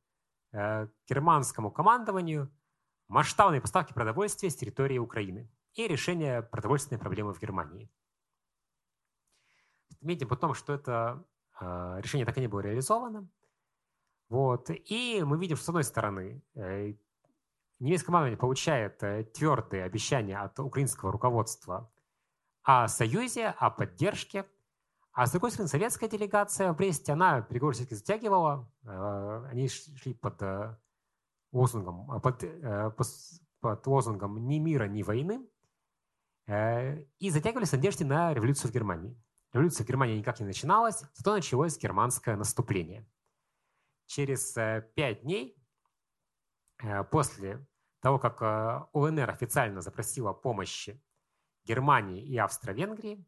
германскому 1.07 1.69
командованию 1.71 2.51
масштабные 3.09 3.59
поставки 3.59 3.91
продовольствия 3.91 4.49
с 4.49 4.55
территории 4.55 4.97
Украины 4.97 5.49
и 5.73 5.87
решение 5.87 6.41
продовольственной 6.41 6.99
проблемы 6.99 7.33
в 7.33 7.41
Германии. 7.41 7.89
Видите 10.01 10.25
потом, 10.25 10.53
что 10.53 10.73
это 10.73 11.25
э, 11.59 11.99
решение 12.01 12.25
так 12.25 12.37
и 12.37 12.41
не 12.41 12.47
было 12.47 12.61
реализовано. 12.61 13.27
Вот. 14.29 14.69
И 14.69 15.21
мы 15.25 15.37
видим, 15.37 15.57
что 15.57 15.65
с 15.65 15.69
одной 15.69 15.83
стороны 15.83 16.41
э, 16.55 16.93
немецкое 17.79 18.05
командование 18.05 18.37
получает 18.37 19.03
э, 19.03 19.25
твердые 19.25 19.83
обещания 19.83 20.37
от 20.37 20.57
украинского 20.59 21.11
руководства 21.11 21.91
о 22.63 22.87
союзе, 22.87 23.47
о 23.47 23.71
поддержке, 23.71 24.45
а 25.19 25.25
с 25.25 25.31
другой 25.31 25.51
стороны, 25.51 25.67
советская 25.67 26.07
делегация 26.07 26.71
в 26.71 26.77
Бресте, 26.77 27.11
она 27.11 27.41
переговоры 27.41 27.75
все-таки 27.75 27.95
затягивала, 27.95 28.71
они 29.51 29.67
шли 29.67 30.13
под 30.13 30.41
лозунгом, 31.51 32.09
а 32.09 32.21
под, 32.21 32.41
э, 32.41 32.91
под 33.59 33.85
лозунгом 33.85 34.47
«ни 34.47 34.59
мира, 34.59 34.85
ни 34.85 35.03
войны» 35.03 35.45
э, 36.47 37.03
и 37.19 37.31
затягивались 37.31 37.73
надежды 37.73 38.05
на 38.05 38.33
революцию 38.33 38.71
в 38.71 38.73
Германии. 38.73 39.21
Революция 39.51 39.83
в 39.83 39.89
Германии 39.89 40.19
никак 40.19 40.39
не 40.39 40.45
начиналась, 40.45 41.03
зато 41.13 41.33
началось 41.33 41.77
германское 41.77 42.37
наступление. 42.37 43.05
Через 44.05 44.55
э, 44.55 44.89
пять 44.95 45.23
дней 45.23 45.61
после 47.11 47.67
того, 47.99 48.19
как 48.19 48.87
УНР 48.93 49.29
официально 49.31 49.81
запросила 49.81 50.31
помощи 50.31 51.03
Германии 51.65 52.25
и 52.25 52.37
Австро-Венгрии 52.37 53.27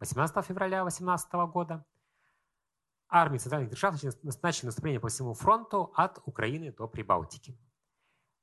18 0.00 0.44
февраля 0.44 0.82
2018 0.82 1.32
года, 1.52 1.84
армии 3.08 3.38
центральных 3.38 3.70
держав 3.70 4.00
начали 4.42 4.66
наступление 4.66 5.00
по 5.00 5.08
всему 5.08 5.34
фронту 5.34 5.92
от 5.94 6.20
Украины 6.24 6.72
до 6.72 6.86
Прибалтики. 6.86 7.58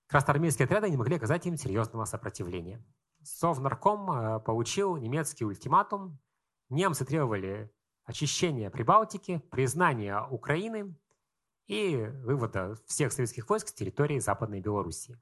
Красноармейские 0.07 0.65
отряды 0.65 0.90
не 0.90 0.98
могли 0.98 1.15
оказать 1.15 1.45
им 1.45 1.57
серьезного 1.57 2.06
сопротивления. 2.06 2.86
Совнарком 3.23 4.11
э, 4.11 4.40
получил 4.41 4.98
немецкий 4.98 5.45
ультиматум. 5.45 6.19
Немцы 6.69 7.06
требовали 7.06 7.73
очищения 8.03 8.69
Прибалтики, 8.69 9.40
признания 9.49 10.22
Украины 10.30 10.95
и 11.68 11.98
вывода 12.23 12.76
всех 12.86 13.14
советских 13.14 13.49
войск 13.49 13.69
с 13.69 13.73
территории 13.73 14.19
Западной 14.19 14.60
Белоруссии. 14.60 15.19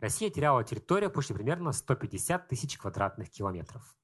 Россия 0.00 0.30
теряла 0.30 0.64
территорию 0.64 1.10
почти 1.10 1.32
примерно 1.34 1.72
150 1.72 2.48
тысяч 2.48 2.76
квадратных 2.76 3.30
километров. 3.30 3.96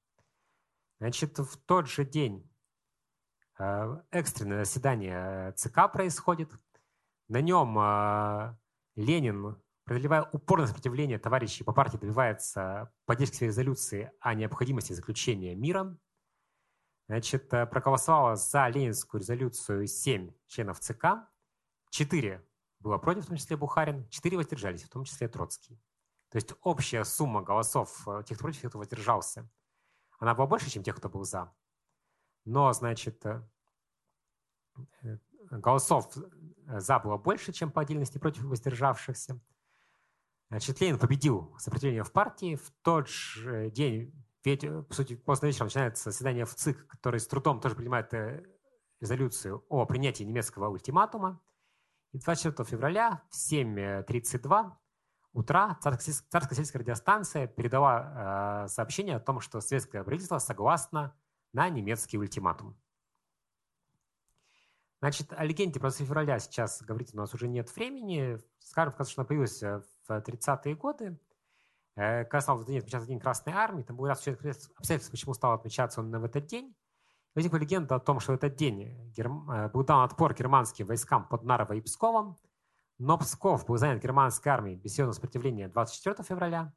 Значит, 1.01 1.37
в 1.39 1.57
тот 1.65 1.89
же 1.89 2.05
день 2.05 2.47
Э, 3.61 4.01
экстренное 4.09 4.65
заседание 4.65 5.51
ЦК 5.51 5.91
происходит. 5.93 6.51
На 7.27 7.41
нем 7.41 7.77
э, 7.77 8.55
Ленин, 8.95 9.61
преодолевая 9.83 10.23
упорное 10.31 10.65
сопротивление 10.65 11.19
товарищей 11.19 11.63
по 11.63 11.71
партии, 11.71 11.97
добивается 11.97 12.91
поддержки 13.05 13.35
своей 13.35 13.51
резолюции 13.51 14.11
о 14.19 14.33
необходимости 14.33 14.93
заключения 14.93 15.53
мира. 15.53 15.95
Значит, 17.07 17.53
э, 17.53 17.67
проголосовало 17.67 18.35
за 18.35 18.67
ленинскую 18.67 19.21
резолюцию 19.21 19.85
7 19.85 20.33
членов 20.47 20.79
ЦК, 20.79 21.29
4 21.91 22.43
было 22.79 22.97
против, 22.97 23.25
в 23.25 23.27
том 23.27 23.37
числе 23.37 23.57
Бухарин, 23.57 24.09
4 24.09 24.37
воздержались, 24.37 24.83
в 24.83 24.89
том 24.89 25.03
числе 25.03 25.27
Троцкий. 25.27 25.79
То 26.31 26.37
есть 26.37 26.53
общая 26.63 27.03
сумма 27.03 27.43
голосов 27.43 28.07
тех, 28.25 28.37
кто 28.37 28.45
против, 28.45 28.61
тех, 28.61 28.71
кто 28.71 28.79
воздержался, 28.79 29.47
она 30.21 30.35
была 30.35 30.45
больше, 30.45 30.69
чем 30.69 30.83
тех, 30.83 30.95
кто 30.95 31.09
был 31.09 31.23
за. 31.23 31.51
Но, 32.45 32.71
значит, 32.73 33.25
э, 33.25 33.41
э, 35.01 35.17
голосов 35.49 36.15
за 36.67 36.99
было 36.99 37.17
больше, 37.17 37.51
чем 37.51 37.71
по 37.71 37.81
отдельности 37.81 38.19
против 38.19 38.43
воздержавшихся. 38.43 39.41
Значит, 40.49 40.79
Ленин 40.79 40.99
победил 40.99 41.55
сопротивление 41.57 42.03
в 42.03 42.11
партии. 42.11 42.55
В 42.55 42.71
тот 42.83 43.07
же 43.07 43.71
день, 43.71 44.13
ведь, 44.43 44.61
по 44.87 44.93
сути, 44.93 45.15
поздно 45.15 45.47
вечером 45.47 45.67
начинается 45.67 46.11
заседание 46.11 46.45
в 46.45 46.53
ЦИК, 46.53 46.85
который 46.85 47.19
с 47.19 47.27
трудом 47.27 47.59
тоже 47.59 47.75
принимает 47.75 48.13
э, 48.13 48.45
резолюцию 48.99 49.65
о 49.69 49.87
принятии 49.87 50.23
немецкого 50.23 50.69
ультиматума. 50.69 51.41
И 52.11 52.19
24 52.19 52.69
февраля 52.69 53.23
в 53.31 53.35
7.32 53.35 54.71
утра 55.33 55.77
царская 55.81 56.55
сельская 56.55 56.79
радиостанция 56.79 57.47
передала 57.47 58.65
э, 58.65 58.67
сообщение 58.69 59.15
о 59.15 59.19
том, 59.19 59.39
что 59.39 59.61
советское 59.61 60.03
правительство 60.03 60.39
согласно 60.39 61.15
на 61.53 61.69
немецкий 61.69 62.17
ультиматум. 62.17 62.77
Значит, 64.99 65.33
о 65.33 65.43
легенде 65.43 65.79
про 65.79 65.89
февраля 65.89 66.37
сейчас 66.39 66.81
говорить 66.83 67.13
у 67.13 67.17
нас 67.17 67.33
уже 67.33 67.47
нет 67.47 67.75
времени. 67.75 68.37
Скажем, 68.59 68.93
что 68.93 69.21
она 69.21 69.27
появилась 69.27 69.61
в 69.61 69.83
30-е 70.07 70.75
годы. 70.75 71.19
Э, 71.95 72.23
когда 72.25 72.41
стал 72.41 72.63
день 72.63 72.77
отмечаться 72.77 73.07
День 73.07 73.19
Красной 73.19 73.53
Армии, 73.53 73.83
там 73.83 73.97
был 73.97 74.07
ряд 74.07 74.17
обстоятельств, 74.17 75.11
почему 75.11 75.33
стал 75.33 75.53
отмечаться 75.53 76.01
он 76.01 76.11
в 76.11 76.23
этот 76.23 76.45
день. 76.45 76.75
Возникла 77.33 77.57
легенда 77.57 77.95
о 77.95 77.99
том, 77.99 78.19
что 78.19 78.33
в 78.33 78.35
этот 78.35 78.55
день 78.55 79.13
э, 79.17 79.69
был 79.69 79.83
дан 79.83 80.03
отпор 80.03 80.33
германским 80.33 80.85
войскам 80.85 81.27
под 81.27 81.43
Нарово 81.43 81.73
и 81.73 81.81
Псковом, 81.81 82.37
но 83.01 83.17
Псков 83.17 83.65
был 83.65 83.77
занят 83.77 84.03
германской 84.03 84.51
армией 84.51 84.75
без 84.75 84.93
серьезного 84.93 85.15
сопротивления 85.15 85.67
24 85.67 86.23
февраля, 86.23 86.71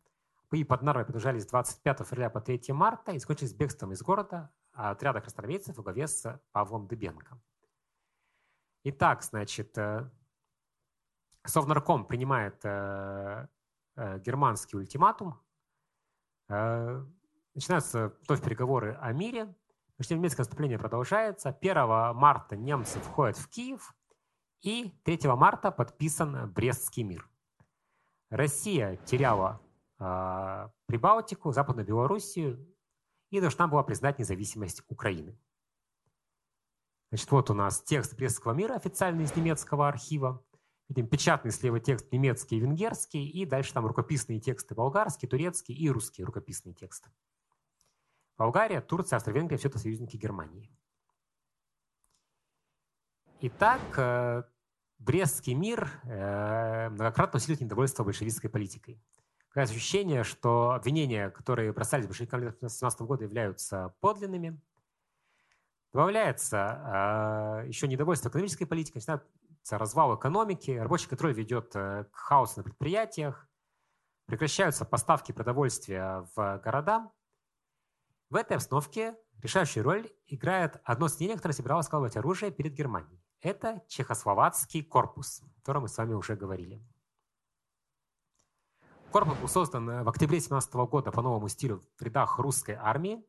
бои 0.50 0.64
под 0.64 0.80
Нарвой 0.80 1.04
продолжались 1.04 1.46
25 1.46 1.98
февраля 1.98 2.30
по 2.30 2.40
3 2.40 2.62
марта 2.68 3.12
и 3.12 3.18
закончились 3.18 3.52
бегством 3.52 3.92
из 3.92 4.02
города 4.02 4.50
отряда 4.72 5.20
красноармейцев 5.20 5.76
во 5.76 5.82
главе 5.82 6.08
с 6.08 6.40
Павлом 6.52 6.86
Дыбенко. 6.86 7.38
Итак, 8.84 9.22
значит, 9.22 9.76
э, 9.76 10.10
Совнарком 11.44 12.06
принимает 12.06 12.58
э, 12.64 13.46
э, 13.96 14.18
германский 14.20 14.78
ультиматум. 14.78 15.38
Начинаются 16.48 18.14
вновь 18.26 18.42
переговоры 18.42 18.98
о 19.00 19.12
мире. 19.12 19.54
Между 19.98 20.16
немецкое 20.16 20.44
наступление 20.44 20.78
продолжается. 20.78 21.50
1 21.50 22.14
марта 22.14 22.56
немцы 22.56 22.98
входят 22.98 23.36
в 23.36 23.48
Киев, 23.48 23.94
и 24.64 24.90
3 25.04 25.28
марта 25.36 25.70
подписан 25.70 26.50
Брестский 26.50 27.02
мир. 27.02 27.28
Россия 28.30 28.96
теряла 29.04 29.60
э, 29.98 30.68
Прибалтику, 30.86 31.52
Западную 31.52 31.86
Белоруссию 31.86 32.66
и 33.30 33.40
должна 33.40 33.68
была 33.68 33.82
признать 33.82 34.18
независимость 34.18 34.82
Украины. 34.88 35.38
Значит, 37.10 37.30
вот 37.30 37.50
у 37.50 37.54
нас 37.54 37.82
текст 37.82 38.16
Брестского 38.16 38.52
мира 38.54 38.74
официальный 38.74 39.24
из 39.24 39.36
немецкого 39.36 39.86
архива. 39.86 40.42
Видим 40.88 41.08
печатный 41.08 41.50
слева 41.50 41.78
текст 41.78 42.10
немецкий 42.10 42.56
и 42.56 42.60
венгерский, 42.60 43.28
и 43.28 43.44
дальше 43.44 43.74
там 43.74 43.86
рукописные 43.86 44.40
тексты 44.40 44.74
болгарский, 44.74 45.28
турецкий 45.28 45.74
и 45.74 45.90
русский 45.90 46.24
рукописные 46.24 46.74
тексты. 46.74 47.10
Болгария, 48.38 48.80
Турция, 48.80 49.18
Австро-Венгрия– 49.18 49.56
все 49.58 49.68
это 49.68 49.78
союзники 49.78 50.16
Германии. 50.16 50.70
Итак, 53.40 53.80
э, 53.98 54.42
Брестский 55.04 55.54
мир 55.54 55.90
э, 56.04 56.88
многократно 56.88 57.36
усиливает 57.36 57.60
недовольство 57.60 58.04
большевистской 58.04 58.48
политикой. 58.48 59.02
Такое 59.48 59.64
ощущение, 59.64 60.24
что 60.24 60.70
обвинения, 60.70 61.30
которые 61.30 61.72
бросались 61.72 62.06
большевикам 62.06 62.40
1917 62.40 63.00
года, 63.02 63.24
являются 63.24 63.94
подлинными. 64.00 64.58
Добавляется 65.92 67.62
э, 67.64 67.68
еще 67.68 67.86
недовольство 67.86 68.30
экономической 68.30 68.64
политикой, 68.64 68.98
начинается 68.98 69.28
развал 69.70 70.18
экономики, 70.18 70.70
рабочий 70.70 71.08
контроль 71.08 71.34
ведет 71.34 71.72
к 71.72 72.08
хаосу 72.12 72.60
на 72.60 72.64
предприятиях, 72.64 73.48
прекращаются 74.26 74.84
поставки 74.84 75.32
продовольствия 75.32 76.26
в 76.34 76.60
города– 76.64 77.10
в 78.34 78.36
этой 78.36 78.56
обстановке 78.56 79.16
решающую 79.42 79.84
роль 79.84 80.10
играет 80.26 80.80
одно 80.82 81.06
соединение, 81.06 81.36
которое 81.36 81.54
собиралось 81.54 81.86
складывать 81.86 82.16
оружие 82.16 82.50
перед 82.50 82.72
Германией. 82.72 83.23
Это 83.44 83.82
Чехословацкий 83.88 84.82
корпус, 84.82 85.42
о 85.42 85.54
котором 85.56 85.82
мы 85.82 85.88
с 85.88 85.98
вами 85.98 86.14
уже 86.14 86.34
говорили. 86.34 86.82
Корпус 89.12 89.36
был 89.36 89.48
создан 89.48 90.02
в 90.02 90.08
октябре 90.08 90.40
17 90.40 90.72
года 90.72 91.12
по 91.12 91.20
новому 91.20 91.48
стилю 91.48 91.82
в 91.98 92.02
рядах 92.02 92.38
русской 92.38 92.74
армии 92.74 93.22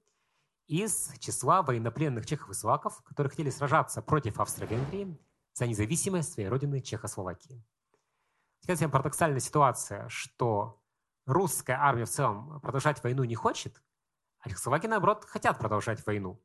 из 0.67 1.11
числа 1.19 1.63
военнопленных 1.63 2.25
чехов 2.25 2.49
и 2.49 2.53
словаков, 2.53 3.03
которые 3.03 3.29
хотели 3.29 3.49
сражаться 3.49 4.01
против 4.01 4.39
Австро-Венгрии 4.39 5.19
за 5.53 5.67
независимость 5.67 6.31
своей 6.31 6.47
родины 6.47 6.79
Чехословакии. 6.79 7.61
Такая 8.65 8.87
парадоксальная 8.87 9.41
ситуация, 9.41 10.07
что 10.07 10.81
русская 11.25 11.77
армия 11.77 12.05
в 12.05 12.09
целом 12.09 12.61
продолжать 12.61 13.03
войну 13.03 13.25
не 13.25 13.35
хочет, 13.35 13.83
а 14.39 14.47
Чехословаки, 14.47 14.87
наоборот, 14.87 15.25
хотят 15.25 15.59
продолжать 15.59 16.05
войну 16.05 16.41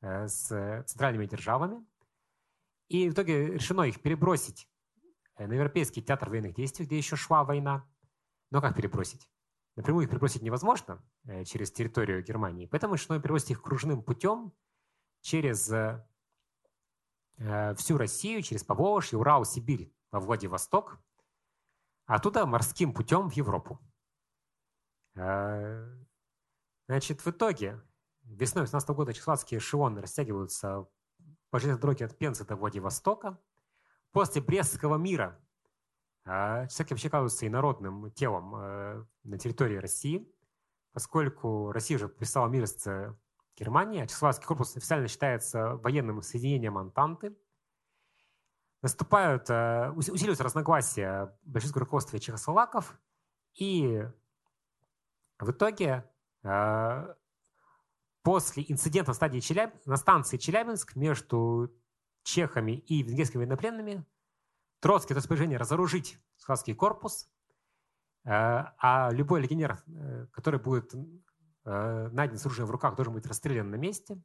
э, 0.00 0.26
с 0.26 0.48
центральными 0.88 1.26
державами. 1.26 1.86
И 2.92 3.08
в 3.08 3.14
итоге 3.14 3.54
решено 3.54 3.84
их 3.84 4.02
перебросить 4.02 4.68
э, 5.36 5.46
на 5.46 5.54
Европейский 5.54 6.02
театр 6.02 6.28
военных 6.28 6.52
действий, 6.52 6.84
где 6.84 6.98
еще 6.98 7.16
шла 7.16 7.42
война. 7.42 7.88
Но 8.50 8.60
как 8.60 8.76
перебросить? 8.76 9.30
Напрямую 9.76 10.04
их 10.04 10.10
перебросить 10.10 10.42
невозможно 10.42 11.02
э, 11.24 11.44
через 11.44 11.72
территорию 11.72 12.22
Германии. 12.22 12.66
Поэтому 12.66 12.96
решено 12.96 13.18
перебросить 13.18 13.52
их 13.52 13.62
кружным 13.62 14.02
путем 14.02 14.52
через 15.22 15.72
всю 17.76 17.96
Россию, 17.96 18.42
через 18.42 18.62
Поволжье, 18.62 19.18
Урал, 19.18 19.46
Сибирь 19.46 19.92
во 20.12 20.20
Владивосток, 20.20 21.00
а 22.06 22.16
оттуда 22.16 22.46
морским 22.46 22.92
путем 22.92 23.30
в 23.30 23.32
Европу. 23.32 23.80
Значит, 25.14 27.24
в 27.24 27.26
итоге 27.26 27.82
весной 28.22 28.64
2018 28.64 28.88
года 28.90 29.12
чехословацкие 29.12 29.58
эшелоны 29.58 30.02
растягиваются 30.02 30.86
по 31.52 31.58
железной 31.58 31.82
дороге 31.82 32.06
от 32.06 32.16
Пензы 32.16 32.46
до 32.46 32.56
Владивостока. 32.56 33.38
После 34.10 34.40
Брестского 34.40 34.96
мира 34.96 35.38
э, 36.24 36.62
чехословаки 36.62 36.92
вообще 36.94 37.08
оказываются 37.08 37.46
инородным 37.46 38.10
телом 38.12 38.56
э, 38.56 39.04
на 39.24 39.38
территории 39.38 39.76
России, 39.76 40.26
поскольку 40.94 41.70
Россия 41.70 41.98
уже 41.98 42.08
подписала 42.08 42.48
мир 42.48 42.66
с 42.66 43.14
Германией, 43.54 44.02
а 44.02 44.06
Чехословацкий 44.06 44.46
корпус 44.46 44.74
официально 44.78 45.08
считается 45.08 45.76
военным 45.76 46.22
соединением 46.22 46.78
Антанты. 46.78 47.36
Наступают, 48.80 49.50
э, 49.50 49.90
усиливаются 49.94 50.44
разногласия 50.44 51.36
большинства 51.42 51.80
руководства 51.80 52.18
чехословаков, 52.18 52.98
и 53.52 54.08
в 55.38 55.50
итоге 55.50 56.08
Э, 56.44 57.14
после 58.22 58.64
инцидента 58.68 59.10
на, 59.10 59.14
стадии 59.14 59.40
Челяб... 59.40 59.74
на 59.86 59.96
станции 59.96 60.36
Челябинск 60.36 60.96
между 60.96 61.72
чехами 62.22 62.72
и 62.72 63.02
венгерскими 63.02 63.40
военнопленными 63.40 64.04
Троцкий 64.80 65.14
распоряжение 65.14 65.58
разоружить 65.58 66.18
Схадский 66.36 66.74
корпус, 66.74 67.28
э, 68.24 68.30
а 68.30 69.10
любой 69.12 69.40
легионер, 69.40 69.82
э, 69.86 70.26
который 70.32 70.60
будет 70.60 70.92
найден 71.64 72.38
с 72.38 72.44
оружием 72.44 72.66
в 72.66 72.72
руках, 72.72 72.96
должен 72.96 73.14
быть 73.14 73.24
расстрелян 73.24 73.70
на 73.70 73.76
месте. 73.76 74.20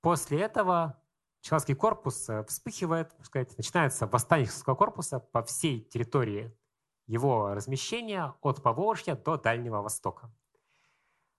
После 0.00 0.40
этого 0.40 1.00
Чехословацкий 1.40 1.76
корпус 1.76 2.28
вспыхивает, 2.48 3.14
сказать, 3.22 3.56
начинается 3.56 4.08
восстание 4.08 4.46
Чехословацкого 4.46 4.74
корпуса 4.74 5.20
по 5.20 5.44
всей 5.44 5.82
территории 5.82 6.52
его 7.06 7.54
размещения 7.54 8.34
от 8.40 8.62
Поволжья 8.62 9.14
до 9.14 9.36
Дальнего 9.36 9.82
Востока. 9.82 10.32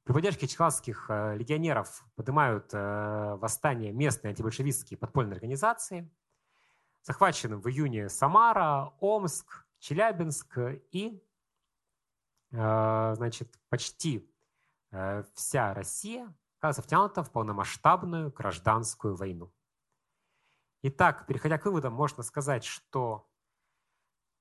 При 0.05 0.13
поддержке 0.13 0.45
чехословацких 0.45 1.07
э, 1.09 1.35
легионеров 1.35 2.05
поднимают 2.15 2.69
э, 2.73 3.37
восстание 3.41 3.91
местные 3.91 4.29
антибольшевистские 4.29 4.99
подпольные 4.99 5.33
организации. 5.33 6.07
Захвачены 7.01 7.57
в 7.57 7.67
июне 7.67 8.07
Самара, 8.09 8.93
Омск, 8.99 9.65
Челябинск 9.79 10.59
и 10.91 11.23
э, 12.51 13.13
значит, 13.15 13.59
почти 13.69 14.31
вся 15.33 15.73
Россия 15.73 16.33
оказывается 16.59 16.81
втянута 16.83 17.23
в 17.23 17.31
полномасштабную 17.31 18.31
гражданскую 18.31 19.15
войну. 19.15 19.51
Итак, 20.83 21.25
переходя 21.25 21.57
к 21.57 21.65
выводам, 21.65 21.93
можно 21.93 22.23
сказать, 22.23 22.63
что 22.63 23.27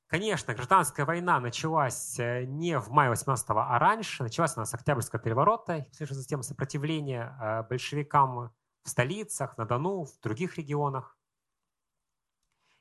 Конечно, 0.06 0.54
гражданская 0.54 1.06
война 1.06 1.40
началась 1.40 2.18
э, 2.18 2.44
не 2.44 2.78
в 2.78 2.90
мае 2.90 3.10
18 3.10 3.46
а 3.50 3.78
раньше. 3.78 4.22
Началась 4.22 4.56
она 4.56 4.66
с 4.66 4.74
Октябрьского 4.74 5.20
переворота, 5.20 5.78
и 5.78 5.92
системы 5.92 6.42
сопротивления 6.42 7.36
э, 7.40 7.62
большевикам 7.68 8.52
в 8.82 8.88
столицах, 8.88 9.56
на 9.56 9.64
Дону, 9.64 10.04
в 10.04 10.20
других 10.20 10.58
регионах. 10.58 11.16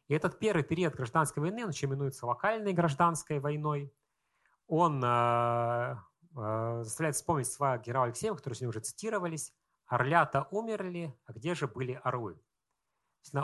И 0.09 0.13
этот 0.13 0.37
первый 0.37 0.63
период 0.63 0.95
гражданской 0.95 1.41
войны, 1.41 1.63
он 1.63 1.71
еще 1.71 1.87
именуется 1.87 2.25
локальной 2.25 2.73
гражданской 2.73 3.39
войной, 3.39 3.93
он 4.67 5.01
э, 5.03 5.95
э, 6.35 6.81
заставляет 6.83 7.15
вспомнить 7.15 7.51
слова 7.51 7.77
генерала 7.77 8.05
Алексеева, 8.07 8.35
которые 8.35 8.57
сегодня 8.57 8.69
уже 8.69 8.79
цитировались. 8.81 9.53
«Орлята 9.85 10.47
умерли, 10.51 11.15
а 11.25 11.33
где 11.33 11.55
же 11.55 11.67
были 11.67 11.99
орлы?» 12.03 12.41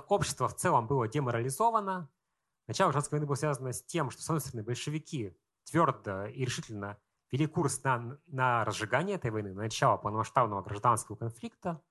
Общество 0.07 0.47
в 0.47 0.55
целом 0.55 0.87
было 0.87 1.07
деморализовано, 1.07 2.09
Начало 2.69 2.89
гражданской 2.89 3.17
войны 3.17 3.25
было 3.25 3.33
связано 3.33 3.73
с 3.73 3.81
тем, 3.81 4.11
что, 4.11 4.21
с 4.21 4.29
одной 4.29 4.41
стороны, 4.41 4.61
большевики 4.61 5.35
твердо 5.63 6.25
и 6.25 6.45
решительно 6.45 6.99
вели 7.31 7.47
курс 7.47 7.83
на, 7.83 8.19
на 8.27 8.63
разжигание 8.63 9.15
этой 9.15 9.31
войны, 9.31 9.55
на 9.55 9.63
начало 9.63 9.97
полномасштабного 9.97 10.61
гражданского 10.61 11.15
конфликта. 11.15 11.81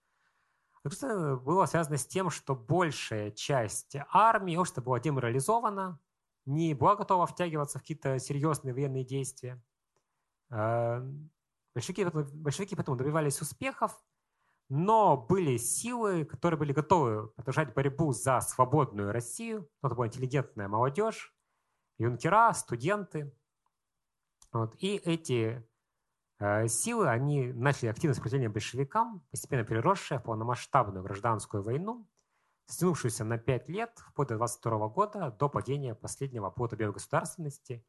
А 0.85 1.37
было 1.39 1.67
связано 1.67 1.97
с 1.97 2.07
тем, 2.07 2.31
что 2.31 2.55
большая 2.55 3.33
часть 3.33 3.97
армии, 4.13 4.55
общества 4.55 4.81
была 4.81 5.01
деморализована, 5.01 5.99
не 6.47 6.75
была 6.75 6.95
готова 6.95 7.27
втягиваться 7.27 7.81
в 7.81 7.83
какие-то 7.83 8.21
серьезные 8.21 8.73
военные 8.73 9.05
действия. 9.05 9.61
Э, 10.49 11.03
большевики, 11.75 12.05
большевики 12.05 12.77
потом 12.77 12.97
добивались 12.97 13.41
успехов, 13.41 14.01
но 14.69 15.17
были 15.17 15.57
силы, 15.57 16.25
которые 16.25 16.59
были 16.59 16.73
готовы 16.73 17.29
продолжать 17.29 17.75
борьбу 17.75 18.13
за 18.13 18.41
свободную 18.41 19.13
Россию. 19.13 19.69
Это 19.83 19.95
была 19.95 20.07
интеллигентная 20.09 20.69
молодежь, 20.69 21.35
юнкера, 21.99 22.53
студенты. 22.53 23.33
Вот. 24.53 24.75
И 24.79 24.97
эти 24.97 25.67
э, 26.39 26.69
силы, 26.69 27.09
они 27.09 27.53
начали 27.53 27.89
активное 27.89 28.15
сопротивление 28.15 28.51
большевикам, 28.51 29.27
постепенно 29.31 29.65
переросшее 29.65 30.21
в 30.21 30.25
полномасштабную 30.25 31.03
гражданскую 31.03 31.63
войну, 31.63 32.07
стянувшуюся 32.67 33.25
на 33.25 33.39
пять 33.39 33.69
лет, 33.69 33.99
вплоть 34.11 34.29
до 34.29 34.37
22 34.37 34.89
года, 34.89 35.31
до 35.31 35.49
падения 35.49 35.95
последнего 35.95 36.49
оплота 36.49 36.77
белой 36.77 36.93
государственности 36.93 37.85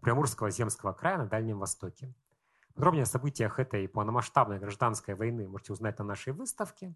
Приморского 0.00 0.50
земского 0.50 0.92
края 0.92 1.18
на 1.18 1.26
Дальнем 1.26 1.58
Востоке. 1.58 2.14
Подробнее 2.74 3.04
о 3.04 3.06
событиях 3.06 3.60
этой 3.60 3.88
полномасштабной 3.88 4.58
гражданской 4.58 5.14
войны 5.14 5.46
можете 5.46 5.72
узнать 5.72 5.98
на 6.00 6.04
нашей 6.04 6.32
выставке. 6.32 6.94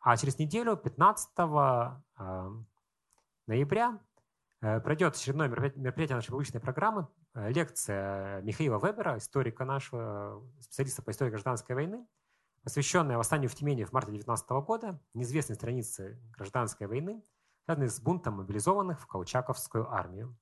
А 0.00 0.16
через 0.16 0.38
неделю, 0.38 0.76
15 0.76 1.30
э, 1.38 2.50
ноября, 3.46 4.00
э, 4.60 4.80
пройдет 4.80 5.14
очередное 5.14 5.48
мероприятие 5.48 6.16
нашей 6.16 6.30
публичной 6.30 6.60
программы, 6.60 7.06
э, 7.34 7.52
лекция 7.52 8.42
Михаила 8.42 8.84
Вебера, 8.84 9.16
историка 9.16 9.64
нашего, 9.64 10.42
специалиста 10.60 11.02
по 11.02 11.12
истории 11.12 11.30
гражданской 11.30 11.76
войны, 11.76 12.04
посвященная 12.64 13.16
восстанию 13.16 13.48
в 13.48 13.54
Тюмени 13.54 13.84
в 13.84 13.92
марте 13.92 14.10
19 14.10 14.62
года, 14.62 15.00
неизвестной 15.14 15.54
страницы 15.54 16.20
гражданской 16.32 16.88
войны, 16.88 17.22
связанной 17.66 17.88
с 17.88 18.00
бунтом 18.00 18.34
мобилизованных 18.34 19.00
в 19.00 19.06
Колчаковскую 19.06 19.88
армию. 19.90 20.36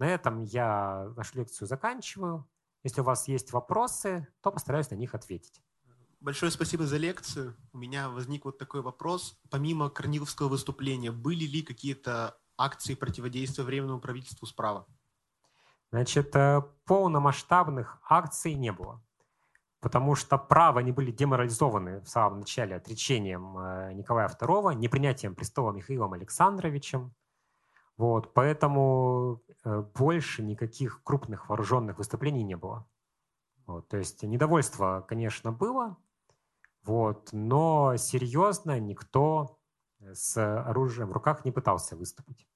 На 0.00 0.08
этом 0.08 0.42
я 0.42 1.12
нашу 1.16 1.38
лекцию 1.38 1.68
заканчиваю. 1.68 2.48
Если 2.84 3.00
у 3.00 3.04
вас 3.04 3.26
есть 3.28 3.52
вопросы, 3.52 4.28
то 4.42 4.52
постараюсь 4.52 4.90
на 4.90 4.94
них 4.94 5.14
ответить. 5.14 5.62
Большое 6.20 6.52
спасибо 6.52 6.86
за 6.86 6.98
лекцию. 6.98 7.56
У 7.72 7.78
меня 7.78 8.08
возник 8.08 8.44
вот 8.44 8.58
такой 8.58 8.82
вопрос. 8.82 9.38
Помимо 9.50 9.90
Корниловского 9.90 10.48
выступления, 10.48 11.10
были 11.10 11.44
ли 11.44 11.62
какие-то 11.62 12.38
акции 12.56 12.94
противодействия 12.94 13.64
Временному 13.64 14.00
правительству 14.00 14.46
справа? 14.46 14.86
Значит, 15.90 16.34
э, 16.34 16.62
полномасштабных 16.86 18.00
акций 18.08 18.54
не 18.54 18.72
было, 18.72 19.02
потому 19.80 20.14
что 20.14 20.38
права 20.38 20.80
не 20.80 20.92
были 20.92 21.10
деморализованы 21.10 22.00
в 22.00 22.08
самом 22.08 22.40
начале 22.40 22.76
отречением 22.76 23.58
э, 23.58 23.92
Николая 23.92 24.28
II, 24.28 24.74
непринятием 24.74 25.34
престола 25.34 25.72
Михаилом 25.72 26.12
Александровичем. 26.14 27.14
Вот, 27.96 28.34
поэтому 28.34 29.42
э, 29.64 29.80
больше 29.94 30.42
никаких 30.42 31.02
крупных 31.04 31.48
вооруженных 31.48 31.98
выступлений 31.98 32.42
не 32.42 32.56
было. 32.56 32.86
Вот, 33.66 33.88
то 33.88 33.96
есть 33.96 34.22
недовольство, 34.22 35.04
конечно, 35.08 35.52
было, 35.52 35.96
вот. 36.82 37.30
Но 37.32 37.96
серьезно 37.96 38.78
никто 38.78 39.58
с 40.00 40.36
оружием 40.36 41.08
в 41.08 41.12
руках 41.12 41.44
не 41.44 41.52
пытался 41.52 41.96
выступить. 41.96 42.46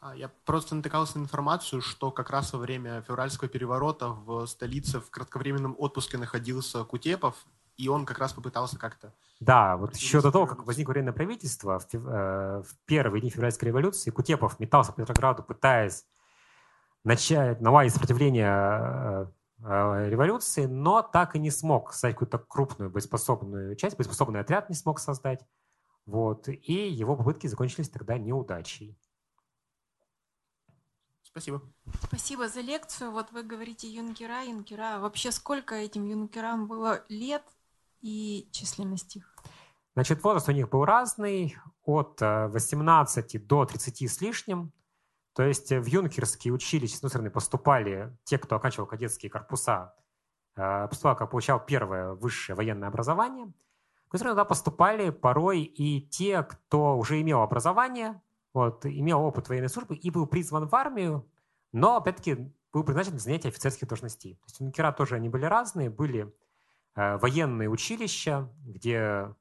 А, 0.00 0.16
я 0.16 0.28
просто 0.44 0.74
натыкался 0.74 1.18
на 1.18 1.22
информацию, 1.22 1.80
что 1.80 2.10
как 2.10 2.30
раз 2.30 2.52
во 2.52 2.58
время 2.58 3.02
февральского 3.02 3.48
переворота 3.48 4.08
в 4.08 4.46
столице 4.46 4.98
в 4.98 5.10
кратковременном 5.10 5.76
отпуске 5.78 6.18
находился 6.18 6.84
Кутепов, 6.84 7.46
и 7.76 7.88
он 7.88 8.06
как 8.06 8.18
раз 8.18 8.32
попытался 8.32 8.78
как-то... 8.78 9.12
Да, 9.40 9.76
вот 9.76 9.96
еще 9.96 10.20
до 10.20 10.30
того, 10.30 10.46
как 10.46 10.66
возникло 10.66 10.92
временное 10.92 11.12
правительство, 11.12 11.78
в, 11.78 11.86
э, 11.94 12.62
в 12.62 12.76
первые 12.86 13.20
дни 13.20 13.30
февральской 13.30 13.68
революции 13.68 14.10
Кутепов 14.10 14.58
метался 14.60 14.92
по 14.92 15.02
Петрограду, 15.02 15.42
пытаясь 15.42 16.04
начать, 17.04 17.60
наладить 17.60 17.92
сопротивление 17.92 18.52
э, 18.52 19.26
Э, 19.64 20.08
революции, 20.08 20.64
но 20.64 21.02
так 21.02 21.36
и 21.36 21.38
не 21.38 21.50
смог 21.50 21.92
создать 21.92 22.14
какую-то 22.14 22.38
крупную 22.38 22.90
боеспособную 22.90 23.76
часть, 23.76 23.96
боеспособный 23.96 24.40
отряд 24.40 24.68
не 24.68 24.74
смог 24.74 24.98
создать. 24.98 25.46
Вот, 26.04 26.48
и 26.48 26.88
его 26.88 27.16
попытки 27.16 27.46
закончились 27.46 27.88
тогда 27.88 28.18
неудачей. 28.18 28.98
Спасибо. 31.22 31.62
Спасибо 32.02 32.48
за 32.48 32.60
лекцию. 32.60 33.12
Вот 33.12 33.30
вы 33.30 33.44
говорите 33.44 33.88
юнкера, 33.88 34.42
юнкера. 34.42 34.98
Вообще 34.98 35.30
сколько 35.30 35.76
этим 35.76 36.04
юнкерам 36.06 36.66
было 36.66 37.04
лет 37.08 37.44
и 38.02 38.48
численность 38.52 39.16
их? 39.16 39.34
Значит, 39.94 40.22
возраст 40.22 40.48
у 40.48 40.52
них 40.52 40.68
был 40.68 40.84
разный, 40.84 41.56
от 41.84 42.20
18 42.20 43.34
э, 43.34 43.38
до 43.38 43.64
30 43.64 44.10
с 44.10 44.20
лишним. 44.20 44.72
То 45.34 45.42
есть 45.42 45.72
э, 45.72 45.80
в 45.80 45.86
юнкерские 45.86 46.52
училища, 46.52 46.94
с 46.94 46.98
одной 46.98 47.10
стороны, 47.10 47.30
поступали 47.30 48.16
те, 48.24 48.38
кто 48.38 48.56
оканчивал 48.56 48.86
кадетские 48.86 49.30
корпуса, 49.30 49.94
э, 50.56 50.88
поступал, 50.88 51.16
как 51.16 51.30
получал 51.30 51.64
первое 51.64 52.12
высшее 52.14 52.56
военное 52.56 52.88
образование. 52.88 53.52
Стороны, 54.14 54.34
туда 54.34 54.44
поступали 54.44 55.08
порой 55.08 55.62
и 55.62 56.02
те, 56.02 56.42
кто 56.42 56.98
уже 56.98 57.20
имел 57.22 57.40
образование, 57.40 58.20
вот, 58.52 58.84
имел 58.84 59.22
опыт 59.22 59.48
военной 59.48 59.70
службы 59.70 59.96
и 59.96 60.10
был 60.10 60.26
призван 60.26 60.68
в 60.68 60.74
армию, 60.74 61.26
но, 61.72 61.96
опять-таки, 61.96 62.52
был 62.72 62.84
предназначен 62.84 63.12
для 63.12 63.20
занятия 63.20 63.48
офицерских 63.48 63.88
должностей. 63.88 64.34
То 64.34 64.44
есть 64.44 64.60
юнкера 64.60 64.92
тоже 64.92 65.14
они 65.14 65.30
были 65.30 65.46
разные, 65.46 65.88
были 65.88 66.34
военные 66.94 67.68
училища, 67.68 68.52
где 68.64 69.34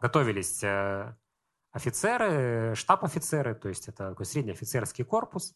готовились 0.00 0.62
э, 0.62 1.14
офицеры, 1.70 2.74
штаб-офицеры, 2.74 3.54
то 3.54 3.68
есть 3.68 3.88
это 3.88 4.10
такой 4.10 4.26
средний 4.26 4.52
офицерский 4.52 5.04
корпус. 5.04 5.54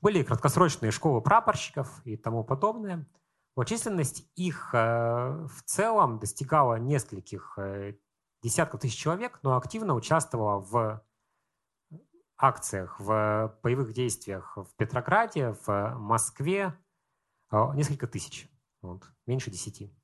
Были 0.00 0.22
краткосрочные 0.22 0.90
школы 0.90 1.20
прапорщиков 1.20 2.04
и 2.04 2.16
тому 2.16 2.44
подобное. 2.44 3.06
Вот 3.54 3.68
численность 3.68 4.28
их 4.34 4.70
э, 4.72 4.78
в 4.78 5.62
целом 5.64 6.18
достигала 6.18 6.76
нескольких 6.76 7.54
э, 7.58 7.94
десятков 8.42 8.80
тысяч 8.80 8.98
человек, 8.98 9.38
но 9.42 9.56
активно 9.56 9.94
участвовала 9.94 10.58
в 10.58 11.04
акциях, 12.36 12.98
в 12.98 13.56
боевых 13.62 13.92
действиях 13.92 14.56
в 14.56 14.74
Петрограде, 14.76 15.54
в 15.66 15.94
Москве 15.96 16.76
э, 17.50 17.56
несколько 17.74 18.06
тысяч, 18.06 18.50
вот, 18.80 19.04
меньше 19.26 19.50
десяти. 19.50 19.94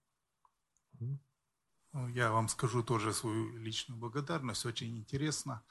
Ну, 1.92 2.08
я 2.08 2.30
вам 2.30 2.48
скажу 2.48 2.82
тоже 2.82 3.12
свою 3.12 3.56
личную 3.56 3.98
благодарность, 3.98 4.66
очень 4.66 4.96
интересно. 4.98 5.62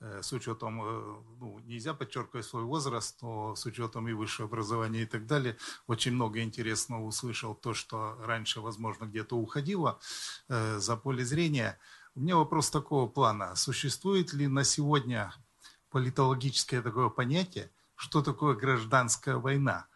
Э, 0.00 0.22
с 0.22 0.32
учетом, 0.32 0.82
э, 0.82 1.22
ну, 1.40 1.58
нельзя 1.60 1.94
подчеркивать 1.94 2.44
свой 2.44 2.64
возраст, 2.64 3.22
но 3.22 3.56
с 3.56 3.64
учетом 3.64 4.08
и 4.08 4.12
высшего 4.12 4.48
образования 4.48 5.02
и 5.02 5.06
так 5.06 5.26
далее, 5.26 5.56
очень 5.86 6.12
много 6.12 6.42
интересного 6.42 7.04
услышал 7.04 7.54
то, 7.54 7.72
что 7.72 8.16
раньше, 8.20 8.60
возможно, 8.60 9.06
где-то 9.06 9.36
уходило 9.36 9.98
э, 10.48 10.78
за 10.78 10.96
поле 10.96 11.24
зрения. 11.24 11.78
У 12.14 12.20
меня 12.20 12.36
вопрос 12.36 12.70
такого 12.70 13.08
плана. 13.08 13.56
Существует 13.56 14.34
ли 14.34 14.46
на 14.48 14.64
сегодня 14.64 15.32
политологическое 15.90 16.82
такое 16.82 17.08
понятие, 17.08 17.70
что 17.96 18.22
такое 18.22 18.54
гражданская 18.54 19.36
война? 19.36 19.86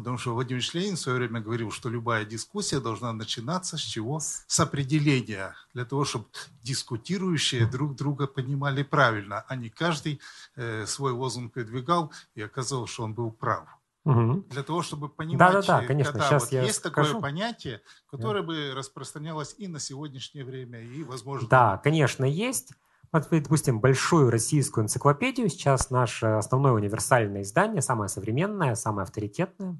Потому 0.00 0.18
что 0.18 0.34
Владимир 0.34 0.62
Ленин 0.72 0.96
в 0.96 1.00
свое 1.00 1.18
время 1.18 1.40
говорил, 1.40 1.70
что 1.70 1.88
любая 1.88 2.24
дискуссия 2.24 2.80
должна 2.80 3.12
начинаться 3.12 3.76
с 3.76 3.80
чего? 3.80 4.20
С 4.20 4.60
определения, 4.60 5.54
для 5.74 5.84
того, 5.84 6.04
чтобы 6.04 6.24
дискутирующие 6.62 7.66
друг 7.66 7.94
друга 7.96 8.26
понимали 8.26 8.82
правильно, 8.82 9.44
а 9.46 9.56
не 9.56 9.68
каждый 9.68 10.20
э, 10.56 10.86
свой 10.86 11.12
лозунг 11.12 11.54
выдвигал 11.56 12.12
и 12.34 12.42
оказалось, 12.42 12.90
что 12.90 13.04
он 13.04 13.14
был 13.14 13.30
прав. 13.30 13.68
Угу. 14.04 14.46
Для 14.48 14.62
того, 14.62 14.82
чтобы 14.82 15.10
понимать, 15.10 15.38
да, 15.38 15.60
да, 15.60 15.80
да, 15.80 15.86
конечно. 15.86 16.12
когда 16.12 16.28
Сейчас 16.28 16.42
вот 16.44 16.52
я 16.52 16.62
есть 16.62 16.76
скажу. 16.78 17.14
такое 17.14 17.20
понятие, 17.20 17.82
которое 18.10 18.40
да. 18.40 18.46
бы 18.46 18.72
распространялось 18.74 19.54
и 19.58 19.68
на 19.68 19.78
сегодняшнее 19.78 20.44
время, 20.44 20.80
и, 20.80 21.04
возможно... 21.04 21.46
Да, 21.48 21.76
конечно, 21.78 22.24
есть. 22.24 22.72
Вот, 23.12 23.28
допустим, 23.30 23.80
большую 23.80 24.30
российскую 24.30 24.84
энциклопедию, 24.84 25.48
сейчас 25.48 25.90
наше 25.90 26.26
основное 26.26 26.72
универсальное 26.72 27.42
издание, 27.42 27.82
самое 27.82 28.08
современное, 28.08 28.74
самое 28.74 29.04
авторитетное. 29.04 29.78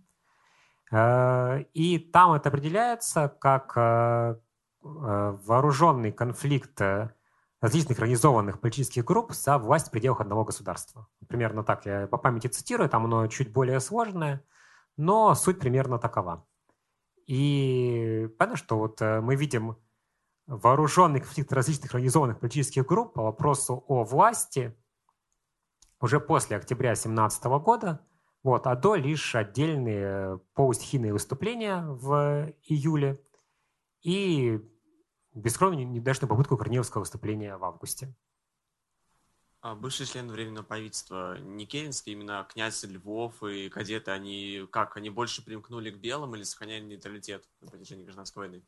Э, 0.90 1.62
и 1.72 1.98
там 1.98 2.32
это 2.32 2.48
определяется 2.48 3.28
как 3.28 3.72
э, 3.76 3.80
э, 3.80 4.36
вооруженный 4.82 6.12
конфликт 6.12 6.80
различных 7.60 7.98
организованных 7.98 8.60
политических 8.60 9.04
групп 9.04 9.32
за 9.32 9.58
власть 9.58 9.88
в 9.88 9.90
пределах 9.90 10.20
одного 10.20 10.44
государства. 10.44 11.08
Примерно 11.28 11.62
так 11.62 11.86
я 11.86 12.06
по 12.06 12.16
памяти 12.16 12.48
цитирую, 12.48 12.88
там 12.88 13.04
оно 13.04 13.26
чуть 13.26 13.52
более 13.52 13.80
сложное, 13.80 14.44
но 14.96 15.34
суть 15.34 15.60
примерно 15.60 15.98
такова. 15.98 16.46
И 17.26 18.28
понятно, 18.38 18.56
что 18.56 18.78
вот 18.78 19.00
мы 19.00 19.36
видим 19.36 19.76
вооруженный 20.46 21.20
конфликт 21.20 21.52
различных 21.52 21.94
организованных 21.94 22.40
политических 22.40 22.86
групп 22.86 23.12
по 23.12 23.22
вопросу 23.22 23.84
о 23.86 24.04
власти 24.04 24.74
уже 26.00 26.18
после 26.18 26.56
октября 26.56 26.90
2017 26.90 27.44
года, 27.62 28.00
вот, 28.42 28.66
а 28.66 28.74
до 28.76 28.94
лишь 28.94 29.34
отдельные 29.34 30.38
полустихийные 30.54 31.12
выступления 31.12 31.82
в 31.82 32.52
июле 32.64 33.20
и 34.02 34.60
бескровную 35.34 35.86
недачную 35.86 36.28
попытку 36.28 36.56
Корнеевского 36.56 37.00
выступления 37.00 37.56
в 37.56 37.64
августе. 37.64 38.14
А 39.62 39.74
бывший 39.74 40.06
член 40.06 40.30
Временного 40.30 40.64
правительства 40.64 41.38
Никеринский, 41.38 42.12
именно 42.12 42.46
князь 42.50 42.82
Львов 42.84 43.42
и 43.42 43.68
кадеты, 43.68 44.10
они 44.10 44.66
как, 44.70 44.96
они 44.96 45.10
больше 45.10 45.44
примкнули 45.44 45.90
к 45.90 45.98
белым 45.98 46.34
или 46.34 46.44
сохраняли 46.44 46.84
нейтралитет 46.84 47.44
на 47.60 47.68
протяжении 47.68 48.04
гражданской 48.04 48.48
войны? 48.48 48.62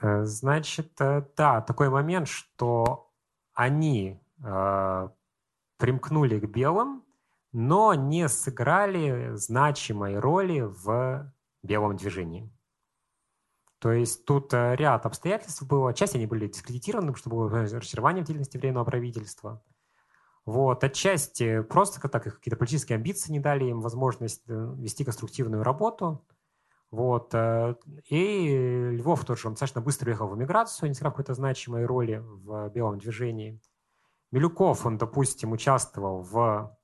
Э, 0.00 0.24
значит, 0.24 1.00
э, 1.00 1.24
да, 1.36 1.60
такой 1.62 1.90
момент, 1.90 2.28
что 2.28 3.12
они 3.54 4.20
э, 4.44 5.08
примкнули 5.78 6.38
к 6.38 6.44
белым, 6.44 7.02
но 7.52 7.94
не 7.94 8.28
сыграли 8.28 9.34
значимой 9.34 10.18
роли 10.18 10.60
в 10.60 11.32
белом 11.62 11.96
движении. 11.96 12.50
То 13.78 13.92
есть 13.92 14.24
тут 14.24 14.54
э, 14.54 14.74
ряд 14.76 15.04
обстоятельств 15.04 15.62
было. 15.62 15.92
Часть 15.92 16.14
они 16.14 16.26
были 16.26 16.48
дискредитированы, 16.48 17.14
чтобы 17.14 17.36
было 17.36 17.62
разочарование 17.62 18.24
в 18.24 18.26
деятельности 18.26 18.56
временного 18.56 18.84
правительства. 18.84 19.62
Вот, 20.46 20.84
отчасти 20.84 21.60
просто 21.62 22.00
так 22.08 22.22
какие-то 22.22 22.56
политические 22.56 22.96
амбиции 22.96 23.32
не 23.32 23.40
дали 23.40 23.64
им 23.66 23.80
возможность 23.80 24.42
э, 24.48 24.74
вести 24.78 25.04
конструктивную 25.04 25.62
работу. 25.62 26.24
Вот. 26.90 27.34
Э, 27.34 27.74
и 28.08 28.90
Львов 28.92 29.24
тоже, 29.24 29.48
он 29.48 29.54
достаточно 29.54 29.80
быстро 29.80 30.08
уехал 30.08 30.28
в 30.28 30.36
эмиграцию, 30.36 30.88
не 30.88 30.94
сыграв 30.94 31.12
какой-то 31.12 31.34
значимой 31.34 31.84
роли 31.84 32.22
в 32.24 32.70
белом 32.70 32.98
движении. 32.98 33.60
Милюков, 34.30 34.86
он, 34.86 34.98
допустим, 34.98 35.52
участвовал 35.52 36.22
в 36.22 36.76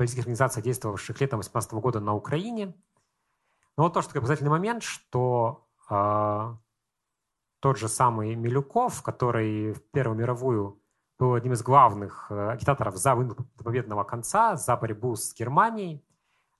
политических 0.00 0.24
организациях, 0.24 0.64
действовавших 0.64 1.20
летом 1.20 1.40
2018 1.40 1.72
года 1.74 2.00
на 2.00 2.14
Украине– 2.14 2.74
но 3.80 3.84
вот 3.84 3.94
тоже 3.94 4.08
такой 4.08 4.20
показательный 4.20 4.50
момент, 4.50 4.82
что 4.82 5.66
э, 5.88 6.54
тот 7.60 7.78
же 7.78 7.88
самый 7.88 8.34
Милюков, 8.34 9.02
который 9.02 9.72
в 9.72 9.82
Первую 9.90 10.18
мировую 10.18 10.82
был 11.18 11.32
одним 11.32 11.54
из 11.54 11.62
главных 11.62 12.26
э, 12.30 12.50
агитаторов 12.50 12.98
за 12.98 13.14
вынос 13.14 13.36
победного 13.56 14.04
конца, 14.04 14.56
за 14.56 14.76
борьбу 14.76 15.16
с 15.16 15.34
Германией, 15.34 16.04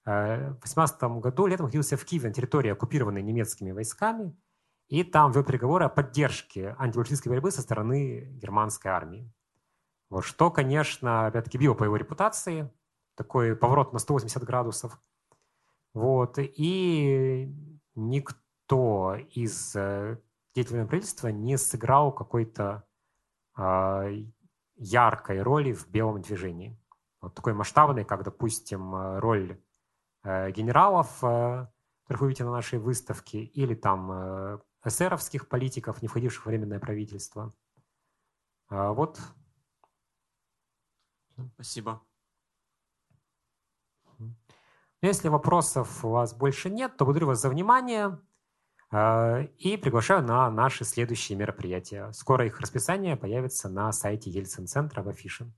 э, 0.06 0.52
в 0.52 0.62
18 0.62 1.02
году 1.20 1.46
летом 1.46 1.66
находился 1.66 1.98
в 1.98 2.04
Киеве 2.06 2.28
на 2.28 2.34
территории, 2.34 2.70
оккупированной 2.70 3.22
немецкими 3.22 3.72
войсками, 3.72 4.34
и 4.88 5.04
там 5.04 5.30
вел 5.32 5.44
переговоры 5.44 5.84
о 5.84 5.88
поддержке 5.90 6.74
антибольшевистской 6.78 7.30
борьбы 7.30 7.50
со 7.50 7.60
стороны 7.60 8.30
германской 8.40 8.90
армии. 8.90 9.30
Вот, 10.08 10.24
что, 10.24 10.50
конечно, 10.50 11.26
опять-таки 11.26 11.58
било 11.58 11.74
по 11.74 11.84
его 11.84 11.96
репутации, 11.96 12.70
такой 13.20 13.54
поворот 13.54 13.92
на 13.92 13.98
180 13.98 14.42
градусов– 14.44 15.00
вот. 15.94 16.38
И 16.38 17.52
никто 17.94 19.16
из 19.30 19.74
э, 19.74 20.18
деятелей 20.54 20.84
правительства 20.86 21.28
не 21.28 21.56
сыграл 21.58 22.12
какой-то 22.12 22.84
э, 23.56 24.24
яркой 24.76 25.42
роли 25.42 25.72
в 25.72 25.88
белом 25.88 26.22
движении. 26.22 26.78
Вот 27.20 27.34
такой 27.34 27.54
масштабной, 27.54 28.04
как, 28.04 28.22
допустим, 28.22 29.18
роль 29.18 29.60
э, 30.22 30.52
генералов, 30.52 31.22
э, 31.22 31.66
которых 32.04 32.20
вы 32.22 32.28
видите 32.28 32.44
на 32.44 32.52
нашей 32.52 32.78
выставке, 32.78 33.42
или 33.42 33.74
там 33.74 34.10
э, 34.12 34.58
эсеровских 34.84 35.48
политиков, 35.48 36.02
не 36.02 36.08
входивших 36.08 36.44
в 36.44 36.46
временное 36.46 36.78
правительство. 36.78 37.52
Э, 38.70 38.90
вот. 38.90 39.20
Спасибо. 41.54 42.02
Если 45.02 45.28
вопросов 45.28 46.04
у 46.04 46.10
вас 46.10 46.34
больше 46.34 46.68
нет, 46.68 46.96
то 46.96 47.04
благодарю 47.04 47.28
вас 47.28 47.40
за 47.40 47.48
внимание 47.48 48.18
э, 48.92 49.46
и 49.56 49.78
приглашаю 49.78 50.22
на 50.22 50.50
наши 50.50 50.84
следующие 50.84 51.38
мероприятия. 51.38 52.12
Скоро 52.12 52.44
их 52.46 52.60
расписание 52.60 53.16
появится 53.16 53.70
на 53.70 53.92
сайте 53.92 54.30
Ельцин-центра 54.30 55.02
в 55.02 55.08
афише. 55.08 55.50